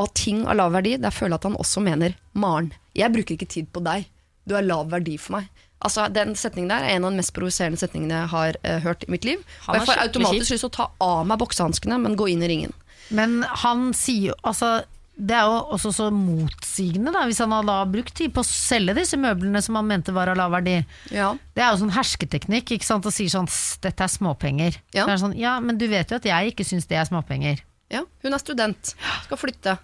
Og 0.02 0.10
ting 0.18 0.42
av 0.48 0.58
lav 0.58 0.74
verdi, 0.74 0.98
der 0.98 1.14
føler 1.14 1.38
jeg 1.38 1.44
at 1.44 1.50
han 1.52 1.62
også 1.62 1.86
mener 1.86 2.18
Maren. 2.34 2.74
Jeg 2.98 3.14
bruker 3.14 3.38
ikke 3.38 3.54
tid 3.54 3.70
på 3.70 3.86
deg. 3.86 4.10
Du 4.50 4.58
er 4.58 4.66
lav 4.66 4.90
verdi 4.90 5.20
for 5.22 5.38
meg. 5.38 5.54
Altså, 5.80 6.10
Den 6.12 6.36
setningen 6.36 6.70
der 6.74 6.84
er 6.84 6.98
en 6.98 7.08
av 7.08 7.14
de 7.14 7.22
mest 7.22 7.34
provoserende 7.36 7.80
setningene 7.80 8.24
jeg 8.24 8.32
har 8.34 8.60
uh, 8.66 8.78
hørt 8.84 9.06
i 9.08 9.12
mitt 9.14 9.26
liv. 9.28 9.44
Og 9.68 9.80
jeg 9.80 9.88
får 9.88 10.04
automatisk 10.06 10.54
lyst 10.56 10.66
til 10.66 10.72
å 10.72 10.76
ta 10.76 10.88
av 11.00 11.26
meg 11.30 11.40
boksehanskene, 11.40 12.00
men 12.04 12.18
gå 12.20 12.28
inn 12.34 12.44
i 12.44 12.50
ringen. 12.52 12.74
Men 13.16 13.42
han 13.64 13.92
sier 13.98 14.32
jo 14.32 14.40
altså 14.46 14.80
det 15.20 15.36
er 15.36 15.50
jo 15.52 15.56
også 15.76 15.90
så 15.92 16.06
motsigende, 16.16 17.12
da, 17.12 17.26
hvis 17.28 17.42
han 17.44 17.52
hadde 17.52 17.74
brukt 17.92 18.14
tid 18.16 18.32
på 18.32 18.40
å 18.40 18.48
selge 18.48 18.96
disse 18.96 19.18
møblene 19.20 19.60
som 19.64 19.76
han 19.76 19.90
mente 19.90 20.14
var 20.16 20.32
av 20.32 20.38
lav 20.40 20.54
verdi. 20.54 20.78
Ja. 21.12 21.34
Det 21.56 21.64
er 21.64 21.74
jo 21.74 21.82
sånn 21.82 21.92
hersketeknikk, 21.92 22.72
ikke 22.78 22.88
sant, 22.88 23.04
og 23.04 23.12
sier 23.12 23.32
sånn 23.34 23.50
'dette 23.84 24.06
er 24.06 24.14
småpenger'. 24.14 24.80
Ja. 24.96 25.04
Så 25.04 25.12
er 25.12 25.20
sånn, 25.26 25.36
ja, 25.36 25.58
men 25.60 25.78
du 25.78 25.90
vet 25.92 26.12
jo 26.12 26.22
at 26.22 26.30
jeg 26.30 26.54
ikke 26.54 26.64
syns 26.64 26.88
det 26.88 26.96
er 26.96 27.10
småpenger. 27.12 27.60
ja, 27.92 28.06
Hun 28.24 28.34
er 28.34 28.40
student, 28.40 28.96
skal 29.26 29.38
flytte. 29.38 29.78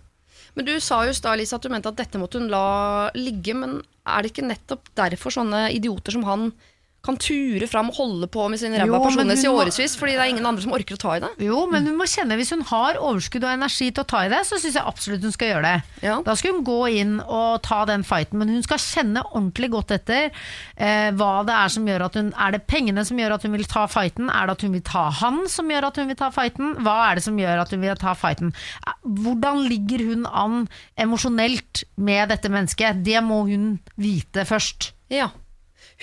Men 0.56 0.66
du 0.66 0.80
sa 0.80 1.04
jo 1.04 1.12
i 1.12 1.18
stad, 1.18 1.38
Lisa, 1.38 1.58
at 1.58 1.64
du 1.64 1.70
mente 1.70 1.92
at 1.92 2.00
dette 2.00 2.18
måtte 2.18 2.40
hun 2.40 2.48
la 2.48 3.12
ligge. 3.14 3.54
Men 3.54 3.82
er 4.06 4.22
det 4.22 4.32
ikke 4.32 4.48
nettopp 4.48 4.90
derfor 4.98 5.34
sånne 5.34 5.68
idioter 5.74 6.16
som 6.16 6.26
han 6.28 6.50
kan 7.06 7.18
ture 7.22 7.68
fram 7.70 7.92
og 7.92 8.00
holde 8.00 8.28
på 8.32 8.48
med 8.52 8.60
sin 8.62 8.74
ræva 8.76 9.00
personlighet 9.04 9.46
i 9.46 9.52
årevis, 9.52 9.96
fordi 10.00 10.16
det 10.18 10.24
er 10.24 10.32
ingen 10.34 10.48
andre 10.50 10.64
som 10.66 10.74
orker 10.76 10.98
å 10.98 11.02
ta 11.02 11.16
i 11.18 11.22
det? 11.24 11.30
Jo, 11.46 11.64
men 11.72 11.86
hun 11.90 11.98
må 12.00 12.08
kjenne 12.10 12.38
Hvis 12.40 12.52
hun 12.56 12.64
har 12.72 12.98
overskudd 13.00 13.46
og 13.46 13.54
energi 13.54 13.92
til 13.92 14.04
å 14.04 14.08
ta 14.10 14.24
i 14.26 14.32
det, 14.34 14.42
så 14.48 14.58
syns 14.62 14.78
jeg 14.80 14.86
absolutt 14.90 15.24
hun 15.26 15.36
skal 15.36 15.52
gjøre 15.54 15.70
det. 15.70 16.02
Ja. 16.06 16.18
Da 16.26 16.36
skal 16.40 16.56
hun 16.58 16.66
gå 16.68 16.80
inn 17.00 17.16
og 17.24 17.62
ta 17.66 17.84
den 17.90 18.04
fighten, 18.08 18.42
men 18.42 18.52
hun 18.54 18.66
skal 18.66 18.82
kjenne 18.82 19.24
ordentlig 19.32 19.70
godt 19.76 19.94
etter 19.96 20.28
eh, 20.30 21.12
hva 21.16 21.32
det 21.48 21.56
er 21.56 21.74
som 21.76 21.88
gjør 21.88 22.08
at 22.08 22.20
hun 22.20 22.34
Er 22.34 22.56
det 22.56 22.64
pengene 22.70 23.06
som 23.08 23.20
gjør 23.22 23.38
at 23.38 23.46
hun 23.48 23.56
vil 23.56 23.68
ta 23.70 23.86
fighten? 23.92 24.30
Er 24.34 24.50
det 24.50 24.58
at 24.58 24.66
hun 24.68 24.76
vil 24.76 24.86
ta 24.86 25.06
han 25.22 25.44
som 25.52 25.72
gjør 25.72 25.90
at 25.92 26.02
hun 26.02 26.12
vil 26.12 26.20
ta 26.20 26.32
fighten? 26.34 26.76
Hva 26.86 26.98
er 27.10 27.20
det 27.20 27.26
som 27.28 27.40
gjør 27.40 27.64
at 27.64 27.74
hun 27.74 27.86
vil 27.86 28.02
ta 28.02 28.16
fighten? 28.18 28.54
Eh, 28.86 28.98
Hvordan 29.26 29.66
ligger 29.70 30.04
hun 30.10 30.26
an 30.26 30.66
emosjonelt 31.00 31.86
med 31.96 32.30
dette 32.34 32.52
mennesket? 32.52 33.04
Det 33.06 33.22
må 33.24 33.44
hun 33.50 33.76
vite 34.02 34.46
først. 34.48 34.92
Ja. 35.14 35.30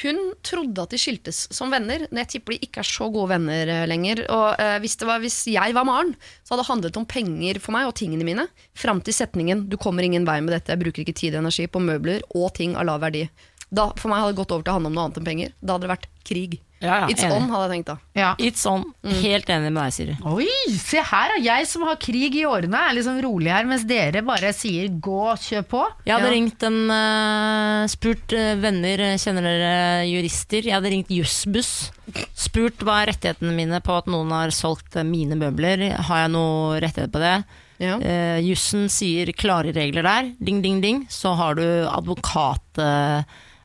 Hun 0.01 0.19
trodde 0.41 0.81
at 0.81 0.95
de 0.95 0.99
skiltes 1.01 1.45
som 1.53 1.73
venner, 1.73 2.07
men 2.09 2.23
jeg 2.23 2.31
tipper 2.37 2.55
de 2.55 2.65
ikke 2.65 2.81
er 2.81 2.89
så 2.89 3.11
gode 3.13 3.29
venner 3.35 3.69
eh, 3.69 3.85
lenger. 3.91 4.25
Og 4.33 4.63
eh, 4.63 4.79
hvis, 4.81 4.97
var, 5.05 5.21
hvis 5.21 5.43
jeg 5.53 5.77
var 5.77 5.85
Maren, 5.89 6.15
så 6.41 6.55
hadde 6.55 6.63
det 6.63 6.71
handlet 6.71 7.01
om 7.03 7.09
penger 7.09 7.61
for 7.61 7.77
meg 7.77 7.91
og 7.91 7.97
tingene 8.01 8.27
mine. 8.27 8.47
Fram 8.79 9.03
til 9.05 9.17
setningen 9.17 9.67
'du 9.69 9.77
kommer 9.77 10.07
ingen 10.07 10.25
vei 10.29 10.41
med 10.41 10.57
dette, 10.57 10.73
jeg 10.73 10.81
bruker 10.81 11.05
ikke 11.05 11.19
tid 11.19 11.37
og 11.37 11.45
energi 11.45 11.69
på 11.69 11.83
møbler 11.83 12.25
og 12.33 12.55
ting 12.57 12.77
av 12.77 12.89
lav 12.89 13.05
verdi'. 13.05 13.29
Da, 13.73 13.91
for 13.97 14.09
meg 14.13 14.21
hadde 14.21 14.35
det 14.35 14.41
gått 14.43 14.53
over 14.53 14.65
til 14.65 14.73
å 14.73 14.77
handle 14.77 14.93
om 14.93 14.97
noe 14.97 15.05
annet 15.09 15.21
enn 15.21 15.29
penger. 15.29 15.53
Da 15.61 15.77
hadde 15.77 15.87
det 15.87 15.95
vært 15.95 16.09
krig. 16.29 16.59
Ja, 16.83 16.97
ja, 17.05 17.07
It's 17.13 17.23
enig. 17.23 17.37
on, 17.37 17.45
hadde 17.53 17.67
jeg 17.69 17.73
tenkt 17.77 17.91
da. 17.93 17.95
Ja. 18.19 18.31
It's 18.43 18.65
on. 18.67 18.83
Helt 19.23 19.47
enig 19.55 19.71
med 19.71 19.79
deg, 19.85 19.93
Siri. 19.95 20.17
Oi, 20.27 20.47
se 20.83 20.99
her 21.07 21.31
da. 21.37 21.37
jeg 21.45 21.69
som 21.71 21.85
har 21.87 21.97
krig 22.03 22.35
i 22.41 22.43
årene, 22.49 22.75
er 22.89 22.97
liksom 22.99 23.21
rolig 23.23 23.53
her, 23.55 23.69
mens 23.71 23.85
dere 23.87 24.25
bare 24.27 24.51
sier 24.57 24.89
gå, 25.03 25.21
kjør 25.45 25.63
på. 25.71 25.83
Jeg 26.09 26.17
hadde 26.17 26.27
Ja. 26.27 26.33
ringt 26.35 26.67
en 26.67 26.81
uh, 26.91 27.87
Spurt 27.93 28.35
uh, 28.35 28.57
venner, 28.59 28.99
eh, 29.13 29.19
kjenner 29.23 29.47
dere 29.47 29.77
jurister? 30.11 30.67
Jeg 30.67 30.75
hadde 30.75 30.91
ringt 30.91 31.13
Jussbuss. 31.15 31.93
Spurt 32.35 32.83
hva 32.83 32.99
er 33.05 33.13
rettighetene 33.13 33.55
mine 33.55 33.79
på 33.87 33.95
at 34.03 34.11
noen 34.11 34.35
har 34.35 34.51
solgt 34.51 34.99
mine 35.07 35.39
møbler. 35.39 35.87
Har 36.11 36.25
jeg 36.25 36.35
noe 36.35 36.81
rettighet 36.83 37.15
på 37.15 37.23
det? 37.23 37.37
Ja. 37.83 37.95
Uh, 38.03 38.39
jussen 38.43 38.89
sier 38.93 39.31
klare 39.39 39.71
regler 39.75 40.03
der. 40.07 40.33
Ding, 40.43 40.61
ding, 40.67 40.83
ding. 40.83 41.05
Så 41.11 41.33
har 41.39 41.55
du 41.59 41.65
advokat... 41.87 42.67
eh, 42.83 43.23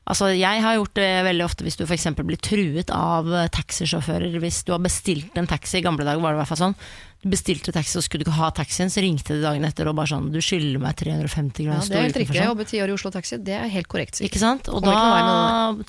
Altså, 0.08 0.30
jeg 0.32 0.62
har 0.63 0.78
gjort 0.78 0.93
det 0.96 1.08
veldig 1.28 1.43
ofte 1.43 1.65
hvis 1.67 1.76
du 1.76 1.84
f.eks. 1.84 2.06
blir 2.24 2.39
truet 2.39 2.91
av 2.96 3.28
eh, 3.28 3.50
taxisjåfører. 3.52 4.38
Hvis 4.39 4.62
du 4.63 4.72
har 4.72 4.80
bestilt 4.80 5.36
en 5.39 5.50
taxi, 5.50 5.82
i 5.82 5.84
gamle 5.84 6.08
dager 6.08 6.24
var 6.24 6.32
det 6.32 6.39
i 6.39 6.41
hvert 6.46 6.52
fall 6.54 6.62
sånn. 6.62 6.76
Du 7.17 7.32
bestilte 7.34 7.74
taxi 7.74 7.98
og 7.98 8.06
skulle 8.06 8.22
du 8.24 8.28
ikke 8.30 8.38
ha 8.38 8.48
taxien, 8.56 8.91
så 8.93 9.02
ringte 9.02 9.34
de 9.36 9.41
dagen 9.41 9.65
etter 9.65 9.89
og 9.89 9.96
bare 9.98 10.12
sånn 10.12 10.28
Du 10.32 10.38
skylder 10.38 10.78
meg 10.80 11.00
350 11.00 11.65
Ja, 11.65 11.80
det 11.82 11.98
er 11.98 12.06
helt 12.06 12.20
riktig. 12.22 12.36
Jeg 12.38 12.43
sånn. 12.46 12.52
jobbet 12.54 12.70
ti 12.72 12.80
år 12.84 12.91
i 12.91 12.93
Oslo 12.93 13.12
Taxi. 13.15 13.39
Det 13.41 13.56
er 13.58 13.72
helt 13.74 13.89
korrekt. 13.91 14.22
Ikke 14.24 14.39
sant? 14.39 14.70
Og 14.70 14.86
da 14.86 14.93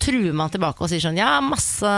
truer 0.01 0.33
man 0.41 0.51
tilbake 0.51 0.83
og 0.83 0.91
sier 0.91 1.05
sånn 1.05 1.21
Jeg 1.21 1.29
har 1.29 1.45
masse 1.45 1.93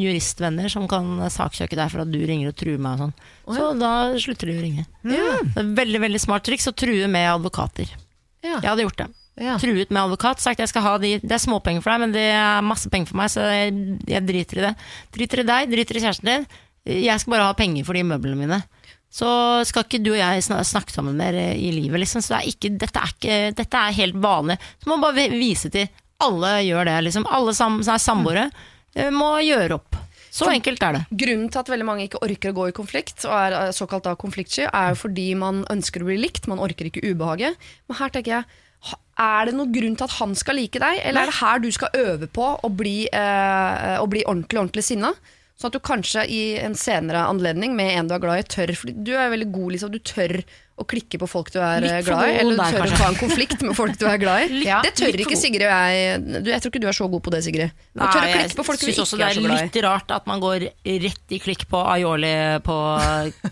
juristvenner 0.00 0.72
som 0.72 0.88
kan 0.90 1.28
saksøke 1.30 1.78
deg 1.78 1.92
for 1.92 2.02
at 2.06 2.10
du 2.10 2.18
ringer 2.26 2.50
og 2.50 2.56
truer 2.58 2.80
meg 2.80 2.96
og 2.96 3.04
sånn. 3.04 3.14
Så 3.60 3.68
da 3.78 3.92
slutter 4.18 4.50
de 4.50 4.56
å 4.56 4.64
ringe. 4.64 4.86
Ja. 5.06 5.36
Det 5.54 5.66
veldig 5.78 6.02
veldig 6.08 6.22
smart 6.24 6.48
triks 6.48 6.66
å 6.66 6.74
true 6.74 7.06
med 7.12 7.28
advokater. 7.36 7.92
Ja. 8.42 8.58
Jeg 8.58 8.70
hadde 8.72 8.88
gjort 8.88 9.04
det. 9.04 9.08
Ja. 9.36 9.58
Truet 9.60 9.90
med 9.92 10.00
advokat, 10.00 10.40
sagt 10.40 10.62
jeg 10.62 10.70
skal 10.70 10.84
ha 10.86 10.94
de 10.96 11.10
Det 11.20 11.34
er 11.36 11.42
småpenger 11.42 11.82
for 11.84 11.92
deg, 11.92 12.06
men 12.06 12.14
det 12.14 12.24
er 12.32 12.64
masse 12.64 12.88
penger 12.92 13.10
for 13.10 13.20
meg, 13.20 13.28
så 13.32 13.44
jeg, 13.44 13.74
jeg 14.08 14.24
driter 14.24 14.62
i 14.62 14.64
det. 14.64 14.72
Driter 15.12 15.42
i 15.42 15.48
deg, 15.50 15.68
driter 15.74 15.98
i 15.98 16.02
kjæresten 16.06 16.30
din. 16.30 16.46
Jeg 16.86 17.20
skal 17.20 17.34
bare 17.34 17.50
ha 17.50 17.58
penger 17.58 17.84
for 17.84 17.98
de 17.98 18.06
møblene 18.06 18.38
mine. 18.40 18.62
Så 19.12 19.28
skal 19.68 19.84
ikke 19.86 20.00
du 20.02 20.12
og 20.14 20.18
jeg 20.18 20.44
snakke 20.44 20.92
sammen 20.92 21.16
mer 21.18 21.36
i 21.36 21.70
livet, 21.72 22.00
liksom. 22.02 22.24
Så 22.24 22.34
det 22.34 22.40
er 22.40 22.48
ikke, 22.52 22.72
dette, 22.80 23.02
er 23.02 23.12
ikke, 23.14 23.36
dette 23.60 23.82
er 23.82 23.98
helt 24.00 24.18
vanlig. 24.20 24.58
Så 24.80 24.90
må 24.90 24.96
man 24.96 25.06
bare 25.08 25.28
vise 25.32 25.72
til 25.72 25.88
Alle 26.22 26.56
gjør 26.64 26.88
det, 26.88 26.96
liksom. 27.08 27.28
Alle 27.28 27.52
sam, 27.56 27.82
som 27.84 27.92
er 27.92 28.02
samboere 28.02 28.44
eh, 28.96 29.12
må 29.12 29.34
gjøre 29.44 29.76
opp. 29.76 29.98
Så 30.36 30.48
enkelt 30.52 30.82
er 30.84 30.96
det. 30.96 31.02
Grunnen 31.24 31.48
til 31.52 31.60
at 31.60 31.70
veldig 31.72 31.86
mange 31.88 32.06
ikke 32.06 32.20
orker 32.24 32.52
å 32.52 32.56
gå 32.56 32.68
i 32.70 32.76
konflikt, 32.76 33.24
og 33.28 33.34
er 33.36 33.56
eh, 33.56 33.72
såkalt 33.76 34.08
da 34.08 34.14
konfliktsky, 34.20 34.66
er 34.68 34.92
jo 34.92 35.00
fordi 35.06 35.30
man 35.36 35.62
ønsker 35.72 36.04
å 36.04 36.08
bli 36.08 36.16
likt, 36.20 36.48
man 36.48 36.60
orker 36.64 36.88
ikke 36.88 37.04
ubehaget. 37.04 37.56
Men 37.88 38.00
her 38.00 38.12
tenker 38.12 38.34
jeg, 38.38 38.62
er 39.18 39.48
det 39.48 39.54
noen 39.56 39.72
grunn 39.72 39.96
til 39.96 40.04
at 40.04 40.18
han 40.18 40.34
skal 40.36 40.58
like 40.60 40.78
deg, 40.82 41.00
eller 41.08 41.22
er 41.24 41.32
det 41.32 41.38
her 41.40 41.58
du 41.64 41.70
skal 41.72 41.88
øve 41.96 42.28
på 42.28 42.50
å 42.60 42.68
bli, 42.76 43.06
eh, 43.08 43.96
å 44.00 44.06
bli 44.12 44.24
ordentlig, 44.28 44.60
ordentlig 44.60 44.84
sinna? 44.84 45.14
Sånn 45.56 45.70
at 45.70 45.76
du 45.78 45.80
kanskje 45.80 46.26
i 46.28 46.40
en 46.60 46.74
senere 46.76 47.22
anledning 47.30 47.72
med 47.72 47.94
en 47.96 48.08
du 48.10 48.12
er 48.12 48.20
glad 48.20 48.42
i, 48.42 48.44
tør 48.44 48.74
For 48.76 48.90
Du 48.92 49.14
er 49.16 49.30
veldig 49.32 49.46
god, 49.54 49.70
liksom. 49.72 49.88
Du 49.94 49.96
tør 50.04 50.34
å 50.76 50.84
klikke 50.84 51.16
på 51.22 51.24
folk 51.32 51.48
du 51.54 51.56
er 51.64 51.80
Litt 51.80 51.94
eh, 51.94 52.02
for 52.04 52.10
glad 52.12 52.26
i. 52.28 52.32
god 52.34 52.40
Eller 52.42 52.50
du 52.52 52.60
der, 52.60 52.74
tør 52.74 52.82
kanskje. 52.82 52.92
å 52.92 53.00
ta 53.00 53.06
en 53.08 53.16
konflikt 53.22 53.62
med 53.64 53.72
folk 53.78 53.96
du 53.96 54.04
er 54.04 54.18
glad 54.20 54.42
i. 54.52 54.58
Ja, 54.68 54.82
det 54.84 54.90
tør 54.98 55.06
litt 55.08 55.14
for 55.16 55.22
ikke 55.24 55.38
god. 55.38 55.40
Sigrid 55.46 55.64
og 55.64 55.72
jeg. 55.72 56.42
Du, 56.44 56.50
jeg 56.52 56.60
tror 56.60 56.74
ikke 56.74 56.82
du 56.84 56.88
er 56.92 56.98
så 56.98 57.08
god 57.14 57.22
på 57.24 57.32
det, 57.32 57.40
Sigrid. 57.46 57.72
Du 57.96 58.02
tør 58.02 58.18
å 58.20 58.20
Nei, 58.20 58.34
klikke 58.36 58.58
på 58.60 58.66
folk 58.68 58.82
du 58.82 58.84
synes 58.84 58.98
ikke 58.98 59.06
også 59.06 59.16
er 59.16 59.22
det 59.22 59.30
så 59.32 59.40
er 59.40 59.46
glad 59.46 59.56
i. 59.56 59.62
litt 59.70 59.78
rart 59.88 60.12
at 60.18 60.28
man 60.28 60.44
går 60.44 60.66
rett 61.06 61.32
i 61.32 61.40
klikk 61.46 61.64
på 61.72 61.80
aioli 61.96 62.34
på 62.68 62.76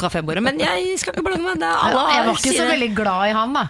kafébordet. 0.05 0.44
Men 0.44 0.61
jeg 0.61 0.98
skal 1.00 1.16
ikke 1.16 1.24
blande 1.31 1.48
meg. 1.48 1.57
Det 1.64 1.70
er 1.72 1.88
alle 1.88 2.05
Jeg 2.18 2.29
var 2.29 2.37
ikke 2.44 2.55
så 2.61 2.68
veldig 2.74 2.90
glad 3.00 3.31
i 3.31 3.33
han, 3.40 3.57
da. 3.57 3.64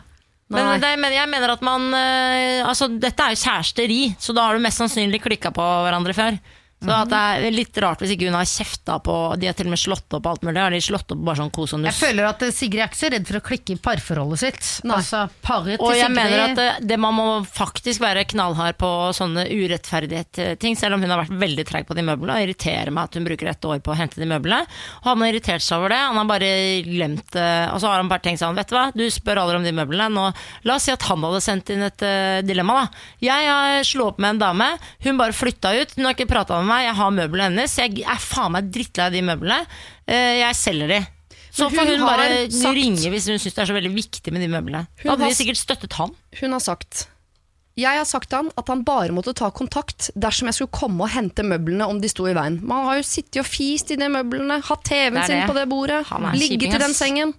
Men, 0.55 0.81
det, 0.83 0.93
men 1.03 1.15
jeg 1.15 1.31
mener 1.31 1.53
at 1.55 1.63
man 1.67 1.89
eh, 1.99 2.61
Altså, 2.65 2.89
dette 2.89 3.25
er 3.25 3.35
jo 3.35 3.43
kjæresteri, 3.43 4.03
så 4.21 4.35
da 4.37 4.47
har 4.49 4.57
du 4.57 4.63
mest 4.65 4.81
sannsynlig 4.83 5.21
klikka 5.25 5.53
på 5.55 5.65
hverandre 5.87 6.15
før. 6.17 6.39
Så 6.85 6.95
at 6.95 7.11
det 7.13 7.21
er 7.49 7.55
litt 7.55 7.81
rart 7.83 8.03
hvis 8.05 8.15
ikke 8.15 8.29
hun 8.29 8.39
har 8.39 8.49
kjefta 8.49 8.99
på 9.05 9.15
De 9.41 9.49
har 9.49 9.57
til 9.57 9.69
og 9.69 9.75
med 9.75 9.81
slått 9.81 10.17
opp 10.19 10.29
alt 10.31 10.45
mulig. 10.47 10.61
Har 10.61 10.75
de 10.75 10.81
slått 10.85 11.15
opp 11.15 11.23
bare 11.27 11.41
sånn 11.41 11.53
kos 11.55 11.75
og 11.77 11.85
Jeg 11.89 11.97
føler 11.99 12.29
at 12.29 12.45
eh, 12.45 12.55
Sigrid 12.55 12.85
er 12.85 12.91
ikke 12.91 13.01
så 13.01 13.11
redd 13.15 13.29
for 13.29 13.41
å 13.41 13.45
klikke 13.49 13.75
i 13.75 13.81
parforholdet 13.85 14.43
sitt. 14.43 14.71
Nei. 14.87 14.99
Altså, 15.01 15.25
paret 15.45 15.79
til 15.79 15.87
Og 15.87 15.95
jeg 15.97 16.09
Sigrid 16.09 16.19
mener 16.19 16.45
at 16.47 16.59
det, 16.59 16.69
det 16.93 17.01
man 17.01 17.17
må 17.17 17.29
faktisk 17.49 18.05
være 18.05 18.27
knallhard 18.31 18.79
på 18.81 18.91
sånne 19.17 19.47
urettferdighet-ting, 19.51 20.79
selv 20.79 20.97
om 20.97 21.05
hun 21.05 21.13
har 21.15 21.23
vært 21.25 21.37
veldig 21.45 21.67
treig 21.69 21.89
på 21.89 21.97
de 21.97 22.05
møblene, 22.07 22.39
og 22.39 22.47
irriterer 22.49 22.93
meg 22.95 23.09
at 23.09 23.19
hun 23.19 23.29
bruker 23.29 23.51
et 23.51 23.69
år 23.71 23.83
på 23.85 23.95
å 23.95 23.99
hente 23.99 24.21
de 24.21 24.29
møblene. 24.31 24.65
Og 25.03 25.11
han 25.11 25.25
har 25.25 25.33
irritert 25.33 25.65
seg 25.65 25.81
over 25.81 25.95
det, 25.95 26.01
han 26.03 26.21
har 26.21 26.29
bare 26.31 26.51
glemt 26.87 27.29
det, 27.35 27.51
og 27.73 27.81
så 27.83 27.91
har 27.91 28.03
han 28.03 28.11
bare 28.13 28.25
tenkt 28.25 28.43
sånn, 28.43 28.57
vet 28.59 28.71
du 28.71 28.77
hva, 28.77 28.87
du 28.95 29.05
spør 29.13 29.43
aldri 29.45 29.61
om 29.61 29.67
de 29.67 29.75
møblene, 29.77 30.11
nå, 30.15 30.27
la 30.69 30.79
oss 30.79 30.89
si 30.89 30.95
at 30.95 31.07
han 31.09 31.25
hadde 31.25 31.43
sendt 31.45 31.73
inn 31.75 31.85
et 31.87 32.05
uh, 32.07 32.41
dilemma 32.47 32.81
da. 32.83 33.05
Jeg 33.25 33.49
har 33.51 33.87
slått 33.87 34.15
opp 34.15 34.21
med 34.23 34.35
en 34.35 34.43
dame, 34.43 34.67
hun 35.07 35.21
bare 35.21 35.37
flytta 35.37 35.73
ut, 35.79 35.95
hun 35.97 36.09
har 36.09 36.17
ikke 36.17 36.29
pratet 36.31 36.61
med 36.61 36.69
meg, 36.69 36.74
jeg 36.83 36.95
har 36.95 37.11
møblene 37.11 37.49
hennes, 37.51 37.77
jeg 37.79 38.03
er 38.05 38.19
faen 38.19 38.53
meg 38.53 38.71
drittlei 38.75 39.07
av 39.07 39.13
de 39.13 39.23
møblene, 39.23 39.67
Eh, 40.07 40.41
jeg 40.43 40.55
selger 40.55 40.89
de. 40.89 41.07
Så 41.55 41.71
får 41.71 41.87
hun 41.87 42.01
hun 42.01 42.07
bare 42.07 42.51
sagt- 42.51 42.75
ringe 42.77 43.11
hvis 43.15 43.27
hun 43.31 43.39
syns 43.39 43.55
det 43.55 43.63
er 43.63 43.67
så 43.71 43.75
veldig 43.79 43.95
viktig 43.95 44.33
med 44.35 44.43
de 44.43 44.49
møblene. 44.53 44.87
Da 45.03 45.11
hadde 45.15 45.29
vi 45.31 45.35
sikkert 45.39 45.57
støttet 45.57 45.93
han. 45.95 46.11
Hun 46.41 46.53
har 46.53 46.61
sagt 46.61 47.07
Jeg 47.77 47.97
har 47.99 48.05
sagt 48.05 48.29
til 48.31 48.37
han 48.39 48.51
at 48.57 48.69
han 48.69 48.85
bare 48.85 49.09
måtte 49.11 49.33
ta 49.35 49.51
kontakt 49.51 50.11
dersom 50.15 50.47
jeg 50.47 50.55
skulle 50.55 50.71
komme 50.71 51.01
og 51.03 51.11
hente 51.11 51.43
møblene 51.43 51.89
om 51.89 52.01
de 52.01 52.09
sto 52.09 52.27
i 52.27 52.35
veien. 52.35 52.61
Man 52.63 52.85
har 52.87 52.97
jo 53.01 53.03
sittet 53.03 53.41
og 53.41 53.47
fist 53.47 53.91
i 53.91 53.97
de 53.97 54.07
møblene, 54.09 54.61
hatt 54.63 54.85
TV-en 54.85 55.25
sin 55.27 55.47
på 55.49 55.55
det 55.55 55.69
bordet, 55.69 56.05
ligget 56.39 56.75
i 56.75 56.79
den 56.79 56.95
sengen. 56.95 57.35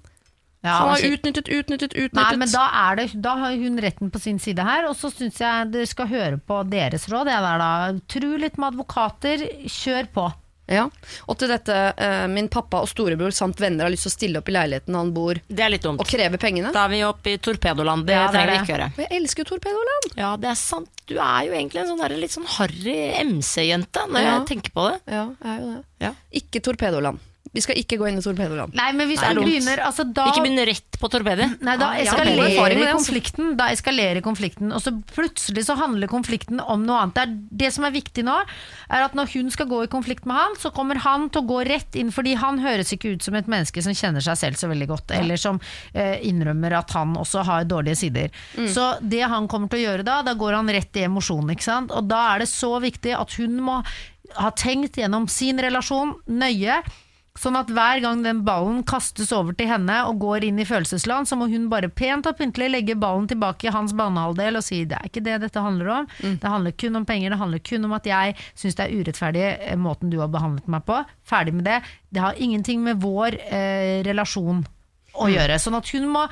Ja, 0.65 0.77
han 0.81 0.89
har 0.95 1.05
utnyttet, 1.13 1.47
utnyttet, 1.47 1.93
utnyttet. 1.93 2.17
Nei, 2.17 2.35
men 2.41 2.49
da, 2.51 2.65
er 2.89 2.95
det, 2.99 3.09
da 3.21 3.35
har 3.43 3.53
hun 3.61 3.77
retten 3.85 4.09
på 4.11 4.19
sin 4.23 4.39
side 4.41 4.65
her, 4.65 4.87
og 4.89 4.95
så 4.97 5.11
syns 5.13 5.37
jeg 5.39 5.69
dere 5.71 5.85
skal 5.87 6.07
høre 6.11 6.39
på 6.41 6.63
deres 6.69 7.05
råd. 7.11 7.29
Jeg 7.29 7.45
der 7.45 7.61
da. 7.61 7.69
Tru 8.09 8.31
litt 8.41 8.57
med 8.57 8.73
advokater, 8.73 9.45
kjør 9.69 10.09
på. 10.15 10.25
ja. 10.67 10.87
Og 11.29 11.37
til 11.37 11.51
dette, 11.53 11.75
eh, 12.01 12.25
min 12.27 12.47
pappa 12.49 12.79
og 12.81 12.87
storebror 12.89 13.29
samt 13.37 13.59
venner 13.61 13.85
har 13.85 13.91
lyst 13.93 14.07
til 14.07 14.09
å 14.09 14.15
stille 14.15 14.39
opp 14.41 14.49
i 14.49 14.55
leiligheten 14.55 14.95
han 14.97 15.11
bor 15.13 15.37
Det 15.47 15.61
er 15.61 15.69
litt 15.69 15.83
dumt. 15.85 15.99
og 16.01 16.07
kreve 16.09 16.39
pengene. 16.41 16.71
Da 16.73 16.85
er 16.87 16.89
vi 16.89 17.03
oppe 17.05 17.35
i 17.35 17.37
torpedoland. 17.37 18.07
Det 18.07 18.15
Ja, 18.17 18.23
det 18.31 18.39
er 18.41 18.47
trenger 18.47 18.51
vi 18.51 18.57
ikke 18.65 18.73
gjøre. 18.73 18.87
Og 18.97 19.03
jeg 19.05 19.21
elsker 19.21 19.43
jo 19.45 19.49
Torpedoland! 19.53 20.17
Ja, 20.17 20.31
det 20.41 20.49
er 20.49 20.55
sant. 20.57 20.89
Du 21.05 21.13
er 21.19 21.45
jo 21.45 21.53
egentlig 21.53 21.81
en 21.83 21.87
sånn 21.93 22.01
der, 22.01 22.17
litt 22.17 22.31
sånn 22.33 22.47
harry 22.57 22.97
MC-jente, 23.21 24.07
når 24.09 24.19
Ja. 24.25 24.33
jeg 24.39 24.47
tenker 24.49 24.71
på 24.73 24.89
det. 24.89 24.99
Ja, 25.13 25.27
jeg 25.43 25.53
er 25.53 25.61
jo 25.61 25.69
det. 25.75 25.83
Ja. 26.01 26.11
Ikke 26.33 26.61
Torpedoland. 26.65 27.19
Vi 27.55 27.63
skal 27.63 27.79
ikke 27.79 27.97
gå 27.99 28.09
inn 28.09 28.19
i 28.19 28.23
Torpedoland. 28.23 28.75
Nei, 28.75 28.89
men 28.97 29.07
hvis 29.07 29.21
er 29.23 29.37
du 29.37 29.41
begynner 29.45 29.79
altså, 29.85 30.03
da, 30.03 30.27
Ikke 30.31 30.43
begynn 30.43 30.59
rett 30.67 30.97
på 30.99 31.09
torpedet. 31.11 31.47
Nei, 31.63 31.75
da 31.79 31.91
eskalerer 32.01 32.49
ja, 32.51 32.65
det, 32.71 32.87
konflikten. 32.97 33.51
Da 33.59 33.69
eskalerer 33.71 34.23
konflikten, 34.25 34.73
og 34.75 34.83
så 34.83 34.91
plutselig 35.13 35.65
så 35.67 35.77
handler 35.79 36.11
konflikten 36.11 36.59
om 36.59 36.83
noe 36.87 37.01
annet. 37.03 37.15
Det, 37.15 37.23
er, 37.23 37.59
det 37.63 37.71
som 37.75 37.87
er 37.87 37.95
viktig 37.95 38.25
nå, 38.27 38.35
er 38.89 39.05
at 39.05 39.15
når 39.17 39.31
hun 39.33 39.51
skal 39.53 39.69
gå 39.71 39.81
i 39.85 39.91
konflikt 39.91 40.27
med 40.27 40.37
han, 40.37 40.57
så 40.59 40.71
kommer 40.75 40.99
han 41.05 41.29
til 41.31 41.43
å 41.43 41.49
gå 41.53 41.61
rett 41.69 41.95
inn, 41.99 42.11
fordi 42.15 42.35
han 42.41 42.59
høres 42.63 42.91
ikke 42.95 43.15
ut 43.15 43.25
som 43.25 43.37
et 43.39 43.47
menneske 43.51 43.83
som 43.85 43.95
kjenner 43.95 44.23
seg 44.25 44.39
selv 44.41 44.59
så 44.59 44.71
veldig 44.71 44.89
godt, 44.91 45.15
eller 45.15 45.39
som 45.39 45.61
eh, 45.93 46.17
innrømmer 46.27 46.75
at 46.81 46.91
han 46.97 47.15
også 47.19 47.45
har 47.47 47.69
dårlige 47.69 48.01
sider. 48.03 48.35
Mm. 48.57 48.67
Så 48.75 48.89
det 48.99 49.23
han 49.23 49.47
kommer 49.51 49.71
til 49.71 49.83
å 49.83 49.85
gjøre 49.87 50.07
da, 50.07 50.19
da 50.27 50.35
går 50.35 50.59
han 50.59 50.75
rett 50.75 50.99
i 50.99 51.07
emosjonen, 51.07 51.55
ikke 51.55 51.69
sant? 51.69 51.95
Og 51.95 52.11
da 52.11 52.25
er 52.33 52.43
det 52.43 52.51
så 52.51 52.75
viktig 52.83 53.15
at 53.15 53.39
hun 53.39 53.61
må 53.63 53.79
ha 54.35 54.51
tenkt 54.57 54.99
gjennom 54.99 55.27
sin 55.31 55.59
relasjon 55.61 56.15
nøye, 56.27 56.81
Sånn 57.35 57.57
at 57.59 57.67
hver 57.67 57.99
gang 57.99 58.21
den 58.23 58.43
ballen 58.47 58.79
kastes 58.87 59.33
over 59.35 59.55
til 59.59 59.67
henne 59.67 59.97
og 60.07 60.21
går 60.23 60.45
inn 60.47 60.59
i 60.61 60.67
følelsesland, 60.67 61.27
så 61.27 61.35
må 61.35 61.49
hun 61.51 61.67
bare 61.71 61.89
pent 61.91 62.29
og 62.29 62.37
pyntelig 62.39 62.69
legge 62.71 62.95
ballen 62.95 63.27
tilbake 63.27 63.67
i 63.67 63.73
hans 63.75 63.91
banehalvdel 63.97 64.55
og 64.61 64.63
si 64.63 64.85
det 64.87 64.95
er 65.01 65.09
ikke 65.09 65.25
det 65.25 65.41
dette 65.43 65.63
handler 65.65 65.91
om. 65.97 66.07
Det 66.23 66.53
handler 66.53 66.77
kun 66.79 67.01
om 67.01 67.07
penger, 67.07 67.35
det 67.35 67.41
handler 67.41 67.63
kun 67.67 67.89
om 67.89 67.97
at 67.97 68.07
jeg 68.07 68.37
syns 68.55 68.79
det 68.79 68.85
er 68.87 68.95
urettferdig 69.01 69.45
eh, 69.51 69.75
måten 69.75 70.13
du 70.13 70.21
har 70.23 70.31
behandlet 70.31 70.71
meg 70.71 70.87
på. 70.87 71.01
Ferdig 71.27 71.57
med 71.57 71.67
det. 71.67 71.81
Det 72.15 72.23
har 72.23 72.39
ingenting 72.39 72.85
med 72.87 73.03
vår 73.03 73.35
eh, 73.49 73.99
relasjon 74.07 74.63
å 75.15 75.27
gjøre. 75.31 75.59
Sånn 75.59 75.75
at 75.77 75.91
hun 75.91 76.07
må 76.11 76.25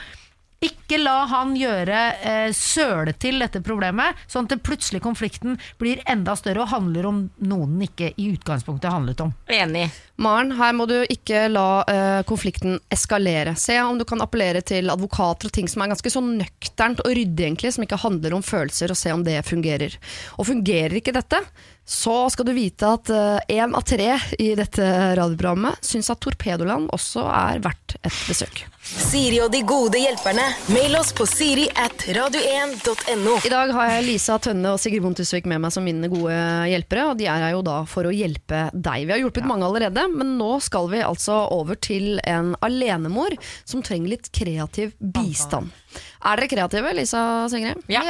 Ikke 0.63 0.99
la 1.01 1.25
han 1.27 1.53
gjøre 1.57 1.99
eh, 2.23 2.53
søle 2.55 3.13
til 3.19 3.41
dette 3.43 3.59
problemet, 3.65 4.19
sånn 4.31 4.47
at 4.47 4.55
det 4.55 4.63
plutselig 4.63 5.01
konflikten 5.03 5.57
blir 5.81 6.01
enda 6.09 6.35
større 6.39 6.63
og 6.63 6.71
handler 6.71 7.07
om 7.09 7.21
noen 7.43 7.73
den 7.73 7.85
ikke 7.87 8.11
i 8.15 8.29
utgangspunktet 8.31 8.93
handlet 8.93 9.23
om. 9.25 9.33
Enig. 9.51 9.89
Maren, 10.23 10.53
her 10.55 10.75
må 10.77 10.85
du 10.87 10.95
ikke 11.01 11.47
la 11.51 11.83
eh, 11.89 12.21
konflikten 12.29 12.77
eskalere. 12.93 13.57
Se 13.59 13.75
om 13.81 13.99
du 13.99 14.05
kan 14.07 14.23
appellere 14.23 14.61
til 14.63 14.91
advokater 14.93 15.49
og 15.49 15.55
ting 15.55 15.67
som 15.71 15.83
er 15.83 15.91
ganske 15.91 16.13
sånn 16.13 16.35
nøkternt 16.39 17.03
og 17.03 17.11
ryddig, 17.11 17.47
egentlig, 17.49 17.73
som 17.75 17.87
ikke 17.87 17.99
handler 18.03 18.37
om 18.37 18.45
følelser, 18.45 18.93
og 18.93 18.99
se 18.99 19.13
om 19.15 19.25
det 19.25 19.39
fungerer. 19.47 19.97
Og 20.37 20.47
fungerer 20.47 20.99
ikke 20.99 21.15
dette, 21.15 21.41
så 21.83 22.29
skal 22.31 22.47
du 22.47 22.53
vite 22.55 22.93
at 22.95 23.09
én 23.51 23.75
av 23.75 23.83
tre 23.83 24.13
i 24.39 24.53
dette 24.55 24.85
radioprogrammet 25.19 25.83
syns 25.83 26.13
at 26.13 26.21
Torpedoland 26.23 26.87
også 26.95 27.25
er 27.27 27.59
verdt 27.65 27.97
et 27.99 28.23
besøk. 28.29 28.63
Siri 28.83 29.37
og 29.39 29.47
de 29.53 29.61
gode 29.63 29.95
hjelperne. 29.95 30.43
Mail 30.75 30.97
oss 30.99 31.13
på 31.15 31.23
siri 31.29 31.69
at 31.79 32.03
radio1.no. 32.17 33.37
I 33.47 33.51
dag 33.51 33.71
har 33.77 33.91
jeg 33.93 34.05
Lisa 34.09 34.35
Tønne 34.43 34.73
og 34.75 34.81
Sigrid 34.83 35.05
Bonde 35.05 35.21
Tusvik 35.21 35.47
med 35.47 35.61
meg 35.63 35.71
som 35.71 35.85
mine 35.87 36.09
gode 36.11 36.35
hjelpere. 36.67 37.05
Og 37.13 37.21
de 37.21 37.29
er 37.31 37.45
her 37.45 37.53
jo 37.55 37.61
da 37.63 37.77
for 37.87 38.09
å 38.09 38.11
hjelpe 38.11 38.65
deg. 38.75 39.05
Vi 39.07 39.13
har 39.15 39.21
hjulpet 39.21 39.47
mange 39.47 39.69
allerede, 39.69 40.03
men 40.11 40.33
nå 40.39 40.57
skal 40.65 40.89
vi 40.91 40.99
altså 41.05 41.37
over 41.55 41.79
til 41.79 42.19
en 42.27 42.57
alenemor 42.65 43.37
som 43.63 43.83
trenger 43.85 44.17
litt 44.17 44.27
kreativ 44.35 44.91
bistand. 44.99 45.71
Er 46.19 46.41
dere 46.41 46.51
kreative, 46.51 46.91
Lisa 46.97 47.21
og 47.45 47.53
Sigrid? 47.53 47.85
Ja. 47.91 48.03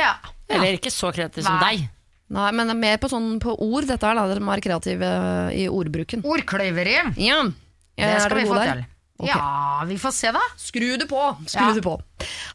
Eller 0.49 0.79
ikke 0.79 0.93
så 0.93 1.13
kreative 1.13 1.45
som 1.45 1.59
Nei. 1.61 1.75
deg. 1.83 1.91
Nei, 2.33 2.47
men 2.57 2.65
det 2.65 2.73
er 2.73 2.81
mer 2.81 2.97
på, 2.97 3.11
sånn, 3.13 3.35
på 3.43 3.53
ord, 3.61 3.85
dette 3.85 4.09
er 4.09 4.17
da, 4.17 4.25
Dere 4.31 4.41
må 4.41 4.55
være 4.55 4.65
kreative 4.65 5.11
i 5.53 5.67
ordbruken. 5.69 6.25
Ordkløyveri, 6.25 6.97
Ja, 7.21 7.43
det 7.45 8.09
Er 8.09 8.25
skal 8.25 8.39
vi 8.41 8.47
få 8.49 8.57
til. 8.57 8.83
Der? 9.19 9.23
Ok. 9.23 9.29
Ja, 9.29 9.83
vi 9.87 9.97
får 10.01 10.11
se 10.11 10.31
da. 10.35 10.41
Skru 10.57 10.97
det 10.97 11.07
på! 11.09 11.21
Skru 11.47 11.61
Ja. 11.67 11.73
det 11.73 11.83
på. 11.85 11.93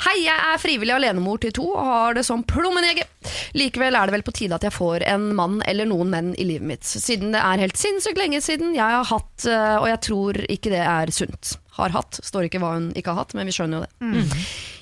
Hei, 0.05 0.25
jeg 0.25 0.35
er 0.55 0.59
frivillig 0.59 0.95
alenemor 0.95 1.39
til 1.41 1.53
to 1.53 1.65
og 1.75 1.85
har 1.85 2.15
det 2.15 2.25
som 2.27 2.43
plommen 2.43 2.85
i. 2.85 3.03
Likevel 3.55 3.95
er 3.95 4.07
det 4.07 4.13
vel 4.17 4.23
på 4.27 4.33
tide 4.35 4.55
at 4.57 4.63
jeg 4.67 4.73
får 4.73 5.05
en 5.07 5.35
mann 5.37 5.63
eller 5.67 5.87
noen 5.87 6.11
menn 6.11 6.35
i 6.39 6.45
livet 6.45 6.67
mitt, 6.67 6.85
siden 6.85 7.33
det 7.33 7.41
er 7.41 7.59
helt 7.63 7.77
sinnssykt 7.77 8.19
lenge 8.19 8.41
siden 8.45 8.75
jeg 8.75 8.85
har 8.85 9.05
hatt, 9.05 9.47
eh, 9.47 9.77
og 9.79 9.87
jeg 9.89 10.01
tror 10.09 10.41
ikke 10.49 10.71
det 10.73 10.83
er 10.85 11.11
sunt. 11.15 11.57
Har 11.79 11.91
hatt, 11.95 12.19
står 12.27 12.49
ikke 12.49 12.59
hva 12.59 12.73
hun 12.75 12.89
ikke 12.99 13.13
har 13.15 13.23
hatt, 13.23 13.35
men 13.39 13.47
vi 13.47 13.53
skjønner 13.55 13.79
jo 13.79 13.87
det. 13.87 14.37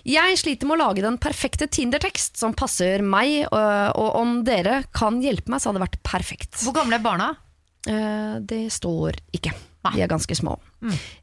Jeg 0.06 0.38
sliter 0.40 0.66
med 0.70 0.78
å 0.78 0.84
lage 0.86 1.02
den 1.04 1.18
perfekte 1.18 1.66
Tinder-tekst 1.68 2.38
som 2.40 2.54
passer 2.56 3.02
meg, 3.04 3.42
og, 3.50 3.96
og 4.00 4.16
om 4.22 4.36
dere 4.46 4.84
kan 4.96 5.18
hjelpe 5.20 5.50
meg, 5.52 5.60
så 5.60 5.68
hadde 5.70 5.80
det 5.82 5.88
vært 5.90 6.02
perfekt. 6.06 6.54
Hvor 6.64 6.72
gamle 6.78 6.96
er 6.96 7.04
barna? 7.04 7.32
Eh, 7.86 8.38
det 8.40 8.62
står 8.72 9.18
ikke. 9.36 9.52
De 9.94 10.02
er 10.02 10.10
ganske 10.10 10.36
små. 10.38 10.56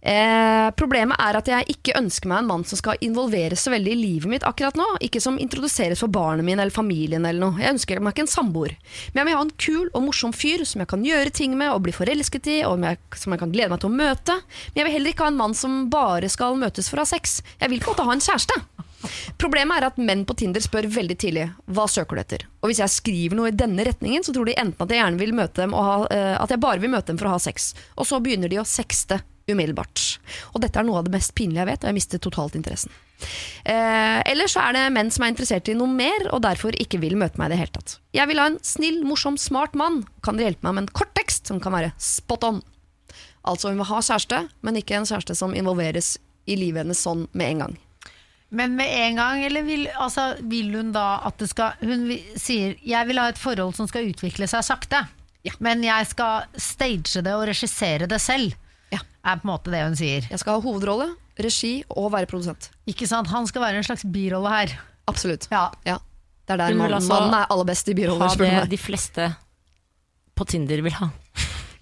Eh, 0.01 0.69
problemet 0.79 1.19
er 1.21 1.37
at 1.39 1.49
jeg 1.49 1.75
ikke 1.75 1.95
ønsker 1.99 2.29
meg 2.31 2.43
en 2.43 2.49
mann 2.49 2.65
som 2.67 2.79
skal 2.79 2.99
involveres 3.05 3.63
så 3.63 3.73
veldig 3.73 3.93
i 3.93 3.99
livet 3.99 4.31
mitt 4.31 4.47
akkurat 4.47 4.77
nå. 4.79 4.85
Ikke 5.05 5.21
som 5.23 5.39
introduseres 5.41 6.03
for 6.03 6.11
barnet 6.13 6.45
mine 6.47 6.63
eller 6.63 6.75
familien 6.75 7.25
eller 7.25 7.41
noe. 7.43 7.61
Jeg 7.61 7.77
ønsker 7.77 8.03
meg 8.03 8.15
ikke 8.15 8.25
en 8.27 8.33
samboer. 8.33 8.75
Men 9.13 9.23
jeg 9.23 9.29
vil 9.29 9.37
ha 9.37 9.43
en 9.47 9.55
kul 9.67 9.91
og 9.91 10.05
morsom 10.07 10.35
fyr 10.35 10.65
som 10.67 10.83
jeg 10.83 10.91
kan 10.93 11.05
gjøre 11.07 11.35
ting 11.35 11.57
med 11.59 11.73
og 11.73 11.83
bli 11.87 11.95
forelsket 11.95 12.51
i, 12.53 12.59
og 12.67 12.83
som 13.19 13.35
jeg 13.35 13.43
kan 13.43 13.53
glede 13.53 13.73
meg 13.73 13.83
til 13.83 13.91
å 13.91 13.97
møte. 13.99 14.39
Men 14.73 14.83
jeg 14.83 14.89
vil 14.89 14.97
heller 14.97 15.15
ikke 15.15 15.27
ha 15.27 15.33
en 15.33 15.41
mann 15.43 15.57
som 15.57 15.83
bare 15.93 16.31
skal 16.31 16.59
møtes 16.59 16.89
for 16.91 16.99
å 16.99 17.07
ha 17.07 17.13
sex. 17.13 17.41
Jeg 17.61 17.73
vil 17.73 17.83
på 17.83 17.91
en 17.91 17.97
måte 17.97 18.09
ha 18.09 18.17
en 18.17 18.27
kjæreste. 18.27 18.63
Problemet 19.41 19.79
er 19.79 19.87
at 19.89 19.99
menn 19.99 20.23
på 20.27 20.35
Tinder 20.39 20.63
spør 20.63 20.87
veldig 20.91 21.17
tidlig 21.19 21.49
hva 21.75 21.87
søker 21.91 22.15
du 22.15 22.23
etter. 22.23 22.47
Og 22.63 22.71
hvis 22.71 22.81
jeg 22.83 22.93
skriver 22.93 23.39
noe 23.39 23.51
i 23.51 23.57
denne 23.57 23.85
retningen, 23.87 24.23
så 24.23 24.35
tror 24.35 24.47
de 24.49 24.57
enten 24.59 24.85
at 24.85 24.93
jeg 24.93 25.01
gjerne 25.01 25.21
vil 25.21 25.35
møte 25.35 25.63
dem 25.63 25.75
ha, 25.75 25.99
eh, 26.13 26.33
at 26.39 26.53
jeg 26.53 26.63
bare 26.63 26.81
vil 26.83 26.93
møte 26.93 27.11
dem 27.11 27.19
for 27.21 27.29
å 27.29 27.35
ha 27.35 27.43
sex. 27.43 27.73
Og 27.97 28.07
så 28.09 28.21
begynner 28.23 28.51
de 28.51 28.61
å 28.61 28.67
sexte 28.67 29.21
umiddelbart. 29.49 30.03
Og 30.55 30.61
dette 30.63 30.79
er 30.79 30.87
noe 30.87 31.01
av 31.01 31.07
det 31.07 31.13
mest 31.15 31.33
pinlige 31.35 31.63
jeg 31.63 31.71
vet, 31.73 31.83
og 31.83 31.91
jeg 31.91 31.97
mister 31.97 32.21
totalt 32.23 32.55
interessen. 32.55 32.93
Eh, 33.63 34.19
ellers 34.31 34.55
så 34.55 34.63
er 34.65 34.75
det 34.75 34.83
menn 34.95 35.11
som 35.13 35.25
er 35.25 35.33
interessert 35.33 35.69
i 35.71 35.75
noe 35.77 35.91
mer, 35.91 36.29
og 36.31 36.43
derfor 36.45 36.75
ikke 36.79 37.01
vil 37.03 37.17
møte 37.19 37.39
meg 37.39 37.51
i 37.51 37.55
det 37.55 37.61
hele 37.61 37.75
tatt. 37.75 37.97
Jeg 38.15 38.29
vil 38.31 38.39
ha 38.39 38.49
en 38.51 38.59
snill, 38.63 39.01
morsom, 39.07 39.39
smart 39.39 39.75
mann. 39.79 40.03
Kan 40.23 40.39
dere 40.39 40.51
hjelpe 40.51 40.67
meg 40.67 40.77
med 40.77 40.85
en 40.85 40.95
kort 40.95 41.13
tekst 41.19 41.51
som 41.51 41.61
kan 41.63 41.75
være 41.75 41.93
spot 42.01 42.47
on? 42.47 42.61
Altså 43.43 43.71
hun 43.71 43.81
vil 43.81 43.89
ha 43.91 43.99
kjæreste, 43.99 44.45
men 44.63 44.79
ikke 44.79 44.95
en 44.95 45.07
kjæreste 45.07 45.35
som 45.35 45.55
involveres 45.55 46.15
i 46.47 46.55
livet 46.59 46.83
hennes 46.83 47.03
sånn 47.03 47.27
med 47.35 47.53
en 47.53 47.65
gang. 47.65 47.81
Men 48.53 48.75
med 48.77 48.85
en 49.07 49.15
gang, 49.17 49.41
eller 49.47 49.65
vil, 49.65 49.87
altså, 49.97 50.27
vil 50.45 50.69
hun 50.77 50.91
da 50.93 51.19
at 51.25 51.39
det 51.41 51.47
skal 51.49 51.73
Hun 51.81 52.03
sier 52.37 52.75
'jeg 52.85 53.07
vil 53.09 53.17
ha 53.17 53.27
et 53.31 53.37
forhold 53.41 53.73
som 53.75 53.87
skal 53.89 54.05
utvikle 54.11 54.45
seg 54.47 54.61
sakte', 54.61 55.07
Ja. 55.43 55.51
men 55.59 55.81
jeg 55.83 56.05
skal 56.07 56.45
stage 56.55 57.21
det 57.23 57.33
og 57.33 57.47
regissere 57.49 58.07
det 58.07 58.21
selv. 58.21 58.53
Ja. 58.91 58.99
Er 59.25 59.37
på 59.41 59.45
en 59.49 59.51
måte 59.57 59.71
det 59.71 59.81
hun 59.83 59.95
sier. 59.95 60.21
Jeg 60.29 60.39
skal 60.39 60.53
ha 60.53 60.61
hovedrolle, 60.61 61.15
regi 61.39 61.83
og 61.89 62.11
være 62.13 62.27
produsent. 62.29 62.69
Ikke 62.87 63.07
sant? 63.07 63.27
Han 63.27 63.47
skal 63.47 63.61
være 63.61 63.77
en 63.77 63.83
slags 63.83 64.03
birolle 64.05 64.49
her. 64.49 64.77
Absolutt. 65.07 65.47
Ja. 65.51 65.71
Ja. 65.85 65.97
Det 66.47 66.53
er 66.53 66.57
der 66.57 66.75
mannen, 66.75 66.93
altså 66.93 67.09
mannen 67.09 67.33
er 67.33 67.47
aller 67.49 67.65
best 67.65 67.87
i 67.89 67.93
biroller. 67.93 68.27
Ha 68.29 68.35
det 68.61 68.69
de 68.69 68.77
fleste 68.77 69.35
på 70.35 70.45
Tinder 70.45 70.81
vil 70.81 70.93
ha. 70.93 71.09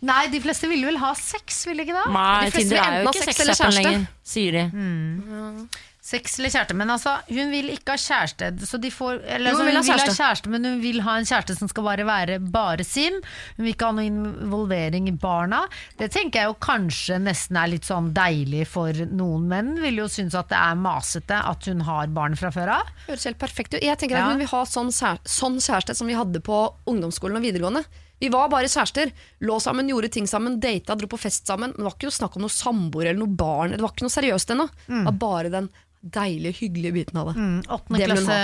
Nei, 0.02 0.28
de 0.32 0.40
fleste 0.42 0.68
ville 0.68 0.86
vel 0.88 0.98
ha 0.98 1.14
sex, 1.14 1.66
ville 1.68 1.84
ikke 1.84 1.94
det? 1.94 2.12
Nei, 2.12 2.46
de 2.46 2.52
fleste 2.52 2.70
Tinder 2.70 2.78
er 2.82 3.04
jo 3.04 3.10
ikke 3.10 3.24
sex 3.26 3.40
eller 3.40 3.54
sexappen 3.54 3.76
kjæreste. 3.76 3.92
lenger, 3.92 4.08
sier 4.24 4.52
de. 4.52 5.68
Sex 6.02 6.40
eller 6.40 6.50
kjæreste. 6.50 6.74
Men 6.74 6.90
altså, 6.90 7.12
hun 7.30 7.52
vil 7.54 7.68
ikke 7.76 7.94
ha 7.94 8.00
kjæreste. 8.02 8.48
Så 8.66 8.80
de 8.82 8.90
får, 8.90 9.20
eller, 9.22 9.52
Jo, 9.52 9.60
altså, 9.60 9.62
hun 9.62 9.68
vil 9.70 9.76
hun 9.78 9.86
vil 9.86 10.00
ha 10.02 10.14
kjæreste. 10.18 10.50
men 10.50 10.64
hun 10.66 10.80
vil 10.82 11.02
ha 11.06 11.18
en 11.20 11.28
kjæreste 11.30 11.56
som 11.60 11.70
skal 11.70 11.86
bare 11.86 12.06
være 12.08 12.40
bare 12.42 12.84
sin. 12.88 13.20
Hun 13.58 13.66
vil 13.68 13.74
ikke 13.76 13.86
ha 13.92 13.96
noe 14.00 14.08
involvering 14.10 15.08
i 15.12 15.14
barna. 15.14 15.60
Det 16.00 16.10
tenker 16.16 16.42
jeg 16.42 16.50
jo 16.50 16.58
kanskje 16.66 17.20
nesten 17.22 17.60
er 17.62 17.70
litt 17.76 17.86
sånn 17.86 18.10
deilig 18.18 18.66
for 18.72 18.98
noen 19.14 19.46
menn. 19.52 19.76
Vil 19.84 20.02
jo 20.02 20.08
synes 20.10 20.34
at 20.40 20.50
det 20.50 20.58
er 20.58 20.74
masete 20.82 21.38
at 21.38 21.70
hun 21.70 21.86
har 21.86 22.08
barn 22.18 22.34
fra 22.40 22.50
før 22.56 22.74
av. 22.80 22.90
Høres 23.06 23.28
helt 23.30 23.38
perfekt 23.42 23.76
ut. 23.78 23.82
Jeg 23.86 23.98
tenker 24.02 24.18
at 24.18 24.26
Ja. 24.26 24.30
Hun 24.34 24.42
vil 24.42 24.48
ha 24.56 24.64
sånn, 24.66 24.90
sånn 24.92 25.62
kjæreste 25.62 25.96
som 25.96 26.08
vi 26.10 26.18
hadde 26.18 26.42
på 26.42 26.64
ungdomsskolen 26.90 27.38
og 27.38 27.46
videregående. 27.46 27.86
Vi 28.22 28.30
var 28.30 28.50
bare 28.50 28.66
kjærester. 28.70 29.12
Lå 29.42 29.56
sammen, 29.62 29.88
gjorde 29.90 30.10
ting 30.14 30.28
sammen, 30.30 30.60
data, 30.62 30.94
dro 30.96 31.08
på 31.10 31.18
fest 31.18 31.46
sammen. 31.50 31.74
Det 31.78 31.82
var 31.86 31.94
ikke 31.96 32.10
noe 32.10 32.18
snakk 32.18 32.36
om 32.38 32.42
noe 32.46 32.54
samboer 32.54 33.08
eller 33.10 33.22
noe 33.22 33.34
barn. 33.38 33.72
Det 33.74 33.82
var 33.82 33.94
ikke 33.96 34.06
noe 34.06 34.14
seriøst 34.14 34.54
ennå. 34.54 34.68
Det 34.90 35.06
var 35.08 35.18
bare 35.24 35.50
den 35.50 35.70
deilige, 36.02 36.58
hyggelige 36.62 36.94
biten 36.94 37.18
av 37.22 37.32
det. 37.32 37.36
Mm, 37.38 37.60
Åttende 37.68 38.00
Det 38.00 38.08
vil 38.10 38.18
hun 38.18 38.32
ha. 38.32 38.40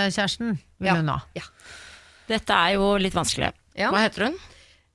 Ja. 0.85 0.95
hun 0.95 1.09
ha. 1.09 1.19
Ja. 1.35 1.41
Dette 2.27 2.53
er 2.53 2.75
jo 2.75 2.91
litt 3.01 3.13
vanskelig. 3.17 3.51
Ja. 3.77 3.89
Hva 3.93 4.03
heter 4.05 4.27
hun? 4.27 4.37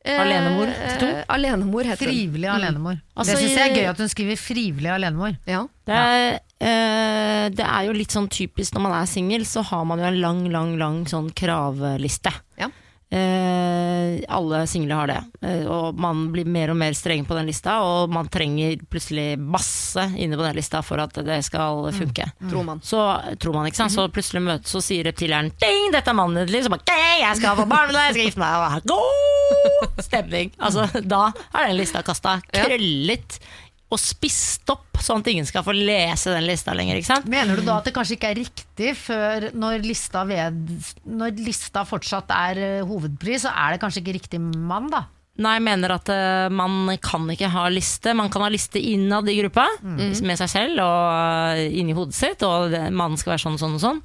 Eh, 0.05 0.19
Alenemor 0.19 0.67
til 0.67 0.97
to? 0.99 1.07
eh, 1.07 1.25
Alenemor 1.31 1.87
heter 1.87 2.09
hun. 2.09 2.15
Frivillig 2.15 2.49
alenemor. 2.51 2.97
Altså, 3.15 3.37
det 3.37 3.43
syns 3.45 3.55
jeg 3.55 3.71
er 3.71 3.77
gøy 3.77 3.89
at 3.93 4.01
hun 4.03 4.09
skriver 4.11 4.37
frivillig 4.41 4.91
alenemor. 4.91 5.37
Ja. 5.47 5.61
Det 5.87 5.95
er, 5.95 6.41
eh, 6.59 7.49
det 7.55 7.67
er 7.67 7.87
jo 7.87 7.93
litt 7.95 8.11
sånn 8.11 8.27
typisk 8.29 8.75
når 8.75 8.83
man 8.89 8.97
er 8.99 9.07
singel, 9.07 9.45
så 9.47 9.63
har 9.63 9.85
man 9.87 10.03
jo 10.03 10.05
en 10.11 10.21
lang, 10.21 10.41
lang, 10.51 10.73
lang 10.79 11.05
sånn 11.07 11.31
kravliste. 11.39 12.33
Ja. 12.59 12.69
Eh, 13.13 14.25
alle 14.29 14.67
single 14.67 14.95
har 14.95 15.07
det. 15.07 15.25
Eh, 15.43 15.67
og 15.69 15.99
man 16.01 16.31
blir 16.33 16.49
mer 16.49 16.71
og 16.73 16.79
mer 16.81 16.95
streng 16.97 17.27
på 17.29 17.37
den 17.37 17.51
lista, 17.51 17.75
og 17.85 18.13
man 18.13 18.31
trenger 18.33 18.79
plutselig 18.89 19.37
masse 19.37 20.07
inne 20.17 20.39
på 20.39 20.47
den 20.47 20.57
lista 20.57 20.81
for 20.87 21.03
at 21.03 21.21
det 21.27 21.43
skal 21.45 21.91
funke. 21.93 22.31
Tror 22.49 22.65
man. 22.65 22.81
Så 22.81 23.03
tror 23.41 23.59
man, 23.59 23.69
ikke 23.69 23.83
sant. 23.83 23.93
Så 23.93 24.07
plutselig 24.09 24.41
møtes, 24.47 24.73
så 24.73 24.81
sier 24.81 25.05
reptileren 25.05 25.53
Ding, 25.61 25.91
dette 25.93 26.09
er 26.09 26.17
mannen 26.17 26.49
din. 26.49 26.65
Så 26.65 26.73
bare 26.73 26.87
okay, 26.87 27.21
jeg 27.21 27.43
skal 27.43 27.59
få 27.61 27.69
barn 27.69 27.91
med 27.91 27.99
deg, 27.99 28.09
jeg 28.09 28.17
skal 28.17 28.31
gifte 28.31 28.43
meg. 28.47 28.81
Og 28.81 28.89
God 28.89 30.03
stemning. 30.09 30.55
Altså, 30.57 30.89
da 31.05 31.27
er 31.53 31.69
den 31.69 31.77
lista 31.83 32.01
kasta. 32.07 32.39
Ja. 32.57 32.65
Og 33.93 34.01
spist 34.01 34.71
opp, 34.73 34.97
sånn 35.05 35.21
at 35.21 35.31
ingen 35.33 35.49
skal 35.49 35.65
få 35.67 35.75
lese 35.77 36.33
den 36.33 36.47
lista 36.49 36.73
lenger. 36.77 36.97
ikke 36.99 37.11
sant? 37.11 37.31
Mener 37.31 37.61
du 37.61 37.67
da 37.67 37.79
at 37.81 37.89
det 37.89 37.95
kanskje 37.97 38.17
ikke 38.17 38.31
er 38.33 38.41
riktig 38.41 38.95
før 38.97 39.51
når 39.53 39.83
lista, 39.85 40.25
ved, 40.29 40.61
når 41.05 41.43
lista 41.45 41.85
fortsatt 41.89 42.33
er 42.33 42.63
eh, 42.63 42.87
hovedpris, 42.89 43.45
så 43.45 43.53
er 43.53 43.75
det 43.75 43.83
kanskje 43.83 44.05
ikke 44.05 44.17
riktig 44.21 44.41
mann, 44.41 44.89
da? 44.93 45.07
Nei, 45.41 45.55
jeg 45.57 45.65
mener 45.65 45.95
at 45.95 46.11
uh, 46.13 46.53
man 46.53 46.91
kan 47.01 47.25
ikke 47.33 47.49
ha 47.55 47.65
liste. 47.73 48.13
Man 48.13 48.29
kan 48.33 48.45
ha 48.45 48.51
liste 48.53 48.77
innad 48.77 49.31
i 49.33 49.39
gruppa, 49.39 49.65
med 49.81 50.37
seg 50.37 50.51
selv 50.53 50.83
og 50.85 51.07
uh, 51.09 51.63
inni 51.73 51.97
hodet 51.97 52.17
sitt, 52.19 52.45
og 52.45 52.69
det, 52.75 52.83
mannen 52.93 53.17
skal 53.17 53.35
være 53.35 53.45
sånn, 53.47 53.57
og 53.57 53.63
sånn 53.63 53.79
og 53.79 53.83
sånn. 53.83 54.03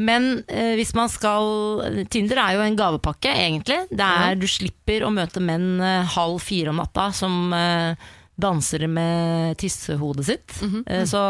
Men 0.00 0.30
eh, 0.48 0.72
hvis 0.78 0.94
man 0.96 1.10
skal 1.12 2.06
Tinder 2.10 2.38
er 2.40 2.54
jo 2.56 2.62
en 2.64 2.78
gavepakke, 2.78 3.28
egentlig. 3.28 3.82
Det 3.92 4.06
er, 4.06 4.38
Du 4.40 4.46
slipper 4.48 5.04
å 5.04 5.12
møte 5.12 5.42
menn 5.44 5.76
halv 6.14 6.40
fire 6.40 6.72
om 6.72 6.80
natta 6.80 7.10
som 7.12 7.52
eh, 7.52 8.08
danser 8.42 8.84
med 8.90 9.56
tissehodet 9.62 10.26
sitt. 10.28 10.54
Eh, 10.86 11.04
så 11.08 11.22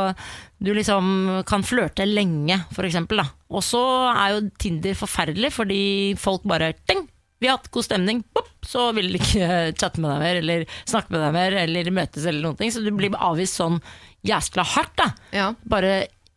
du 0.63 0.73
liksom 0.75 1.43
kan 1.49 1.65
flørte 1.67 2.07
lenge, 2.09 2.61
eksempel. 2.73 3.23
Og 3.53 3.65
så 3.67 3.83
er 4.13 4.37
jo 4.37 4.47
Tinder 4.61 4.97
forferdelig, 4.99 5.53
fordi 5.55 5.83
folk 6.21 6.47
bare 6.49 6.73
ding, 6.89 7.05
vi 7.43 7.49
har 7.51 7.59
hatt 7.59 7.73
god 7.75 7.85
stemning, 7.89 8.23
Pop, 8.35 8.51
så 8.63 8.93
vil 8.95 9.11
de 9.11 9.19
ikke 9.19 9.47
chatte 9.81 9.99
med 10.03 10.13
deg 10.13 10.23
mer, 10.23 10.41
eller 10.45 10.67
snakke 10.87 11.11
med 11.11 11.25
deg 11.25 11.33
mer, 11.35 11.57
eller 11.65 11.95
møtes 11.95 12.27
eller 12.27 12.45
noen 12.47 12.59
ting. 12.61 12.71
Så 12.71 12.85
du 12.85 12.93
blir 12.95 13.17
avvist 13.19 13.59
sånn 13.59 13.81
jæskla 14.29 14.65
hardt, 14.77 14.95
da. 15.01 15.09
Ja. 15.35 15.49
Bare 15.67 15.95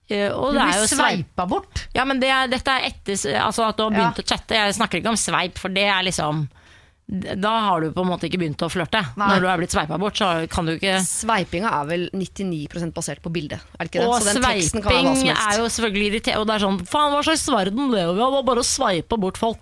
eh, 0.09 0.31
og 0.33 0.55
Du 0.55 0.57
det 0.57 0.65
blir 0.71 0.89
sveipa 0.89 1.45
bort. 1.49 1.85
Ja, 1.93 2.07
men 2.09 2.21
det 2.23 2.33
er, 2.33 2.49
dette 2.49 2.73
er 2.73 2.89
etter 2.89 3.37
altså 3.43 3.67
at 3.69 3.77
du 3.77 3.85
har 3.85 3.93
begynt 3.93 4.23
å 4.23 4.25
chatte. 4.25 4.57
Jeg 4.57 4.77
snakker 4.79 5.01
ikke 5.01 5.13
om 5.13 5.19
sveip, 5.21 5.61
for 5.61 5.73
det 5.75 5.85
er 5.85 6.07
liksom 6.09 6.47
da 7.07 7.49
har 7.69 7.81
du 7.81 7.91
på 7.93 8.01
en 8.01 8.07
måte 8.09 8.25
ikke 8.25 8.39
begynt 8.41 8.63
å 8.65 8.69
flørte. 8.73 8.97
Nei. 9.15 9.27
Når 9.29 9.43
du 9.43 9.47
er 9.51 9.59
blitt 9.61 9.73
sveipa 9.75 9.99
bort, 10.01 10.17
så 10.17 10.29
kan 10.49 10.65
du 10.65 10.71
ikke 10.73 10.95
Sveipinga 11.05 11.69
er 11.69 11.85
vel 11.91 12.05
99% 12.17 12.95
basert 12.95 13.21
på 13.21 13.29
bildet, 13.29 13.61
er 13.77 13.85
det 13.85 13.91
ikke 13.91 14.01
det? 14.01 14.07
Og 14.09 14.21
Så 14.25 14.33
den 14.33 14.41
teksten 14.47 14.81
kan 14.81 14.91
være 14.91 15.03
hva 15.03 15.11
som 15.13 15.21
sveiping 15.21 15.29
helst. 15.35 15.45
er 15.53 15.61
jo 15.61 15.67
selvfølgelig 15.75 16.07
irriterende. 16.09 16.41
Og 16.41 16.47
det 16.49 16.55
er 16.55 16.65
sånn 16.65 16.79
Faen, 16.89 17.13
hva 17.13 17.21
slags 17.27 17.45
verden 17.53 17.91
lever 17.93 18.17
vi 18.17 18.25
i? 18.25 18.41
Bare 18.49 18.63
å 18.63 18.65
sveipe 18.65 19.19
bort 19.21 19.37
folk. 19.37 19.61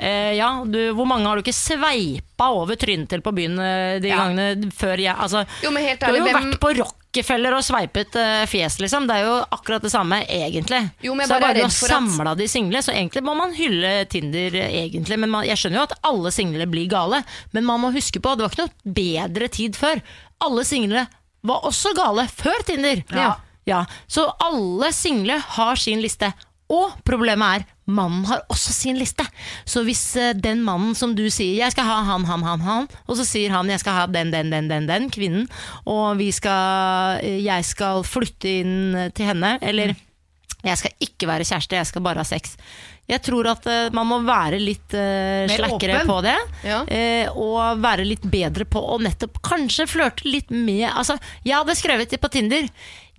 Eh, 0.00 0.32
ja, 0.38 0.50
du, 0.64 0.80
hvor 0.96 1.06
mange 1.06 1.28
har 1.28 1.36
du 1.36 1.42
ikke 1.44 1.52
sveipa 1.56 2.48
over 2.56 2.76
trynet 2.80 3.08
til 3.12 3.20
på 3.20 3.32
byen 3.36 3.58
eh, 3.60 3.98
de 4.00 4.08
Ja. 4.08 4.24
gangene 4.24 4.72
før 4.72 4.96
jeg 4.98 5.14
Altså, 5.14 5.44
Jo, 5.62 5.70
men 5.70 5.84
helt 5.84 6.00
du 6.00 6.06
har 6.06 6.16
jo 6.16 6.24
hvem- 6.24 6.52
vært 6.52 6.60
på 6.60 6.72
Rockefeller 7.14 7.54
og 7.54 7.62
sveipet 7.62 8.16
eh, 8.18 8.44
fjes, 8.50 8.80
liksom. 8.82 9.04
Det 9.06 9.14
er 9.20 9.26
jo 9.28 9.34
akkurat 9.54 9.82
det 9.86 9.90
samme, 9.92 10.18
egentlig. 10.26 10.80
Jo, 11.04 11.14
så 11.14 11.20
det 11.20 11.28
bare 11.30 11.50
er 11.52 11.60
bare 11.60 11.68
å 11.68 11.70
for 11.70 11.86
at- 11.86 12.10
samle 12.10 12.32
de 12.40 12.48
single, 12.50 12.80
så 12.82 12.90
egentlig 12.92 13.22
må 13.22 13.36
man 13.38 13.52
hylle 13.54 13.92
Tinder, 14.10 14.50
egentlig. 14.66 15.18
Men 15.22 15.30
man, 15.30 15.44
jeg 15.46 15.56
skjønner 15.60 15.78
jo 15.78 15.84
at 15.86 15.94
alle 16.10 16.32
single 16.34 16.66
blir 16.66 16.88
gale, 16.90 17.22
men 17.54 17.64
man 17.64 17.80
må 17.80 17.92
huske 17.94 18.18
på 18.20 18.34
det 18.36 18.42
var 18.42 18.50
ikke 18.50 18.66
noe 18.66 18.94
bedre 18.98 19.48
tid 19.48 19.76
før. 19.78 20.02
Alle 20.42 20.64
single 20.66 21.06
var 21.46 21.62
også 21.70 21.94
gale 21.94 22.26
før 22.34 22.64
Tinder. 22.66 23.04
Ja. 23.14 23.36
Ja, 23.64 23.84
så 24.10 24.26
alle 24.44 24.90
single 24.92 25.38
har 25.54 25.76
sin 25.80 26.02
liste. 26.02 26.32
Og 26.72 26.94
problemet 27.04 27.60
er, 27.60 27.64
mannen 27.84 28.24
har 28.28 28.44
også 28.52 28.72
sin 28.72 28.96
liste. 28.96 29.24
Så 29.68 29.82
hvis 29.84 30.02
eh, 30.16 30.32
den 30.32 30.62
mannen 30.64 30.94
som 30.96 31.12
du 31.16 31.26
sier 31.28 31.60
'jeg 31.60 31.74
skal 31.74 31.84
ha 31.84 31.98
han, 32.08 32.24
han, 32.24 32.42
han', 32.42 32.64
han 32.64 32.88
og 33.06 33.18
så 33.18 33.24
sier 33.28 33.52
han 33.52 33.68
'jeg 33.68 33.80
skal 33.80 33.98
ha 33.98 34.06
den, 34.06 34.32
den, 34.32 34.50
den, 34.50 34.68
den, 34.68 34.88
den 34.88 35.10
kvinnen', 35.10 35.48
og 35.84 36.16
vi 36.16 36.30
skal, 36.32 37.20
eh, 37.20 37.44
jeg 37.44 37.64
skal 37.64 38.02
flytte 38.02 38.48
inn 38.48 38.94
eh, 38.94 39.10
til 39.10 39.26
henne, 39.26 39.58
eller 39.60 39.94
'jeg 40.64 40.78
skal 40.78 40.92
ikke 41.00 41.28
være 41.28 41.44
kjæreste, 41.44 41.76
jeg 41.76 41.86
skal 41.86 42.02
bare 42.02 42.24
ha 42.24 42.24
sex'. 42.24 42.56
Jeg 43.04 43.20
tror 43.20 43.44
at 43.50 43.66
man 43.92 44.06
må 44.06 44.22
være 44.24 44.56
litt 44.56 44.94
uh, 44.96 45.44
slakkere 45.44 46.06
på 46.08 46.22
det. 46.24 46.38
Ja. 46.64 46.78
Uh, 46.88 47.36
og 47.36 47.82
være 47.84 48.06
litt 48.08 48.24
bedre 48.24 48.64
på 48.64 48.80
å 48.80 48.96
nettopp 48.96 49.42
kanskje 49.44 49.84
flørte 49.84 50.24
litt 50.24 50.48
med 50.48 50.88
Altså, 50.88 51.18
jeg 51.44 51.52
hadde 51.52 51.76
skrevet 51.76 52.08
det 52.08 52.16
på 52.16 52.32
Tinder 52.32 52.64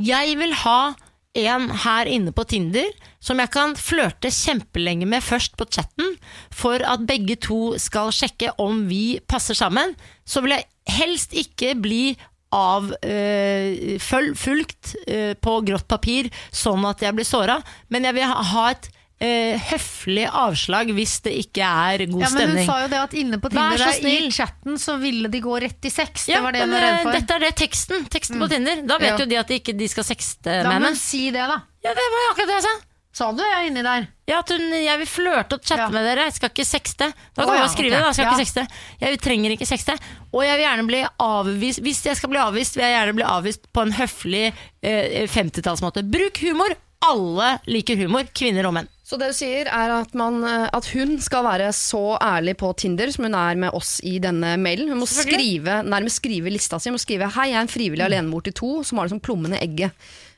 Jeg 0.01 0.39
vil 0.41 0.57
ha 0.63 0.95
en 1.35 1.67
her 1.83 2.09
inne 2.09 2.31
på 2.35 2.45
Tinder 2.47 2.87
som 3.23 3.41
jeg 3.41 3.51
kan 3.53 3.73
flørte 3.79 4.29
kjempelenge 4.31 5.07
med 5.09 5.23
først 5.25 5.55
på 5.57 5.67
chatten, 5.71 6.15
for 6.53 6.81
at 6.85 7.05
begge 7.09 7.37
to 7.41 7.75
skal 7.81 8.13
sjekke 8.15 8.53
om 8.61 8.85
vi 8.89 9.19
passer 9.27 9.57
sammen. 9.57 9.95
Så 10.25 10.43
vil 10.45 10.55
jeg 10.55 10.67
helst 10.95 11.33
ikke 11.33 11.73
bli 11.81 12.15
av 12.55 12.91
øh, 13.03 13.97
fulgt 13.99 14.93
øh, 15.07 15.33
på 15.35 15.55
grått 15.67 15.87
papir, 15.91 16.29
sånn 16.53 16.85
at 16.87 17.01
jeg 17.03 17.17
blir 17.17 17.27
såra, 17.27 17.59
men 17.91 18.07
jeg 18.07 18.15
vil 18.15 18.29
ha, 18.29 18.69
et 18.71 18.87
øh, 19.21 19.59
høflig 19.71 20.25
avslag 20.27 20.91
hvis 20.97 21.19
det 21.25 21.33
ikke 21.45 21.63
er 21.65 22.05
god 22.11 22.21
Ja, 22.25 22.29
men 22.29 22.41
hun 22.41 22.49
stemning. 22.57 22.65
sa 22.67 22.79
jo 22.81 22.87
det 22.91 22.99
at 23.03 23.13
inne 23.13 23.39
på 23.39 23.49
Tinder 23.53 23.77
så 23.77 23.91
der, 24.01 24.09
i 24.09 24.31
chatten 24.31 24.77
så 24.81 24.97
ville 25.01 25.29
de 25.31 25.41
gå 25.41 25.59
rett 25.61 25.85
i 25.85 25.93
sex. 25.93 26.27
Ja, 26.27 26.39
det 26.39 26.43
var 26.43 26.51
det 26.57 26.65
hun 26.65 26.75
var 26.75 26.81
redd 26.87 26.99
for. 27.03 27.11
Dette 27.19 27.37
er 27.37 27.45
det 27.45 27.53
teksten. 27.55 28.09
Teksten 28.11 28.39
på 28.41 28.49
Tinder. 28.51 28.81
Da 28.87 28.97
vet 28.97 29.13
Ja. 29.13 29.17
jo 29.23 29.25
de 29.25 29.39
at 29.39 29.47
de 29.47 29.59
ikke 29.61 29.77
de 29.77 29.87
skal 29.87 30.03
sexte 30.03 30.49
med 30.63 30.71
henne. 30.73 30.91
hun 30.93 30.95
si 30.99 31.29
det, 31.31 31.45
da. 31.47 31.61
Ja, 31.85 31.93
det 31.93 32.11
var 32.17 32.29
akkurat 32.33 32.47
det 32.47 32.59
jeg 32.59 32.67
sa. 32.67 32.75
Sa 33.15 33.29
du 33.31 33.39
ja, 33.39 33.61
inni 33.63 33.79
der? 33.79 34.09
Ja, 34.27 34.39
at 34.41 34.49
hun, 34.51 34.59
jeg 34.75 34.99
vil 34.99 35.07
flørte 35.07 35.55
og 35.55 35.61
chatte 35.63 35.85
Ja. 35.85 35.87
med 35.87 36.03
dere, 36.03 36.25
jeg 36.27 36.33
skal 36.35 36.49
ikke 36.49 36.65
sexte. 36.67 37.13
Da 37.33 37.45
kan 37.45 37.53
oh, 37.53 37.55
ja, 37.61 37.67
skrive 37.71 37.95
okay. 37.95 38.01
da. 38.01 38.07
Jeg 38.07 38.15
skal 38.17 38.25
Ja. 38.25 38.31
ikke 38.31 38.43
sexte. 38.43 38.67
Jeg 38.99 39.19
trenger 39.23 39.51
ikke 39.55 39.65
sexte. 39.69 39.95
Og 40.33 40.43
jeg 40.43 40.57
vil 40.57 40.65
gjerne 40.65 40.87
bli 40.89 40.99
avvist 41.23 41.79
Hvis 41.79 42.03
jeg 42.03 42.17
skal 42.17 42.29
bli 42.29 42.39
avvist, 42.43 42.75
vil 42.75 42.83
jeg 42.83 42.91
gjerne 42.97 43.15
bli 43.15 43.23
avvist 43.23 43.71
på 43.71 43.81
en 43.87 43.93
høflig 43.93 44.53
eh, 44.83 45.27
50-tallsmåte. 45.31 46.03
Bruk 46.11 46.41
humor. 46.43 46.75
Alle 47.07 47.59
liker 47.67 47.95
humor, 47.95 48.27
kvinner 48.35 48.65
og 48.67 48.73
menn. 48.73 48.87
Så 49.05 49.19
det 49.21 49.27
du 49.29 49.35
sier 49.37 49.67
er 49.69 49.91
at, 49.99 50.15
man, 50.17 50.39
eh, 50.49 50.65
at 50.73 50.87
hun 50.95 51.19
skal 51.21 51.45
være 51.45 51.69
så 51.77 52.17
ærlig 52.17 52.55
på 52.57 52.71
Tinder 52.81 53.11
som 53.13 53.27
hun 53.27 53.37
er 53.37 53.59
med 53.61 53.75
oss 53.77 53.99
i 54.01 54.15
denne 54.23 54.55
mailen. 54.57 54.89
Hun 54.89 55.03
må 55.03 55.09
skrive, 55.09 55.83
nærmest 55.85 56.23
skrive 56.23 56.49
lista 56.49 56.79
si. 56.79 56.89
Hun 56.89 56.97
må 56.97 57.03
skrive 57.03 57.29
'Hei, 57.29 57.51
jeg 57.51 57.59
er 57.59 57.67
en 57.67 57.75
frivillig 57.75 58.05
alenemor 58.05 58.41
til 58.41 58.57
to 58.57 58.71
som 58.83 58.97
har 58.97 59.05
det 59.05 59.13
som 59.13 59.21
plommen 59.21 59.53
i 59.53 59.61
egget'. 59.61 59.93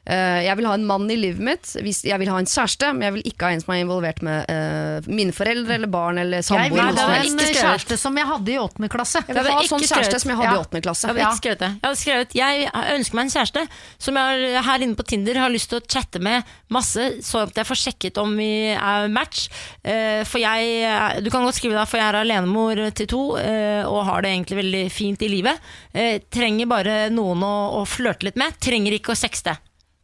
Eh, 0.07 0.41
jeg 0.45 0.55
vil 0.55 0.67
ha 0.69 0.73
en 0.77 0.85
mann 0.87 1.09
i 1.11 1.17
livet 1.19 1.43
mitt. 1.43 1.67
Jeg 1.75 2.19
vil 2.21 2.29
ha 2.31 2.37
en 2.39 2.47
kjæreste, 2.47 2.93
men 2.95 3.03
jeg 3.07 3.13
vil 3.17 3.25
ikke 3.27 3.47
ha 3.49 3.55
en 3.57 3.63
som 3.63 3.73
er 3.75 3.81
involvert 3.83 4.21
med 4.23 4.45
eh, 4.53 5.09
mine 5.11 5.33
foreldre 5.35 5.75
eller 5.75 5.91
barn 5.91 6.21
eller 6.21 6.45
samboer. 6.47 6.63
Jeg 6.63 6.71
vil 6.71 7.01
ha 7.03 7.17
en 7.17 7.41
kjæreste 7.57 7.97
som 7.99 8.15
jeg 8.21 8.29
hadde 8.29 8.53
i 8.53 8.57
åttende 8.61 8.89
klasse. 8.93 9.19
Jeg 9.27 9.35
vil 9.35 9.51
ha 9.51 9.59
en 9.59 9.71
sånn 9.73 9.83
kjæreste 9.83 10.21
som 10.23 10.31
jeg 10.31 10.39
hadde 10.39 10.55
i 10.55 10.61
åttende 10.63 10.83
klasse. 10.85 11.07
Jeg 11.07 11.11
hadde 11.17 11.25
ikke 11.27 11.41
skrevet 11.41 11.59
det. 11.65 11.71
Jeg 11.75 11.87
hadde 11.89 12.01
skrevet 12.03 12.37
Jeg 12.39 12.71
ønsker 12.95 13.19
meg 13.19 13.27
en 13.27 13.33
kjæreste 13.35 13.65
som 14.07 14.21
jeg 14.21 14.53
har- 14.55 14.63
her 14.71 14.85
inne 14.87 14.95
på 14.95 15.07
Tinder 15.11 15.41
har 15.43 15.49
lyst 15.51 15.69
til 15.69 15.81
å 15.81 15.85
chatte 15.87 16.19
med 16.23 16.43
masse, 16.69 17.09
så 17.21 17.43
at 17.43 17.53
jeg 17.55 17.65
får 17.67 17.81
sjekket 17.83 18.17
om 18.23 18.35
vi 18.37 18.51
er 18.71 19.07
match. 19.11 19.49
Eh, 19.83 20.23
For 20.23 20.39
jeg 20.39 21.23
Du 21.23 21.29
kan 21.29 21.43
godt 21.43 21.55
skrive 21.55 21.75
det, 21.79 21.87
for 21.87 21.97
jeg 21.97 22.07
er 22.13 22.21
alenemor 22.23 22.79
til 22.95 23.07
to 23.07 23.21
og 23.37 24.05
har 24.05 24.21
det 24.21 24.31
egentlig 24.31 24.57
veldig 24.63 24.91
fint 24.91 25.21
i 25.21 25.27
livet. 25.27 25.59
Eh, 25.93 26.19
Trenger 26.31 26.67
bare 26.67 27.09
noen 27.09 27.41
å, 27.43 27.81
å 27.81 27.85
flørte 27.87 28.23
litt 28.23 28.35
med. 28.35 28.53
Trenger 28.59 28.91
ikke 28.93 29.11
å 29.11 29.17
sexte. 29.17 29.57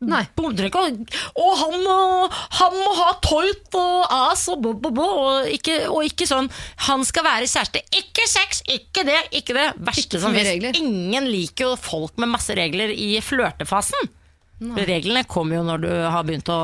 Nei. 0.09 0.23
Ikke 0.67 0.81
Og 1.39 1.51
han, 1.59 1.75
må- 1.83 2.29
han 2.59 2.73
må 2.77 2.89
ha 2.99 3.09
toit 3.23 3.77
og 3.79 4.07
ass 4.09 4.47
og 4.53 4.61
bo, 4.63 4.73
bo, 4.73 4.91
bo. 4.91 5.05
Og 5.23 5.47
ikke, 5.53 5.77
og 5.89 6.03
ikke 6.07 6.27
sånn 6.29 6.49
Han 6.89 7.03
skal 7.07 7.23
være 7.23 7.47
kjæreste. 7.47 7.81
Ikke 7.95 8.27
sex, 8.27 8.61
ikke 8.67 9.05
det, 9.07 9.19
ikke 9.31 9.53
det. 9.57 9.67
Verste 9.79 10.19
som 10.19 10.33
fins. 10.33 10.49
Ingen 10.81 11.29
liker 11.31 11.71
jo 11.71 11.75
folk 11.79 12.17
med 12.17 12.29
masse 12.33 12.53
regler 12.57 12.89
i 12.93 13.15
flørtefasen. 13.23 14.09
Reglene 14.87 15.23
kommer 15.29 15.59
jo 15.59 15.63
når 15.67 15.83
du 15.83 15.89
har 15.91 16.23
begynt 16.27 16.49
å 16.51 16.59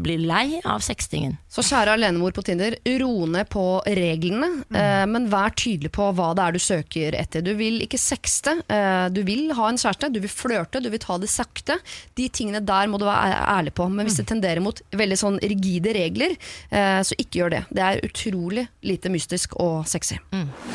bli 0.00 0.16
lei 0.22 0.60
av 0.64 0.82
sextingen. 0.84 1.36
Så 1.50 1.64
kjære 1.66 1.94
alenemor 1.96 2.34
på 2.36 2.44
Tinder, 2.46 2.76
ro 3.00 3.26
ned 3.30 3.48
på 3.52 3.64
reglene, 3.86 4.64
eh, 4.74 5.04
men 5.10 5.28
vær 5.32 5.54
tydelig 5.54 5.92
på 5.94 6.10
hva 6.16 6.30
det 6.36 6.44
er 6.44 6.56
du 6.56 6.62
søker 6.62 7.16
etter. 7.18 7.44
Du 7.46 7.52
vil 7.58 7.80
ikke 7.84 8.00
sexte, 8.00 8.56
eh, 8.70 9.06
du 9.14 9.22
vil 9.26 9.52
ha 9.58 9.68
en 9.70 9.80
kjæreste, 9.80 10.12
du 10.12 10.20
vil 10.22 10.32
flørte, 10.32 10.82
du 10.82 10.90
vil 10.92 11.02
ta 11.02 11.18
det 11.18 11.30
sakte. 11.32 11.78
De 12.18 12.28
tingene 12.28 12.62
der 12.64 12.90
må 12.90 13.00
du 13.00 13.06
være 13.08 13.38
ærlig 13.56 13.74
på. 13.78 13.88
Men 13.90 14.06
hvis 14.06 14.20
det 14.20 14.28
tenderer 14.30 14.62
mot 14.64 14.82
veldig 14.90 15.18
sånn 15.18 15.40
rigide 15.42 15.94
regler, 15.96 16.36
eh, 16.70 17.00
så 17.06 17.16
ikke 17.18 17.42
gjør 17.42 17.56
det. 17.56 17.64
Det 17.70 17.86
er 17.86 18.04
utrolig 18.06 18.66
lite 18.86 19.12
mystisk 19.12 19.56
og 19.60 19.86
sexy. 19.90 20.18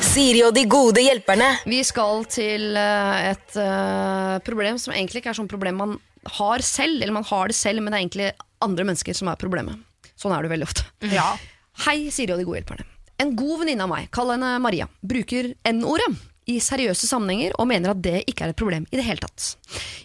Siri 0.03 0.43
og 0.45 0.53
de 0.55 0.65
gode 0.69 1.03
hjelperne. 1.03 1.51
Vi 1.65 1.81
skal 1.87 2.25
til 2.31 2.75
eh, 2.79 3.31
et 3.31 3.57
eh, 3.59 4.35
problem 4.45 4.79
som 4.81 4.93
egentlig 4.93 5.23
ikke 5.23 5.33
er 5.33 5.39
sånn 5.39 5.51
problem 5.51 5.81
man 5.81 5.97
har 6.37 6.63
selv, 6.65 7.01
eller 7.01 7.13
man 7.13 7.27
har 7.27 7.51
det 7.51 7.57
selv, 7.57 7.83
men 7.83 7.91
det 7.93 7.97
er 7.97 8.03
egentlig 8.05 8.29
andre 8.65 8.87
mennesker 8.87 9.17
som 9.17 9.29
er 9.31 9.39
problemet. 9.39 9.81
Sånn 10.19 10.33
er 10.35 10.45
det 10.45 10.53
veldig 10.53 10.67
ofte. 10.67 10.85
Ja. 11.11 11.33
Hei, 11.85 12.11
Siri 12.13 12.33
og 12.33 12.39
de 12.41 12.47
gode 12.47 12.61
hjelperne. 12.61 12.87
En 13.21 13.35
god 13.39 13.61
venninne 13.61 13.85
av 13.85 13.91
meg, 13.91 14.07
kall 14.15 14.33
henne 14.33 14.55
Maria, 14.63 14.87
bruker 15.03 15.53
N-ordet 15.71 16.11
i 16.51 16.59
seriøse 16.61 17.07
sammenhenger 17.09 17.55
og 17.57 17.67
mener 17.69 17.93
at 17.93 18.01
det 18.05 18.19
ikke 18.29 18.45
er 18.45 18.53
et 18.53 18.59
problem 18.59 18.85
i 18.91 18.99
det 18.99 19.05
hele 19.07 19.23
tatt. 19.23 19.55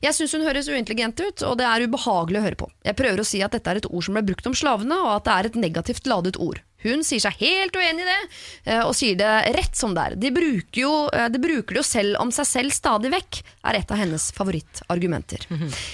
Jeg 0.01 0.17
syns 0.17 0.35
hun 0.37 0.47
høres 0.47 0.71
uintelligent 0.71 1.21
ut, 1.21 1.45
og 1.47 1.59
det 1.61 1.67
er 1.69 1.85
ubehagelig 1.85 2.41
å 2.41 2.45
høre 2.47 2.61
på. 2.63 2.71
Jeg 2.87 2.97
prøver 2.99 3.21
å 3.21 3.27
si 3.29 3.43
at 3.45 3.57
dette 3.57 3.73
er 3.73 3.81
et 3.81 3.91
ord 3.91 4.07
som 4.07 4.17
ble 4.17 4.25
brukt 4.31 4.49
om 4.49 4.57
slavene, 4.57 4.97
og 5.05 5.13
at 5.19 5.27
det 5.27 5.35
er 5.35 5.51
et 5.51 5.61
negativt 5.67 6.09
ladet 6.11 6.39
ord. 6.41 6.63
Hun 6.85 7.05
sier 7.07 7.23
seg 7.23 7.37
helt 7.41 7.77
uenig 7.77 8.05
i 8.05 8.09
det, 8.09 8.19
eh, 8.65 8.83
og 8.85 8.95
sier 8.97 9.19
det 9.19 9.33
rett 9.57 9.77
som 9.77 9.95
det 9.97 10.05
er. 10.05 10.17
De 10.21 10.31
bruker, 10.35 10.81
jo, 10.83 10.93
eh, 11.13 11.29
de 11.33 11.41
bruker 11.43 11.77
det 11.77 11.83
jo 11.83 11.87
selv 11.87 12.21
om 12.23 12.33
seg 12.35 12.49
selv 12.49 12.75
stadig 12.75 13.13
vekk, 13.13 13.41
er 13.71 13.81
et 13.81 13.93
av 13.93 14.01
hennes 14.01 14.31
favorittargumenter. 14.37 15.47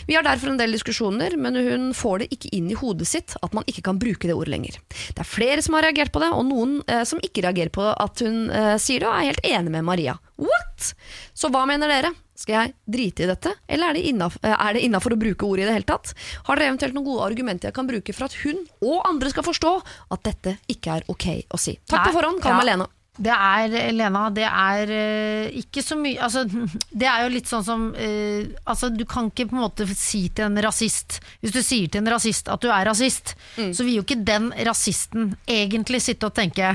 Vi 0.06 0.14
har 0.14 0.26
derfor 0.26 0.52
en 0.52 0.60
del 0.60 0.76
diskusjoner, 0.76 1.36
men 1.36 1.56
hun 1.56 1.88
får 1.96 2.22
det 2.24 2.30
ikke 2.36 2.52
inn 2.56 2.70
i 2.70 2.78
hodet 2.78 3.08
sitt 3.10 3.36
at 3.42 3.56
man 3.56 3.66
ikke 3.66 3.82
kan 3.90 3.98
bruke 3.98 4.28
det 4.28 4.36
ordet 4.36 4.54
lenger. 4.54 4.78
Det 4.88 5.22
er 5.24 5.28
flere 5.28 5.62
som 5.64 5.74
har 5.74 5.88
reagert 5.88 6.12
på 6.14 6.22
det, 6.22 6.30
og 6.32 6.46
noen 6.46 6.78
eh, 6.86 7.02
som 7.08 7.22
ikke 7.22 7.42
reagerer 7.46 7.72
på 7.74 7.86
at 7.92 8.22
hun 8.22 8.46
sier 8.80 9.02
det, 9.02 9.08
og 9.08 9.14
er 9.14 9.30
helt 9.32 9.46
enig 9.46 9.72
med 9.72 9.84
Maria. 9.86 10.16
What?! 10.38 10.92
Så 11.34 11.50
hva 11.52 11.64
mener 11.68 11.90
dere? 11.90 12.12
Skal 12.36 12.54
jeg 12.58 12.74
drite 12.96 13.24
i 13.24 13.30
dette, 13.30 13.54
eller 13.68 13.90
er 13.90 13.96
det 13.96 14.04
innaf- 14.10 14.36
det 14.42 14.82
innafor 14.84 15.14
å 15.16 15.20
bruke 15.20 15.46
ordet 15.48 15.64
i 15.64 15.68
det 15.70 15.76
hele 15.78 15.88
tatt? 15.88 16.12
Har 16.44 16.56
dere 16.60 16.74
eventuelt 16.74 16.96
noen 16.96 17.06
gode 17.08 17.24
argumenter 17.30 17.70
jeg 17.70 17.76
kan 17.78 17.88
bruke 17.88 18.12
for 18.12 18.28
at 18.28 18.36
hun 18.44 18.60
og 18.84 19.06
andre 19.08 19.32
skal 19.32 19.46
forstå 19.46 19.72
at 20.12 20.22
dette 20.28 20.58
ikke 20.68 20.98
er 20.98 21.08
ok 21.08 21.26
å 21.48 21.60
si? 21.60 21.78
Takk 21.88 22.10
på 22.10 22.18
forhånd, 22.18 22.42
kall 22.44 22.58
meg. 22.60 22.68
Lena. 22.74 22.88
Det 23.16 23.32
er, 23.32 23.72
Lena, 23.96 24.26
det 24.28 24.44
er 24.44 24.90
eh, 24.92 25.54
ikke 25.62 25.80
så 25.80 25.96
mye 25.96 26.20
altså, 26.20 26.42
Det 27.00 27.06
er 27.08 27.22
jo 27.24 27.30
litt 27.32 27.48
sånn 27.48 27.64
som 27.64 27.86
eh, 27.96 28.44
altså, 28.68 28.90
Du 28.92 29.06
kan 29.08 29.30
ikke 29.30 29.46
på 29.48 29.56
en 29.56 29.62
måte 29.62 29.86
si 29.96 30.26
til 30.28 30.50
en 30.50 30.60
rasist 30.60 31.16
Hvis 31.40 31.54
du 31.54 31.62
sier 31.64 31.88
til 31.88 32.02
en 32.02 32.10
rasist 32.12 32.50
at 32.52 32.60
du 32.60 32.68
er 32.68 32.84
rasist, 32.84 33.32
så 33.56 33.86
vil 33.86 34.02
jo 34.02 34.04
ikke 34.04 34.20
den 34.20 34.50
rasisten 34.68 35.30
egentlig 35.48 36.02
sitte 36.04 36.28
og 36.28 36.36
tenke 36.36 36.74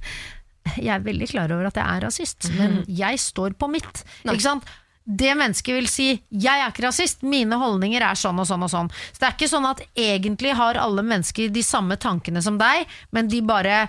Jeg 0.78 0.88
er 0.96 1.04
veldig 1.04 1.28
klar 1.28 1.52
over 1.52 1.68
at 1.68 1.76
jeg 1.76 1.84
er 1.84 2.06
rasist, 2.06 2.48
men 2.56 2.78
jeg 2.88 3.18
står 3.20 3.52
på 3.60 3.68
mitt. 3.68 4.00
Ikke 4.24 4.40
sant? 4.40 4.64
Det 5.04 5.34
mennesket 5.36 5.74
vil 5.76 5.88
si 5.88 6.22
'jeg 6.32 6.60
er 6.60 6.70
ikke 6.70 6.86
rasist, 6.86 7.22
mine 7.22 7.52
holdninger 7.60 8.00
er 8.00 8.16
sånn 8.16 8.40
og 8.40 8.46
sånn 8.48 8.62
og 8.64 8.70
sånn'. 8.70 8.90
Så 9.12 9.20
det 9.20 9.28
er 9.28 9.36
ikke 9.36 9.52
sånn 9.52 9.68
at 9.68 9.80
egentlig 9.94 10.54
har 10.56 10.80
alle 10.80 11.02
mennesker 11.02 11.52
de 11.52 11.62
samme 11.62 11.96
tankene 11.96 12.42
som 12.42 12.56
deg, 12.56 12.86
men 13.12 13.28
de 13.28 13.42
bare 13.42 13.88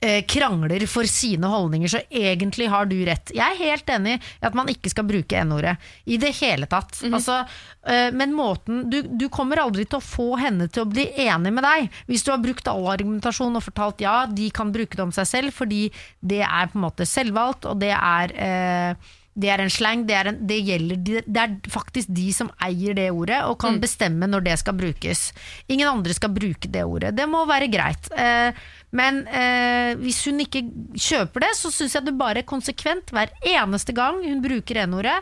eh, 0.00 0.24
krangler 0.24 0.86
for 0.86 1.04
sine 1.04 1.46
holdninger, 1.46 1.88
så 1.88 2.00
egentlig 2.10 2.68
har 2.68 2.86
du 2.86 2.96
rett. 3.04 3.32
Jeg 3.34 3.44
er 3.44 3.72
helt 3.72 3.90
enig 3.90 4.16
i 4.16 4.46
at 4.46 4.54
man 4.54 4.68
ikke 4.68 4.90
skal 4.92 5.04
bruke 5.08 5.40
N-ordet 5.44 5.76
i 6.04 6.16
det 6.16 6.32
hele 6.40 6.66
tatt. 6.66 7.02
altså, 7.04 7.46
eh, 7.86 8.10
men 8.12 8.32
måten 8.32 8.88
du, 8.90 9.02
du 9.02 9.28
kommer 9.28 9.60
aldri 9.62 9.84
til 9.84 10.00
å 10.00 10.04
få 10.04 10.36
henne 10.40 10.68
til 10.68 10.84
å 10.84 10.90
bli 10.90 11.08
enig 11.26 11.52
med 11.52 11.64
deg 11.64 11.90
hvis 12.06 12.24
du 12.24 12.32
har 12.32 12.42
brukt 12.42 12.68
all 12.68 12.86
argumentasjon 12.92 13.56
og 13.56 13.64
fortalt 13.64 14.00
ja, 14.04 14.26
de 14.26 14.50
kan 14.50 14.72
bruke 14.72 14.96
det 14.96 15.04
om 15.04 15.12
seg 15.12 15.28
selv 15.28 15.56
fordi 15.56 15.88
det 16.20 16.42
er 16.44 16.72
på 16.72 16.78
en 16.78 16.86
måte 16.88 17.08
selvvalgt, 17.08 17.68
og 17.68 17.80
det 17.80 17.94
er 17.96 18.36
eh, 18.36 19.14
det 19.36 19.50
er 19.52 19.60
en 19.60 19.72
slang, 19.72 20.06
det 20.08 20.14
er, 20.16 20.30
en, 20.30 20.38
det, 20.48 20.56
gjelder, 20.64 21.24
det 21.28 21.42
er 21.42 21.56
faktisk 21.68 22.08
de 22.16 22.30
som 22.32 22.48
eier 22.64 22.96
det 22.96 23.10
ordet 23.12 23.42
og 23.44 23.58
kan 23.60 23.76
bestemme 23.82 24.28
når 24.30 24.46
det 24.46 24.54
skal 24.62 24.76
brukes. 24.78 25.26
Ingen 25.68 25.90
andre 25.90 26.16
skal 26.16 26.32
bruke 26.32 26.70
det 26.72 26.84
ordet. 26.88 27.12
Det 27.18 27.26
må 27.28 27.44
være 27.48 27.68
greit. 27.72 28.08
Eh, 28.16 28.56
men 28.96 29.22
eh, 29.28 29.92
hvis 30.00 30.22
hun 30.28 30.40
ikke 30.46 30.64
kjøper 30.96 31.44
det, 31.44 31.52
så 31.58 31.72
syns 31.74 31.98
jeg 31.98 32.06
du 32.06 32.14
bare 32.16 32.46
konsekvent, 32.48 33.12
hver 33.12 33.34
eneste 33.44 33.92
gang 33.96 34.22
hun 34.24 34.40
bruker 34.44 34.86
N-ordet, 34.86 35.18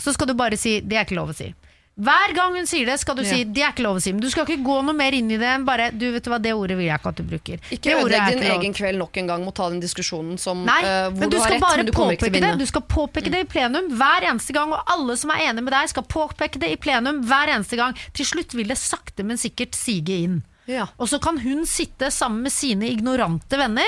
så 0.00 0.10
skal 0.10 0.26
du 0.26 0.34
bare 0.34 0.58
si 0.58 0.80
'det 0.80 0.98
er 0.98 1.06
ikke 1.06 1.20
lov 1.20 1.30
å 1.30 1.38
si'. 1.38 1.54
Hver 1.94 2.32
gang 2.34 2.56
hun 2.58 2.66
sier 2.66 2.88
det, 2.88 2.96
skal 2.98 3.14
du 3.14 3.22
si 3.22 3.44
'det 3.44 3.62
er 3.62 3.70
ikke 3.70 3.84
lov 3.86 4.00
å 4.00 4.02
si'. 4.02 4.10
Men 4.10 4.22
du 4.24 4.30
skal 4.30 4.48
ikke 4.48 4.66
gå 4.66 4.80
noe 4.82 4.96
mer 4.98 5.14
inn 5.14 5.30
i 5.30 5.36
det 5.38 5.46
enn 5.46 5.64
bare 5.64 5.92
'du 5.94 6.10
vet 6.10 6.24
du 6.24 6.30
hva, 6.30 6.40
det 6.42 6.50
ordet 6.50 6.76
vil 6.76 6.88
jeg 6.90 6.98
ikke 6.98 7.12
at 7.12 7.20
du 7.20 7.22
bruker'. 7.22 7.60
Ikke 7.70 7.94
ødelegg 7.94 8.26
din 8.34 8.42
lov. 8.42 8.58
egen 8.58 8.74
kveld 8.74 8.98
nok 8.98 9.16
en 9.16 9.26
gang 9.30 9.44
med 9.44 9.52
å 9.52 9.54
ta 9.54 9.68
den 9.70 9.80
diskusjonen 9.80 10.38
som 10.38 10.64
Nei, 10.66 10.82
uh, 10.82 11.10
hvor 11.10 11.20
men 11.20 11.30
du 11.30 11.38
har 11.38 11.50
rett, 11.54 11.62
men 11.76 11.86
du 11.86 11.92
kommer 11.92 12.18
ikke 12.18 12.26
til 12.26 12.30
påpeke 12.30 12.40
vinne. 12.40 12.58
det. 12.58 12.58
Du 12.58 12.66
skal 12.66 12.82
påpeke 12.82 13.30
det 13.30 13.40
i 13.46 13.46
plenum 13.46 13.86
hver 13.94 14.26
eneste 14.26 14.52
gang, 14.52 14.72
og 14.74 14.82
alle 14.90 15.16
som 15.16 15.30
er 15.30 15.46
enig 15.46 15.62
med 15.62 15.72
deg, 15.72 15.88
skal 15.88 16.02
påpeke 16.02 16.58
det 16.58 16.72
i 16.72 16.76
plenum 16.76 17.22
hver 17.22 17.54
eneste 17.54 17.78
gang. 17.78 17.94
Til 18.12 18.26
slutt 18.26 18.54
vil 18.54 18.66
det 18.66 18.78
sakte, 18.78 19.22
men 19.22 19.38
sikkert 19.38 19.78
sige 19.78 20.18
inn. 20.18 20.42
Ja. 20.66 20.88
Og 20.98 21.08
så 21.08 21.20
kan 21.22 21.38
hun 21.38 21.62
sitte 21.66 22.10
sammen 22.10 22.42
med 22.42 22.52
sine 22.52 22.90
ignorante 22.90 23.54
venner 23.60 23.86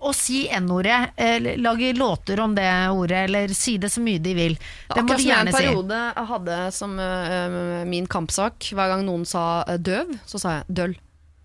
og 0.00 0.14
si 0.16 0.46
N-ordet, 0.56 1.12
eller 1.20 1.58
lage 1.60 1.92
låter 1.96 2.40
om 2.40 2.54
det 2.56 2.68
ordet, 2.88 3.24
eller 3.28 3.52
si 3.56 3.76
det 3.80 3.90
så 3.92 4.00
mye 4.00 4.22
de 4.22 4.32
vil. 4.36 4.56
Det 4.88 5.02
må 5.04 5.12
Akkurat 5.12 5.18
de 5.18 5.22
som 5.22 5.30
jeg 5.30 5.46
en 5.46 5.52
periode 5.52 6.00
si. 6.00 6.24
hadde 6.32 6.58
som 6.76 6.96
uh, 6.96 7.84
min 7.88 8.08
kampsak. 8.10 8.72
Hver 8.72 8.94
gang 8.94 9.04
noen 9.04 9.26
sa 9.28 9.62
eh, 9.68 9.80
døv, 9.80 10.14
så 10.26 10.40
sa 10.40 10.56
jeg 10.58 10.76
døll. 10.80 10.96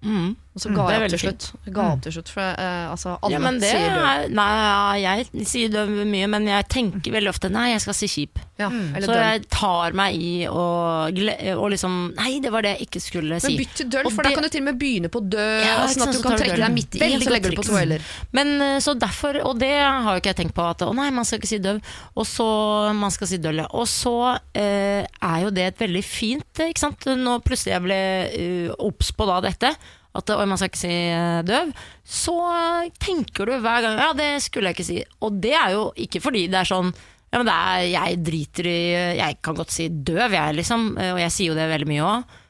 Mm. 0.05 0.35
Og 0.55 0.61
så 0.63 0.69
ga 0.71 0.85
det 0.87 0.93
er 0.95 1.01
jeg 1.01 1.03
opp 1.03 1.11
til 1.11 1.19
slutt. 1.19 1.45
Ga 1.75 1.85
opp 1.91 2.03
til 2.05 2.13
slutt, 2.15 2.29
for 2.31 2.47
eh, 2.63 2.83
altså, 2.87 3.17
alle 3.19 3.35
Ja, 3.35 3.39
men 3.43 3.57
det 3.59 3.71
sier 3.73 3.95
er, 3.99 4.29
nei, 4.31 5.01
jeg 5.03 5.47
sier 5.51 5.73
døv 5.73 5.89
mye, 6.07 6.29
men 6.31 6.47
jeg 6.47 6.67
tenker 6.71 7.11
veldig 7.11 7.31
ofte 7.33 7.49
nei, 7.51 7.65
jeg 7.73 7.81
skal 7.83 7.97
si 7.97 8.07
kjip. 8.07 8.39
Ja, 8.55 8.69
mm. 8.71 8.93
Så 9.03 9.09
døll. 9.09 9.19
jeg 9.19 9.41
tar 9.51 9.95
meg 9.99 10.15
i 10.15 10.45
å 10.47 10.63
og 11.59 11.65
liksom 11.73 11.95
Nei, 12.15 12.37
det 12.39 12.53
var 12.53 12.63
det 12.63 12.77
jeg 12.77 12.85
ikke 12.87 13.01
skulle 13.03 13.39
si. 13.43 13.51
Men 13.51 13.59
bytt 13.59 13.73
til 13.81 13.89
døll, 13.91 14.07
for 14.07 14.15
for 14.15 14.29
da 14.29 14.31
kan 14.31 14.47
du 14.47 14.51
til 14.53 14.63
og 14.63 14.67
med 14.69 14.79
begynne 14.79 15.11
på 15.11 15.21
dø, 15.27 15.47
Ja, 15.59 15.73
sånn 15.91 16.05
at 16.05 16.13
du 16.13 16.19
så 16.21 16.23
kan 16.23 16.37
trekke 16.39 16.55
døll. 16.55 16.63
deg 16.63 16.75
midt 16.77 16.95
i, 16.95 17.01
Veldig 17.03 17.27
så 17.27 17.33
legger 17.35 17.51
du 17.51 17.59
på 17.59 17.67
triks. 17.67 18.13
Men 18.39 18.53
eh, 18.63 18.77
så 18.85 18.95
derfor, 19.01 19.41
og 19.43 19.59
det 19.59 19.73
har 19.75 20.07
jo 20.07 20.23
ikke 20.23 20.31
jeg 20.31 20.39
tenkt 20.39 20.55
på, 20.55 20.69
at 20.71 20.85
å 20.87 20.93
nei, 20.95 21.09
man 21.15 21.27
skal 21.27 21.41
ikke 21.41 21.51
si 21.51 21.59
døv, 21.65 21.83
og 22.15 22.29
så 22.29 22.47
man 22.95 23.11
skal 23.11 23.31
si 23.33 23.41
døll, 23.43 23.59
ja. 23.65 23.67
Og 23.75 23.89
så 23.91 24.15
eh, 24.55 25.03
er 25.03 25.43
jo 25.43 25.51
det 25.51 25.67
et 25.73 25.83
veldig 25.83 26.05
fint, 26.07 26.47
eh, 26.63 26.71
ikke 26.71 26.85
sant, 26.85 27.11
nå 27.19 27.35
plutselig 27.43 27.75
jeg 27.75 27.85
ble 27.89 28.01
obs 28.87 29.11
på 29.11 29.27
da 29.27 29.41
dette, 29.43 29.75
at 30.15 30.31
oi, 30.35 30.45
man 30.47 30.59
skal 30.59 30.71
ikke 30.71 30.81
si 30.81 30.93
eh, 30.93 31.41
døv, 31.47 31.73
så 32.07 32.35
eh, 32.51 32.93
tenker 33.01 33.49
du 33.49 33.57
hver 33.57 33.83
gang, 33.83 33.99
ja, 33.99 34.13
det 34.17 34.29
skulle 34.45 34.71
jeg 34.71 34.77
ikke 34.77 34.87
si. 34.87 35.01
Og 35.25 35.41
det 35.43 35.53
er 35.57 35.75
jo 35.75 35.89
ikke 36.05 36.23
fordi 36.23 36.45
det 36.51 36.61
er 36.61 36.71
sånn, 36.71 36.93
ja, 36.93 37.41
men 37.41 37.49
det 37.49 37.55
er, 37.55 37.83
jeg 37.91 38.23
driter 38.29 38.71
i, 38.71 38.79
jeg 39.19 39.37
kan 39.43 39.57
godt 39.59 39.75
si 39.75 39.89
døv, 39.89 40.37
jeg 40.37 40.57
liksom, 40.61 40.93
eh, 41.01 41.13
og 41.17 41.21
jeg 41.23 41.35
sier 41.35 41.51
jo 41.51 41.59
det 41.59 41.69
veldig 41.73 41.91
mye 41.91 42.07
også. 42.07 42.41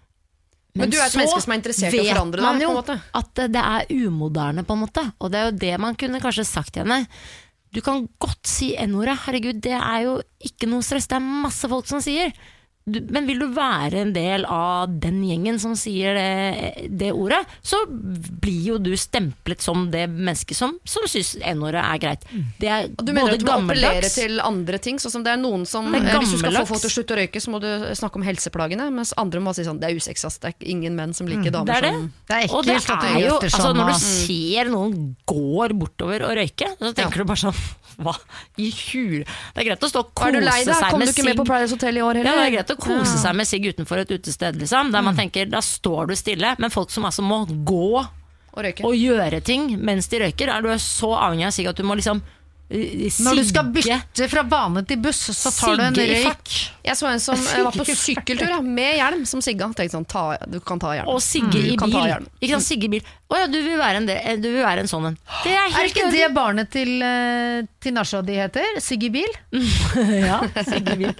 Men 0.75 0.91
du 0.91 0.97
er 0.99 1.05
et 1.07 1.15
menneske 1.15 1.39
som 1.39 1.53
er 1.53 1.59
interessert 1.61 1.95
i 1.95 2.01
å 2.01 2.07
forandre 2.09 2.43
deg, 2.43 2.59
på 2.59 2.67
en 2.67 2.77
måte. 2.81 2.95
At 3.15 3.41
det 3.55 3.61
er 3.61 3.91
umoderne, 3.95 4.65
på 4.67 4.75
en 4.75 4.81
måte. 4.83 5.03
Og 5.23 5.31
det 5.31 5.39
er 5.39 5.45
jo 5.47 5.53
det 5.61 5.75
man 5.79 5.95
kunne 5.95 6.19
kanskje 6.19 6.43
sagt 6.49 6.73
til 6.75 6.83
henne. 6.83 7.05
Du 7.71 7.79
kan 7.83 8.03
godt 8.19 8.43
si 8.47 8.73
N-ordet, 8.83 9.15
herregud, 9.23 9.61
det 9.63 9.75
er 9.77 10.01
jo 10.03 10.17
ikke 10.43 10.67
noe 10.67 10.83
stress. 10.83 11.07
Det 11.07 11.15
er 11.15 11.23
masse 11.23 11.69
folk 11.71 11.87
som 11.87 12.03
sier. 12.03 12.35
Du, 12.85 12.99
men 13.09 13.25
vil 13.25 13.39
du 13.41 13.47
være 13.49 14.03
en 14.03 14.11
del 14.13 14.43
av 14.45 14.91
den 15.01 15.23
gjengen 15.25 15.55
som 15.57 15.71
sier 15.73 16.13
det, 16.13 16.89
det 17.01 17.07
ordet, 17.17 17.39
så 17.65 17.79
blir 17.89 18.59
jo 18.67 18.75
du 18.77 18.91
stemplet 18.99 19.63
som 19.65 19.87
det 19.89 20.03
mennesket 20.11 20.53
som, 20.59 20.75
som 20.85 21.07
syns 21.09 21.31
N-ordet 21.41 21.81
er 21.81 22.01
greit. 22.03 22.27
Det 22.61 22.69
er 22.69 22.85
Og 22.93 23.01
Du 23.07 23.09
mener 23.15 23.33
at 23.33 23.41
du 23.41 23.47
må 23.49 23.55
appellere 23.57 24.11
til 24.13 24.37
andre 24.43 24.77
ting? 24.77 24.99
Sånn 25.01 25.15
som 25.15 25.25
det 25.25 25.33
er 25.33 25.41
noen 25.41 25.65
som 25.65 25.89
Det 25.89 26.03
er 26.03 26.19
Hvis 26.21 26.35
du 26.35 26.43
skal 26.43 26.59
få 26.59 26.67
folk 26.75 26.83
til 26.85 26.91
å 26.91 26.95
slutte 26.99 27.15
å 27.15 27.19
røyke, 27.23 27.41
så 27.41 27.53
må 27.55 27.61
du 27.63 27.69
snakke 27.97 28.21
om 28.21 28.27
helseplagene. 28.27 28.85
Mens 28.93 29.15
andre 29.17 29.41
må 29.41 29.55
si 29.57 29.65
sånn 29.65 29.81
Det 29.81 29.89
er 29.89 29.97
usexast. 29.97 30.43
Det 30.45 30.53
er 30.53 30.69
ingen 30.75 30.93
menn 30.99 31.15
som 31.17 31.25
liker 31.31 31.49
Det 31.49 31.55
damer 31.57 31.79
er 31.79 31.87
det. 31.87 31.93
som 31.95 32.11
Det 32.29 32.37
er 32.37 32.53
Og 32.53 32.69
det 32.69 32.77
ekkelt 32.77 33.01
du 33.01 33.07
er 33.09 33.25
jo, 33.25 33.39
altså 33.41 33.63
sånn. 33.65 33.81
når 33.81 33.89
du 33.89 33.97
ser 34.05 34.71
noen 34.75 34.93
går 35.25 35.73
bortover 35.81 36.27
og 36.29 36.37
røyke, 36.37 36.69
så 36.77 36.93
tenker 37.01 37.25
du 37.25 37.29
bare 37.33 37.43
sånn 37.47 37.57
Hva 37.95 38.11
i 38.59 38.67
hul 38.75 39.21
Det 39.23 39.61
er 39.61 39.67
greit 39.69 39.83
å 39.87 39.87
stå 39.87 40.01
og 40.03 40.09
kose 40.19 40.27
seg 40.27 40.35
Er 40.35 40.41
du 40.41 40.43
lei 40.43 40.57
deg? 40.67 40.79
Kom 40.91 40.99
du 40.99 41.11
ikke 41.13 41.23
med 41.23 41.37
på 41.39 41.45
Pride's 41.47 41.71
Hotel 41.71 41.95
i 41.95 42.03
år 42.03 42.19
heller? 42.19 42.27
Ja, 42.27 42.41
det 42.41 42.47
er 42.49 42.55
greit 42.57 42.73
å 42.73 42.74
kose 42.77 43.17
seg 43.21 43.35
med 43.35 43.47
sigg 43.47 43.65
utenfor 43.65 43.97
et 44.03 44.11
utested, 44.11 44.55
liksom, 44.61 44.91
der 44.91 45.01
Mm. 45.01 45.05
man 45.05 45.15
tenker 45.15 45.49
da 45.49 45.59
står 45.61 46.07
du 46.07 46.15
stille. 46.15 46.55
Men 46.59 46.69
folk 46.69 46.89
som 46.91 47.03
altså 47.05 47.21
må 47.23 47.45
gå 47.45 48.05
Og 48.55 48.63
og 48.83 48.93
gjøre 48.95 49.43
ting 49.43 49.77
mens 49.83 50.07
de 50.07 50.19
røyker, 50.19 50.47
er 50.47 50.61
du 50.61 50.69
så 50.79 51.11
avhengig 51.19 51.45
av 51.47 51.51
sigg 51.51 51.67
at 51.67 51.75
du 51.75 51.83
må 51.83 51.95
liksom 51.95 52.21
Når 52.65 53.37
du 53.37 53.43
skal 53.45 53.67
bytte 53.69 54.27
fra 54.31 54.41
bane 54.49 54.81
til 54.89 54.97
buss, 55.03 55.19
så 55.37 55.51
tar 55.53 55.75
du 55.77 55.83
en 55.85 55.97
røyk. 55.99 56.53
Jeg 56.85 56.97
så 56.97 57.09
en 57.11 57.21
som 57.21 57.37
eh, 57.37 57.61
var 57.65 57.75
på 57.77 57.85
sykkeltur 57.85 58.49
ja, 58.49 58.57
med 58.65 58.95
hjelm, 58.97 59.25
som 59.29 59.41
sigga. 59.45 59.67
Tenkte 59.77 59.93
sånn, 59.93 60.07
ta, 60.09 60.23
du 60.49 60.57
kan 60.65 60.81
ta 60.81 60.95
hjelm. 60.97 61.11
Og 61.13 61.21
sigge 61.21 61.45
Mm, 61.45 61.67
i 61.69 61.77
bil. 61.77 62.25
Ikke 62.41 62.55
sant, 62.57 62.65
sigge 62.65 62.87
i 62.89 62.91
bil. 62.95 63.05
Å 63.29 63.37
ja, 63.43 63.45
du 63.49 63.57
vil 63.61 63.77
være 63.77 64.01
en, 64.01 64.41
du 64.41 64.47
vil 64.49 64.63
være 64.65 64.83
en 64.83 64.89
sånn 64.89 65.05
en. 65.11 65.17
Det 65.45 65.53
er 65.53 65.77
Er 65.79 65.89
ikke 65.91 66.09
det 66.13 66.27
barnet 66.33 66.69
til, 66.73 66.91
uh, 67.05 67.61
til 67.81 67.93
Nasha 67.95 68.21
de 68.25 68.35
heter? 68.41 68.79
Siggy 68.81 69.09
Bil? 69.13 69.31
Ja, 70.25 70.41
Sigge 70.65 70.97
Bil. 70.99 71.13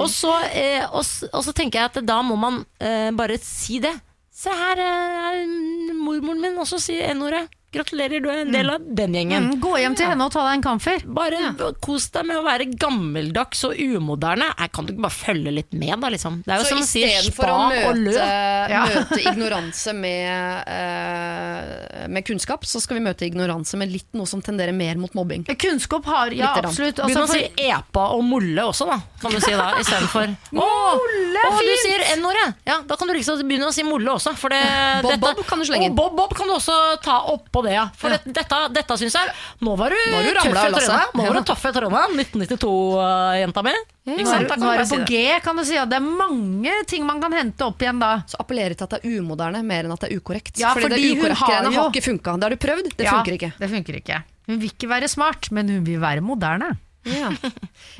Og 0.00 0.08
så, 0.12 0.32
eh, 0.56 0.84
og, 0.88 1.04
og 1.32 1.44
så 1.44 1.54
tenker 1.56 1.80
jeg 1.82 1.92
at 1.92 2.00
da 2.08 2.20
må 2.24 2.36
man 2.40 2.62
eh, 2.80 3.10
bare 3.16 3.36
si 3.44 3.78
det. 3.84 3.92
Se 4.32 4.52
her 4.52 4.80
eh, 4.80 5.22
er 5.30 5.94
mormoren 5.96 6.40
min 6.40 6.60
også 6.60 6.80
sier 6.80 7.12
N-ordet. 7.14 7.46
Gratulerer, 7.70 8.18
du 8.18 8.26
er 8.26 8.40
en 8.42 8.48
del 8.50 8.66
av 8.72 8.82
den 8.98 9.12
gjengen. 9.14 9.44
Mm, 9.52 9.60
gå 9.62 9.76
hjem 9.78 9.94
til 9.94 10.08
henne 10.10 10.24
og 10.26 10.32
ta 10.34 10.42
deg 10.42 10.56
en 10.56 10.62
kamfer. 10.64 11.04
Bare 11.06 11.52
kos 11.78 12.08
deg 12.10 12.24
med 12.26 12.40
å 12.40 12.42
være 12.42 12.64
gammeldags 12.74 13.60
og 13.68 13.78
umoderne. 13.78 14.48
Jeg 14.58 14.72
kan 14.74 14.88
du 14.88 14.90
ikke 14.90 15.04
bare 15.04 15.14
følge 15.14 15.52
litt 15.54 15.76
med, 15.78 15.92
da? 16.02 16.10
Liksom? 16.10 16.40
Det 16.42 16.50
er 16.50 16.58
jo 16.58 16.66
Så 16.66 16.72
som 16.74 16.80
å 16.82 16.88
si 16.88 17.04
spa 17.28 17.46
å 17.54 17.68
og 17.92 18.00
lø. 18.00 18.16
møte, 18.16 18.80
møte 18.96 19.20
ignoranse 19.30 19.94
med, 19.94 20.66
uh, 20.66 22.08
med 22.10 22.26
kunnskap, 22.26 22.66
så 22.66 22.82
skal 22.82 22.98
vi 22.98 23.04
møte 23.06 23.28
ignoranse 23.28 23.78
med 23.78 23.94
litt 23.94 24.08
noe 24.18 24.26
som 24.26 24.42
tenderer 24.42 24.74
mer 24.74 24.98
mot 24.98 25.14
mobbing. 25.14 25.46
Kunnskap 25.54 26.10
har 26.10 26.34
Ja, 26.34 26.50
Litt 26.50 26.64
rann. 26.64 26.70
absolutt. 26.72 26.98
Begynn 27.04 27.22
Altså, 27.22 27.38
å 27.38 27.38
si 27.38 27.70
epa 27.70 28.08
og 28.16 28.24
molle 28.26 28.66
også, 28.66 28.90
da. 28.90 28.98
Kan 29.22 29.30
du 29.30 29.38
si 29.46 29.54
da, 29.54 29.70
istedenfor 29.78 30.26
Molle 30.58 31.46
fint 31.46 31.54
Å, 31.54 31.62
du 31.70 31.72
sier 31.84 32.02
N-ordet! 32.16 32.48
Ja, 32.66 32.80
da 32.88 32.96
kan 32.98 33.06
du 33.06 33.14
liksom 33.14 33.38
begynne 33.46 33.70
å 33.70 33.74
si 33.78 33.86
molle 33.86 34.10
også. 34.18 34.34
For 34.40 34.50
det, 34.50 34.60
Bob 35.06 35.14
dette, 35.14 35.22
Bob 35.22 35.46
kan 35.46 35.62
du 35.62 35.68
slenge 35.70 35.86
inn. 35.86 35.94
Og 35.94 36.02
Bob 36.02 36.18
Bob 36.18 36.34
kan 36.34 36.50
du 36.50 36.56
også 36.58 36.76
ta 37.04 37.20
oppå 37.30 37.59
det, 37.66 37.72
ja. 37.76 37.84
For 37.96 38.10
det, 38.12 38.20
dette, 38.36 38.58
dette 38.74 38.96
syns 39.00 39.14
jeg 39.18 39.32
Nå 39.66 39.76
var 39.78 39.90
du, 39.94 39.96
har 40.14 40.22
du 40.22 40.30
tøff 40.34 40.46
i 40.46 41.18
Nå 41.18 41.26
var 41.26 41.38
du 41.38 41.42
tøff 41.50 41.64
i 41.68 41.72
trynet. 41.76 42.16
1992-jenta 42.20 43.62
mi. 43.66 43.72
Ja, 44.10 44.16
Nå 44.16 44.72
er 44.72 44.82
det 44.82 44.88
på. 44.90 44.98
G, 45.06 45.20
kan 45.44 45.56
du 45.60 45.64
si. 45.64 45.74
Ja, 45.76 45.84
Det 45.86 45.98
er 46.00 46.04
mange 46.06 46.72
ting 46.90 47.04
man 47.06 47.20
kan 47.22 47.32
hente 47.36 47.66
opp 47.68 47.82
igjen 47.84 48.00
da. 48.02 48.12
Så 48.30 48.40
appellere 48.42 48.74
til 48.76 48.86
at 48.88 48.96
det 48.96 49.00
er 49.04 49.20
umoderne 49.20 49.62
mer 49.66 49.86
enn 49.86 49.94
at 49.94 50.02
det 50.04 50.10
er 50.12 50.18
ukorrekt. 50.20 50.58
Ja, 50.60 50.72
fordi, 50.74 50.88
fordi 50.88 51.00
det 51.00 51.08
hun 51.10 51.24
ukorrekte 51.24 51.56
har 51.56 51.72
jo- 51.76 51.88
ikke 51.90 52.04
funka. 52.08 52.36
Det 52.40 52.48
har 52.48 52.50
du 52.56 52.60
prøvd, 52.66 52.92
det 52.96 53.04
Ja, 53.06 53.16
funker 53.18 53.36
ikke. 53.38 53.52
Det 53.58 53.70
funker 53.70 54.00
ikke. 54.00 54.22
Hun 54.50 54.58
vil 54.58 54.70
ikke 54.72 54.88
være 54.90 55.08
smart, 55.08 55.50
men 55.52 55.68
hun 55.68 55.84
vil 55.86 56.00
være 56.02 56.20
moderne. 56.20 56.72
Ja. 57.04 57.30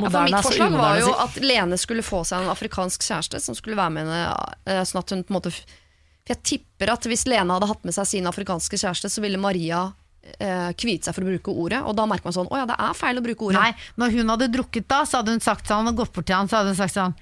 Ja, 0.01 0.09
for 0.09 0.23
mitt 0.25 0.35
altså 0.35 0.49
forslag 0.51 0.73
var 0.77 0.99
jo 1.01 1.11
at 1.13 1.35
Lene 1.45 1.77
skulle 1.81 2.03
få 2.05 2.23
seg 2.25 2.43
en 2.45 2.51
afrikansk 2.53 3.03
kjæreste 3.05 3.41
som 3.41 3.55
skulle 3.57 3.77
være 3.77 3.91
med 3.93 4.07
henne. 4.07 4.35
eh, 4.67 4.81
Sånn 4.89 5.01
at 5.03 5.11
hun 5.13 5.23
på 5.25 5.33
en 5.35 5.37
måte 5.41 5.53
For 6.25 6.35
jeg 6.35 6.45
tipper 6.53 6.93
at 6.95 7.09
hvis 7.09 7.27
Lene 7.31 7.57
hadde 7.57 7.71
hatt 7.71 7.89
med 7.89 7.97
seg 7.97 8.09
sin 8.09 8.29
afrikanske 8.31 8.79
kjæreste, 8.81 9.11
så 9.13 9.25
ville 9.25 9.41
Maria 9.41 9.87
eh, 10.37 10.71
kviet 10.79 11.07
seg 11.07 11.17
for 11.17 11.25
å 11.25 11.33
bruke 11.33 11.57
ordet. 11.65 11.83
Og 11.87 11.97
da 11.99 12.07
merker 12.11 12.29
man 12.31 12.37
sånn 12.37 12.51
Å 12.53 12.63
ja, 12.63 12.69
det 12.71 12.79
er 12.79 12.97
feil 12.99 13.21
å 13.21 13.25
bruke 13.25 13.51
ordet. 13.51 13.61
Nei, 13.65 13.91
når 14.01 14.17
hun 14.19 14.35
hadde 14.37 14.53
drukket 14.55 14.89
da, 14.91 15.03
så 15.09 15.21
hadde 15.21 15.37
hun 15.37 15.45
sagt 15.45 15.71
sånn, 15.71 15.91
og 15.91 16.03
gått 16.03 16.15
bort 16.17 16.29
til 16.29 16.39
han, 16.39 16.51
så 16.51 16.61
hadde 16.61 16.75
hun 16.75 16.83
sagt 16.83 16.99
sånn 16.99 17.19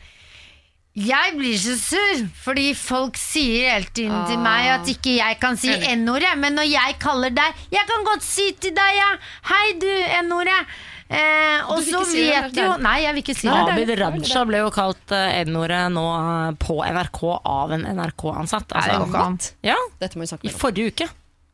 jeg 0.98 1.34
blir 1.36 1.54
så 1.60 1.76
sur, 1.78 2.22
fordi 2.42 2.72
folk 2.74 3.18
sier 3.20 3.68
hele 3.70 3.90
tiden 3.94 4.16
til 4.26 4.40
meg 4.42 4.66
at 4.72 4.88
ikke 4.90 5.12
jeg 5.18 5.36
kan 5.38 5.58
si. 5.60 5.70
N-ordet, 5.92 6.32
men 6.40 6.56
når 6.58 6.66
jeg 6.72 6.96
kaller 6.98 7.30
deg 7.34 7.60
Jeg 7.70 7.86
kan 7.86 8.06
godt 8.06 8.24
si 8.26 8.48
til 8.58 8.74
deg, 8.74 8.96
ja, 8.98 9.10
hei 9.52 9.76
du, 9.78 9.90
N-ordet. 10.24 10.58
Eh, 11.08 11.70
og 11.72 11.80
så 11.86 12.02
si 12.04 12.26
vet 12.28 12.56
jo. 12.58 12.66
Nei, 12.84 12.98
jeg 13.06 13.16
vil 13.16 13.22
ikke 13.24 13.36
si 13.38 13.48
det. 13.48 13.54
Abid 13.72 13.92
Raja 13.96 14.42
ble 14.48 14.60
jo 14.60 14.68
kalt 14.74 15.14
eh, 15.16 15.38
N-ordet 15.48 15.86
nå 15.94 16.04
eh, 16.18 16.50
på 16.60 16.76
NRK 16.84 17.22
av 17.48 17.72
en 17.78 17.86
NRK-ansatt. 17.96 18.76
Altså, 18.76 19.00
Dette 20.02 20.20
må 20.20 20.26
vi 20.26 20.30
snakke 20.34 20.44
I 20.44 20.50
mer 20.50 20.54
om. 20.54 20.60
forrige 20.60 20.92
uke. 20.92 21.08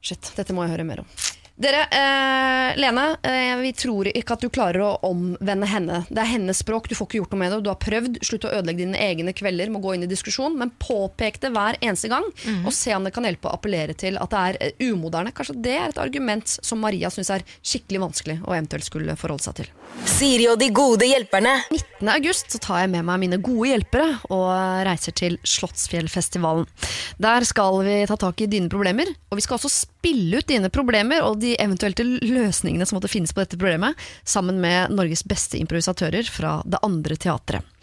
Shit, 0.04 0.32
dette 0.36 0.52
må 0.56 0.66
jeg 0.66 0.74
høre 0.74 0.84
mer 0.88 1.04
om. 1.04 1.12
Dere, 1.56 1.84
eh, 1.86 2.76
Lene, 2.76 3.16
eh, 3.22 3.56
vi 3.56 3.72
tror 3.72 4.08
ikke 4.10 4.34
at 4.34 4.42
du 4.42 4.48
klarer 4.50 4.82
å 4.82 4.96
omvende 5.06 5.68
henne. 5.70 6.00
Det 6.10 6.18
er 6.18 6.32
hennes 6.32 6.58
språk, 6.58 6.88
du 6.90 6.96
får 6.98 7.06
ikke 7.06 7.20
gjort 7.20 7.34
noe 7.36 7.42
med 7.44 7.52
det. 7.52 7.60
Du 7.62 7.70
har 7.70 7.78
prøvd, 7.78 8.18
slutt 8.26 8.46
å 8.48 8.50
ødelegge 8.50 8.82
dine 8.82 8.98
egne 8.98 9.30
kvelder 9.36 9.70
med 9.70 9.78
å 9.78 9.84
gå 9.84 9.92
inn 9.94 10.02
i 10.02 10.10
diskusjon, 10.10 10.56
men 10.58 10.72
påpek 10.82 11.38
det 11.44 11.52
hver 11.54 11.78
eneste 11.78 12.10
gang, 12.10 12.26
og 12.66 12.74
se 12.74 12.90
om 12.96 13.06
det 13.06 13.14
kan 13.14 13.28
hjelpe 13.28 13.46
å 13.46 13.54
appellere 13.54 13.94
til 13.94 14.18
at 14.18 14.34
det 14.34 14.40
er 14.48 14.58
eh, 14.66 14.82
umoderne. 14.90 15.30
Kanskje 15.30 15.54
det 15.62 15.76
er 15.78 15.94
et 15.94 16.02
argument 16.02 16.56
som 16.58 16.82
Maria 16.82 17.12
syns 17.14 17.30
er 17.30 17.46
skikkelig 17.62 18.02
vanskelig 18.02 18.40
å 18.42 18.50
eventuelt 18.50 18.90
skulle 18.90 19.14
forholde 19.20 19.46
seg 19.46 19.60
til. 19.62 19.70
Siri 20.10 20.50
og 20.50 20.58
de 20.58 20.72
gode 20.74 21.06
hjelperne. 21.06 21.54
19. 21.70 22.10
august 22.16 22.50
så 22.50 22.58
tar 22.58 22.82
jeg 22.82 22.94
med 22.96 23.06
meg 23.06 23.22
mine 23.22 23.38
gode 23.38 23.70
hjelpere 23.70 24.10
og 24.34 24.50
reiser 24.90 25.14
til 25.14 25.38
Slottsfjellfestivalen. 25.46 26.66
Der 27.22 27.46
skal 27.46 27.78
vi 27.86 28.02
ta 28.10 28.18
tak 28.18 28.42
i 28.42 28.50
dine 28.50 28.66
problemer, 28.72 29.06
og 29.30 29.38
vi 29.38 29.46
skal 29.46 29.60
også 29.60 29.70
spille 29.70 30.42
ut 30.42 30.50
dine 30.50 30.72
problemer 30.74 31.22
og 31.22 31.43
de 31.44 31.54
eventuelle 31.60 32.18
løsningene 32.24 32.86
som 32.88 32.98
måtte 32.98 33.12
finnes 33.12 33.34
på 33.34 33.44
dette 33.44 33.58
problemet, 33.60 33.98
sammen 34.24 34.60
med 34.64 34.94
Norges 34.96 35.24
beste 35.28 35.60
improvisatører 35.60 36.28
fra 36.30 36.58
det 36.64 36.82
andre 36.86 37.20
teatret. 37.20 37.73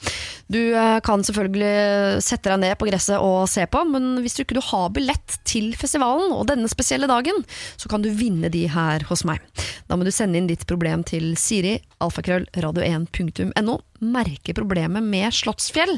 Du 0.51 0.59
eh, 0.75 0.97
kan 1.05 1.23
selvfølgelig 1.23 2.21
sette 2.25 2.51
deg 2.51 2.59
ned 2.59 2.75
på 2.79 2.87
gresset 2.89 3.21
og 3.23 3.45
se 3.49 3.63
på, 3.71 3.83
men 3.87 4.17
hvis 4.23 4.35
du 4.35 4.43
ikke 4.43 4.57
du 4.57 4.63
har 4.71 4.89
billett 4.91 5.37
til 5.47 5.71
festivalen 5.79 6.33
og 6.35 6.47
denne 6.49 6.67
spesielle 6.71 7.07
dagen, 7.07 7.39
så 7.79 7.91
kan 7.91 8.03
du 8.03 8.09
vinne 8.11 8.51
de 8.51 8.65
her 8.71 9.05
hos 9.07 9.23
meg. 9.27 9.39
Da 9.87 9.95
må 9.95 10.07
du 10.07 10.11
sende 10.11 10.39
inn 10.39 10.49
ditt 10.49 10.65
problem 10.67 11.05
til 11.07 11.33
Siri, 11.39 11.77
alfakrøll, 12.03 12.49
radio1.no. 12.51 13.79
Merke 14.01 14.55
problemet 14.57 15.05
med 15.05 15.31
Slottsfjell, 15.37 15.95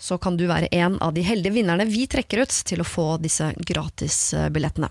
så 0.00 0.18
kan 0.18 0.38
du 0.40 0.48
være 0.50 0.72
en 0.72 0.98
av 1.04 1.14
de 1.14 1.22
heldige 1.26 1.60
vinnerne 1.60 1.86
vi 1.86 2.08
trekker 2.10 2.42
ut 2.42 2.62
til 2.66 2.82
å 2.82 2.88
få 2.88 3.06
disse 3.22 3.52
gratisbillettene. 3.60 4.90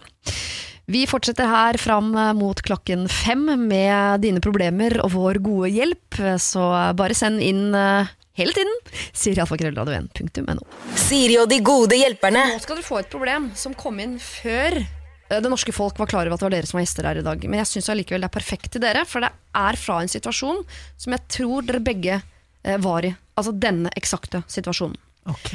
Vi 0.91 1.03
fortsetter 1.07 1.47
her 1.47 1.77
fram 1.79 2.09
mot 2.35 2.57
klokken 2.65 3.05
fem 3.11 3.43
med 3.67 4.23
dine 4.23 4.41
problemer 4.43 4.97
og 5.03 5.13
vår 5.13 5.39
gode 5.43 5.69
hjelp, 5.71 6.19
så 6.41 6.65
bare 6.97 7.15
send 7.15 7.43
inn 7.45 7.75
eh, 7.77 8.09
hele 8.39 8.53
tiden. 8.55 8.73
Sirialfakrøllradio1.no. 9.17 10.65
Siri 10.99 11.37
og 11.41 11.49
de 11.51 11.59
gode 11.65 11.99
hjelperne. 11.99 12.45
Nå 12.53 12.63
skal 12.63 12.79
dere 12.79 12.87
få 12.87 13.01
et 13.01 13.11
problem 13.11 13.51
som 13.57 13.75
kom 13.77 13.99
inn 14.03 14.17
før 14.21 14.77
eh, 14.79 15.39
det 15.41 15.51
norske 15.51 15.75
folk 15.75 15.99
var 16.01 16.09
klar 16.11 16.27
over 16.27 16.37
at 16.37 16.43
det 16.43 16.49
var 16.49 16.55
dere 16.57 16.69
som 16.69 16.79
var 16.79 16.85
gjester 16.85 17.09
her 17.09 17.21
i 17.21 17.25
dag. 17.27 17.47
Men 17.47 17.63
jeg 17.63 17.71
syns 17.73 17.91
allikevel 17.93 18.23
det 18.25 18.31
er 18.31 18.37
perfekt 18.39 18.71
til 18.75 18.83
dere, 18.83 19.05
for 19.09 19.25
det 19.25 19.31
er 19.61 19.79
fra 19.79 20.01
en 20.03 20.11
situasjon 20.11 20.63
som 20.95 21.17
jeg 21.17 21.27
tror 21.37 21.67
dere 21.67 21.83
begge 21.83 22.19
eh, 22.19 22.79
var 22.81 23.07
i. 23.07 23.13
Altså 23.39 23.55
denne 23.55 23.91
eksakte 23.97 24.43
situasjonen. 24.51 24.99
Ok. 25.31 25.53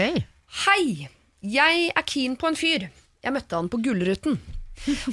Hei! 0.67 1.09
Jeg 1.47 1.91
er 1.93 2.05
keen 2.09 2.37
på 2.41 2.49
en 2.51 2.59
fyr. 2.59 2.89
Jeg 3.23 3.35
møtte 3.35 3.59
han 3.59 3.69
på 3.71 3.81
Gullruten. 3.83 4.39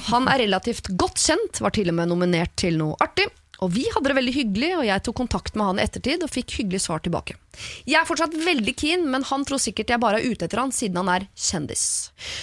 Han 0.09 0.27
er 0.29 0.43
relativt 0.43 0.89
godt 0.99 1.21
kjent, 1.21 1.61
var 1.63 1.73
til 1.73 1.89
og 1.91 1.95
med 1.97 2.11
nominert 2.11 2.53
til 2.59 2.77
noe 2.79 2.97
artig. 3.03 3.25
Og 3.63 3.71
vi 3.71 3.85
hadde 3.87 4.11
det 4.11 4.17
veldig 4.17 4.35
hyggelig, 4.35 4.71
og 4.79 4.85
jeg 4.89 5.03
tok 5.05 5.17
kontakt 5.21 5.55
med 5.55 5.69
han 5.69 5.79
i 5.79 5.85
ettertid 5.85 6.25
og 6.25 6.31
fikk 6.33 6.57
hyggelig 6.59 6.83
svar 6.83 7.03
tilbake. 7.03 7.37
Jeg 7.87 7.99
er 8.01 8.07
fortsatt 8.09 8.35
veldig 8.43 8.73
keen, 8.75 9.05
men 9.13 9.23
han 9.29 9.45
tror 9.47 9.61
sikkert 9.61 9.93
jeg 9.93 10.01
bare 10.03 10.19
er 10.19 10.33
ute 10.33 10.47
etter 10.47 10.59
han 10.59 10.73
siden 10.75 10.99
han 10.99 11.11
er 11.13 11.27
kjendis. 11.37 11.85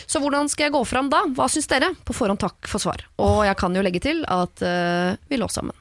Så 0.08 0.22
hvordan 0.22 0.48
skal 0.48 0.68
jeg 0.68 0.76
gå 0.78 0.82
fram 0.88 1.10
da? 1.12 1.24
Hva 1.36 1.50
syns 1.50 1.68
dere? 1.70 1.92
På 2.06 2.16
forhånd 2.16 2.40
takk 2.40 2.70
for 2.70 2.82
svar. 2.82 3.04
Og 3.20 3.42
jeg 3.48 3.58
kan 3.60 3.76
jo 3.76 3.84
legge 3.84 4.02
til 4.04 4.24
at 4.30 4.64
uh, 4.64 5.18
vi 5.28 5.40
lå 5.40 5.50
sammen. 5.52 5.76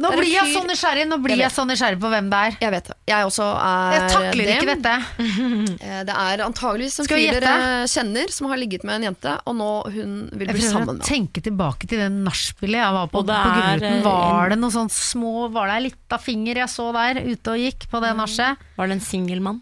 Nå 0.00 0.10
blir 0.16 0.30
jeg 0.32 0.48
så 0.54 0.60
nysgjerrig 0.64 1.02
Nå 1.10 1.16
blir 1.20 1.34
Jeg 1.36 1.42
jeg 1.44 1.52
så 1.52 1.64
nysgjerrig 1.68 1.98
på 2.00 2.08
hvem 2.12 2.28
det 2.32 2.38
er. 2.46 2.54
Jeg 2.64 2.72
vet 2.72 2.86
det. 2.88 2.94
Jeg 3.10 3.26
også 3.28 3.46
er 3.60 3.94
Jeg 3.96 4.06
takler 4.14 4.44
det. 4.48 4.54
ikke 4.56 4.68
dette. 4.70 4.94
Eh, 5.90 6.02
Det 6.08 6.14
er 6.16 6.42
antageligvis 6.44 6.98
en 7.02 7.08
fyr 7.10 7.36
dere 7.40 7.54
kjenner 7.90 8.32
som 8.32 8.48
har 8.50 8.60
ligget 8.60 8.84
med 8.88 8.96
en 9.00 9.06
jente, 9.10 9.34
og 9.48 9.56
nå 9.58 9.68
hun 9.92 10.14
vil 10.32 10.48
bli 10.52 10.62
sammen 10.64 10.86
Jeg 10.88 10.96
med 10.96 11.04
å 11.04 11.08
tenke 11.10 11.42
tilbake 11.44 11.88
til 11.90 12.00
det 12.02 12.08
nachspielet 12.14 12.80
jeg 12.80 12.96
var 12.96 13.10
på, 13.12 13.22
det 13.28 13.36
på 13.36 13.50
er, 13.50 13.58
Gullruten. 13.80 13.98
eh, 13.98 14.06
Var 14.08 14.54
det 14.54 14.58
noe 14.62 14.74
sånn 14.74 14.90
små 14.92 15.34
Var 15.52 15.68
det 15.70 15.74
ei 15.76 15.84
lita 15.88 16.18
finger 16.22 16.62
jeg 16.64 16.72
så 16.72 16.88
der 16.96 17.20
ute 17.24 17.54
og 17.56 17.60
gikk 17.66 17.88
på 17.92 18.00
det 18.04 18.14
nachet? 18.16 18.64
Var 18.80 18.88
det 18.90 18.96
en 18.98 19.04
singelmann? 19.04 19.60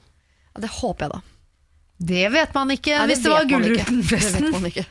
Ja, 0.54 0.62
det 0.66 0.70
håper 0.78 1.06
jeg, 1.08 1.16
da. 1.16 1.20
Det 1.98 2.28
vet 2.30 2.54
man 2.54 2.70
ikke 2.70 2.94
Nei, 2.94 3.06
hvis 3.10 3.24
det 3.24 3.30
var 3.34 3.42
Det 3.48 3.58
vet 3.74 3.88
forresten. 4.06 4.86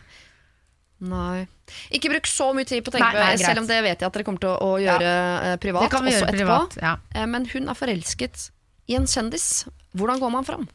Nei. 0.99 1.45
Ikke 1.93 2.09
bruk 2.09 2.25
så 2.25 2.49
mye 2.57 2.65
tid 2.65 2.81
på 2.83 2.89
å 2.89 2.95
tenke 2.95 3.11
på 3.13 3.21
det, 3.21 3.39
selv 3.43 3.61
om 3.61 3.67
det 3.69 3.77
vet 3.85 4.01
jeg 4.01 4.07
at 4.07 4.13
dere 4.15 4.25
kommer 4.25 4.41
til 4.41 4.49
å, 4.49 4.57
å 4.65 4.79
gjøre 4.81 5.11
ja. 5.11 5.57
privat. 5.61 5.85
Det 5.85 5.91
kan 5.93 6.05
vi 6.07 6.13
gjøre 6.15 6.33
privat. 6.33 6.77
Ja. 6.81 6.95
Eh, 7.13 7.27
Men 7.29 7.45
hun 7.53 7.69
er 7.69 7.77
forelsket 7.77 8.47
i 8.89 8.95
en 8.97 9.05
kjendis. 9.05 9.67
Hvordan 9.93 10.19
går 10.23 10.31
man 10.33 10.47
fram? 10.47 10.67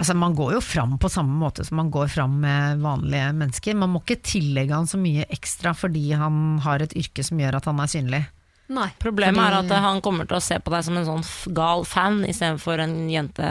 Altså, 0.00 0.14
man 0.16 0.32
går 0.32 0.54
jo 0.56 0.60
fram 0.64 0.94
på 0.96 1.10
samme 1.12 1.34
måte 1.36 1.64
som 1.66 1.76
man 1.76 1.90
går 1.92 2.08
fram 2.08 2.38
med 2.40 2.80
vanlige 2.80 3.34
mennesker. 3.36 3.76
Man 3.76 3.92
må 3.92 4.00
ikke 4.00 4.16
tillegge 4.24 4.72
han 4.72 4.88
så 4.88 4.96
mye 4.96 5.26
ekstra 5.28 5.74
fordi 5.76 6.06
han 6.16 6.58
har 6.64 6.80
et 6.80 6.94
yrke 6.96 7.24
som 7.26 7.40
gjør 7.42 7.58
at 7.58 7.68
han 7.68 7.82
er 7.84 7.90
synlig. 7.92 8.22
Nei. 8.70 8.86
Problemet 9.02 9.36
Fordi- 9.42 9.58
er 9.74 9.76
at 9.76 9.84
han 9.84 10.00
kommer 10.00 10.24
til 10.30 10.38
å 10.38 10.40
se 10.46 10.56
på 10.62 10.70
deg 10.72 10.84
som 10.86 10.96
en 10.96 11.04
sånn 11.04 11.52
gal 11.52 11.84
fan 11.84 12.22
istedenfor 12.24 12.78
en 12.80 12.96
jente 13.10 13.50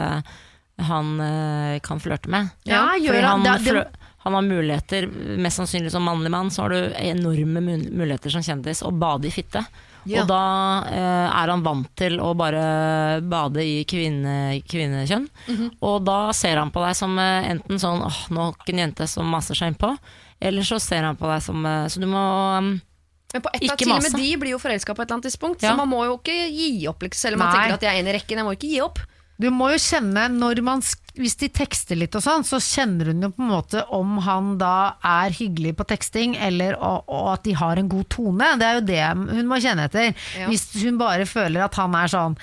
han 0.80 1.20
eh, 1.20 1.78
kan 1.84 2.00
flørte 2.00 2.26
med. 2.32 2.50
Ja, 2.64 2.96
gjør 2.96 3.20
han- 3.22 3.44
han, 3.46 3.62
det- 3.62 3.74
det- 3.74 3.92
han 4.22 4.34
har 4.36 4.42
muligheter, 4.44 5.06
mest 5.40 5.56
sannsynlig 5.60 5.92
som 5.94 6.04
mannlig 6.04 6.30
mann, 6.30 6.50
så 6.52 6.66
har 6.66 6.74
du 6.74 6.92
enorme 7.00 7.60
muligheter 7.60 8.32
som 8.34 8.42
kjendis 8.44 8.82
å 8.84 8.90
bade 8.92 9.28
i 9.28 9.32
fitte. 9.32 9.62
Ja. 10.08 10.22
Og 10.22 10.28
da 10.30 10.40
eh, 10.88 11.26
er 11.42 11.50
han 11.52 11.62
vant 11.64 11.88
til 11.96 12.18
å 12.24 12.30
bare 12.36 13.20
bade 13.20 13.64
i 13.64 13.82
kvinne, 13.88 14.60
kvinnekjønn. 14.68 15.26
Mhm. 15.48 15.70
Og 15.84 16.04
da 16.08 16.18
ser 16.36 16.60
han 16.60 16.72
på 16.72 16.84
deg 16.84 16.96
som 16.96 17.16
eh, 17.20 17.48
enten 17.52 17.80
sånn 17.80 18.04
åh, 18.06 18.20
nok 18.32 18.68
en 18.72 18.82
jente 18.84 19.08
som 19.10 19.28
maser 19.28 19.58
seg 19.58 19.74
innpå, 19.74 19.92
eller 20.40 20.64
så 20.68 20.78
ser 20.80 21.04
han 21.04 21.18
på 21.20 21.28
deg 21.28 21.42
som 21.44 21.66
eh, 21.68 21.86
Så 21.92 22.00
du 22.00 22.06
må 22.08 22.20
um, 22.56 22.70
Men 23.34 23.42
på 23.44 23.50
et 23.52 23.66
Ikke 23.66 23.76
til 23.84 23.92
og 23.92 24.00
med 24.04 24.16
de 24.16 24.30
blir 24.40 24.54
jo 24.54 24.60
forelska 24.62 24.94
på 24.96 25.02
et 25.02 25.08
eller 25.08 25.18
annet 25.20 25.28
tidspunkt, 25.28 25.62
Ja. 25.64 25.72
så 25.74 25.80
man 25.80 25.88
må 25.92 26.04
jo 26.08 26.16
ikke 26.16 26.38
gi 26.48 26.86
opp. 26.88 27.04
liksom, 27.04 27.20
Selv 27.28 27.36
om 27.36 27.44
man 27.44 27.52
Nei. 27.52 27.64
tenker 27.64 27.80
at 27.80 27.88
jeg 27.88 27.96
er 27.96 28.00
en 28.04 28.08
i 28.12 28.16
rekken. 28.16 28.40
Jeg 28.40 28.48
må 28.48 28.56
ikke 28.56 28.72
gi 28.72 28.80
opp. 28.84 29.00
Du 29.40 29.48
må 29.52 29.70
jo 29.72 29.78
kjenne, 29.80 30.26
når 30.32 30.60
man, 30.64 30.82
hvis 31.20 31.36
de 31.40 31.50
tekster 31.52 31.98
litt 32.00 32.16
og 32.18 32.24
sånn, 32.24 32.46
så 32.46 32.60
kjenner 32.62 33.12
hun 33.12 33.26
jo 33.26 33.32
på 33.34 33.44
en 33.44 33.52
måte 33.52 33.84
om 33.96 34.18
han 34.24 34.54
da 34.60 34.96
er 35.06 35.36
hyggelig 35.36 35.76
på 35.78 35.86
teksting, 35.92 36.36
eller 36.40 36.78
og, 36.78 37.06
og 37.10 37.30
at 37.34 37.44
de 37.46 37.54
har 37.60 37.80
en 37.80 37.90
god 37.90 38.08
tone. 38.12 38.54
Det 38.60 38.66
er 38.66 38.80
jo 38.80 38.88
det 38.88 39.04
hun 39.36 39.50
må 39.50 39.60
kjenne 39.62 39.86
etter. 39.90 40.10
Ja. 40.38 40.50
Hvis 40.50 40.70
hun 40.82 41.00
bare 41.00 41.28
føler 41.28 41.66
at 41.66 41.78
han 41.80 41.96
er 41.98 42.10
sånn 42.10 42.38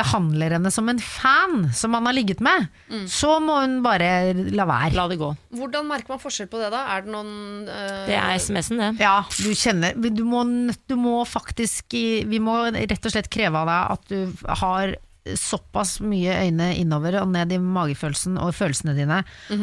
behandler 0.00 0.54
henne 0.54 0.70
som 0.72 0.88
en 0.90 1.00
fan 1.02 1.66
som 1.76 1.94
han 1.96 2.06
har 2.06 2.14
ligget 2.14 2.40
med, 2.44 2.68
så 3.10 3.36
må 3.42 3.58
hun 3.60 3.80
bare 3.84 4.32
la 4.54 4.66
være. 4.68 4.94
la 4.96 5.06
det 5.10 5.18
gå. 5.20 5.30
Hvordan 5.58 5.88
merker 5.90 6.14
man 6.14 6.22
forskjell 6.22 6.48
på 6.50 6.60
det, 6.62 6.70
da? 6.72 6.84
Er 6.94 7.04
det 7.04 7.12
noen 7.12 7.66
uh... 7.66 8.06
Det 8.08 8.16
er 8.16 8.38
SMS-en, 8.38 8.80
det. 8.80 8.90
Ja, 9.02 9.18
du 9.26 9.50
kjenner 9.50 9.98
Du 9.98 10.22
må, 10.28 10.44
du 10.88 10.96
må 10.98 11.20
faktisk 11.28 11.92
Vi 11.92 12.40
må 12.42 12.56
rett 12.74 13.06
og 13.06 13.12
slett 13.12 13.30
kreve 13.32 13.60
av 13.60 13.70
deg 13.70 13.94
at 13.96 14.12
du 14.12 14.46
har 14.62 14.94
såpass 15.36 16.00
mye 16.00 16.34
øyne 16.46 16.72
innover 16.80 17.20
og 17.22 17.28
ned 17.34 17.52
i 17.52 17.58
magefølelsen 17.60 18.38
og 18.40 18.54
følelsene 18.56 18.94
dine 18.96 19.22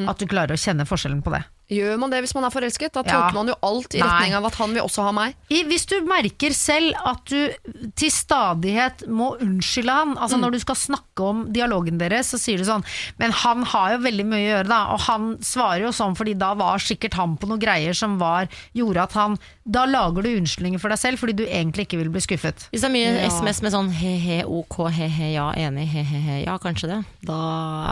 at 0.09 0.19
du 0.19 0.27
klarer 0.29 0.53
å 0.53 0.61
kjenne 0.61 0.85
forskjellen 0.85 1.23
på 1.25 1.33
det. 1.33 1.43
Gjør 1.67 1.97
man 1.99 2.13
det 2.13 2.21
hvis 2.23 2.31
man 2.37 2.45
er 2.47 2.53
forelsket? 2.53 2.93
Da 2.95 3.01
tolker 3.03 3.35
man 3.35 3.49
jo 3.51 3.55
alt 3.67 3.95
i 3.97 3.99
retning 3.99 4.35
av 4.37 4.45
at 4.47 4.55
han 4.55 4.71
vil 4.71 4.85
også 4.85 5.03
ha 5.03 5.11
meg. 5.11 5.33
I, 5.51 5.63
hvis 5.67 5.83
du 5.91 5.97
merker 6.07 6.53
selv 6.55 6.95
at 7.03 7.25
du 7.27 7.91
til 7.99 8.11
stadighet 8.13 9.03
må 9.11 9.33
unnskylde 9.43 9.91
han, 9.97 10.13
altså 10.15 10.39
når 10.39 10.55
du 10.55 10.59
skal 10.63 10.77
snakke 10.79 11.25
om 11.27 11.41
dialogen 11.51 11.99
deres, 11.99 12.29
så 12.31 12.39
sier 12.39 12.61
du 12.61 12.65
sånn 12.67 12.85
Men 13.19 13.33
han 13.43 13.65
har 13.67 13.95
jo 13.95 13.99
veldig 14.05 14.25
mye 14.29 14.39
å 14.39 14.47
gjøre, 14.53 14.69
da, 14.71 14.79
og 14.95 15.03
han 15.09 15.27
svarer 15.43 15.83
jo 15.87 15.91
sånn 15.95 16.15
fordi 16.15 16.37
da 16.39 16.53
var 16.55 16.79
sikkert 16.83 17.17
han 17.19 17.35
på 17.41 17.49
noen 17.51 17.59
greier 17.59 17.97
som 17.97 18.15
var 18.21 18.47
gjorde 18.77 19.03
at 19.03 19.17
han 19.19 19.35
Da 19.67 19.83
lager 19.89 20.23
du 20.23 20.29
unnskyldninger 20.37 20.79
for 20.79 20.93
deg 20.93 21.01
selv 21.01 21.19
fordi 21.19 21.35
du 21.41 21.43
egentlig 21.43 21.87
ikke 21.89 21.99
vil 21.99 22.11
bli 22.13 22.21
skuffet. 22.23 22.69
Hvis 22.71 22.85
det 22.85 22.87
er 22.87 22.95
mye 22.95 23.11
Ja. 23.17 23.27
SMS 23.27 23.59
med 23.65 23.73
sånn 23.75 23.89
he-he, 23.91 24.39
ok, 24.47 24.77
he-he, 24.95 25.33
ja, 25.33 25.49
enig, 25.59 25.87
he-he, 25.91 26.37
ja, 26.45 26.55
kanskje 26.63 26.87
det. 26.93 27.01
Da 27.27 27.41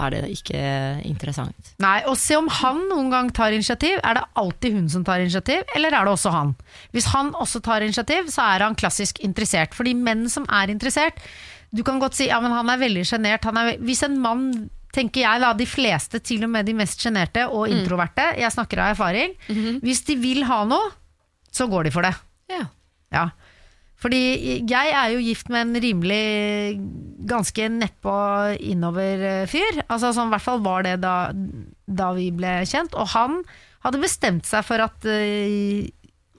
er 0.06 0.16
det 0.16 0.22
ikke 0.32 0.62
interessant. 1.04 1.74
Nei, 1.84 1.98
og 2.08 2.16
se 2.22 2.38
om 2.40 2.48
han 2.62 2.80
noen 2.88 3.12
gang 3.12 3.32
tar 3.36 3.50
initiativ. 3.52 3.64
Er 3.74 4.18
det 4.18 4.24
alltid 4.36 4.74
hun 4.78 4.88
som 4.89 5.03
tar 5.07 5.24
initiativ, 5.24 5.63
eller 5.76 5.93
er 5.93 6.05
det 6.05 6.13
også 6.13 6.32
han? 6.34 6.55
Hvis 6.93 7.09
han 7.13 7.34
også 7.34 7.61
tar 7.66 7.82
initiativ, 7.82 8.30
så 8.34 8.45
er 8.55 8.66
han 8.68 8.78
klassisk 8.78 9.20
interessert. 9.26 9.76
Fordi 9.78 9.95
menn 9.97 10.28
som 10.30 10.45
er 10.49 10.70
interessert, 10.74 11.20
du 11.76 11.84
kan 11.84 11.99
godt 11.99 12.16
si 12.16 12.30
ja, 12.30 12.39
men 12.43 12.53
han 12.55 12.70
er 12.72 12.82
veldig 12.82 13.05
sjenert. 13.07 13.45
er 13.45 13.78
Hvis 13.84 14.03
en 14.07 14.20
mann 14.22 14.70
tenker 14.95 15.26
jeg 15.26 15.41
da, 15.43 15.53
de 15.53 15.66
fleste, 15.68 16.22
til 16.24 16.45
og 16.47 16.53
med 16.53 16.66
de 16.70 16.74
mest 16.78 17.01
sjenerte 17.03 17.49
og 17.51 17.68
introverte, 17.68 18.30
jeg 18.39 18.53
snakker 18.53 18.80
av 18.80 18.93
erfaring, 18.93 19.34
hvis 19.84 20.05
de 20.07 20.16
vil 20.16 20.45
ha 20.47 20.63
noe, 20.63 20.93
så 21.51 21.68
går 21.68 21.88
de 21.88 21.91
for 21.91 22.07
det. 22.07 22.13
Ja. 22.51 22.66
Ja. 23.11 23.30
Fordi 23.99 24.20
jeg 24.68 24.91
er 24.91 25.13
jo 25.13 25.24
gift 25.24 25.49
med 25.49 25.70
en 25.70 25.82
rimelig 25.82 26.80
ganske 27.28 27.70
nedpå 27.72 28.16
innover-fyr. 28.59 29.82
Altså 29.88 30.11
sånn, 30.13 30.30
I 30.30 30.36
hvert 30.36 30.45
fall 30.45 30.63
var 30.66 30.84
det 30.86 30.97
da, 31.03 31.32
da 31.88 32.12
vi 32.18 32.30
ble 32.34 32.58
kjent. 32.66 32.96
Og 32.98 33.08
han 33.14 33.42
hadde 33.86 34.02
bestemt 34.02 34.46
seg 34.50 34.66
for 34.66 34.82
at 34.82 35.06
eh, 35.06 35.90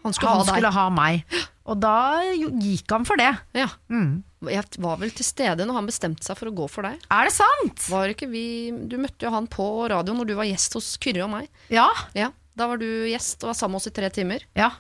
Han 0.05 0.15
skulle 0.15 0.33
han 0.37 0.43
ha 0.47 0.55
skulle 0.55 0.73
ha 0.75 0.87
meg. 0.95 1.37
Og 1.67 1.81
da 1.83 2.23
gikk 2.63 2.93
han 2.95 3.05
for 3.09 3.19
det. 3.19 3.33
Ja. 3.59 3.67
Mm. 3.91 4.23
Jeg 4.47 4.63
var 4.79 5.01
vel 5.01 5.11
til 5.11 5.27
stede 5.27 5.65
når 5.67 5.81
han 5.81 5.89
bestemte 5.91 6.23
seg 6.23 6.39
for 6.39 6.47
å 6.51 6.55
gå 6.55 6.67
for 6.71 6.87
deg. 6.87 7.01
Er 7.11 7.27
det 7.27 7.35
sant? 7.35 7.87
Var 7.91 8.13
ikke 8.15 8.29
vi, 8.31 8.71
du 8.87 8.95
møtte 9.03 9.27
jo 9.27 9.33
han 9.35 9.49
på 9.51 9.67
radio 9.91 10.15
når 10.15 10.29
du 10.31 10.35
var 10.39 10.47
gjest 10.47 10.77
hos 10.79 10.93
Kyrre 11.03 11.25
og 11.27 11.33
meg. 11.33 11.49
Ja. 11.75 11.89
Ja, 12.15 12.31
Da 12.57 12.69
var 12.71 12.79
du 12.79 12.87
gjest 13.11 13.43
og 13.43 13.51
var 13.51 13.59
sammen 13.59 13.75
med 13.75 13.83
oss 13.83 13.91
i 13.91 13.95
tre 13.99 14.11
timer. 14.15 14.47
ja. 14.55 14.71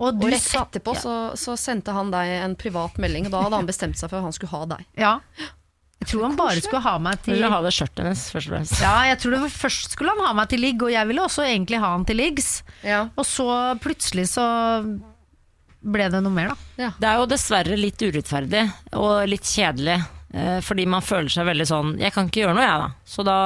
Og 0.00 0.16
du 0.16 0.22
Og 0.24 0.30
rett 0.32 0.40
etterpå 0.40 0.64
etterpå 0.64 0.92
så, 0.96 1.14
så 1.36 1.54
sendte 1.60 1.92
han 1.92 2.08
deg 2.08 2.30
en 2.40 2.54
privat 2.56 2.96
melding, 2.96 3.26
og 3.28 3.34
da 3.34 3.42
hadde 3.44 3.58
han 3.60 3.66
bestemt 3.68 3.98
seg 4.00 4.08
for 4.08 4.16
at 4.16 4.24
han 4.24 4.32
skulle 4.32 4.54
ha 4.54 4.60
deg. 4.70 4.86
Ja. 4.96 5.10
Jeg 6.00 6.08
tror 6.14 6.22
han 6.24 6.36
bare 6.38 6.62
skulle 6.64 6.80
ha 6.86 6.94
meg 7.02 7.18
til 7.26 7.42
ha 7.44 7.58
det 7.60 7.70
skjørtet 7.76 8.00
hennes, 8.00 8.22
først 8.32 8.48
og 8.48 8.54
fremst. 8.54 8.78
Ja, 8.80 8.94
jeg 9.10 9.18
tror 9.20 9.34
det 9.34 9.40
var 9.42 9.50
Først 9.52 9.92
skulle 9.96 10.14
han 10.16 10.24
ha 10.24 10.32
meg 10.38 10.48
til 10.48 10.62
ligg, 10.64 10.82
og 10.86 10.92
jeg 10.94 11.08
ville 11.10 11.24
også 11.26 11.44
egentlig 11.44 11.80
ha 11.82 11.90
han 11.92 12.06
til 12.08 12.16
liggs. 12.16 12.48
Ja. 12.86 13.02
Og 13.20 13.26
så 13.28 13.46
plutselig 13.84 14.24
så 14.32 14.46
ble 15.80 16.08
det 16.12 16.20
noe 16.24 16.32
mer, 16.32 16.52
da. 16.52 16.90
Det 17.00 17.08
er 17.08 17.20
jo 17.20 17.28
dessverre 17.30 17.76
litt 17.78 18.00
urettferdig 18.04 18.64
og 19.00 19.28
litt 19.28 19.44
kjedelig. 19.48 19.98
eh, 20.32 20.58
Fordi 20.64 20.84
man 20.88 21.04
føler 21.04 21.32
seg 21.32 21.46
veldig 21.48 21.66
sånn 21.68 21.94
Jeg 22.00 22.12
kan 22.12 22.28
ikke 22.28 22.42
gjøre 22.44 22.56
noe, 22.56 22.66
jeg, 22.66 22.82
da. 22.84 22.90
Så 23.04 23.24
da 23.24 23.38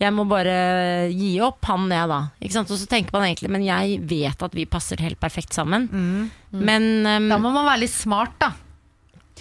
Jeg 0.00 0.14
må 0.16 0.24
bare 0.28 1.10
gi 1.12 1.34
opp 1.44 1.64
han, 1.68 1.88
jeg, 1.92 2.08
da. 2.08 2.20
Ikke 2.40 2.56
sant? 2.56 2.72
Og 2.72 2.80
så 2.80 2.88
tenker 2.88 3.12
man 3.16 3.26
egentlig 3.28 3.52
Men 3.52 3.64
jeg 3.66 4.00
vet 4.08 4.42
at 4.48 4.56
vi 4.56 4.64
passer 4.64 5.00
helt 5.04 5.20
perfekt 5.20 5.52
sammen. 5.56 5.88
Men 6.52 6.90
um, 7.04 7.28
Da 7.32 7.36
må 7.40 7.52
man 7.52 7.68
være 7.68 7.84
litt 7.84 7.96
smart, 7.96 8.36
da. 8.40 8.52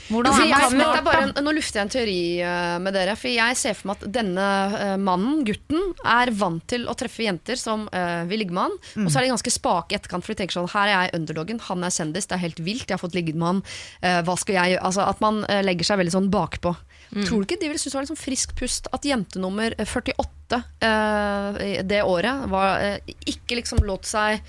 Er 0.09 0.47
jeg, 0.49 0.79
er 0.81 1.03
bare 1.05 1.43
nå 1.43 1.51
lufter 1.53 1.79
jeg 1.79 1.85
en 1.85 1.91
teori 1.93 2.21
eh, 2.41 2.77
med 2.81 2.95
dere. 2.97 3.13
For 3.19 3.29
jeg 3.29 3.57
ser 3.59 3.77
for 3.77 3.91
meg 3.91 3.99
at 3.99 4.11
denne 4.15 4.47
eh, 4.79 4.95
mannen, 5.01 5.43
gutten, 5.45 5.93
er 6.01 6.31
vant 6.37 6.65
til 6.69 6.87
å 6.89 6.95
treffe 6.97 7.25
jenter 7.25 7.59
som 7.59 7.85
uh, 7.93 8.25
vil 8.29 8.41
ligge 8.41 8.55
med 8.55 8.67
han. 8.67 9.05
Og 9.05 9.11
så 9.11 9.19
er 9.19 9.27
de 9.27 9.33
ganske 9.33 9.53
spake 9.53 9.93
i 9.93 9.99
etterkant, 9.99 10.25
for 10.25 10.33
de 10.33 10.41
tenker 10.41 10.57
sånn 10.57 10.69
Her 10.71 10.89
er 10.89 10.95
jeg 10.95 11.19
underdogen, 11.19 11.61
han 11.67 11.85
er 11.85 11.93
kjendis, 11.93 12.29
det 12.29 12.37
er 12.37 12.43
helt 12.43 12.61
vilt, 12.65 12.87
jeg 12.87 12.95
har 12.95 13.01
fått 13.01 13.17
ligget 13.17 13.37
med 13.39 13.49
han. 13.51 13.63
Uh, 14.01 14.19
hva 14.27 14.37
skal 14.39 14.57
jeg 14.57 14.75
gjøre? 14.75 14.85
Altså 14.89 15.05
At 15.05 15.23
man 15.23 15.41
legger 15.65 15.87
seg 15.87 16.01
veldig 16.01 16.15
sånn 16.15 16.31
bakpå. 16.33 16.73
Tror 17.09 17.41
du 17.41 17.47
ikke 17.47 17.59
de 17.61 17.69
ville 17.71 17.81
synes 17.81 17.95
det 17.95 17.99
var 17.99 18.09
sånn 18.11 18.19
frisk 18.21 18.53
pust 18.57 18.89
at 18.93 19.05
jente 19.07 19.41
nummer 19.41 19.73
48 19.77 20.59
uh, 20.59 21.59
det 21.85 22.01
året 22.05 22.49
var, 22.51 22.99
ikke 23.29 23.59
liksom 23.61 23.83
lot 23.85 24.09
seg 24.09 24.41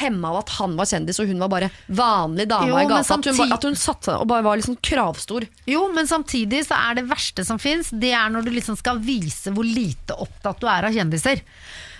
hemme 0.00 0.26
av 0.30 0.40
at 0.42 0.52
han 0.58 0.74
var 0.78 0.88
kjendis, 0.90 1.20
og 1.22 1.28
hun 1.30 1.38
var 1.44 1.50
bare 1.52 1.70
vanlig 1.86 2.48
dame 2.50 2.68
Jo, 2.72 2.78
i 2.80 2.88
gata. 2.90 3.16
gata. 3.16 3.30
At 3.30 3.38
hun, 3.38 3.52
at 3.58 3.66
hun 3.68 3.78
satt 3.78 4.08
og 4.16 4.26
bare 4.30 4.42
var 4.46 4.58
liksom 4.58 4.76
kravstor. 4.82 5.46
Jo, 5.70 5.86
men 5.94 6.08
samtidig 6.10 6.64
så 6.66 6.78
er 6.90 6.98
det 6.98 7.06
verste 7.10 7.44
som 7.46 7.60
fins, 7.62 7.92
det 7.94 8.10
er 8.16 8.32
når 8.34 8.48
du 8.48 8.54
liksom 8.56 8.78
skal 8.80 8.98
vise 9.04 9.52
hvor 9.54 9.66
lite 9.66 10.16
opptatt 10.18 10.60
du 10.60 10.66
er 10.70 10.88
av 10.90 10.96
kjendiser. 10.96 11.42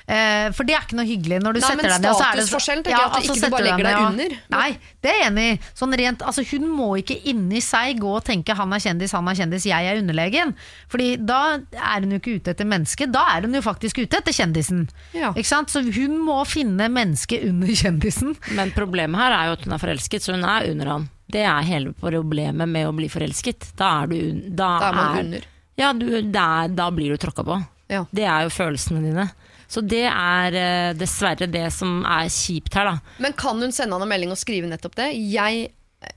Eh, 0.05 0.51
for 0.53 0.69
det 0.69 0.75
er 0.77 0.83
ikke 0.85 0.99
noe 0.99 1.09
hyggelig 1.09 1.39
når 1.41 1.57
du 1.57 1.59
Nei, 1.63 1.69
setter 1.71 1.89
deg 1.89 1.93
ned. 1.95 2.05
Men 2.05 2.17
så 2.19 2.25
er 2.27 2.37
det 2.37 2.43
statusforskjellen 2.45 2.83
tenker 2.85 3.01
jeg 3.01 3.09
at 3.09 3.25
ikke 3.25 3.37
du 3.41 3.55
bare 3.55 3.65
legger 3.65 3.87
deg, 3.87 3.95
deg 3.95 4.09
under. 4.11 4.35
Nei, 4.53 4.67
det 5.01 5.11
er 5.11 5.17
jeg 5.17 5.29
enig 5.31 5.45
i. 5.49 5.55
Sånn 5.81 5.97
rent, 6.01 6.25
altså, 6.29 6.45
hun 6.51 6.67
må 6.69 6.89
ikke 7.01 7.17
inni 7.33 7.63
seg 7.65 8.03
gå 8.03 8.11
og 8.19 8.25
tenke 8.27 8.57
'han 8.59 8.75
er 8.77 8.83
kjendis, 8.85 9.15
han 9.17 9.31
er 9.33 9.39
kjendis, 9.41 9.65
jeg 9.71 9.89
er 9.89 10.03
underlegen'. 10.03 10.53
Fordi 10.93 11.09
da 11.25 11.41
er 11.73 12.05
hun 12.05 12.13
jo 12.13 12.21
ikke 12.21 12.37
ute 12.37 12.53
etter 12.53 12.69
mennesket, 12.69 13.13
da 13.17 13.25
er 13.33 13.49
hun 13.49 13.57
jo 13.57 13.63
faktisk 13.65 14.03
ute 14.05 14.21
etter 14.21 14.37
kjendisen. 14.37 14.89
Ja. 15.17 15.33
Ikke 15.33 15.49
sant? 15.49 15.73
Så 15.73 15.81
hun 15.81 16.19
må 16.21 16.45
finne 16.45 16.91
mennesket 16.93 17.49
under 17.49 17.69
kjendisen. 17.73 18.37
Men 18.53 18.73
problemet 18.77 19.17
her 19.17 19.33
er 19.33 19.47
jo 19.49 19.53
at 19.57 19.65
hun 19.65 19.73
er 19.73 19.79
forelsket, 19.81 20.21
så 20.21 20.37
hun 20.37 20.45
er 20.45 20.69
under 20.69 20.87
han. 20.87 21.09
Det 21.33 21.41
er 21.49 21.63
hele 21.65 21.95
problemet 21.97 22.69
med 22.69 22.87
å 22.87 22.93
bli 22.93 23.09
forelsket. 23.09 23.73
Da 23.79 24.03
er 24.03 24.07
du 24.13 24.21
Da, 24.53 24.79
Da 24.79 24.89
er 24.89 24.93
man 24.93 25.19
under. 25.25 25.41
Ja, 25.81 25.93
du, 25.97 26.07
det 26.21 26.37
er, 26.37 26.69
da 26.69 26.91
blir 26.95 27.11
du 27.11 27.17
tråkka 27.17 27.43
på. 27.43 27.57
Ja. 27.89 28.05
Det 28.15 28.25
er 28.29 28.45
jo 28.47 28.53
følelsene 28.55 29.01
dine. 29.03 29.31
Så 29.75 29.83
det 29.83 30.05
er 30.07 30.55
eh, 30.55 30.91
dessverre 30.95 31.49
det 31.51 31.67
som 31.75 32.05
er 32.07 32.29
kjipt 32.31 32.77
her, 32.79 32.93
da. 32.93 33.15
Men 33.25 33.35
kan 33.39 33.59
hun 33.59 33.75
sende 33.75 33.97
han 33.97 34.05
en 34.07 34.11
melding 34.13 34.31
og 34.35 34.39
skrive 34.39 34.69
nettopp 34.71 34.95
det? 35.01 35.09
Jeg, 35.35 35.65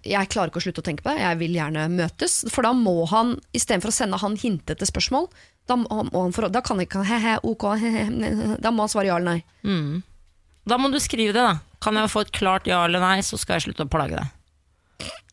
jeg 0.05 0.29
klarer 0.29 0.51
ikke 0.51 0.61
å 0.61 0.65
slutte 0.67 0.83
å 0.83 0.85
tenke 0.85 1.05
på 1.05 1.15
det, 1.15 1.23
jeg 1.23 1.39
vil 1.41 1.57
gjerne 1.57 1.87
møtes. 1.89 2.43
For 2.53 2.67
da 2.67 2.75
må 2.77 2.99
han, 3.09 3.37
istedenfor 3.57 3.89
å 3.89 3.97
sende 3.97 4.19
han 4.21 4.37
hintete 4.37 4.85
spørsmål, 4.89 5.25
da, 5.67 5.79
må 5.81 5.89
han 6.13 6.35
for, 6.35 6.47
da 6.53 6.61
kan 6.63 6.79
ikke 6.83 7.01
han 7.01 7.09
he-he, 7.09 7.33
ok, 7.43 7.65
he-he, 7.81 8.05
Da 8.61 8.71
må 8.71 8.85
han 8.85 8.93
svare 8.93 9.09
ja 9.09 9.17
eller 9.17 9.39
nei. 9.39 9.41
Da 10.67 10.77
må 10.79 10.91
du 10.93 10.99
skrive 11.01 11.33
det, 11.33 11.43
da. 11.43 11.57
Kan 11.83 11.97
jeg 11.99 12.13
få 12.13 12.23
et 12.25 12.33
klart 12.35 12.69
ja 12.69 12.83
eller 12.85 13.01
nei, 13.03 13.17
så 13.25 13.39
skal 13.41 13.57
jeg 13.57 13.69
slutte 13.69 13.87
å 13.87 13.91
plage 13.91 14.19
deg. 14.19 14.36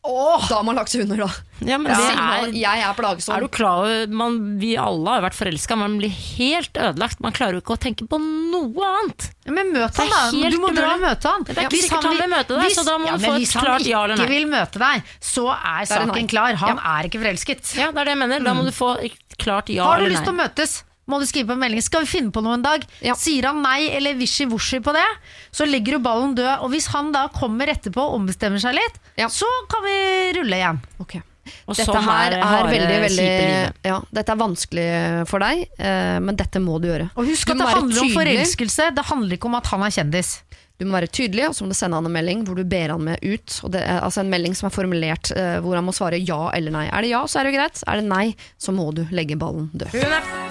Da 0.05 0.59
har 0.59 0.63
man 0.67 0.77
lagt 0.77 0.91
seg 0.93 1.03
under, 1.05 1.25
da. 1.25 1.29
Ja, 1.65 1.77
men 1.79 1.91
Ja, 1.91 1.97
det 1.97 2.15
er, 2.19 2.55
jeg 2.59 2.81
er 2.83 2.95
plagsom. 2.97 3.35
er 3.35 3.45
du 3.45 3.47
klar 3.47 3.85
over 3.85 4.07
man, 4.11 4.59
Vi 4.59 4.73
alle 4.77 5.13
har 5.15 5.23
vært 5.23 5.37
forelska, 5.37 5.77
man 5.79 5.97
blir 5.97 6.11
helt 6.11 6.75
ødelagt. 6.75 7.21
Man 7.23 7.35
klarer 7.35 7.57
jo 7.57 7.63
ikke 7.63 7.77
å 7.77 7.81
tenke 7.81 8.07
på 8.11 8.19
noe 8.21 8.89
annet. 8.89 9.29
Ja, 9.45 9.51
Men 9.55 9.71
møt 9.73 9.95
Det 9.95 10.05
han, 10.05 10.13
er 10.13 10.49
da. 10.49 10.49
Du 10.55 10.59
må 10.61 10.73
dra 10.75 10.93
og 10.93 11.03
møte 11.05 11.31
han. 11.31 11.43
Det 11.47 11.55
er 11.55 11.61
ikke 11.63 11.75
Hvis 11.75 11.87
sikkert 11.87 12.09
han 12.09 12.17
vil 12.19 12.33
møte 12.35 12.59
deg, 12.59 12.75
så 12.75 12.85
da 12.85 12.97
må 12.97 13.05
du 13.05 13.25
få 13.25 13.35
et 13.35 13.55
klart 13.55 13.85
ja 13.87 14.03
eller 14.03 14.15
nei. 14.15 14.25
Hvis 14.25 14.25
han 14.25 14.25
ikke 14.25 14.33
vil 14.35 14.49
møte 14.51 14.83
deg, 14.85 15.13
så 15.19 15.47
er 15.55 15.75
er 15.75 15.85
saken 15.91 16.27
klar. 16.31 16.59
Han 16.61 16.79
er 16.79 17.09
ikke 17.09 17.21
forelsket. 17.23 17.75
Ja, 17.79 17.91
det 17.91 18.03
er 18.03 18.11
det 18.11 18.15
jeg 18.15 18.23
mener. 18.25 18.45
Da 18.45 18.53
må 18.57 18.65
du 18.67 18.73
få 18.75 18.95
et 19.01 19.39
klart 19.41 19.69
ja 19.73 19.83
Har 19.85 19.99
du 19.99 20.09
lyst 20.11 20.23
til 20.23 20.35
å 20.35 20.37
møtes? 20.37 20.83
Må 21.05 21.19
du 21.21 21.27
skrive 21.29 21.51
på 21.51 21.53
en 21.53 21.61
melding. 21.61 21.83
Skal 21.85 22.01
vi 22.05 22.09
finne 22.15 22.33
på 22.33 22.41
noe 22.41 22.55
en 22.57 22.65
dag? 22.65 22.85
Ja. 23.05 23.13
Sier 23.19 23.45
han 23.51 23.61
nei 23.61 23.91
eller 23.93 24.17
wishy-washy 24.17 24.79
på 24.85 24.93
det, 24.95 25.05
så 25.53 25.67
legger 25.69 25.97
du 25.99 26.05
ballen 26.07 26.33
død. 26.37 26.63
Og 26.65 26.71
hvis 26.73 26.89
han 26.95 27.11
da 27.13 27.27
kommer 27.33 27.69
etterpå 27.69 28.01
og 28.01 28.17
ombestemmer 28.17 28.61
seg 28.63 28.73
litt, 28.79 28.99
Ja. 29.21 29.27
så 29.29 29.45
kan 29.69 29.85
vi 29.85 29.95
rulle 30.39 30.57
igjen. 30.57 30.81
Okay. 30.99 31.21
Og 31.69 31.75
Dette 31.77 31.85
sånn 31.91 32.01
her 32.07 32.33
er 32.33 32.41
er, 32.41 32.67
veldig, 32.71 32.95
veldig 33.03 33.85
ja, 33.85 33.99
Dette 34.17 34.33
er 34.33 34.39
vanskelig 34.39 35.27
for 35.29 35.43
deg, 35.45 35.67
eh, 35.77 36.17
men 36.19 36.35
dette 36.35 36.57
må 36.57 36.79
du 36.81 36.87
gjøre. 36.89 37.11
Og 37.15 37.29
husk 37.29 37.51
at 37.53 37.59
det 37.61 37.67
handler 37.69 38.01
om 38.01 38.13
forelskelse. 38.15 38.87
Det 38.97 39.05
handler 39.05 39.37
ikke 39.37 39.45
om 39.51 39.57
at 39.59 39.69
han 39.69 39.85
er 39.85 39.93
kjendis. 39.93 40.31
Du 40.77 40.83
må 40.83 40.97
være 40.97 41.07
tydelig, 41.07 41.45
og 41.47 41.53
så 41.55 41.63
må 41.63 41.71
du 41.71 41.77
sende 41.77 41.95
han 41.95 42.07
en 42.09 42.11
melding 42.11 42.41
hvor 42.47 42.57
du 42.59 42.65
ber 42.67 42.91
han 42.91 43.03
med 43.07 43.21
ut. 43.23 43.53
Og 43.63 43.71
det 43.71 43.79
er, 43.85 44.01
altså 44.03 44.23
En 44.25 44.31
melding 44.33 44.55
som 44.59 44.67
er 44.67 44.73
formulert 44.75 45.31
eh, 45.31 45.57
hvor 45.63 45.77
han 45.77 45.85
må 45.87 45.93
svare 45.95 46.19
ja 46.19 46.49
eller 46.57 46.73
nei. 46.75 46.85
Er 46.91 47.05
det 47.05 47.11
ja, 47.13 47.21
så 47.31 47.39
er 47.39 47.47
det 47.47 47.53
greit. 47.55 47.79
Er 47.87 48.01
det 48.01 48.07
nei, 48.09 48.25
så 48.59 48.73
må 48.75 48.89
du 48.95 49.05
legge 49.15 49.37
ballen 49.39 49.69
død. 49.71 49.95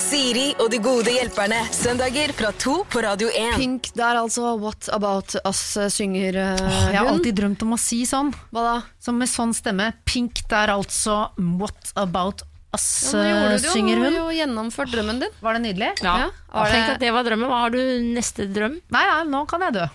Siri 0.00 0.46
og 0.64 0.70
de 0.72 0.80
gode 0.84 1.12
hjelperne. 1.12 1.60
Søndager 1.76 2.32
fra 2.38 2.54
to 2.56 2.78
på 2.88 3.04
Radio 3.04 3.28
1. 3.28 3.58
Pink, 3.60 3.92
det 3.96 4.06
er 4.06 4.22
altså 4.22 4.54
What 4.62 4.88
About 4.96 5.36
Us 5.44 5.62
eh, 5.76 5.90
synger 5.92 6.40
eh, 6.40 6.64
Jeg 6.64 6.98
har 6.98 7.04
hun. 7.10 7.18
alltid 7.18 7.36
drømt 7.42 7.66
om 7.68 7.76
å 7.76 7.80
si 7.80 8.00
sånn. 8.08 8.32
Hva 8.54 8.64
da? 8.70 8.74
Som 9.04 9.20
med 9.20 9.28
sånn 9.28 9.52
stemme. 9.56 9.92
Pink, 10.08 10.40
det 10.48 10.56
er 10.64 10.72
altså 10.78 11.26
What 11.60 11.92
About 12.00 12.46
Us, 12.74 12.86
Ja, 13.14 13.22
gjorde 13.30 13.58
du 13.62 13.68
synger 13.70 14.00
hun. 14.02 14.06
du 14.10 14.18
jo 14.18 14.28
gjennomført 14.34 14.90
drømmen 14.94 15.20
din. 15.22 15.34
Var 15.44 15.58
det 15.58 15.62
nydelig? 15.64 15.90
Ja. 16.02 16.14
Ja, 16.24 16.30
var 16.54 16.70
Tenk 16.70 16.86
det- 16.86 16.94
at 16.94 17.00
det 17.00 17.12
var 17.14 17.24
drømmen. 17.26 17.48
Hva 17.50 17.60
har 17.64 17.70
du 17.70 17.80
neste 18.14 18.46
drøm? 18.50 18.80
Nei, 18.94 19.04
ja, 19.06 19.22
nå 19.24 19.44
kan 19.50 19.60
jeg 19.66 19.72
dø. 19.78 19.86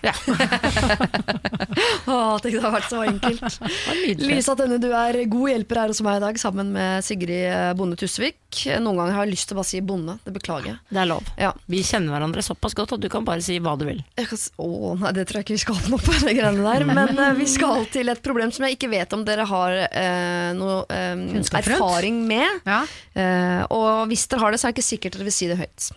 Åh, 2.10 2.38
tenk 2.42 2.54
det 2.56 2.62
har 2.64 2.74
vært 2.74 2.90
så 2.90 3.02
enkelt. 3.06 3.60
Lisa 4.30 4.54
Tønne, 4.58 4.78
du 4.82 4.88
er 4.92 5.18
god 5.30 5.52
hjelper 5.52 5.82
her 5.82 5.92
hos 5.92 6.00
meg 6.04 6.18
i 6.18 6.24
dag, 6.24 6.40
sammen 6.40 6.72
med 6.74 7.04
Sigrid 7.06 7.46
eh, 7.48 7.72
Bonde 7.78 7.96
Tusvik. 8.00 8.36
Noen 8.82 8.98
ganger 8.98 9.14
har 9.14 9.26
jeg 9.28 9.34
lyst 9.36 9.48
til 9.50 9.56
å 9.56 9.60
bare 9.60 9.70
si 9.70 9.80
bonde. 9.84 10.16
Det 10.24 10.34
beklager 10.34 10.72
jeg. 10.72 10.78
Det 10.90 11.00
er 11.04 11.08
lov. 11.10 11.28
Ja. 11.40 11.52
Vi 11.70 11.82
kjenner 11.86 12.16
hverandre 12.16 12.42
såpass 12.44 12.74
godt 12.78 12.96
at 12.96 13.02
du 13.04 13.08
kan 13.12 13.26
bare 13.26 13.44
si 13.44 13.58
hva 13.62 13.76
du 13.78 13.86
vil. 13.88 14.02
Kan, 14.18 14.42
å, 14.60 14.94
nei, 15.00 15.12
det 15.16 15.26
tror 15.30 15.40
jeg 15.40 15.46
ikke 15.46 15.56
vi 15.56 15.62
skal 15.64 15.78
åpne 15.78 15.98
opp 16.00 16.06
på, 16.08 16.16
de 16.26 16.34
greiene 16.36 16.66
der. 16.66 16.86
Men 16.88 17.14
uh, 17.20 17.30
vi 17.38 17.46
skal 17.50 17.86
til 17.94 18.10
et 18.12 18.22
problem 18.24 18.52
som 18.54 18.66
jeg 18.66 18.76
ikke 18.78 18.90
vet 18.92 19.14
om 19.16 19.24
dere 19.26 19.46
har 19.48 19.76
uh, 19.86 20.50
noe 20.58 20.82
uh, 20.90 21.60
erfaring 21.60 22.22
med. 22.28 22.60
Ja. 22.70 22.84
Uh, 23.16 23.62
og 23.74 23.90
hvis 24.10 24.28
dere 24.30 24.44
har 24.44 24.54
det, 24.54 24.62
så 24.62 24.68
er 24.68 24.72
det 24.72 24.78
ikke 24.78 24.92
sikkert 24.92 25.18
dere 25.18 25.26
vil 25.28 25.36
si 25.36 25.50
det 25.50 25.58
høyt. 25.60 25.90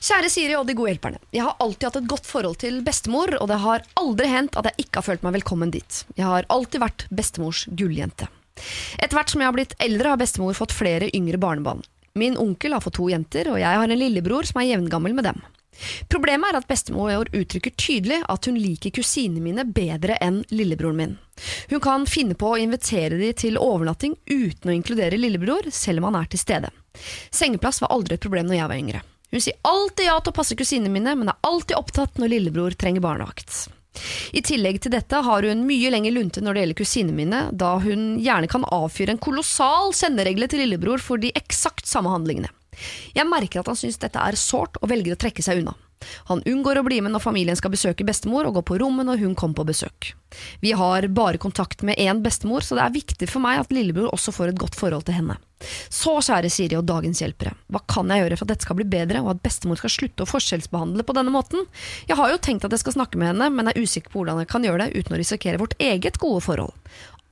Kjære 0.00 0.30
Siri 0.32 0.54
og 0.56 0.66
de 0.68 0.76
gode 0.78 0.94
hjelperne. 0.94 1.20
Jeg 1.34 1.44
har 1.44 1.58
alltid 1.60 1.88
hatt 1.88 2.00
et 2.00 2.08
godt 2.10 2.28
forhold 2.28 2.58
til 2.62 2.80
bestemor, 2.86 3.34
og 3.36 3.50
det 3.50 3.60
har 3.62 3.84
aldri 4.00 4.30
hendt 4.30 4.56
at 4.58 4.70
jeg 4.70 4.86
ikke 4.86 5.00
har 5.02 5.08
følt 5.10 5.26
meg 5.26 5.36
velkommen 5.40 5.74
dit. 5.74 6.02
Jeg 6.16 6.24
har 6.24 6.48
alltid 6.52 6.82
vært 6.82 7.06
bestemors 7.12 7.66
gulljente. 7.68 8.30
Etter 8.98 9.18
hvert 9.18 9.30
som 9.30 9.42
jeg 9.42 9.50
har 9.50 9.56
blitt 9.58 9.76
eldre, 9.82 10.14
har 10.14 10.20
bestemor 10.20 10.56
fått 10.56 10.74
flere 10.74 11.10
yngre 11.14 11.40
barnebarn. 11.40 11.84
Min 12.18 12.38
onkel 12.40 12.74
har 12.74 12.82
fått 12.82 12.96
to 12.98 13.06
jenter, 13.12 13.52
og 13.52 13.60
jeg 13.60 13.82
har 13.82 13.84
en 13.84 14.00
lillebror 14.00 14.48
som 14.48 14.62
er 14.62 14.72
jevngammel 14.72 15.14
med 15.14 15.28
dem. 15.28 15.44
Problemet 16.10 16.50
er 16.50 16.58
at 16.60 16.68
bestemor 16.70 17.30
uttrykker 17.32 17.74
tydelig 17.78 18.20
at 18.28 18.48
hun 18.48 18.58
liker 18.58 18.94
kusinene 18.98 19.42
mine 19.44 19.64
bedre 19.64 20.18
enn 20.24 20.42
lillebroren 20.50 20.98
min. 20.98 21.16
Hun 21.70 21.82
kan 21.84 22.06
finne 22.10 22.34
på 22.38 22.54
å 22.54 22.58
invitere 22.58 23.20
de 23.20 23.30
til 23.32 23.60
overnatting 23.62 24.16
uten 24.26 24.70
å 24.70 24.74
inkludere 24.74 25.20
lillebror, 25.20 25.70
selv 25.70 26.02
om 26.02 26.10
han 26.10 26.20
er 26.22 26.32
til 26.32 26.42
stede. 26.42 26.72
Sengeplass 27.30 27.82
var 27.84 27.94
aldri 27.94 28.18
et 28.18 28.24
problem 28.24 28.50
når 28.50 28.58
jeg 28.58 28.72
var 28.72 28.82
yngre. 28.82 29.04
Hun 29.30 29.44
sier 29.44 29.58
alltid 29.68 30.08
ja 30.08 30.20
til 30.20 30.32
å 30.32 30.38
passe 30.38 30.56
kusinene 30.56 30.92
mine, 30.92 31.14
men 31.20 31.30
er 31.30 31.42
alltid 31.46 31.76
opptatt 31.76 32.20
når 32.20 32.32
lillebror 32.32 32.76
trenger 32.80 33.04
barnevakt. 33.04 33.68
I 34.32 34.42
tillegg 34.44 34.80
til 34.82 34.94
dette 34.94 35.20
har 35.26 35.46
hun 35.48 35.64
mye 35.66 35.90
lenger 35.90 36.14
lunte 36.14 36.42
når 36.44 36.54
det 36.54 36.62
gjelder 36.62 36.78
kusinene 36.80 37.18
mine, 37.18 37.40
da 37.52 37.74
hun 37.82 38.06
gjerne 38.22 38.50
kan 38.50 38.66
avfyre 38.72 39.16
en 39.16 39.22
kolossal 39.22 39.92
senderegle 39.96 40.48
til 40.48 40.62
lillebror 40.64 41.02
for 41.02 41.20
de 41.20 41.32
eksakt 41.38 41.88
samme 41.88 42.12
handlingene. 42.12 42.52
Jeg 43.16 43.28
merker 43.28 43.62
at 43.62 43.70
han 43.72 43.78
syns 43.78 44.00
dette 44.00 44.22
er 44.22 44.38
sårt 44.38 44.80
og 44.82 44.90
velger 44.92 45.16
å 45.16 45.20
trekke 45.20 45.44
seg 45.44 45.62
unna. 45.62 45.76
Han 46.30 46.42
unngår 46.46 46.78
å 46.78 46.84
bli 46.86 47.00
med 47.02 47.12
når 47.12 47.22
familien 47.24 47.58
skal 47.58 47.72
besøke 47.72 48.06
bestemor, 48.06 48.46
og 48.46 48.58
går 48.58 48.66
på 48.68 48.78
rommet 48.82 49.08
når 49.08 49.22
hun 49.22 49.34
kommer 49.38 49.60
på 49.60 49.68
besøk. 49.72 50.12
Vi 50.62 50.72
har 50.76 51.06
bare 51.14 51.40
kontakt 51.42 51.82
med 51.82 51.98
én 51.98 52.22
bestemor, 52.22 52.62
så 52.62 52.78
det 52.78 52.84
er 52.84 52.94
viktig 52.94 53.28
for 53.30 53.42
meg 53.42 53.62
at 53.62 53.72
lillebror 53.74 54.12
også 54.14 54.34
får 54.34 54.52
et 54.52 54.60
godt 54.60 54.78
forhold 54.78 55.08
til 55.08 55.18
henne. 55.18 55.38
Så 55.90 56.14
kjære 56.22 56.50
Siri 56.54 56.78
og 56.78 56.86
dagens 56.86 57.22
hjelpere, 57.22 57.56
hva 57.72 57.82
kan 57.90 58.10
jeg 58.12 58.22
gjøre 58.22 58.38
for 58.38 58.46
at 58.46 58.52
dette 58.52 58.68
skal 58.68 58.78
bli 58.78 58.86
bedre, 58.92 59.24
og 59.24 59.32
at 59.34 59.42
bestemor 59.42 59.80
skal 59.80 59.94
slutte 59.94 60.24
å 60.24 60.30
forskjellsbehandle 60.30 61.06
på 61.06 61.16
denne 61.18 61.34
måten? 61.34 61.66
Jeg 62.06 62.20
har 62.20 62.30
jo 62.30 62.42
tenkt 62.46 62.68
at 62.68 62.76
jeg 62.76 62.84
skal 62.84 63.00
snakke 63.00 63.18
med 63.18 63.32
henne, 63.32 63.50
men 63.54 63.72
er 63.72 63.80
usikker 63.80 64.12
på 64.12 64.22
hvordan 64.22 64.44
jeg 64.44 64.52
kan 64.52 64.68
gjøre 64.68 64.86
det 64.86 65.02
uten 65.02 65.18
å 65.18 65.22
risikere 65.22 65.62
vårt 65.62 65.74
eget 65.82 66.20
gode 66.22 66.44
forhold. 66.46 66.76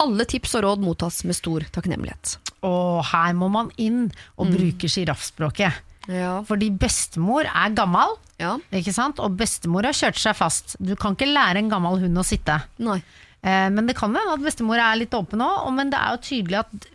Alle 0.03 0.27
tips 0.29 0.59
og 0.59 0.67
råd 0.67 0.83
mottas 0.85 1.23
med 1.25 1.39
stor 1.39 1.65
takknemlighet. 1.73 2.37
Og 2.67 3.05
her 3.13 3.37
må 3.39 3.51
man 3.53 3.71
inn 3.79 4.09
og 4.37 4.51
bruke 4.55 4.91
sjiraffspråket. 4.91 5.83
Ja. 6.11 6.41
Fordi 6.47 6.71
bestemor 6.71 7.49
er 7.51 7.75
gammel, 7.75 8.15
ja. 8.39 8.55
og 8.55 9.39
bestemor 9.39 9.89
har 9.89 9.97
kjørt 9.97 10.21
seg 10.23 10.37
fast. 10.39 10.77
Du 10.79 10.95
kan 10.99 11.17
ikke 11.17 11.31
lære 11.31 11.63
en 11.63 11.71
gammel 11.73 11.99
hund 12.05 12.23
å 12.23 12.27
sitte. 12.27 12.61
Nei. 12.83 13.01
Eh, 13.47 13.67
men 13.73 13.89
det 13.89 13.97
kan 13.99 14.15
hende 14.15 14.37
at 14.37 14.45
bestemor 14.45 14.81
er 14.83 15.01
litt 15.01 15.15
åpen 15.17 15.43
òg, 15.45 15.67
men 15.75 15.91
det 15.93 15.99
er 15.99 16.15
jo 16.15 16.23
tydelig 16.29 16.61
at 16.63 16.89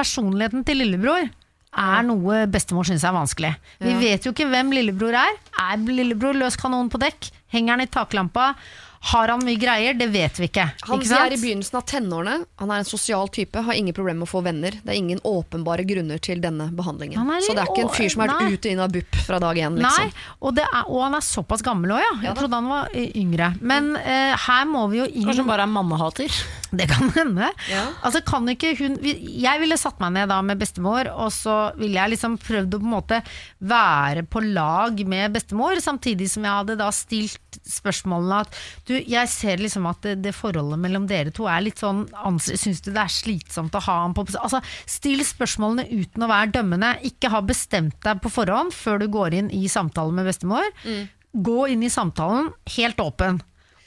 personligheten 0.00 0.64
til 0.64 0.80
lillebror 0.80 1.28
er 1.70 2.02
noe 2.02 2.44
bestemor 2.50 2.86
syns 2.88 3.04
er 3.06 3.14
vanskelig. 3.14 3.52
Vi 3.78 3.92
vet 4.00 4.24
jo 4.26 4.32
ikke 4.34 4.48
hvem 4.50 4.72
lillebror 4.74 5.14
er. 5.14 5.36
Er 5.62 5.82
lillebror 5.86 6.34
løs 6.38 6.58
kanon 6.58 6.90
på 6.90 6.98
dekk? 7.02 7.30
Henger 7.54 7.76
han 7.76 7.84
i 7.84 7.90
taklampa? 7.90 8.54
Har 9.00 9.28
han 9.32 9.40
mye 9.44 9.56
greier? 9.56 9.94
Det 9.96 10.10
vet 10.12 10.38
vi 10.38 10.46
ikke. 10.50 10.66
Han 10.84 11.00
ikke 11.00 11.16
er 11.24 11.32
i 11.32 11.38
begynnelsen 11.40 11.78
av 11.78 11.86
tenårene. 11.88 12.44
Han 12.60 12.72
er 12.74 12.82
en 12.82 12.88
sosial 12.88 13.30
type, 13.32 13.62
har 13.64 13.78
ingen 13.78 13.96
problemer 13.96 14.20
med 14.20 14.28
å 14.28 14.30
få 14.30 14.42
venner. 14.44 14.76
Det 14.76 14.92
er 14.92 14.98
ingen 14.98 15.22
åpenbare 15.24 15.86
grunner 15.88 16.20
til 16.20 16.42
denne 16.44 16.66
behandlingen. 16.76 17.16
Han 17.16 17.32
er 17.32 17.40
Så 17.46 17.56
det 17.56 17.64
er 17.64 17.72
ikke 17.72 17.86
en 17.86 17.94
fyr 17.96 18.12
som 18.12 18.24
er 18.26 18.34
ute 18.52 18.68
og 18.68 18.74
inn 18.74 18.82
av 18.84 18.92
BUP 18.92 19.20
fra 19.24 19.40
dag 19.40 19.56
én. 19.56 19.80
Liksom. 19.80 20.04
Nei, 20.04 20.36
og, 20.36 20.52
det 20.58 20.66
er, 20.68 20.84
og 20.84 21.04
han 21.06 21.16
er 21.16 21.24
såpass 21.24 21.64
gammel 21.64 21.96
òg, 21.96 22.02
ja. 22.04 22.12
Jeg 22.20 22.28
Ja 22.28 22.36
trodde 22.36 22.60
han 22.60 22.68
var 22.70 22.92
eh, 22.92 23.08
yngre. 23.16 23.50
Men 23.72 23.94
uh, 23.96 24.36
her 24.44 24.68
må 24.68 24.84
vi 24.92 25.00
jo 25.00 25.08
inn 25.08 25.30
Kanskje 25.30 25.46
han 25.46 25.52
bare 25.54 25.64
er 25.64 25.72
mannehater. 25.78 26.40
Det 26.70 26.86
kan 26.86 27.08
hende. 27.16 27.48
Ja. 27.66 27.86
Altså 28.06 28.20
kan 28.22 28.46
ikke 28.52 28.76
hun 28.78 28.98
Jeg 29.02 29.58
ville 29.58 29.78
satt 29.80 29.98
meg 29.98 30.12
ned 30.14 30.28
da 30.30 30.38
med 30.44 30.60
bestemor, 30.60 31.08
og 31.10 31.32
så 31.34 31.72
ville 31.80 31.96
jeg 31.98 32.14
liksom 32.14 32.36
prøvd 32.38 32.76
å 32.76 32.82
på 32.82 32.86
en 32.86 32.94
måte 32.94 33.22
være 33.58 34.22
på 34.28 34.44
lag 34.44 35.02
med 35.08 35.34
bestemor, 35.34 35.80
samtidig 35.82 36.28
som 36.30 36.46
jeg 36.46 36.60
hadde 36.60 36.78
da 36.78 36.92
stilt 36.94 37.49
spørsmålene 37.66 38.40
at 38.44 38.56
du, 38.88 38.94
jeg 38.98 39.30
ser 39.32 39.62
liksom 39.62 39.88
at 39.90 40.00
det, 40.06 40.16
det 40.24 40.34
forholdet 40.36 40.80
mellom 40.82 41.06
dere 41.10 41.32
to 41.34 41.48
er 41.50 41.64
litt 41.66 41.80
sånn 41.82 42.06
Syns 42.40 42.80
du 42.84 42.90
det 42.92 43.02
er 43.02 43.12
slitsomt 43.12 43.74
å 43.76 43.82
ha 43.84 43.96
han 44.04 44.14
på 44.16 44.24
Altså, 44.38 44.60
still 44.88 45.22
spørsmålene 45.26 45.88
uten 45.90 46.24
å 46.24 46.28
være 46.30 46.52
dømmende. 46.54 46.94
Ikke 47.06 47.30
ha 47.32 47.40
bestemt 47.44 47.96
deg 48.04 48.20
på 48.22 48.30
forhånd 48.32 48.74
før 48.76 49.00
du 49.02 49.08
går 49.12 49.36
inn 49.40 49.50
i 49.54 49.66
samtalen 49.70 50.16
med 50.16 50.28
bestemor. 50.30 50.66
Gå 51.32 51.60
inn 51.72 51.82
i 51.86 51.92
samtalen 51.92 52.50
helt 52.76 53.00
åpen. 53.02 53.40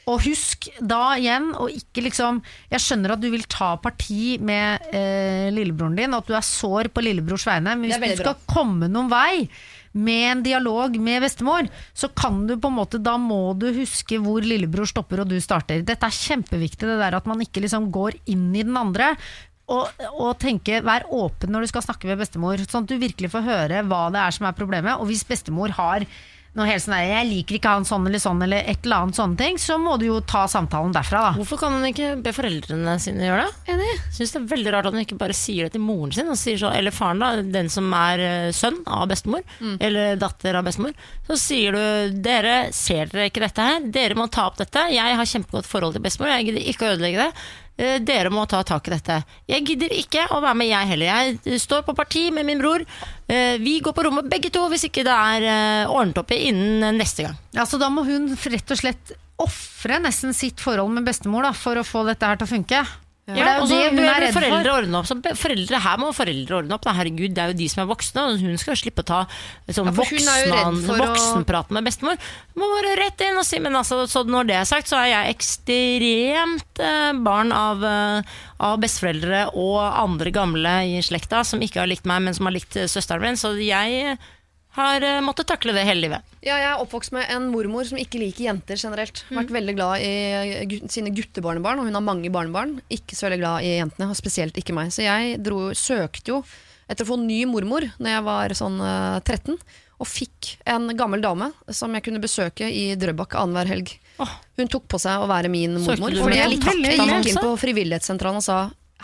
Og 0.09 0.19
husk 0.25 0.67
da 0.83 1.13
igjen 1.15 1.53
å 1.55 1.69
ikke 1.71 2.03
liksom 2.03 2.41
Jeg 2.73 2.83
skjønner 2.83 3.13
at 3.15 3.21
du 3.23 3.29
vil 3.31 3.45
ta 3.47 3.73
parti 3.79 4.35
med 4.43 4.89
eh, 4.91 5.47
lillebroren 5.53 5.95
din, 5.95 6.11
og 6.11 6.25
at 6.25 6.31
du 6.31 6.35
er 6.35 6.43
sår 6.47 6.89
på 6.91 7.03
lillebrors 7.05 7.45
vegne, 7.47 7.77
men 7.79 7.87
hvis 7.87 8.17
du 8.17 8.23
skal 8.25 8.41
komme 8.49 8.89
noen 8.91 9.11
vei 9.11 9.45
med 9.93 10.25
en 10.31 10.43
dialog 10.45 10.97
med 11.01 11.23
bestemor, 11.23 11.69
så 11.93 12.09
kan 12.17 12.43
du 12.49 12.55
på 12.57 12.71
en 12.71 12.77
måte 12.79 13.01
Da 13.03 13.15
må 13.21 13.53
du 13.57 13.69
huske 13.75 14.19
hvor 14.21 14.45
lillebror 14.45 14.89
stopper 14.89 15.23
og 15.23 15.31
du 15.31 15.39
starter. 15.43 15.85
Dette 15.85 16.09
er 16.09 16.19
kjempeviktig, 16.19 16.87
det 16.89 16.99
der 17.01 17.17
at 17.17 17.29
man 17.29 17.41
ikke 17.45 17.63
liksom 17.63 17.91
går 17.93 18.17
inn 18.33 18.49
i 18.55 18.65
den 18.65 18.77
andre. 18.79 19.13
Og, 19.71 19.87
og 20.19 20.33
tenke, 20.41 20.81
Vær 20.83 21.05
åpen 21.13 21.53
når 21.53 21.63
du 21.63 21.71
skal 21.71 21.85
snakke 21.85 22.09
med 22.09 22.19
bestemor, 22.19 22.59
sånn 22.67 22.83
at 22.83 22.91
du 22.91 22.99
virkelig 22.99 23.31
får 23.31 23.45
høre 23.47 23.83
hva 23.87 24.05
det 24.11 24.23
er 24.25 24.35
som 24.35 24.49
er 24.49 24.57
problemet. 24.57 24.97
Og 24.99 25.07
hvis 25.09 25.23
bestemor 25.27 25.71
har 25.77 26.07
noe 26.53 26.67
helt 26.69 26.83
sånn 26.83 26.93
der, 26.93 27.09
'jeg 27.09 27.29
liker 27.29 27.55
ikke 27.57 27.71
han 27.73 27.85
sånn 27.87 28.05
eller 28.05 28.21
sånn', 28.21 28.43
eller 28.45 28.61
et 28.69 28.85
eller 28.85 28.97
annet 29.01 29.17
sånne 29.17 29.37
ting, 29.37 29.57
så 29.57 29.79
må 29.81 29.97
du 29.97 30.05
jo 30.05 30.19
ta 30.21 30.45
samtalen 30.45 30.93
derfra, 30.93 31.21
da. 31.25 31.31
Hvorfor 31.33 31.57
kan 31.59 31.71
han 31.73 31.85
ikke 31.89 32.21
be 32.21 32.33
foreldrene 32.35 32.99
sine 33.01 33.25
gjøre 33.25 33.47
det? 33.47 33.73
Enig. 33.73 33.89
Syns 34.13 34.33
det 34.33 34.41
er 34.41 34.51
veldig 34.53 34.73
rart 34.73 34.85
at 34.85 34.93
han 34.93 35.05
ikke 35.05 35.17
bare 35.17 35.33
sier 35.33 35.65
det 35.65 35.73
til 35.73 35.81
moren 35.81 36.13
sin, 36.13 36.29
og 36.29 36.37
sier 36.37 36.57
så, 36.61 36.69
eller 36.73 36.91
faren, 36.93 37.19
da, 37.19 37.41
den 37.41 37.69
som 37.69 37.91
er 37.97 38.19
eh, 38.19 38.51
sønn 38.51 38.83
av 38.85 39.07
bestemor, 39.09 39.41
eller 39.79 40.15
datter 40.21 40.55
av 40.55 40.63
bestemor. 40.65 40.93
Så 41.27 41.39
sier 41.41 41.71
du 41.73 42.21
dere 42.21 42.71
ser 42.71 43.07
dere 43.07 43.29
ikke 43.31 43.41
dette 43.41 43.61
her, 43.61 43.79
dere 43.89 44.15
må 44.15 44.29
ta 44.29 44.45
opp 44.47 44.57
dette. 44.57 44.91
Jeg 44.93 45.17
har 45.17 45.25
kjempegodt 45.25 45.65
forhold 45.65 45.93
til 45.93 46.05
bestemor, 46.05 46.29
jeg 46.29 46.51
gidder 46.51 46.69
ikke 46.69 46.85
å 46.85 46.93
ødelegge 46.93 47.17
det. 47.25 47.31
Eh, 47.77 47.97
Dere 48.05 48.29
må 48.29 48.43
ta 48.49 48.59
tak 48.67 48.87
i 48.87 48.93
dette. 48.93 49.15
Jeg 49.49 49.65
gidder 49.65 49.93
ikke 49.97 50.27
å 50.35 50.41
være 50.43 50.57
med, 50.59 50.69
jeg 50.69 50.89
heller. 50.91 51.09
Jeg 51.47 51.59
står 51.63 51.81
på 51.87 51.95
parti 51.97 52.27
med 52.33 52.45
min 52.45 52.61
bror. 52.61 52.83
Eh, 53.27 53.57
Vi 53.57 53.79
går 53.81 53.95
på 53.97 54.05
rommet 54.05 54.29
begge 54.29 54.51
to 54.53 54.67
hvis 54.69 54.85
ikke 54.89 55.05
det 55.07 55.15
er 55.15 55.47
eh, 55.49 55.89
ordnet 55.89 56.21
opp 56.21 56.31
i 56.35 56.43
innen 56.51 56.99
neste 57.01 57.25
gang. 57.25 57.37
Ja, 57.57 57.65
så 57.65 57.79
da 57.81 57.89
må 57.89 58.05
hun 58.05 58.29
rett 58.35 58.71
og 58.75 58.77
slett 58.83 59.15
ofre 59.41 59.97
nesten 59.99 60.35
sitt 60.37 60.61
forhold 60.61 60.93
med 60.93 61.07
bestemor 61.09 61.43
da, 61.47 61.51
for 61.57 61.79
å 61.81 61.83
få 61.87 62.05
dette 62.05 62.27
her 62.29 62.37
til 62.37 62.45
å 62.45 62.53
funke. 62.53 62.83
Er 63.23 63.61
og 63.61 63.69
så 63.71 63.77
bør 63.95 64.03
er 64.03 64.33
foreldre 64.35 64.63
for. 64.67 64.77
ordne 64.81 64.97
opp. 64.99 65.05
Så 65.07 65.15
foreldre, 65.39 65.79
her 65.79 65.99
må 66.01 66.09
foreldre 66.11 66.57
ordne 66.57 66.75
opp. 66.75 66.83
Da. 66.83 66.91
Herregud, 66.97 67.31
det 67.31 67.39
er 67.39 67.53
jo 67.53 67.55
de 67.61 67.67
som 67.71 67.79
er 67.85 67.87
voksne, 67.87 68.19
og 68.27 68.41
hun 68.43 68.57
skal 68.59 68.75
jo 68.75 68.81
slippe 68.81 68.99
å 68.99 69.07
ta 69.07 69.19
sånn 69.71 69.87
Ja, 69.87 69.93
voksen, 69.95 70.51
å- 70.51 70.97
voksenprat 70.99 71.71
med 71.71 71.87
bestemor. 71.87 72.19
Må 72.59 72.67
bare 72.75 72.97
rett 72.99 73.21
inn 73.23 73.39
og 73.39 73.45
si 73.47 73.59
Men 73.63 73.79
altså, 73.79 74.01
så 74.11 74.25
når 74.27 74.47
det 74.51 74.55
er 74.59 74.67
sagt, 74.67 74.91
så 74.91 74.99
er 74.99 75.07
jeg 75.13 75.37
ekstremt 75.37 76.79
eh, 76.83 77.13
barn 77.23 77.51
av, 77.55 77.83
eh, 77.87 78.21
av 78.59 78.77
besteforeldre 78.83 79.45
og 79.55 79.79
andre 79.79 80.31
gamle 80.35 80.75
i 80.91 80.99
slekta 81.01 81.45
som 81.47 81.63
ikke 81.63 81.79
har 81.79 81.87
likt 81.87 82.05
meg, 82.09 82.21
men 82.27 82.33
som 82.35 82.45
har 82.49 82.57
likt 82.59 82.75
eh, 82.75 82.89
søsteren 82.91 83.21
min. 83.23 83.39
Så 83.39 83.55
jeg 83.63 84.17
har 84.73 85.03
eh, 85.05 85.19
måttet 85.25 85.47
takle 85.49 85.73
det 85.75 85.83
hele 85.85 86.01
livet. 86.07 86.33
Ja, 86.43 86.57
jeg 86.57 86.69
er 86.71 86.81
oppvokst 86.81 87.13
med 87.15 87.29
en 87.31 87.49
mormor 87.53 87.85
som 87.87 87.99
ikke 88.01 88.19
liker 88.21 88.47
jenter 88.47 88.79
generelt. 88.79 89.23
Vært 89.29 89.53
veldig 89.53 89.75
glad 89.77 90.01
i 90.01 90.65
gut- 90.71 90.89
sine 90.91 91.13
guttebarnebarn, 91.13 91.79
og 91.81 91.89
hun 91.89 91.97
har 91.99 92.05
mange 92.05 92.31
barnebarn. 92.33 92.79
Ikke 92.93 93.15
så 93.17 93.27
veldig 93.27 93.39
glad 93.43 93.67
i 93.67 93.75
jentene, 93.77 94.09
og 94.09 94.17
spesielt 94.17 94.57
ikke 94.57 94.75
meg. 94.75 94.89
Så 94.95 95.05
jeg 95.05 95.37
dro, 95.45 95.69
søkte 95.77 96.33
jo 96.33 96.41
etter 96.89 97.05
å 97.05 97.11
få 97.13 97.19
ny 97.21 97.43
mormor 97.47 97.85
når 98.01 98.15
jeg 98.15 98.25
var 98.25 98.55
sånn 98.57 98.79
eh, 98.83 99.19
13, 99.23 99.59
og 100.03 100.09
fikk 100.09 100.55
en 100.67 100.89
gammel 100.99 101.21
dame 101.23 101.51
som 101.71 101.93
jeg 101.95 102.03
kunne 102.03 102.19
besøke 102.23 102.67
i 102.67 102.89
Drøbak 102.99 103.37
annenhver 103.39 103.69
helg. 103.71 103.93
Oh. 104.21 104.33
Hun 104.59 104.67
tok 104.73 104.89
på 104.91 104.99
seg 105.01 105.21
å 105.21 105.29
være 105.29 105.53
min 105.53 105.77
mormor. 105.77 106.17
Fordi 106.25 106.41
jeg, 106.41 106.49
likte, 106.57 106.73
jeg 106.81 106.97
gikk 106.97 107.29
inn 107.31 107.39
på 107.45 107.53
frivillighetssentralen 107.61 108.41
og 108.41 108.45
sa 108.45 108.57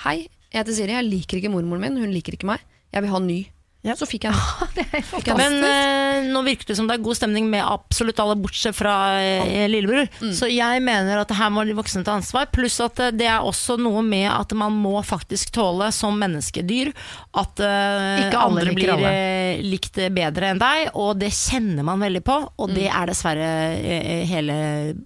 Hei, 0.03 0.26
jeg 0.49 0.63
heter 0.63 0.76
Siri, 0.76 0.93
jeg 0.97 1.05
liker 1.07 1.39
ikke 1.39 1.53
mormoren 1.53 1.82
min, 1.86 2.01
hun 2.01 2.13
liker 2.13 2.36
ikke 2.36 2.47
meg. 2.49 2.61
Jeg 2.93 3.05
vil 3.05 3.11
ha 3.13 3.20
en 3.22 3.30
ny. 3.30 3.39
Ja. 3.82 3.93
Så 3.95 4.03
fikk 4.09 4.25
jeg 4.27 4.36
det. 4.75 4.84
Jeg. 5.23 5.36
Men 5.39 5.53
eh, 5.63 6.25
nå 6.34 6.41
virker 6.43 6.67
det 6.67 6.75
som 6.75 6.88
det 6.89 6.97
er 6.97 7.03
god 7.05 7.15
stemning 7.15 7.45
med 7.47 7.63
absolutt 7.63 8.17
alle, 8.19 8.36
bortsett 8.36 8.75
fra 8.75 8.91
eh, 9.23 9.69
lillebror. 9.71 10.09
Mm. 10.19 10.34
Så 10.36 10.49
jeg 10.51 10.82
mener 10.84 11.21
at 11.21 11.32
her 11.38 11.47
må 11.55 11.63
de 11.63 11.77
voksne 11.77 12.03
ta 12.03 12.17
ansvar. 12.19 12.49
Pluss 12.51 12.75
at 12.84 12.99
eh, 13.05 13.13
det 13.15 13.30
er 13.32 13.39
også 13.47 13.77
noe 13.80 14.03
med 14.03 14.27
at 14.34 14.51
man 14.59 14.75
må 14.75 14.97
faktisk 15.07 15.53
tåle 15.55 15.88
som 15.95 16.19
menneskedyr 16.19 16.91
at 17.39 17.63
eh, 17.63 18.25
Ikke 18.27 18.41
alle 18.43 18.65
andre 18.65 18.75
blir 18.75 18.91
alle. 18.97 19.13
eh, 19.15 19.63
likt 19.63 19.95
bedre 20.11 20.51
enn 20.51 20.59
deg, 20.59 20.91
og 20.99 21.15
det 21.23 21.32
kjenner 21.39 21.88
man 21.88 22.03
veldig 22.03 22.25
på. 22.27 22.36
Og 22.59 22.69
Mm. 22.69 22.75
det 22.75 22.88
er 22.91 23.09
dessverre 23.13 23.49
eh, 23.80 24.25
hele 24.27 24.59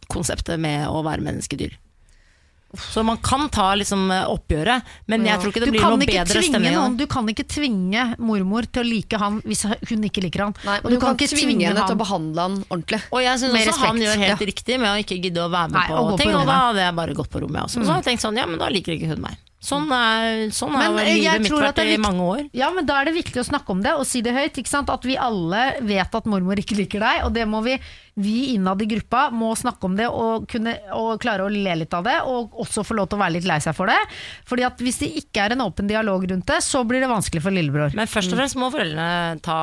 konseptet 0.10 0.58
med 0.60 0.90
å 0.90 1.06
være 1.06 1.22
menneskedyr. 1.30 1.78
Så 2.74 3.04
man 3.06 3.20
kan 3.22 3.46
ta 3.54 3.68
liksom 3.78 4.08
oppgjøret, 4.10 4.88
men 5.12 5.28
jeg 5.28 5.42
tror 5.42 5.52
ikke 5.54 5.62
det 5.62 5.70
Du 5.70 5.76
blir 5.76 5.86
noe 5.86 6.00
bedre 6.02 6.42
stemning. 6.42 6.74
noen, 6.74 6.98
du 6.98 7.06
kan 7.12 7.28
ikke 7.30 7.46
tvinge 7.46 8.06
mormor 8.18 8.66
til 8.66 8.82
å 8.82 8.88
like 8.88 9.20
han 9.22 9.40
hvis 9.46 9.66
hun 9.70 10.08
ikke 10.10 10.24
liker 10.26 10.48
han. 10.48 10.58
Nei, 10.66 10.80
men 10.82 10.96
du, 10.96 11.00
kan, 11.04 11.14
ikke 11.14 11.30
tvinge 11.36 11.70
henne 11.70 11.86
til 11.86 11.98
å 11.98 12.02
behandle 12.02 12.48
han 12.48 12.60
ordentlig. 12.70 13.04
Og 13.14 13.22
jeg 13.22 13.44
syns 13.44 13.54
også 13.54 13.74
også 13.74 13.86
han 13.86 13.98
respekt, 13.98 14.08
gjør 14.08 14.26
helt 14.26 14.44
ja. 14.46 14.50
riktig 14.54 14.82
med 14.82 14.90
å 14.90 15.00
ikke 15.06 15.22
gidde 15.22 15.46
å 15.46 15.50
være 15.54 15.72
med 15.72 15.80
Nei, 15.80 15.88
på 15.92 16.02
og 16.02 16.20
ting. 16.20 16.34
på 16.34 16.42
og 16.42 16.50
da 16.50 16.60
hadde 16.68 16.86
jeg 16.88 17.00
bare 17.00 17.18
gått 17.22 17.34
på 17.34 17.44
rommet, 17.44 17.62
jeg 17.62 17.70
også. 17.70 17.84
Så 17.84 17.94
har 17.94 18.02
jeg 18.02 18.10
tenkt 18.12 18.26
sånn, 18.26 18.40
ja, 18.40 18.50
men 18.50 18.62
da 18.62 18.70
liker 18.74 18.98
ikke 18.98 19.14
hun 19.14 19.26
meg. 19.26 19.42
Sånn 19.64 19.86
er, 19.96 20.50
sånn 20.52 20.74
Men, 20.76 20.98
eh, 21.00 21.14
jeg 21.14 21.40
livet 21.40 21.46
mitt 21.46 21.54
vært 21.56 21.78
er 21.80 21.94
i 21.94 22.00
mange 22.02 22.24
år. 22.28 22.42
Ja, 22.52 22.68
men 22.76 22.88
da 22.88 22.98
er 23.00 23.08
det 23.08 23.14
viktig 23.16 23.40
å 23.40 23.46
snakke 23.48 23.72
om 23.72 23.84
det 23.84 23.94
og 23.96 24.04
si 24.08 24.20
det 24.26 24.34
høyt. 24.36 24.58
Ikke 24.60 24.72
sant? 24.72 24.92
At 24.92 25.08
vi 25.08 25.16
alle 25.16 25.78
vet 25.88 26.18
at 26.20 26.28
mormor 26.28 26.60
ikke 26.60 26.76
liker 26.76 27.00
deg, 27.00 27.22
og 27.24 27.32
det 27.38 27.46
må 27.48 27.64
vi, 27.64 27.78
vi 28.16 28.54
innad 28.54 28.82
i 28.82 28.86
gruppa 28.86 29.30
må 29.34 29.56
snakke 29.58 29.88
om 29.90 29.96
det 29.98 30.06
og, 30.06 30.44
kunne, 30.52 30.76
og 30.94 31.16
klare 31.24 31.48
å 31.48 31.50
le 31.50 31.74
litt 31.80 31.94
av 31.98 32.04
det, 32.06 32.20
og 32.30 32.54
også 32.62 32.84
få 32.86 32.94
lov 33.00 33.08
til 33.10 33.18
å 33.18 33.22
være 33.24 33.34
litt 33.40 33.48
lei 33.50 33.58
seg 33.64 33.74
for 33.74 33.90
det. 33.90 33.96
Fordi 34.46 34.66
at 34.68 34.78
hvis 34.86 35.00
det 35.02 35.10
ikke 35.24 35.48
er 35.48 35.56
en 35.56 35.64
åpen 35.66 35.90
dialog 35.90 36.28
rundt 36.30 36.46
det, 36.52 36.60
så 36.62 36.84
blir 36.86 37.02
det 37.02 37.10
vanskelig 37.10 37.42
for 37.42 37.56
lillebror. 37.56 37.96
Men 37.98 38.06
først 38.12 38.36
og 38.36 38.38
fremst 38.38 38.60
må 38.62 38.70
foreldrene 38.74 39.40
ta 39.42 39.58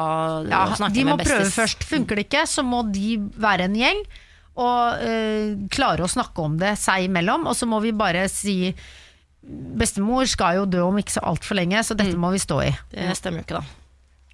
Ja, 0.51 0.65
og 0.67 0.75
snakke 0.81 0.95
de 0.99 1.05
må 1.07 1.15
prøve 1.21 1.47
først. 1.55 1.87
Funker 1.87 2.19
det 2.19 2.27
ikke, 2.27 2.43
så 2.51 2.67
må 2.67 2.83
de 2.91 3.21
være 3.39 3.69
en 3.71 3.79
gjeng 3.79 4.03
og 4.61 5.07
øh, 5.07 5.55
klare 5.73 6.03
å 6.05 6.11
snakke 6.11 6.43
om 6.43 6.59
det 6.59 6.75
seg 6.83 7.07
imellom. 7.07 7.47
Og 7.47 7.55
så 7.57 7.71
må 7.71 7.79
vi 7.87 7.95
bare 7.97 8.27
si 8.29 8.75
Bestemor 9.81 10.27
skal 10.29 10.59
jo 10.59 10.67
dø 10.69 10.83
om 10.85 10.99
ikke 11.01 11.15
så 11.17 11.23
altfor 11.25 11.57
lenge, 11.57 11.81
så 11.87 11.95
Mm. 11.95 12.01
dette 12.03 12.19
må 12.21 12.29
vi 12.35 12.39
stå 12.43 12.59
i. 12.67 12.71
Det 12.93 13.15
stemmer 13.17 13.41
jo 13.41 13.45
ikke, 13.47 13.61
da. 13.61 13.65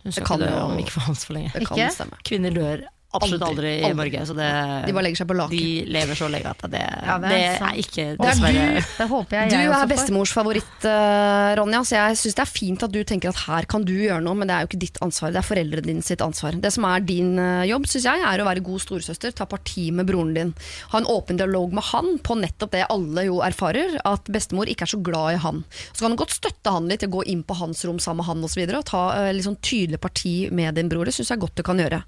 Hun 0.03 0.13
skal 0.13 0.27
kan 0.27 0.41
ikke 0.41 0.49
dø 0.51 0.59
om 0.65 0.79
ikke 0.83 0.91
for 0.97 1.01
hans 1.07 1.25
for 1.25 1.37
lenge. 1.37 1.53
Det 1.55 1.67
kan 1.69 1.79
Ikke? 1.79 1.93
stemme. 1.95 2.19
Kvinner 2.27 2.51
dør 2.57 2.83
absolutt 3.19 3.45
aldri, 3.47 3.73
Aldri, 3.81 3.91
i. 3.91 3.99
Norge, 4.01 4.27
så 4.29 4.37
det 4.37 4.49
De 4.87 4.95
bare 4.97 5.07
legger 5.07 5.21
seg 5.23 5.31
på 5.31 5.37
laken. 5.39 5.57
de 5.57 5.95
lever 5.97 6.19
så 6.19 6.29
lenge 6.33 6.53
at 6.53 6.65
det, 6.73 6.83
Ja, 6.83 7.17
det 7.23 7.33
det, 7.33 7.41
er 7.57 7.81
ikke 7.83 8.05
Det 8.07 8.17
er 8.17 8.23
dessverre 8.23 8.67
du, 8.67 8.91
det 9.01 9.09
håper 9.13 9.39
jeg 9.39 9.51
Du 9.53 9.57
jeg 9.57 9.71
også 9.71 9.87
er 9.87 9.93
bestemors 9.95 10.35
favoritt, 10.37 10.87
eh, 10.93 11.51
Ronja, 11.61 11.83
så 11.87 11.99
jeg 11.99 12.21
syns 12.23 12.39
det 12.39 12.45
er 12.45 12.53
fint 12.53 12.87
at 12.87 12.95
du 12.95 13.01
tenker 13.09 13.33
at 13.33 13.43
her 13.47 13.69
kan 13.71 13.87
du 13.87 13.95
gjøre 13.97 14.21
noe, 14.25 14.37
men 14.39 14.51
det 14.51 14.57
er 14.57 14.65
jo 14.65 14.71
ikke 14.71 14.83
ditt 14.85 15.01
ansvar, 15.05 15.33
det 15.35 15.41
er 15.41 15.49
foreldrene 15.49 15.87
dine 15.87 16.05
sitt 16.07 16.23
ansvar. 16.25 16.59
Det 16.61 16.73
som 16.75 16.87
er 16.89 17.05
din 17.07 17.35
eh, 17.41 17.65
jobb, 17.71 17.89
syns 17.91 18.09
jeg, 18.09 18.25
er 18.27 18.43
å 18.43 18.49
være 18.49 18.65
god 18.67 18.85
storesøster, 18.85 19.35
ta 19.37 19.49
parti 19.49 19.89
med 19.95 20.09
broren 20.09 20.35
din. 20.37 20.53
Ha 20.93 21.01
en 21.01 21.09
åpen 21.11 21.41
dialog 21.41 21.75
med 21.77 21.87
han 21.93 22.17
på 22.27 22.37
nettopp 22.39 22.75
det 22.75 22.85
alle 22.93 23.27
jo 23.29 23.41
erfarer, 23.47 23.97
at 24.09 24.29
bestemor 24.33 24.69
ikke 24.71 24.87
er 24.87 24.93
så 24.95 25.01
glad 25.05 25.37
i 25.37 25.41
han. 25.43 25.63
Så 25.93 26.05
kan 26.05 26.15
du 26.15 26.21
godt 26.21 26.35
støtte 26.37 26.73
han 26.75 26.89
litt 26.91 27.07
gå 27.07 27.23
inn 27.31 27.43
på 27.47 27.57
hans 27.61 27.85
rom 27.87 27.99
sammen 28.03 28.23
med 28.23 28.31
han 28.31 28.45
osv. 28.47 28.63
Og, 28.67 28.75
og 28.81 28.87
ta 28.89 29.03
eh, 29.21 29.33
litt 29.37 29.47
sånn 29.47 29.59
tydelig 29.63 30.01
parti 30.03 30.35
med 30.55 30.77
din 30.79 30.91
bror. 30.91 31.07
Det 31.07 31.15
syns 31.17 31.33
jeg 31.33 31.43
godt 31.43 31.57
du 31.59 31.65
kan 31.67 31.81
gjøre. 31.81 32.03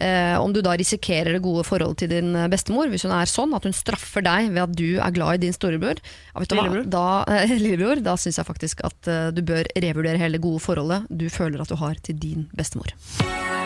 Eh, 0.00 0.36
om 0.42 0.52
du 0.56 0.60
da 0.64 0.72
risikerer 0.80 1.36
det 1.36 1.42
gode 1.44 1.64
forholdet 1.68 2.02
til 2.04 2.10
din 2.14 2.34
eh, 2.36 2.48
bestemor, 2.52 2.88
hvis 2.92 3.04
hun 3.06 3.12
er 3.16 3.28
sånn 3.30 3.54
at 3.56 3.66
hun 3.68 3.76
straffer 3.76 4.24
deg 4.26 4.50
ved 4.54 4.62
at 4.64 4.74
du 4.76 4.86
er 5.00 5.14
glad 5.16 5.38
i 5.38 5.44
din 5.46 5.56
storebror, 5.56 6.00
ja, 6.00 6.40
vet 6.42 6.50
du 6.52 6.56
hva? 6.58 6.64
Lillebror. 6.68 6.88
da, 6.92 7.04
eh, 7.40 7.54
lillebror, 7.64 8.02
da 8.04 8.16
syns 8.20 8.40
jeg 8.40 8.48
faktisk 8.48 8.82
at 8.88 9.10
eh, 9.10 9.28
du 9.36 9.42
bør 9.46 9.68
revurdere 9.76 10.20
hele 10.20 10.38
det 10.38 10.44
gode 10.44 10.62
forholdet 10.64 11.06
du 11.10 11.26
føler 11.32 11.62
at 11.64 11.70
du 11.72 11.76
har 11.80 12.00
til 12.06 12.18
din 12.20 12.48
bestemor. 12.56 12.92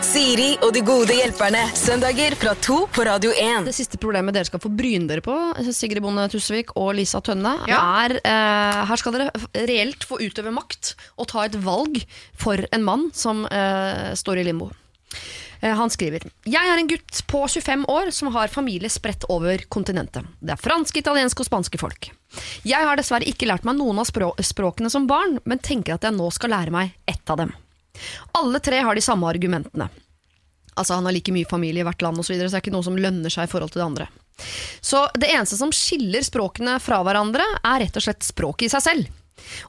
Siri 0.04 0.50
og 0.60 0.74
de 0.76 0.82
gode 0.84 1.14
hjelperne. 1.16 1.62
Søndager 1.78 2.34
fra 2.36 2.52
to 2.60 2.82
på 2.92 3.04
Radio 3.08 3.30
1. 3.32 3.64
Det 3.70 3.72
siste 3.76 3.96
problemet 4.02 4.34
dere 4.36 4.44
skal 4.48 4.60
få 4.60 4.68
bryne 4.68 5.08
dere 5.08 5.22
på, 5.24 5.32
Sigrid 5.72 6.02
Bonde 6.04 6.26
Tusvik 6.32 6.74
og 6.76 6.90
Lisa 6.98 7.22
Tønne, 7.24 7.54
Ja. 7.70 7.78
er 8.04 8.18
eh, 8.20 8.80
Her 8.90 9.00
skal 9.00 9.16
dere 9.16 9.30
reelt 9.64 10.04
få 10.04 10.18
utøve 10.20 10.52
makt 10.52 10.92
og 11.16 11.30
ta 11.32 11.46
et 11.48 11.56
valg 11.64 12.02
for 12.36 12.60
en 12.74 12.84
mann 12.84 13.06
som 13.16 13.46
eh, 13.48 14.12
står 14.18 14.42
i 14.42 14.48
limbo. 14.50 14.68
Eh, 15.64 15.72
Han 15.76 15.90
skriver 15.90 16.26
Jeg 16.44 16.70
er 16.70 16.78
en 16.78 16.88
gutt 16.88 17.22
på 17.30 17.40
25 17.48 17.86
år 17.88 18.10
som 18.12 18.28
har 18.34 18.52
familie 18.52 18.90
spredt 18.92 19.24
over 19.32 19.64
kontinentet. 19.72 20.26
Det 20.40 20.52
er 20.52 20.60
franske, 20.60 21.00
italienske 21.00 21.40
og 21.40 21.48
spanske 21.48 21.80
folk. 21.80 22.10
Jeg 22.68 22.84
har 22.84 22.98
dessverre 23.00 23.28
ikke 23.30 23.48
lært 23.48 23.64
meg 23.64 23.78
noen 23.78 24.02
av 24.02 24.08
språ 24.10 24.34
språkene 24.44 24.90
som 24.92 25.08
barn, 25.08 25.38
men 25.44 25.62
tenker 25.62 25.96
at 25.96 26.04
jeg 26.04 26.16
nå 26.16 26.28
skal 26.34 26.52
lære 26.52 26.74
meg 26.74 26.92
ett 27.08 27.30
av 27.30 27.40
dem. 27.40 27.54
Alle 28.36 28.60
tre 28.60 28.82
har 28.84 28.94
de 28.94 29.04
samme 29.04 29.28
argumentene. 29.30 29.88
Altså 30.74 30.98
Han 30.98 31.06
har 31.06 31.14
like 31.14 31.32
mye 31.32 31.48
familie 31.48 31.80
i 31.80 31.86
hvert 31.86 32.02
land, 32.02 32.18
og 32.18 32.26
så, 32.26 32.34
videre, 32.34 32.50
så 32.50 32.58
det 32.58 32.60
er 32.60 32.66
ikke 32.66 32.76
noe 32.76 32.88
som 32.90 32.98
lønner 32.98 33.32
seg 33.32 33.46
i 33.46 33.52
forhold 33.52 33.72
til 33.72 33.80
det 33.80 33.88
andre. 33.88 34.08
Så 34.82 35.06
det 35.14 35.30
eneste 35.30 35.56
som 35.56 35.72
skiller 35.72 36.26
språkene 36.26 36.80
fra 36.82 37.00
hverandre, 37.06 37.46
er 37.62 37.84
rett 37.86 37.96
og 37.96 38.04
slett 38.04 38.26
språket 38.26 38.66
i 38.66 38.74
seg 38.74 38.82
selv. 38.82 39.20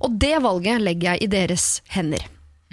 Og 0.02 0.18
det 0.20 0.40
valget 0.42 0.82
legger 0.82 1.14
jeg 1.14 1.24
i 1.28 1.32
deres 1.38 1.68
hender. 1.94 2.26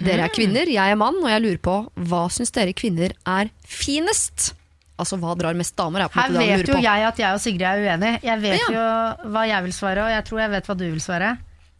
Dere 0.03 0.27
er 0.27 0.33
kvinner, 0.33 0.69
jeg 0.69 0.93
er 0.95 0.99
mann, 0.99 1.17
og 1.23 1.29
jeg 1.31 1.43
lurer 1.43 1.61
på 1.63 1.77
hva 2.09 2.25
syns 2.33 2.51
dere 2.55 2.73
kvinner 2.77 3.15
er 3.29 3.49
finest? 3.65 4.51
Altså 4.99 5.17
hva 5.19 5.33
drar 5.39 5.55
mest 5.57 5.75
damer? 5.79 6.05
Er 6.05 6.11
på 6.11 6.19
Her 6.19 6.29
vet 6.35 6.51
lurer 6.51 6.69
jo 6.69 6.75
på. 6.77 6.83
jeg 6.85 7.07
at 7.07 7.21
jeg 7.23 7.37
og 7.37 7.41
Sigrid 7.41 7.65
er 7.65 7.81
uenige. 7.81 8.19
Jeg 8.27 8.41
vet 8.43 8.67
jo 8.75 8.83
hva 9.33 9.45
jeg 9.49 9.65
vil 9.65 9.73
svare, 9.75 10.03
og 10.05 10.11
jeg 10.13 10.25
tror 10.29 10.43
jeg 10.43 10.53
vet 10.53 10.69
hva 10.69 10.75
du 10.77 10.85
vil 10.85 11.01
svare. 11.03 11.31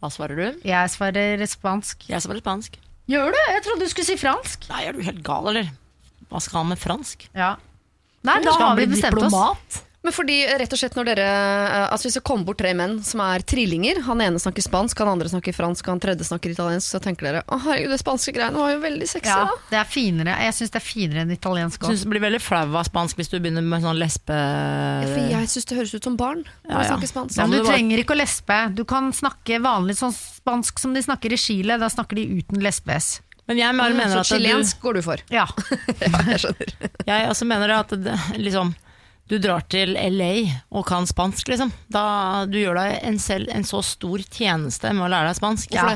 Hva 0.02 0.10
svarer 0.12 0.40
du? 0.40 0.64
Jeg 0.66 0.90
svarer 0.92 1.44
spansk. 1.48 2.08
Jeg 2.10 2.24
svarer 2.24 2.42
spansk. 2.42 2.80
Gjør 3.08 3.30
du? 3.36 3.38
Jeg 3.52 3.62
trodde 3.64 3.86
du 3.86 3.92
skulle 3.92 4.08
si 4.08 4.16
fransk. 4.20 4.66
Nei, 4.72 4.82
er 4.88 4.96
du 4.96 5.04
helt 5.04 5.22
gal, 5.24 5.48
eller? 5.52 5.70
Hva 6.32 6.40
skal 6.42 6.62
han 6.62 6.72
med 6.72 6.80
fransk? 6.80 7.28
Ja. 7.36 7.54
Nei, 8.24 8.38
da 8.44 8.54
har 8.56 8.76
vi 8.80 8.86
bestemt 8.88 9.20
bestemt 9.20 9.36
oss. 9.36 9.83
Men 10.04 10.12
fordi 10.12 10.34
rett 10.60 10.72
og 10.74 10.78
slett 10.78 10.96
når 10.98 11.06
dere 11.08 11.24
eh, 11.26 11.84
Altså 11.88 12.06
Hvis 12.10 12.18
det 12.18 12.22
kommer 12.28 12.44
bort 12.50 12.58
tre 12.60 12.74
menn 12.76 12.98
som 13.06 13.22
er 13.24 13.40
trillinger, 13.48 14.02
han 14.04 14.20
ene 14.20 14.40
snakker 14.42 14.64
spansk, 14.66 14.98
han 15.00 15.10
andre 15.14 15.30
snakker 15.32 15.56
fransk, 15.56 15.86
han 15.88 16.02
tredje 16.02 16.26
snakker 16.28 16.52
italiensk, 16.52 16.90
så 16.92 17.00
tenker 17.00 17.30
dere 17.30 17.42
å 17.48 17.58
herregud, 17.64 17.94
det 17.94 18.00
spanske 18.02 18.34
greiene 18.36 18.60
var 18.60 18.74
jo 18.74 18.82
veldig 18.84 19.08
sexy, 19.08 19.30
Ja, 19.32 19.46
da. 19.48 19.56
det 19.72 19.80
er 19.80 19.88
finere. 19.88 20.36
Jeg 20.44 20.56
syns 20.58 20.74
det 20.74 20.80
er 20.82 20.84
finere 20.84 21.24
enn 21.24 21.32
italiensk 21.32 21.88
òg. 21.88 22.04
blir 22.12 22.24
veldig 22.26 22.42
flau 22.44 22.66
av 22.76 22.84
spansk 22.90 23.22
hvis 23.22 23.32
du 23.32 23.38
begynner 23.40 23.64
med 23.64 23.84
sånn 23.86 23.96
lesbe... 24.00 24.36
For 25.08 25.24
jeg 25.32 25.50
syns 25.54 25.68
det 25.72 25.80
høres 25.80 25.94
ut 25.96 26.08
som 26.10 26.20
barn 26.20 26.44
når 26.44 26.70
Ja, 26.74 26.82
ja. 26.82 26.88
snakker 26.92 27.12
spansk. 27.14 27.40
Men 27.40 27.50
du 27.56 27.58
du 27.64 27.68
trenger 27.70 28.04
ikke 28.04 28.14
å 28.16 28.20
lesbe. 28.20 28.58
Du 28.76 28.84
kan 28.88 29.08
snakke 29.16 29.60
vanlig 29.64 29.96
sånn 29.98 30.12
spansk 30.14 30.78
som 30.82 30.92
de 30.94 31.00
snakker 31.04 31.32
i 31.32 31.40
Chile. 31.40 31.78
Da 31.80 31.88
snakker 31.88 32.20
de 32.20 32.26
uten 32.42 32.60
lesbes. 32.60 33.14
Men 33.48 33.58
jeg 33.60 33.76
bare 33.76 33.96
mener 33.96 34.16
så 34.16 34.22
at 34.22 34.28
du, 34.28 34.36
chilensk 34.38 34.80
går 34.84 34.98
du 35.00 35.02
for. 35.04 35.24
Ja. 35.32 35.44
Ja, 36.04 36.20
jeg 36.28 36.40
skjønner. 36.44 36.74
jeg 37.08 37.28
også 37.32 37.48
mener 37.48 37.72
at 37.78 37.92
det, 38.04 38.14
liksom, 38.40 38.72
du 39.28 39.38
drar 39.40 39.62
til 39.72 39.94
LA 39.96 40.32
og 40.70 40.84
kan 40.86 41.06
spansk, 41.08 41.48
liksom. 41.48 41.70
Da 41.88 42.44
du 42.46 42.58
gjør 42.60 42.76
deg 42.76 42.98
en, 43.08 43.18
selv 43.18 43.48
en 43.54 43.64
så 43.64 43.80
stor 43.82 44.20
tjeneste 44.30 44.92
med 44.92 45.06
å 45.06 45.12
lære 45.12 45.30
deg 45.32 45.40
spansk. 45.40 45.72
ja. 45.78 45.94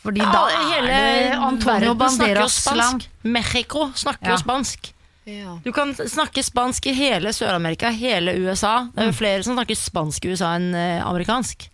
Fordi 0.00 0.22
da 0.24 0.46
er 0.48 0.86
det 0.86 1.32
Antonio 1.36 1.60
snakker 1.60 1.84
jo 1.90 1.94
Banderas 2.00 2.54
spansk. 2.62 3.08
Mexico 3.22 3.90
snakker 3.92 4.30
Ja. 4.30 4.36
jo 4.38 4.40
spansk. 4.40 4.92
Ja. 5.28 5.58
Du 5.62 5.72
kan 5.76 5.92
snakke 5.94 6.42
spansk 6.42 6.86
i 6.86 6.94
hele 6.96 7.28
Sør-Amerika, 7.36 7.90
hele 7.92 8.32
USA. 8.40 8.88
Det 8.94 9.02
er 9.02 9.10
jo 9.10 9.18
flere 9.18 9.44
som 9.44 9.58
snakker 9.58 9.76
spansk 9.76 10.24
i 10.24 10.32
USA 10.32 10.54
enn 10.56 10.74
eh, 10.74 11.02
amerikansk. 11.04 11.68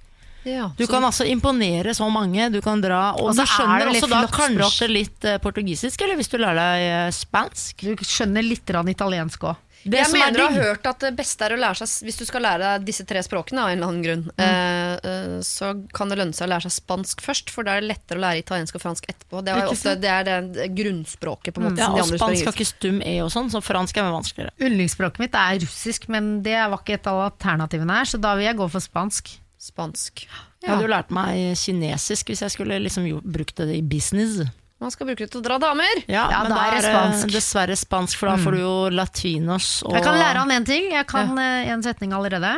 Ja, 0.46 0.70
Du 0.78 0.86
kan 0.86 1.02
altså 1.02 1.24
imponere 1.26 1.94
så 1.94 2.06
mange. 2.10 2.50
Du 2.52 2.60
kan 2.62 2.80
dra 2.80 3.12
Og, 3.14 3.30
Og 3.30 3.34
så 3.34 3.36
du 3.36 3.42
er 3.42 3.46
skjønner 3.50 3.88
også 3.90 4.08
da 4.10 4.26
kanskje 4.30 4.88
litt 4.90 5.24
eh, 5.24 5.38
portugisisk, 5.38 6.02
eller 6.02 6.16
hvis 6.16 6.28
du 6.30 6.36
lærer 6.38 6.54
deg 6.60 6.82
eh, 6.86 7.10
spansk. 7.10 7.82
Du 7.82 8.04
skjønner 8.06 8.42
litt 8.46 8.62
italiensk 8.70 9.42
òg. 9.42 9.56
Det 9.86 10.00
jeg 10.00 10.10
som 10.10 10.18
er 10.18 10.24
mener 10.26 10.42
å 10.42 10.46
ha 10.50 10.64
hørt 10.70 10.88
at 10.90 11.04
det 11.04 11.12
beste 11.18 11.46
er 11.46 11.54
å 11.54 11.58
lære 11.60 11.86
seg 11.86 12.06
Hvis 12.08 12.18
du 12.18 12.24
skal 12.28 12.42
lære 12.42 12.72
deg 12.74 12.86
disse 12.88 13.06
tre 13.08 13.22
språkene 13.22 13.62
av 13.62 13.70
en 13.70 13.76
eller 13.76 13.90
annen 13.92 14.04
grunn, 14.04 14.24
mm. 14.32 14.42
eh, 14.42 15.36
så 15.46 15.72
kan 15.94 16.10
det 16.10 16.18
lønne 16.20 16.36
seg 16.36 16.48
å 16.48 16.50
lære 16.54 16.66
seg 16.66 16.74
spansk 16.80 17.22
først, 17.24 17.52
for 17.54 17.66
da 17.66 17.76
er 17.76 17.84
det 17.84 17.92
lettere 17.92 18.20
å 18.20 18.24
lære 18.24 18.42
italiensk 18.42 18.78
og 18.78 18.82
fransk 18.82 19.08
etterpå. 19.12 19.44
Det 19.46 19.54
er, 19.54 19.70
ofte, 19.70 19.94
det, 20.02 20.12
er 20.12 20.26
det 20.26 20.68
grunnspråket 20.76 21.54
på 21.56 21.62
en 21.62 21.68
måte 21.68 21.84
Ja, 21.84 21.92
og 21.94 22.02
andre 22.02 22.20
spansk 22.20 22.50
har 22.50 22.58
ikke 22.58 22.68
stum 22.68 23.00
e 23.06 23.16
og 23.24 23.32
sånn, 23.34 23.52
så 23.54 23.62
fransk 23.64 23.96
er 23.96 24.08
mye 24.08 24.18
vanskeligere. 24.18 24.54
Yndlingsspråket 24.66 25.22
mitt 25.22 25.40
er 25.40 25.62
russisk, 25.64 26.10
men 26.12 26.36
det 26.46 26.58
var 26.58 26.82
ikke 26.82 26.98
et 26.98 27.10
av 27.10 27.22
alternativene 27.30 28.00
her, 28.00 28.10
så 28.10 28.20
da 28.22 28.34
vil 28.38 28.48
jeg 28.50 28.60
gå 28.60 28.70
for 28.74 28.84
spansk. 28.84 29.36
Spansk. 29.66 30.26
Jeg 30.62 30.70
hadde 30.70 30.86
jo 30.86 30.90
lært 30.90 31.12
meg 31.14 31.56
kinesisk 31.58 32.30
hvis 32.30 32.42
jeg 32.44 32.54
skulle 32.54 32.78
liksom 32.82 33.06
brukt 33.22 33.58
det 33.62 33.74
i 33.78 33.82
business. 33.86 34.42
Man 34.80 34.90
skal 34.92 35.08
bruke 35.08 35.24
det 35.24 35.30
til 35.32 35.40
å 35.40 35.44
dra 35.44 35.56
damer! 35.58 36.02
Ja, 36.04 36.26
Ja, 36.30 36.42
men 36.44 36.52
da 36.52 36.64
er 36.68 36.74
det 36.76 36.82
spansk. 36.84 37.30
dessverre 37.32 37.76
spansk, 37.80 38.18
for 38.20 38.28
da 38.28 38.36
får 38.36 38.52
du 38.52 38.60
jo 38.60 38.74
latinos 38.92 39.82
og 39.86 39.94
Jeg 39.96 40.04
kan 40.04 40.18
lære 40.20 40.42
han 40.42 40.52
én 40.52 40.66
ting. 40.68 40.90
Jeg 40.92 41.06
kan 41.08 41.32
ja. 41.40 41.72
en 41.72 41.82
setning 41.82 42.12
allerede. 42.12 42.50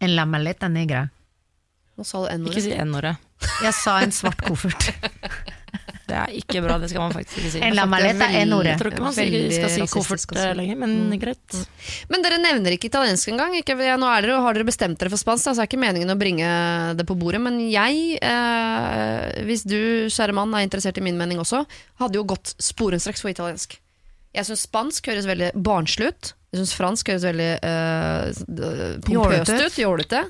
En 0.00 0.14
lammelit, 0.16 0.56
maleta 0.56 0.68
negra. 0.72 1.02
Nå 1.94 2.02
sa 2.04 2.24
du 2.24 2.26
Ikke 2.26 2.38
N-ordet. 2.40 2.62
si 2.64 2.72
n-ordet. 2.72 3.16
Jeg 3.62 3.74
sa 3.76 3.98
en 4.02 4.10
svart 4.10 4.40
koffert. 4.42 4.88
Det 6.14 6.20
er 6.20 6.34
ikke 6.38 6.60
bra, 6.62 6.76
det 6.78 6.88
skal 6.92 7.02
man 7.02 7.14
faktisk 7.16 7.40
ikke 7.40 7.50
si. 7.56 7.60
En 7.66 7.74
lamalett 7.74 8.20
er 8.22 8.34
Jeg 8.36 8.46
N-ordet. 8.46 8.74
tror 8.78 8.92
ikke 8.92 9.02
man 9.02 9.14
sier, 9.16 9.48
skal 9.50 9.72
si 9.72 9.86
koffert 9.90 10.22
si. 10.22 10.36
eh, 10.38 10.52
lenger, 10.54 10.76
men 10.78 10.92
greit. 11.18 11.56
Men 12.12 12.22
dere 12.22 12.38
nevner 12.38 12.76
ikke 12.76 12.86
italiensk 12.86 13.32
engang. 13.32 13.56
Ikke, 13.58 13.74
ja, 13.82 13.96
nå 13.98 14.06
er 14.06 14.22
dere, 14.28 14.36
har 14.44 14.54
dere 14.54 14.68
bestemt 14.68 15.00
dere 15.00 15.10
for 15.10 15.18
spansk, 15.18 15.42
så 15.48 15.56
så 15.56 15.64
er 15.64 15.70
ikke 15.70 15.80
meningen 15.82 16.14
å 16.14 16.18
bringe 16.20 16.46
det 16.94 17.06
på 17.08 17.16
bordet. 17.18 17.40
Men 17.42 17.58
jeg, 17.66 18.20
eh, 18.22 19.42
hvis 19.48 19.66
du, 19.66 20.06
kjære 20.14 20.36
mann, 20.38 20.54
er 20.54 20.68
interessert 20.68 21.02
i 21.02 21.04
min 21.04 21.18
mening 21.18 21.42
også, 21.42 21.64
hadde 21.98 22.20
jo 22.20 22.24
gått 22.30 22.54
sporenstreks 22.62 23.24
for 23.24 23.34
italiensk. 23.34 23.80
Jeg 24.34 24.46
syns 24.48 24.64
spansk 24.68 25.10
høres 25.10 25.26
veldig 25.26 25.50
barnslig 25.66 26.12
ut. 26.14 26.32
Jeg 26.54 26.62
syns 26.62 26.74
fransk 26.78 27.10
høres 27.10 27.26
veldig 27.26 27.50
eh, 27.58 28.44
pompøst 29.08 29.50
ut. 29.66 29.78
Jålete. 29.82 30.24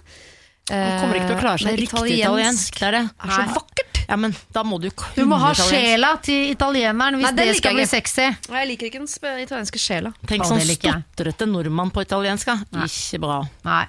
Man 0.72 1.00
kommer 1.02 1.18
ikke 1.20 1.28
til 1.28 1.36
å 1.36 1.42
klare 1.44 1.60
seg 1.60 1.76
riktig 1.76 2.16
italiensk. 2.22 2.78
Det 2.80 2.88
er 2.88 2.96
det. 2.96 3.04
er 3.20 3.34
så 3.36 3.48
vakkert! 3.58 3.93
Ja, 4.08 4.16
men 4.20 4.34
da 4.54 4.64
må 4.66 4.78
du 4.82 4.90
Du 5.16 5.24
må 5.28 5.38
ha 5.40 5.52
sjela 5.56 6.14
til 6.24 6.50
italieneren 6.52 7.18
hvis 7.20 7.30
Nei, 7.30 7.34
det 7.40 7.58
skal 7.58 7.76
bli 7.78 7.86
sexy. 7.88 8.28
Nei, 8.50 8.62
jeg 8.62 8.70
liker 8.72 8.90
ikke 8.90 9.02
den 9.04 9.42
italienske 9.42 9.80
sjela. 9.82 10.14
Tenk 10.28 10.46
sånn 10.48 10.62
det 10.62 10.78
stotrete 10.78 11.48
nordmann 11.50 11.92
på 11.94 12.04
italiensk, 12.04 12.52
da. 12.52 12.84
Ikke 12.88 13.22
bra. 13.24 13.38
Nei. 13.66 13.84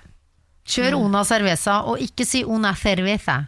Kjør 0.66 0.98
una 0.98 1.22
cerveza, 1.28 1.82
og 1.86 2.02
ikke 2.02 2.26
si 2.26 2.42
una 2.44 2.74
cerveza. 2.78 3.44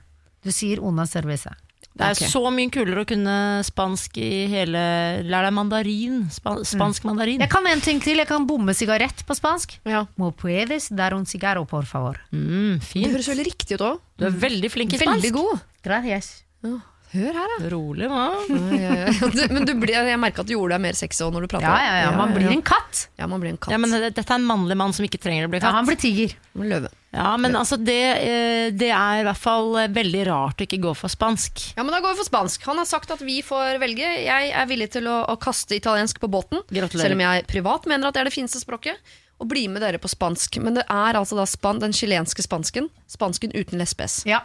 Du 0.46 0.52
sier 0.54 0.84
una 0.86 1.08
cerveza. 1.10 1.56
Det 1.98 2.06
er 2.06 2.14
okay. 2.14 2.30
så 2.30 2.42
mye 2.54 2.70
kulere 2.70 3.02
å 3.02 3.08
kunne 3.10 3.36
spansk 3.66 4.20
i 4.22 4.46
hele 4.52 4.82
Lær 5.26 5.48
deg 5.48 5.54
mandarin. 5.58 6.20
Spa, 6.34 6.54
spansk 6.68 7.08
mandarin. 7.10 7.42
Jeg 7.42 7.50
kan 7.50 7.66
en 7.66 7.82
ting 7.82 8.02
til. 8.04 8.22
Jeg 8.22 8.30
kan 8.30 8.46
bomme 8.50 8.76
sigarett 8.78 9.24
på 9.26 9.38
spansk. 9.38 9.80
Ja. 9.90 10.06
Mo 10.22 10.30
puedes 10.30 10.92
dar 10.94 11.18
un 11.18 11.26
cigarro, 11.26 11.66
por 11.66 11.90
favor. 11.90 12.22
Mm, 12.30 12.78
Det 12.78 12.86
fint. 12.86 13.10
høres 13.10 13.32
veldig 13.34 13.48
riktig 13.50 13.80
ut 13.80 13.86
òg. 13.90 14.04
Du 14.18 14.28
er 14.30 14.38
veldig 14.46 14.70
flink 14.70 14.94
i 14.94 15.02
spansk. 15.02 15.16
Veldig 15.18 15.34
god. 15.34 15.66
Gracias. 15.82 16.36
Hør 17.08 17.38
her, 17.40 17.52
da. 17.54 17.70
Rolig, 17.72 18.08
hva? 18.12 18.24
Ja, 18.52 18.78
ja, 18.84 18.96
ja. 19.08 19.28
Du- 19.32 19.54
Men 19.56 19.64
du 19.66 19.72
blir, 19.80 19.94
jeg 19.96 20.20
merker 20.20 20.44
at 20.44 20.50
du 20.50 20.52
gjorde 20.58 20.76
deg 20.76 20.82
mer 20.84 20.98
sexy 21.00 21.24
når 21.32 21.46
du 21.46 21.48
prata. 21.54 21.64
Ja, 21.64 21.78
ja, 21.86 21.94
ja. 22.04 22.10
Man 22.20 22.34
blir 22.36 22.50
en 22.52 22.62
katt. 22.68 23.06
Ja, 23.18 23.30
man 23.32 23.40
blir 23.40 23.54
en 23.54 23.60
katt. 23.64 23.72
Ja, 23.72 23.78
men 23.80 23.94
Dette 23.96 24.26
er 24.26 24.34
en 24.36 24.44
mannlig 24.50 24.76
mann 24.76 24.92
som 24.94 25.06
ikke 25.08 25.22
trenger 25.24 25.48
å 25.48 25.52
bli 25.54 25.62
Ja, 25.62 25.70
katt. 25.70 25.78
han 25.80 25.88
blir 25.88 25.96
tiger. 26.02 26.34
Løve. 26.60 26.92
Ja, 27.16 27.30
men 27.40 27.56
altså 27.56 27.78
det, 27.80 27.96
eh, 28.28 28.66
det 28.76 28.90
er 28.92 29.22
i 29.22 29.24
hvert 29.24 29.40
fall 29.40 29.70
eh, 29.80 29.88
veldig 29.96 30.26
rart 30.28 30.60
å 30.60 30.66
ikke 30.68 30.82
gå 30.84 30.92
for 31.00 31.08
spansk. 31.10 31.64
Ja, 31.78 31.84
men 31.88 31.96
Da 31.96 32.02
går 32.04 32.12
vi 32.18 32.20
for 32.26 32.28
spansk. 32.28 32.68
Han 32.68 32.78
har 32.84 32.90
sagt 32.92 33.10
at 33.16 33.24
vi 33.24 33.40
får 33.42 33.80
velge. 33.80 34.04
Jeg 34.28 34.52
er 34.52 34.68
villig 34.68 34.90
til 34.98 35.08
å, 35.08 35.22
å 35.32 35.38
kaste 35.40 35.80
italiensk 35.80 36.20
på 36.20 36.28
båten. 36.30 36.60
Gratulerer. 36.68 37.08
Selv 37.08 37.16
om 37.16 37.24
jeg 37.24 37.48
privat 37.48 37.88
mener 37.88 38.12
at 38.12 38.20
det 38.20 38.26
er 38.26 38.30
det 38.30 38.36
fineste 38.36 38.60
språket. 38.60 39.00
Og 39.40 39.48
bli 39.52 39.68
med 39.70 39.84
dere 39.86 40.00
på 40.02 40.10
spansk. 40.10 40.58
Men 40.66 40.74
det 40.80 40.84
er 40.90 41.14
altså 41.20 41.38
da 41.38 41.44
span 41.46 41.78
den 41.80 41.94
chilenske 41.94 42.42
spansken. 42.42 42.88
Spansken 43.08 43.52
uten 43.54 43.78
lesbes. 43.78 44.24
Ja. 44.26 44.40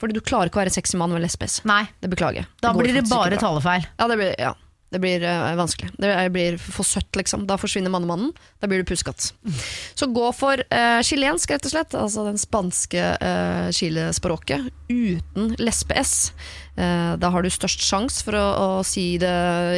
Fordi 0.00 0.12
du 0.12 0.20
klarer 0.20 0.50
ikke 0.50 0.60
å 0.60 0.64
være 0.64 0.74
sexy 0.74 0.98
mann 1.00 1.14
med 1.16 1.22
lesbes. 1.24 1.62
Nei, 1.64 1.86
Det 2.00 2.10
beklager 2.12 2.42
jeg. 2.42 2.46
da 2.60 2.74
blir 2.76 2.92
det 2.92 3.06
bare 3.08 3.38
talefeil. 3.40 3.86
Ja, 3.98 4.08
det 4.08 4.16
blir, 4.20 4.34
ja. 4.38 4.52
Det 4.94 5.00
blir 5.02 5.24
uh, 5.26 5.50
vanskelig. 5.58 5.90
Det 5.98 6.10
blir 6.30 6.56
for 6.62 6.86
søtt, 6.86 7.10
liksom. 7.18 7.48
Da 7.50 7.56
forsvinner 7.58 7.90
mannemannen. 7.90 8.30
Da 8.62 8.68
blir 8.70 8.84
du 8.84 8.86
puskatt. 8.86 9.32
Så 9.98 10.06
gå 10.14 10.28
for 10.38 10.62
uh, 10.70 11.00
chilensk, 11.02 11.50
rett 11.50 11.66
og 11.66 11.72
slett. 11.74 11.96
Altså 11.98 12.22
den 12.28 12.38
spanske 12.38 13.02
uh, 13.18 13.68
chilespråket 13.74 14.68
uten 14.92 15.54
lesbe-s. 15.58 16.30
Uh, 16.78 17.14
da 17.18 17.30
har 17.34 17.42
du 17.42 17.50
størst 17.50 17.82
sjanse 17.86 18.22
for 18.26 18.38
å, 18.38 18.44
å 18.78 18.82
si 18.86 19.16
det 19.22 19.34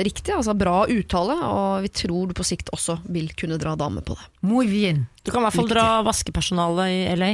riktig, 0.06 0.32
altså 0.36 0.54
bra 0.56 0.82
uttale, 0.92 1.36
og 1.48 1.84
vi 1.84 1.90
tror 2.02 2.28
du 2.30 2.36
på 2.36 2.44
sikt 2.46 2.70
også 2.76 2.98
vil 3.12 3.28
kunne 3.36 3.58
dra 3.60 3.74
dame 3.80 4.04
på 4.04 4.16
det. 4.16 4.28
Muy 4.46 4.68
bien. 4.70 5.06
Du 5.24 5.32
kan 5.32 5.42
i 5.42 5.48
hvert 5.48 5.58
fall 5.62 5.68
dra 5.72 5.86
vaskepersonalet 6.06 6.92
i 6.92 7.16
LA. 7.18 7.32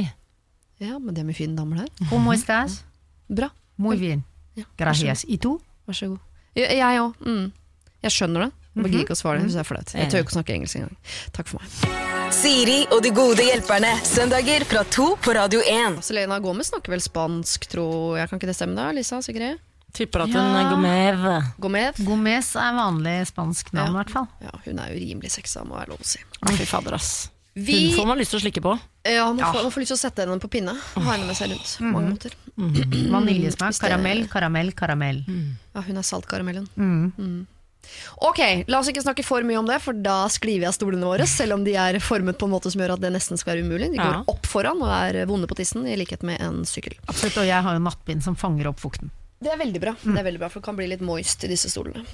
Ja, 0.83 0.97
men 0.99 1.13
det 1.15 1.21
er 1.23 1.27
mye 1.29 1.37
fine 1.37 1.55
damer 1.55 1.83
der. 1.83 2.07
Como 2.09 2.33
estás? 2.35 2.79
Bra. 3.31 3.51
Muy 3.79 3.95
bien. 4.01 4.23
Ja. 4.59 4.65
Gracias. 4.77 5.23
I 5.31 5.37
to? 5.41 5.57
Vær 5.87 5.95
så 5.97 6.07
god. 6.11 6.19
Jeg- 6.55 6.77
Jeg 6.77 6.99
òg. 7.01 7.13
Mm. 7.25 7.51
Jeg 8.03 8.11
skjønner 8.11 8.45
det. 8.45 8.51
Jeg 8.75 8.83
gidder 8.89 9.03
ikke 9.05 9.15
å 9.15 9.21
svare 9.21 9.37
det 9.39 9.45
hvis 9.47 9.53
det 9.55 9.61
er 9.61 9.67
flaut. 9.69 9.91
Jeg 9.93 10.09
tør 10.11 10.23
ikke 10.23 10.33
å 10.33 10.37
snakke 10.37 10.53
engelsk 10.57 10.75
engang. 10.79 10.95
Takk 11.31 11.47
for 11.47 11.61
meg. 11.61 12.33
Siri 12.33 12.79
og 12.91 13.03
de 13.05 13.11
gode 13.15 13.43
hjelperne. 13.45 13.91
Søndager 14.03 14.65
fra 14.65 14.81
to 14.91 15.15
på 15.21 15.35
Radio 15.37 15.61
1. 15.61 15.99
Selena 16.03 16.39
Gomez 16.43 16.71
snakker 16.73 16.89
vel 16.95 17.03
spansk, 17.05 17.67
tror 17.71 18.17
jeg. 18.17 18.29
Kan 18.31 18.39
ikke 18.41 18.49
det 18.49 18.55
stemme, 18.57 18.75
da? 18.75 18.89
Lisa? 18.91 19.21
Sigrid? 19.21 19.59
Tipper 19.93 20.23
at 20.25 20.29
Ja. 20.33 20.41
hun 20.41 20.71
går 20.71 20.81
med. 20.81 21.53
Gomez. 21.61 21.95
Gomez 22.01 22.55
er 22.55 22.73
vanlig 22.73 23.27
spansk 23.29 23.71
navn, 23.73 23.93
i 23.93 23.93
Ja. 23.93 24.03
hvert 24.03 24.09
fall. 24.09 24.27
Ja, 24.41 24.49
hun 24.65 24.79
er 24.79 24.87
jo 24.91 24.99
rimelig 24.99 25.31
sexa, 25.31 25.63
må 25.63 25.77
jeg 25.79 25.89
lov 25.89 25.99
å 25.99 26.05
si. 26.05 26.19
Fy 26.57 26.65
fader, 26.65 26.95
ass. 26.95 27.29
Vi- 27.55 27.91
Hun 27.91 27.99
får 27.99 28.07
man 28.07 28.17
lyst 28.17 28.31
til 28.31 28.39
å 28.39 28.43
slikke 28.43 28.61
på. 28.63 28.79
Ja, 29.05 29.31
man, 29.31 29.37
Får, 29.53 29.61
man 29.61 29.71
får 29.71 29.81
lyst 29.85 29.93
til 29.93 29.97
å 29.97 30.09
sette 30.09 30.25
henne 30.25 30.39
på 30.41 30.49
pinne 30.49 30.71
og 30.95 31.03
ha 31.03 31.11
henne 31.13 31.27
med 31.27 31.35
seg 31.35 31.51
rundt. 31.51 31.77
Mm. 31.79 31.91
mange 31.93 32.09
måter. 32.17 32.31
Vaniljesmak, 33.11 33.79
karamell, 33.79 34.27
karamell, 34.27 34.71
karamell, 34.73 35.23
Mm. 35.27 35.51
Ja, 35.75 35.81
hun 35.81 35.97
er 35.97 36.01
saltkaramellen. 36.01 36.67
Mm. 36.75 37.45
Ok, 38.23 38.39
la 38.67 38.79
oss 38.79 38.87
ikke 38.91 39.03
snakke 39.03 39.23
for 39.25 39.43
mye 39.47 39.59
om 39.59 39.67
det, 39.67 39.79
for 39.83 39.93
da 39.93 40.27
sklir 40.31 40.59
vi 40.61 40.67
av 40.69 40.73
stolene 40.75 41.05
våre. 41.07 41.25
Selv 41.29 41.57
om 41.57 41.63
de 41.65 41.75
er 41.79 41.99
formet 42.03 42.37
på 42.39 42.47
en 42.47 42.53
måte 42.55 42.71
som 42.71 42.81
gjør 42.81 42.95
at 42.95 43.01
det 43.03 43.11
nesten 43.13 43.37
skal 43.39 43.55
være 43.55 43.65
umulig. 43.67 43.91
De 43.91 43.97
går 44.01 44.13
Ja. 44.19 44.23
opp 44.27 44.45
foran 44.49 44.81
og 44.81 44.89
er 44.93 45.25
vonde 45.29 45.47
på 45.47 45.55
tissen, 45.59 45.85
i 45.87 45.95
likhet 45.99 46.23
med 46.23 46.41
en 46.41 46.63
sykkel. 46.65 46.95
Absolutt, 47.07 47.37
og 47.37 47.45
jeg 47.47 47.61
har 47.63 47.73
jo 47.73 47.83
nattbind 47.83 48.23
som 48.23 48.35
fanger 48.35 48.67
opp 48.71 48.79
fukten. 48.79 49.11
Det 49.43 49.51
er 49.51 49.57
veldig 49.59 49.81
bra, 49.81 49.91
det 50.03 50.17
er 50.19 50.23
veldig 50.23 50.39
bra 50.39 50.47
for 50.49 50.61
det 50.61 50.65
kan 50.65 50.75
bli 50.77 50.87
litt 50.87 51.01
moist 51.03 51.43
i 51.43 51.47
disse 51.51 51.67
stolene. 51.69 52.05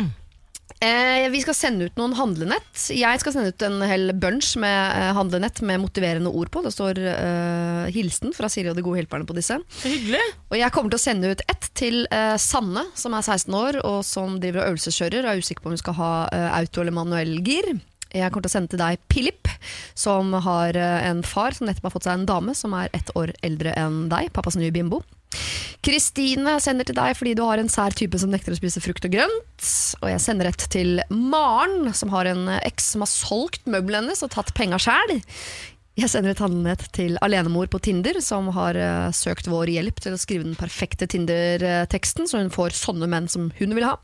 Eh, 0.80 1.26
vi 1.34 1.42
skal 1.44 1.56
sende 1.58 1.90
ut 1.90 1.98
noen 2.00 2.14
handlenett. 2.16 2.84
Jeg 2.96 3.20
skal 3.20 3.34
sende 3.36 3.52
ut 3.52 3.66
en 3.68 3.82
hel 3.84 4.14
bunch 4.16 4.54
med 4.62 4.94
eh, 4.96 5.10
handlenett 5.18 5.60
med 5.66 5.82
motiverende 5.84 6.32
ord 6.32 6.52
på. 6.54 6.62
Det 6.64 6.72
står 6.72 7.02
eh, 7.04 7.90
hilsen 7.96 8.32
fra 8.38 8.48
Siri 8.52 8.72
og 8.72 8.78
de 8.78 8.86
gode 8.86 9.02
hjelperne 9.02 9.28
på 9.28 9.36
disse. 9.36 9.58
Så 9.82 9.92
hyggelig. 9.92 10.22
Og 10.48 10.58
jeg 10.62 10.72
kommer 10.76 10.94
til 10.94 11.02
å 11.02 11.04
sende 11.04 11.34
ut 11.34 11.44
ett 11.52 11.70
til 11.80 12.06
eh, 12.16 12.38
Sanne, 12.40 12.86
som 12.96 13.18
er 13.18 13.26
16 13.26 13.60
år 13.60 13.82
og 13.84 14.00
som 14.08 14.40
driver 14.40 14.64
og 14.64 14.74
øvelseskjører 14.76 15.26
og 15.26 15.34
er 15.34 15.44
usikker 15.44 15.66
på 15.66 15.72
om 15.72 15.76
hun 15.76 15.84
skal 15.84 16.00
ha 16.00 16.12
eh, 16.36 16.50
auto- 16.62 16.86
eller 16.86 16.96
manuell 16.96 17.38
gir. 17.44 17.74
Jeg 18.10 18.32
kommer 18.32 18.48
til 18.48 18.50
å 18.50 18.56
sende 18.56 18.72
til 18.74 18.82
deg 18.82 19.04
Pilip, 19.12 19.52
som 20.00 20.32
har 20.48 20.78
eh, 20.80 21.04
en 21.12 21.22
far 21.28 21.54
som 21.58 21.68
nettopp 21.68 21.90
har 21.92 21.98
fått 22.00 22.08
seg 22.08 22.22
en 22.22 22.30
dame 22.30 22.56
som 22.58 22.74
er 22.78 22.90
ett 22.96 23.12
år 23.20 23.36
eldre 23.46 23.76
enn 23.78 24.08
deg. 24.10 24.32
Pappas 24.34 24.58
nye 24.58 24.72
bimbo. 24.74 25.04
Kristine 25.86 26.58
sender 26.60 26.88
til 26.88 26.98
deg 26.98 27.16
fordi 27.16 27.36
du 27.38 27.44
har 27.46 27.62
en 27.62 27.72
sær 27.72 27.96
type 27.96 28.20
som 28.20 28.32
nekter 28.34 28.54
å 28.56 28.60
spise 28.60 28.82
frukt 28.84 29.06
og 29.08 29.14
grønt. 29.14 29.68
Og 30.02 30.08
jeg 30.12 30.24
sender 30.24 30.50
et 30.50 30.66
til 30.74 31.00
Maren, 31.10 31.92
som 31.96 32.12
har 32.14 32.30
en 32.30 32.48
eks 32.60 32.94
som 32.96 33.06
har 33.06 33.12
solgt 33.12 33.70
møblene 33.70 34.10
hennes 34.10 34.24
og 34.26 34.34
tatt 34.34 34.54
penga 34.58 34.80
sjæl. 34.82 35.20
Jeg 36.00 36.12
sender 36.14 36.32
et 36.32 36.40
handlenett 36.40 36.86
til 36.96 37.18
alenemor 37.26 37.68
på 37.72 37.82
Tinder, 37.84 38.22
som 38.24 38.48
har 38.56 38.78
uh, 38.80 39.10
søkt 39.16 39.50
vår 39.52 39.72
hjelp 39.74 39.98
til 40.00 40.16
å 40.16 40.20
skrive 40.22 40.46
den 40.46 40.56
perfekte 40.56 41.10
Tinder-teksten, 41.12 42.30
så 42.30 42.40
hun 42.40 42.54
får 42.54 42.78
sånne 42.78 43.10
menn 43.12 43.28
som 43.32 43.50
hun 43.58 43.76
vil 43.76 43.88
ha. 43.88 43.98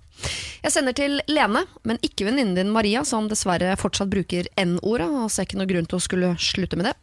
Jeg 0.66 0.74
sender 0.76 0.96
til 0.98 1.22
Lene, 1.32 1.64
men 1.88 2.02
ikke 2.04 2.28
venninnen 2.28 2.58
din 2.58 2.74
Maria, 2.76 3.06
som 3.08 3.30
dessverre 3.32 3.78
fortsatt 3.80 4.12
bruker 4.12 4.50
N-ordet, 4.60 5.08
og 5.08 5.32
ser 5.32 5.48
ikke 5.48 5.62
noe 5.62 5.72
grunn 5.72 5.88
til 5.88 6.00
å 6.00 6.04
skulle 6.04 6.34
slutte 6.42 6.80
med 6.80 6.92
det. 6.92 6.98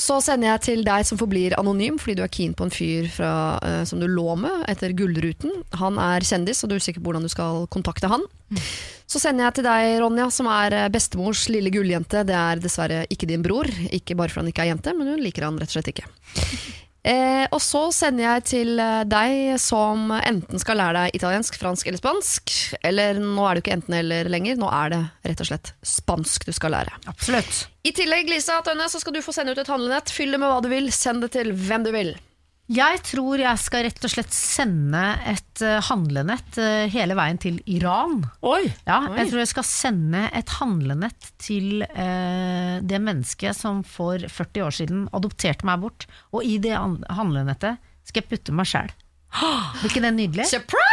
Så 0.00 0.16
sender 0.24 0.54
jeg 0.54 0.62
til 0.64 0.84
deg 0.86 1.04
som 1.04 1.18
forblir 1.20 1.56
anonym, 1.60 1.98
fordi 2.00 2.16
du 2.16 2.22
er 2.24 2.32
keen 2.32 2.54
på 2.56 2.66
en 2.66 2.72
fyr 2.72 3.08
fra, 3.12 3.32
uh, 3.60 3.82
som 3.88 4.00
du 4.00 4.06
lå 4.08 4.32
med 4.40 4.64
etter 4.70 4.94
Gullruten. 4.96 5.52
Han 5.80 6.00
er 6.00 6.24
kjendis, 6.24 6.62
og 6.64 6.70
du 6.70 6.78
er 6.78 6.80
usikker 6.82 7.02
på 7.02 7.10
hvordan 7.10 7.28
du 7.28 7.32
skal 7.32 7.66
kontakte 7.72 8.08
han. 8.10 8.24
Så 9.10 9.20
sender 9.20 9.48
jeg 9.48 9.58
til 9.58 9.66
deg, 9.66 9.96
Ronja, 10.00 10.28
som 10.30 10.46
er 10.50 10.74
eh, 10.76 10.90
bestemors 10.92 11.44
lille 11.50 11.72
gulljente. 11.74 12.22
Det 12.26 12.34
er 12.36 12.62
dessverre 12.62 13.00
ikke 13.10 13.26
din 13.30 13.42
bror, 13.42 13.66
ikke 13.90 14.14
bare 14.18 14.30
fordi 14.30 14.44
han 14.44 14.52
ikke 14.52 14.64
er 14.64 14.70
jente, 14.70 14.94
men 14.94 15.10
hun 15.10 15.22
liker 15.22 15.46
han 15.48 15.58
rett 15.58 15.70
og 15.70 15.76
slett 15.78 15.90
ikke. 15.90 16.06
Eh, 17.00 17.46
og 17.48 17.62
så 17.64 17.86
sender 17.96 18.26
jeg 18.26 18.44
til 18.50 18.80
eh, 18.82 19.02
deg 19.08 19.56
som 19.62 20.10
enten 20.18 20.60
skal 20.60 20.76
lære 20.80 20.96
deg 20.98 21.16
italiensk, 21.16 21.56
fransk 21.60 21.88
eller 21.88 22.00
spansk. 22.02 22.54
Eller 22.84 23.20
nå 23.22 23.46
er 23.46 23.56
det 23.56 23.62
jo 23.62 23.64
ikke 23.64 23.76
enten 23.78 23.96
eller 24.02 24.28
lenger, 24.32 24.60
nå 24.60 24.68
er 24.68 24.92
det 24.92 25.02
rett 25.30 25.44
og 25.44 25.48
slett 25.48 25.72
spansk 25.86 26.44
du 26.48 26.52
skal 26.56 26.76
lære. 26.76 26.98
Absolutt. 27.08 27.64
I 27.88 27.94
tillegg, 27.96 28.28
Lisa 28.28 28.58
Tønne, 28.64 28.90
så 28.92 29.00
skal 29.00 29.16
du 29.16 29.22
få 29.24 29.32
sende 29.32 29.56
ut 29.56 29.62
et 29.62 29.72
handlenett. 29.72 30.12
Fyll 30.12 30.36
det 30.36 30.42
med 30.42 30.52
hva 30.52 30.60
du 30.60 30.68
vil, 30.72 30.90
send 30.92 31.24
det 31.24 31.32
til 31.38 31.54
hvem 31.56 31.88
du 31.88 31.94
vil. 31.96 32.12
Jeg 32.70 33.00
tror 33.02 33.40
jeg 33.42 33.58
skal 33.58 33.82
rett 33.88 34.04
og 34.06 34.12
slett 34.12 34.34
sende 34.34 35.02
et 35.26 35.62
eh, 35.66 35.80
handlenett 35.88 36.58
eh, 36.62 36.84
hele 36.92 37.16
veien 37.18 37.40
til 37.42 37.56
Iran. 37.66 38.20
Oi. 38.46 38.62
Ja, 38.86 39.00
jeg 39.18 39.32
tror 39.32 39.42
jeg 39.42 39.50
skal 39.50 39.66
sende 39.66 40.22
et 40.38 40.52
handlenett 40.60 41.32
til 41.42 41.82
eh, 41.82 42.76
det 42.78 43.02
mennesket 43.02 43.58
som 43.58 43.82
for 43.82 44.22
40 44.22 44.66
år 44.68 44.78
siden 44.78 45.02
adopterte 45.16 45.66
meg 45.66 45.82
bort. 45.82 46.06
Og 46.30 46.46
i 46.46 46.60
det 46.62 46.76
handlenettet 46.78 47.82
skal 48.06 48.22
jeg 48.22 48.30
putte 48.30 48.54
meg 48.54 48.70
sjæl. 48.70 48.94
Blir 49.34 49.90
ikke 49.90 50.06
det 50.06 50.14
nydelig? 50.14 50.50
Surprise! 50.54 50.89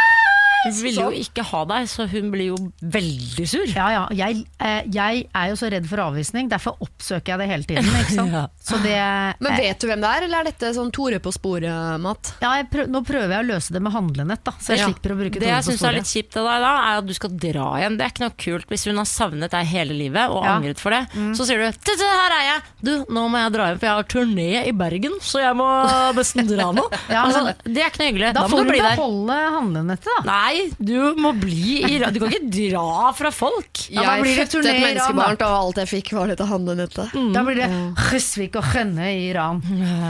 Hun 0.64 0.74
vil 0.82 0.96
jo 0.98 1.08
ikke 1.14 1.44
ha 1.52 1.60
deg, 1.70 1.86
så 1.90 2.06
hun 2.10 2.30
blir 2.32 2.48
jo 2.50 2.56
veldig 2.82 3.46
sur. 3.48 3.66
Ja, 3.70 3.88
ja. 3.94 4.02
Jeg, 4.18 4.42
eh, 4.58 4.82
jeg 4.92 5.26
er 5.34 5.48
jo 5.52 5.56
så 5.60 5.70
redd 5.70 5.86
for 5.88 6.02
avvisning, 6.02 6.48
derfor 6.50 6.76
oppsøker 6.84 7.34
jeg 7.34 7.38
det 7.38 7.48
hele 7.50 7.68
tiden. 7.68 7.90
Ikke 8.02 8.16
sant? 8.16 8.32
Ja. 8.38 8.46
Så 8.60 8.76
det, 8.82 8.96
Men 9.40 9.54
vet 9.56 9.78
du 9.80 9.86
hvem 9.88 10.02
det 10.02 10.08
er, 10.10 10.24
eller 10.26 10.40
er 10.42 10.48
dette 10.50 10.70
sånn 10.76 10.90
Tore 10.92 11.16
på 11.24 11.30
sporet-mat? 11.32 12.32
ja, 12.42 12.50
prøv, 12.70 12.88
nå 12.92 13.00
prøver 13.06 13.32
jeg 13.36 13.44
å 13.44 13.48
løse 13.48 13.72
det 13.72 13.80
med 13.82 13.92
handlenett, 13.94 14.42
da, 14.44 14.52
så 14.60 14.74
jeg 14.74 14.82
Ja. 14.82 14.88
slipper 14.90 15.14
å 15.14 15.16
bruke 15.18 15.40
Det 15.40 15.48
jeg 15.48 15.62
på 15.64 15.70
syns 15.72 15.84
er 15.88 15.96
litt 15.96 16.10
kjipt 16.10 16.36
av 16.36 16.44
deg 16.50 16.60
da, 16.66 16.72
er 16.90 16.98
at 17.00 17.06
du 17.08 17.14
skal 17.16 17.30
dra 17.46 17.68
igjen. 17.80 17.96
Det 17.98 18.04
er 18.04 18.12
ikke 18.12 18.24
noe 18.26 18.36
kult 18.44 18.68
hvis 18.68 18.84
hun 18.90 19.00
har 19.00 19.08
savnet 19.08 19.50
deg 19.54 19.66
hele 19.72 19.96
livet 19.96 20.28
og 20.34 20.44
Ja. 20.44 20.56
angret 20.58 20.78
for 20.82 20.90
det. 20.94 21.00
Så 21.38 21.46
sier 21.48 21.58
du 21.62 21.78
«Tete, 21.78 22.04
'her 22.04 22.34
er 22.36 22.44
jeg', 22.50 22.62
du, 22.82 22.92
nå 23.14 23.24
må 23.30 23.38
jeg 23.42 23.52
dra 23.56 23.66
hjem, 23.70 23.78
for 23.80 23.86
jeg 23.88 23.96
har 23.96 24.08
turné 24.12 24.50
i 24.68 24.72
Bergen, 24.72 25.16
så 25.24 25.40
jeg 25.40 25.54
må 25.56 25.68
nesten 26.18 26.46
dra 26.50 26.68
nå. 26.72 26.84
Ja, 27.08 27.24
altså, 27.24 27.54
det 27.64 27.80
er 27.82 27.88
ikke 27.90 28.02
noe 28.04 28.10
hyggelig. 28.12 28.34
Da, 28.34 28.42
Da, 28.42 28.48
får 28.48 28.64
du 28.64 28.72
beholde 28.76 29.38
handlenettet, 29.56 30.12
da. 30.18 30.22
Nei, 30.28 30.47
du 30.78 31.14
må 31.20 31.32
bli 31.38 31.78
i 31.86 31.98
Du 32.12 32.20
kan 32.20 32.30
ikke 32.32 32.50
dra 32.70 33.12
fra 33.16 33.30
folk. 33.34 33.84
Ja, 33.90 34.02
da 34.02 34.14
jeg 34.16 34.22
blir 34.24 34.34
det 34.36 34.44
fødte 34.44 34.60
turné 34.62 34.74
i 34.78 34.92
Iran, 34.94 35.18
og 35.18 35.42
alt 35.48 35.80
jeg 35.82 35.88
fikk 35.92 36.12
var 36.18 36.30
dette 36.32 36.46
handlenettet. 36.48 37.16
Da 37.34 37.42
blir 37.46 37.60
det 37.62 37.68
Husvik 38.10 38.56
og 38.60 38.64
Rønne 38.74 39.10
i 39.14 39.28
Iran. 39.30 39.60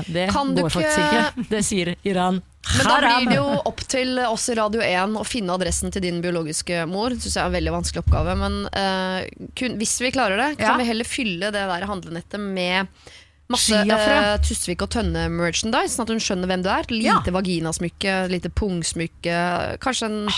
Det 0.09 0.29
Kan 0.35 0.55
går 0.57 0.71
faktisk 0.71 0.99
ikke- 0.99 1.25
ikke. 1.33 1.49
Det 1.51 1.65
sier 1.65 1.95
Iran. 2.05 2.43
Men 2.77 2.85
da 2.87 2.97
blir 3.01 3.29
det 3.31 3.37
jo 3.39 3.47
opp 3.71 3.81
til 3.89 4.19
oss 4.29 4.49
i 4.53 4.55
Radio 4.59 4.83
1 4.85 5.15
å 5.17 5.25
finne 5.25 5.55
adressen 5.55 5.91
til 5.91 6.03
din 6.05 6.21
biologiske 6.21 6.83
mor. 6.91 7.11
Det 7.15 7.23
synes 7.23 7.37
jeg 7.39 7.43
er 7.43 7.47
en 7.47 7.57
veldig 7.57 7.73
vanskelig 7.73 8.03
oppgave. 8.05 8.35
Men 8.37 8.59
uh, 8.67 9.23
kun, 9.57 9.79
hvis 9.81 9.95
vi 10.05 10.11
klarer 10.13 10.37
det, 10.37 10.59
kan 10.59 10.75
Ja. 10.75 10.77
vi 10.77 10.85
heller 10.91 11.05
fylle 11.09 11.49
det 11.51 11.65
der 11.65 11.87
handlenettet 11.89 12.39
med 12.41 12.89
masse 13.51 13.73
uh, 13.81 14.37
Tusvik 14.45 14.83
og 14.85 14.91
Tønne-merchandise, 14.93 15.95
sånn 15.97 16.05
at 16.07 16.13
hun 16.15 16.21
skjønner 16.23 16.51
hvem 16.51 16.63
du 16.65 16.69
er. 16.73 16.89
Lite 16.93 17.05
Ja. 17.09 17.19
vaginasmykke, 17.35 18.17
lite 18.33 18.51
pungsmykke. 18.51 19.39
Kanskje 19.81 20.11
en 20.11 20.29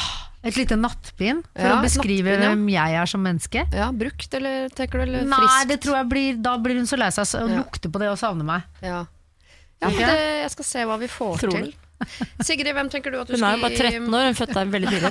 Et 0.42 0.56
lite 0.56 0.72
nattbind 0.80 1.42
for 1.52 1.66
Ja, 1.68 1.74
å 1.76 1.82
beskrive 1.84 2.32
nattbind, 2.38 2.42
ja. 2.46 2.50
hvem 2.54 2.68
jeg 2.72 2.94
er 3.02 3.06
som 3.06 3.20
menneske. 3.22 3.66
ja, 3.76 3.90
brukt, 3.92 4.32
eller 4.34 4.68
tenker 4.72 4.98
du? 4.98 5.02
Eller 5.10 5.24
Nei, 5.28 5.36
friskt? 5.36 5.68
det 5.68 5.80
tror 5.84 5.96
jeg 5.98 6.08
blir, 6.08 6.38
da 6.40 6.54
blir 6.56 6.76
hun 6.80 6.86
så 6.88 6.96
lei 6.96 7.10
seg 7.12 7.34
og 7.42 7.50
lukter 7.58 7.90
på 7.92 7.98
det 8.00 8.08
og 8.08 8.16
savner 8.18 8.44
meg. 8.44 8.62
Ja, 8.80 9.04
ja 9.82 9.88
det, 9.90 10.16
jeg 10.46 10.50
skal 10.56 10.64
se 10.64 10.84
hva 10.88 10.96
vi 10.98 11.08
får 11.08 11.38
til. 11.44 11.74
Sigrid, 12.46 12.72
hvem 12.76 12.90
tenker 12.92 13.12
du 13.14 13.20
at 13.20 13.30
du 13.30 13.36
skal 13.36 13.44
Hun 13.44 13.48
er 13.50 13.56
jo 13.58 13.64
bare 13.64 13.90
13 13.90 14.14
år, 14.18 14.26
hun 14.30 14.38
fødte 14.38 14.56
deg 14.58 14.74
veldig 14.74 14.92
tidlig. 14.94 15.10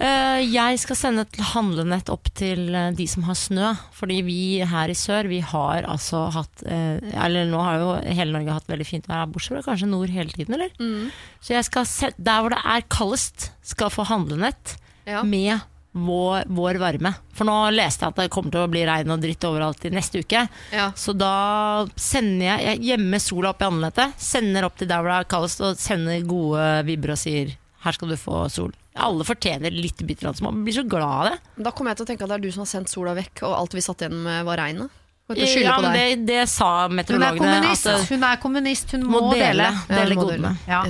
uh, 0.00 0.40
jeg 0.60 0.80
skal 0.82 0.98
sende 1.00 1.24
et 1.26 1.40
handlenett 1.52 2.12
opp 2.12 2.30
til 2.38 2.68
eh, 2.74 2.90
de 2.96 3.06
som 3.10 3.26
har 3.28 3.38
snø. 3.38 3.72
Fordi 3.96 4.20
vi 4.26 4.38
her 4.66 4.92
i 4.92 4.96
sør, 4.98 5.28
vi 5.30 5.40
har 5.44 5.88
altså 5.90 6.26
hatt 6.34 6.64
uh, 6.66 6.98
Eller 7.26 7.48
nå 7.50 7.60
har 7.64 7.80
jo 7.82 7.90
hele 8.08 8.34
Norge 8.36 8.56
hatt 8.60 8.70
veldig 8.70 8.88
fint 8.88 9.10
vær, 9.10 9.26
bortsett 9.32 9.58
fra 9.58 9.66
kanskje 9.72 9.90
nord 9.90 10.12
hele 10.14 10.32
tiden, 10.34 10.56
eller? 10.56 10.70
Mm. 10.80 11.10
Så 11.44 11.56
jeg 11.56 11.66
skal 11.68 11.88
se, 11.88 12.12
der 12.18 12.40
hvor 12.44 12.54
det 12.54 12.62
er 12.64 12.86
kaldest, 12.92 13.50
skal 13.74 13.92
få 13.94 14.06
handlenett 14.10 14.76
Ja. 15.08 15.22
med 15.26 15.58
vår, 15.92 16.44
vår 16.46 16.78
varme. 16.78 17.10
For 17.34 17.48
nå 17.48 17.54
leste 17.74 18.04
jeg 18.06 18.14
at 18.14 18.20
det 18.22 18.28
kommer 18.30 18.54
til 18.54 18.62
å 18.64 18.70
bli 18.70 18.84
regn 18.86 19.10
og 19.10 19.22
dritt 19.24 19.46
overalt 19.48 19.84
i 19.88 19.92
neste 19.94 20.22
uke. 20.22 20.44
Ja. 20.74 20.90
Så 20.94 21.14
da 21.18 21.86
sender 21.98 22.46
jeg, 22.52 22.66
jeg 22.68 22.84
gjemmer 22.92 23.22
sola 23.24 23.50
opp 23.54 23.64
i 23.64 23.66
handlenettet, 23.68 24.14
sender 24.22 24.68
opp 24.68 24.78
til 24.78 24.90
der 24.90 25.02
hvor 25.02 25.10
det 25.10 25.18
er 25.24 25.30
kaldest, 25.34 25.64
og 25.66 25.80
sender 25.82 26.22
gode 26.28 26.68
vibber 26.86 27.16
og 27.16 27.20
sier 27.20 27.56
her 27.80 27.96
skal 27.96 28.12
du 28.12 28.16
få 28.20 28.44
sol. 28.52 28.72
Alle 29.00 29.24
fortjener 29.24 29.72
litt 29.72 30.02
bitte 30.04 30.26
litt. 30.26 30.40
Man 30.44 30.62
blir 30.66 30.74
så 30.76 30.82
glad 30.84 31.02
av 31.08 31.28
det. 31.30 31.36
Da 31.64 31.70
kommer 31.72 31.94
jeg 31.94 32.00
til 32.00 32.06
å 32.06 32.10
tenke 32.10 32.26
at 32.26 32.32
det 32.34 32.38
er 32.40 32.42
du 32.44 32.50
som 32.52 32.66
har 32.66 32.70
sendt 32.74 32.90
sola 32.92 33.14
vekk, 33.16 33.44
og 33.48 33.54
alt 33.56 33.76
vi 33.78 33.84
satt 33.84 34.02
igjen 34.04 34.18
med 34.26 34.44
var 34.48 34.60
regnet. 34.60 34.96
Ja, 35.30 35.76
men 35.78 35.92
det, 35.94 36.26
det 36.26 36.40
sa 36.50 36.88
Hun 36.88 36.90
er 36.90 36.96
meteorologene. 36.98 37.38
kommunist, 37.38 37.86
At 37.86 38.08
hun, 38.10 38.24
er 38.26 38.40
kommunist, 38.42 38.90
hun 38.96 39.04
må 39.06 39.20
må 39.22 39.30
dele. 39.30 39.68
dele, 39.86 40.00
dele 40.00 40.16
godene. 40.18 40.50
Ja. 40.66 40.80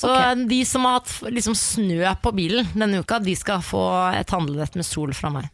Ja. 0.00 0.06
Så 0.06 0.10
okay. 0.16 0.44
de 0.48 0.64
som 0.64 0.84
har 0.88 1.00
hatt 1.00 1.12
liksom, 1.28 1.54
snø 1.54 2.14
på 2.22 2.32
bilen 2.32 2.68
denne 2.72 3.02
uka, 3.04 3.18
de 3.20 3.36
skal 3.36 3.60
få 3.64 3.84
et 4.16 4.30
handlenett 4.32 4.78
med 4.80 4.88
sol 4.88 5.12
fra 5.16 5.32
meg. 5.34 5.50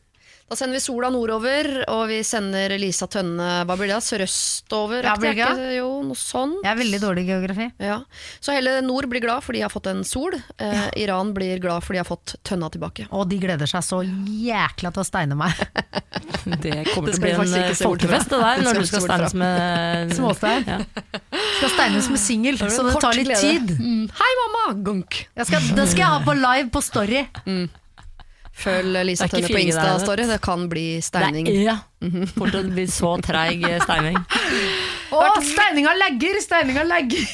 Da 0.46 0.54
sender 0.54 0.78
vi 0.78 0.80
sola 0.84 1.08
nordover, 1.10 1.66
og 1.90 2.04
vi 2.06 2.20
sender 2.22 2.70
Lisa 2.78 3.08
Tønne 3.10 3.64
det? 3.66 3.96
Sørøstover? 4.06 5.02
Ja, 5.02 5.16
ikke? 5.18 5.32
Ikke- 5.34 5.74
Jo, 5.74 6.02
noe. 6.06 6.14
Jeg 6.62 6.70
er 6.70 6.78
veldig 6.78 7.00
dårlig 7.02 7.24
i 7.24 7.32
geografi. 7.32 7.72
Ja. 7.80 8.04
Så 8.40 8.54
hele 8.54 8.80
nord 8.80 9.08
blir 9.10 9.20
glad 9.20 9.42
fordi 9.42 9.58
de 9.58 9.62
har 9.62 9.70
fått 9.70 9.88
en 9.88 10.04
sol. 10.04 10.34
Eh, 10.56 10.90
Iran 11.02 11.34
blir 11.34 11.58
glad 11.58 11.82
fordi 11.82 11.98
de 11.98 12.04
har 12.04 12.16
fått 12.16 12.36
tønna 12.44 12.70
tilbake. 12.70 13.08
Og 13.10 13.28
de 13.28 13.40
gleder 13.40 13.66
seg 13.66 13.82
så 13.82 14.04
jækla 14.06 14.92
til 14.92 15.02
å 15.02 15.04
steine 15.04 15.34
meg. 15.34 15.50
Det 16.62 16.74
kommer 16.92 17.10
Det 17.10 17.16
til 17.16 17.18
å 17.18 17.24
bli 17.24 17.32
en 17.34 17.54
eh, 17.60 17.72
folkefest 17.78 18.30
det 18.30 18.38
der, 18.42 18.60
når 18.62 18.78
du 18.78 18.86
skal 18.86 19.02
steines 19.06 19.34
med 19.40 20.12
Småstein. 20.18 20.68
Ja. 20.68 20.78
Skal 21.56 21.72
steines 21.74 22.10
med 22.12 22.22
singel, 22.22 22.60
så 22.60 22.84
det 22.86 22.94
tar 23.02 23.18
litt 23.18 23.32
tid. 23.34 23.72
Mm. 23.80 24.04
Hei, 24.20 24.30
mamma! 24.42 24.62
Gunk. 24.86 25.18
Skal, 25.42 25.66
det 25.76 25.88
skal 25.90 26.04
jeg 26.04 26.12
ha 26.14 26.22
på 26.26 26.36
live 26.38 26.70
på 26.74 26.82
Story. 26.84 27.24
Følg 28.56 29.02
Lisa 29.04 29.26
Tønne 29.28 29.50
på 29.52 29.60
Insta-story. 29.60 30.28
Det 30.30 30.38
kan 30.44 30.64
bli 30.70 30.86
steining. 31.04 31.48
Det 31.50 31.58
er, 31.58 31.66
ja. 31.66 31.76
Fort 32.36 32.56
å 32.56 32.62
bli 32.70 32.86
så 32.88 33.16
treig 33.24 33.66
steining. 33.84 34.16
Å, 35.16 35.26
steininga 35.44 35.92
legger! 36.00 36.40
Steininga 36.42 36.86
lagger! 36.88 37.26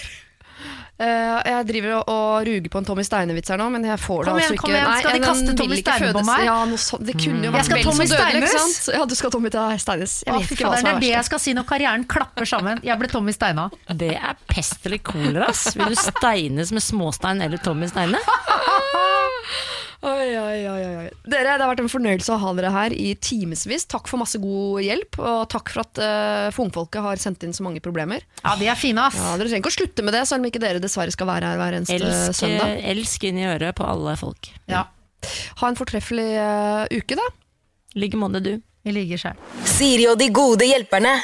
Eh, 1.02 1.38
jeg 1.50 1.66
driver 1.66 1.94
og, 1.98 2.10
og 2.12 2.46
ruger 2.46 2.68
på 2.70 2.80
en 2.82 2.86
Tommy 2.86 3.02
Steine-vits 3.06 3.50
her 3.50 3.58
nå, 3.58 3.66
men 3.74 3.86
jeg 3.88 3.98
får 3.98 4.20
det 4.22 4.28
Kom 4.28 4.38
altså 4.38 4.54
ikke. 4.54 4.62
kom 4.62 4.74
igjen. 4.76 4.92
Skal 5.02 5.16
de 5.16 5.22
kaste 5.24 5.54
Tommy 5.58 5.78
Steine 5.80 6.10
på 6.14 6.22
meg? 6.28 6.44
Ja, 6.46 6.56
noe 6.70 6.82
sånt. 6.84 7.06
Det 7.08 7.16
kunne 7.18 7.48
jo 7.48 7.54
vært 7.56 7.68
skal 7.68 7.78
vel 7.80 7.84
så 7.84 7.90
Tommy 7.90 8.06
dødelig, 8.12 8.42
ikke 8.42 8.52
sant? 8.62 8.90
Ja, 8.94 9.02
du 9.10 9.14
skal 9.18 9.34
Tommy 9.34 9.52
Steines. 9.82 10.14
Jeg 10.26 10.36
vet 10.38 10.54
ikke 10.56 10.68
hva 10.68 10.76
som 10.78 10.86
er 10.86 10.86
verst. 10.86 10.86
det 10.86 10.92
er 10.94 11.02
det 11.06 11.12
jeg 11.16 11.28
skal 11.30 11.42
si 11.46 11.56
når 11.58 11.68
karrieren 11.72 12.06
klapper 12.16 12.48
sammen. 12.52 12.82
Jeg 12.86 12.98
ble 13.02 13.10
Tommy 13.12 13.34
Steina. 13.34 13.68
Det 13.88 14.12
er 14.14 14.38
pest 14.52 14.86
eller 14.86 15.02
kolera, 15.02 15.50
ass. 15.50 15.66
Vil 15.76 15.90
du 15.90 15.98
steines 15.98 16.72
med 16.76 16.86
småstein 16.86 17.42
eller 17.42 17.58
Tommy 17.62 17.90
Steine? 17.90 18.22
Oi, 20.02 20.30
oi, 20.34 20.62
oi, 20.66 20.84
oi. 20.98 21.10
Dere, 21.30 21.52
Det 21.54 21.62
har 21.62 21.70
vært 21.70 21.80
en 21.84 21.90
fornøyelse 21.92 22.32
å 22.34 22.38
ha 22.42 22.52
dere 22.58 22.72
her 22.74 22.94
i 22.96 23.12
timevis. 23.22 23.84
Takk 23.86 24.08
for 24.10 24.18
masse 24.18 24.40
god 24.42 24.80
hjelp, 24.82 25.18
og 25.22 25.44
takk 25.52 25.70
for 25.70 25.84
at 25.84 26.00
uh, 26.02 26.48
fungfolket 26.56 27.04
har 27.04 27.20
sendt 27.22 27.44
inn 27.46 27.54
så 27.54 27.62
mange 27.62 27.78
problemer. 27.84 28.24
Ja, 28.42 28.56
de 28.58 28.66
er 28.72 28.78
fine, 28.80 29.04
ass. 29.06 29.14
Ja, 29.20 29.36
Dere 29.38 29.46
trenger 29.52 29.62
ikke 29.62 29.70
å 29.70 29.76
slutte 29.76 30.02
med 30.02 30.16
det, 30.16 30.24
selv 30.26 30.42
om 30.42 30.48
ikke 30.50 30.62
dere 30.64 30.82
dessverre 30.82 31.14
skal 31.14 31.30
være 31.30 31.52
her 31.52 31.60
hver 31.62 31.76
eneste 31.78 32.00
Elsk, 32.00 32.34
søndag. 32.40 32.74
elsk 32.94 33.28
inn 33.30 33.38
i 33.38 33.46
øret 33.52 33.78
på 33.78 33.86
alle 33.86 34.16
folk. 34.18 34.50
Ja, 34.72 34.88
Ha 35.62 35.68
en 35.70 35.78
fortreffelig 35.78 36.26
uh, 36.34 36.82
uke, 36.90 37.14
da. 37.14 37.28
I 37.94 38.02
like 38.02 38.18
måte, 38.18 38.42
du. 38.42 38.56
vi 38.82 38.90
ligger 38.96 39.20
sjæl. 39.22 39.38
Siri 39.70 40.08
og 40.10 40.18
de 40.18 40.26
gode 40.34 40.66
hjelperne. 40.66 41.14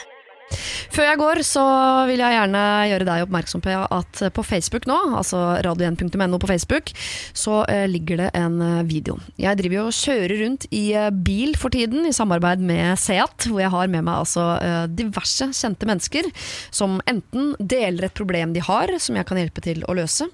Før 0.95 1.05
jeg 1.05 1.21
går, 1.21 1.41
så 1.47 1.65
vil 2.09 2.23
jeg 2.23 2.35
gjerne 2.35 2.63
gjøre 2.91 3.07
deg 3.09 3.25
oppmerksom 3.27 3.63
på 3.65 3.75
at 3.75 4.23
på 4.35 4.45
Facebook 4.47 4.89
nå, 4.89 4.97
altså 5.19 5.59
radio1.no 5.65 6.41
på 6.41 6.51
Facebook, 6.51 6.93
så 7.37 7.61
eh, 7.71 7.85
ligger 7.91 8.23
det 8.23 8.31
en 8.39 8.57
eh, 8.65 8.87
video. 8.89 9.19
Jeg 9.41 9.61
driver 9.61 9.79
jo 9.79 9.85
og 9.91 9.99
kjører 9.99 10.35
rundt 10.43 10.67
i 10.75 10.85
eh, 10.97 11.11
bil 11.13 11.55
for 11.61 11.75
tiden, 11.75 12.09
i 12.09 12.15
samarbeid 12.17 12.65
med 12.65 12.99
Seat, 13.01 13.49
hvor 13.51 13.63
jeg 13.63 13.73
har 13.75 13.93
med 13.93 14.07
meg 14.09 14.25
altså 14.25 14.47
diverse 14.91 15.51
kjente 15.55 15.87
mennesker 15.89 16.27
som 16.75 16.99
enten 17.11 17.53
deler 17.59 18.09
et 18.09 18.17
problem 18.17 18.55
de 18.57 18.65
har, 18.65 18.91
som 19.03 19.19
jeg 19.19 19.29
kan 19.29 19.41
hjelpe 19.41 19.65
til 19.65 19.85
å 19.87 19.97
løse, 19.99 20.27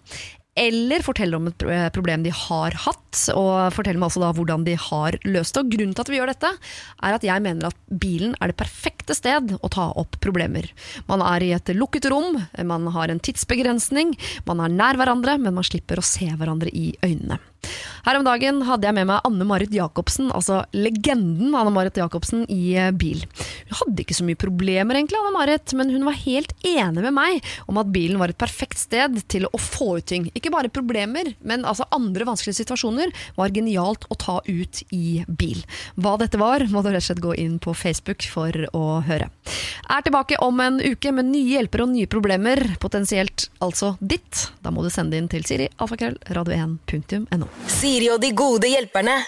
eller 0.55 1.03
fortelle 1.03 1.39
om 1.39 1.49
et 1.51 1.65
problem 1.95 2.23
de 2.25 2.33
har 2.35 2.77
hatt, 2.85 3.01
og 3.35 3.75
fortelle 3.75 3.99
meg 4.01 4.11
også 4.11 4.23
da 4.23 4.33
hvordan 4.37 4.67
de 4.67 4.77
har 4.79 5.19
løst 5.27 5.57
det. 5.57 5.65
Og 5.65 5.73
grunnen 5.75 5.95
til 5.97 6.05
at 6.05 6.13
vi 6.13 6.21
gjør 6.21 6.33
dette, 6.33 6.51
er 7.03 7.17
at 7.17 7.27
jeg 7.27 7.45
mener 7.45 7.71
at 7.71 7.81
bilen 7.91 8.37
er 8.41 8.51
det 8.51 8.59
perfekte 8.61 9.17
sted 9.19 9.57
å 9.59 9.73
ta 9.73 9.91
opp 10.01 10.19
problemer. 10.25 10.71
Man 11.11 11.25
er 11.27 11.47
i 11.47 11.53
et 11.57 11.75
lukket 11.75 12.09
rom, 12.13 12.39
man 12.63 12.87
har 12.95 13.11
en 13.11 13.23
tidsbegrensning, 13.23 14.15
man 14.47 14.63
er 14.63 14.75
nær 14.75 15.01
hverandre, 15.01 15.39
men 15.43 15.59
man 15.59 15.67
slipper 15.67 16.01
å 16.01 16.07
se 16.07 16.31
hverandre 16.31 16.71
i 16.71 16.93
øynene. 17.05 17.41
Her 18.05 18.19
om 18.19 18.27
dagen 18.27 18.61
hadde 18.69 18.85
jeg 18.85 18.97
med 18.99 19.09
meg 19.09 19.25
Anne 19.25 19.47
Marit 19.49 19.73
Jacobsen, 19.73 20.29
altså 20.37 20.61
legenden 20.77 21.55
Anne 21.57 21.73
Marit 21.73 21.97
Jacobsen, 21.97 22.45
i 22.53 22.75
eh, 22.77 22.91
bil. 22.93 23.23
Hun 23.71 23.79
hadde 23.81 24.05
ikke 24.05 24.17
så 24.19 24.27
mye 24.27 24.41
problemer 24.41 24.99
egentlig, 24.99 25.17
Anne 25.21 25.33
Marit, 25.33 25.73
men 25.79 25.93
hun 25.93 26.05
var 26.05 26.19
helt 26.21 26.53
enig 26.69 27.05
med 27.07 27.15
meg 27.17 27.55
om 27.71 27.81
at 27.81 27.93
bilen 27.95 28.21
var 28.21 28.33
et 28.33 28.41
perfekt 28.41 28.83
sted 28.83 29.17
til 29.33 29.49
å 29.49 29.61
få 29.61 29.95
ut 29.99 30.09
ting. 30.11 30.29
Ikke 30.37 30.53
bare 30.53 30.73
problemer, 30.73 31.33
men 31.41 31.65
altså 31.65 31.89
andre 31.97 32.29
vanskelige 32.29 32.61
situasjoner 32.61 33.15
var 33.39 33.55
genialt 33.57 34.05
å 34.13 34.19
ta 34.21 34.37
ut 34.45 34.83
i 34.93 35.25
bil. 35.29 35.65
Hva 35.97 36.19
dette 36.21 36.41
var, 36.41 36.67
må 36.69 36.85
du 36.85 36.91
rett 36.93 37.01
og 37.01 37.09
slett 37.09 37.25
gå 37.25 37.33
inn 37.41 37.57
på 37.63 37.73
Facebook 37.79 38.29
for 38.29 38.67
å 38.77 38.85
høre. 39.09 39.31
Er 39.89 40.05
tilbake 40.05 40.37
om 40.45 40.61
en 40.61 40.81
uke 40.85 41.13
med 41.15 41.31
nye 41.33 41.57
hjelpere 41.57 41.89
og 41.89 41.95
nye 41.95 42.11
problemer, 42.11 42.61
potensielt 42.85 43.49
altså 43.65 43.95
ditt. 44.01 44.51
Da 44.61 44.75
må 44.75 44.85
du 44.85 44.93
sende 44.93 45.17
inn 45.17 45.31
til 45.33 45.49
Siri, 45.49 45.71
alfakrøll, 45.81 46.21
radio1.no. 46.37 47.54
Siri 47.69 48.11
og 48.13 48.23
de 48.23 48.33
gode 48.37 48.69
hjelperne. 48.71 49.19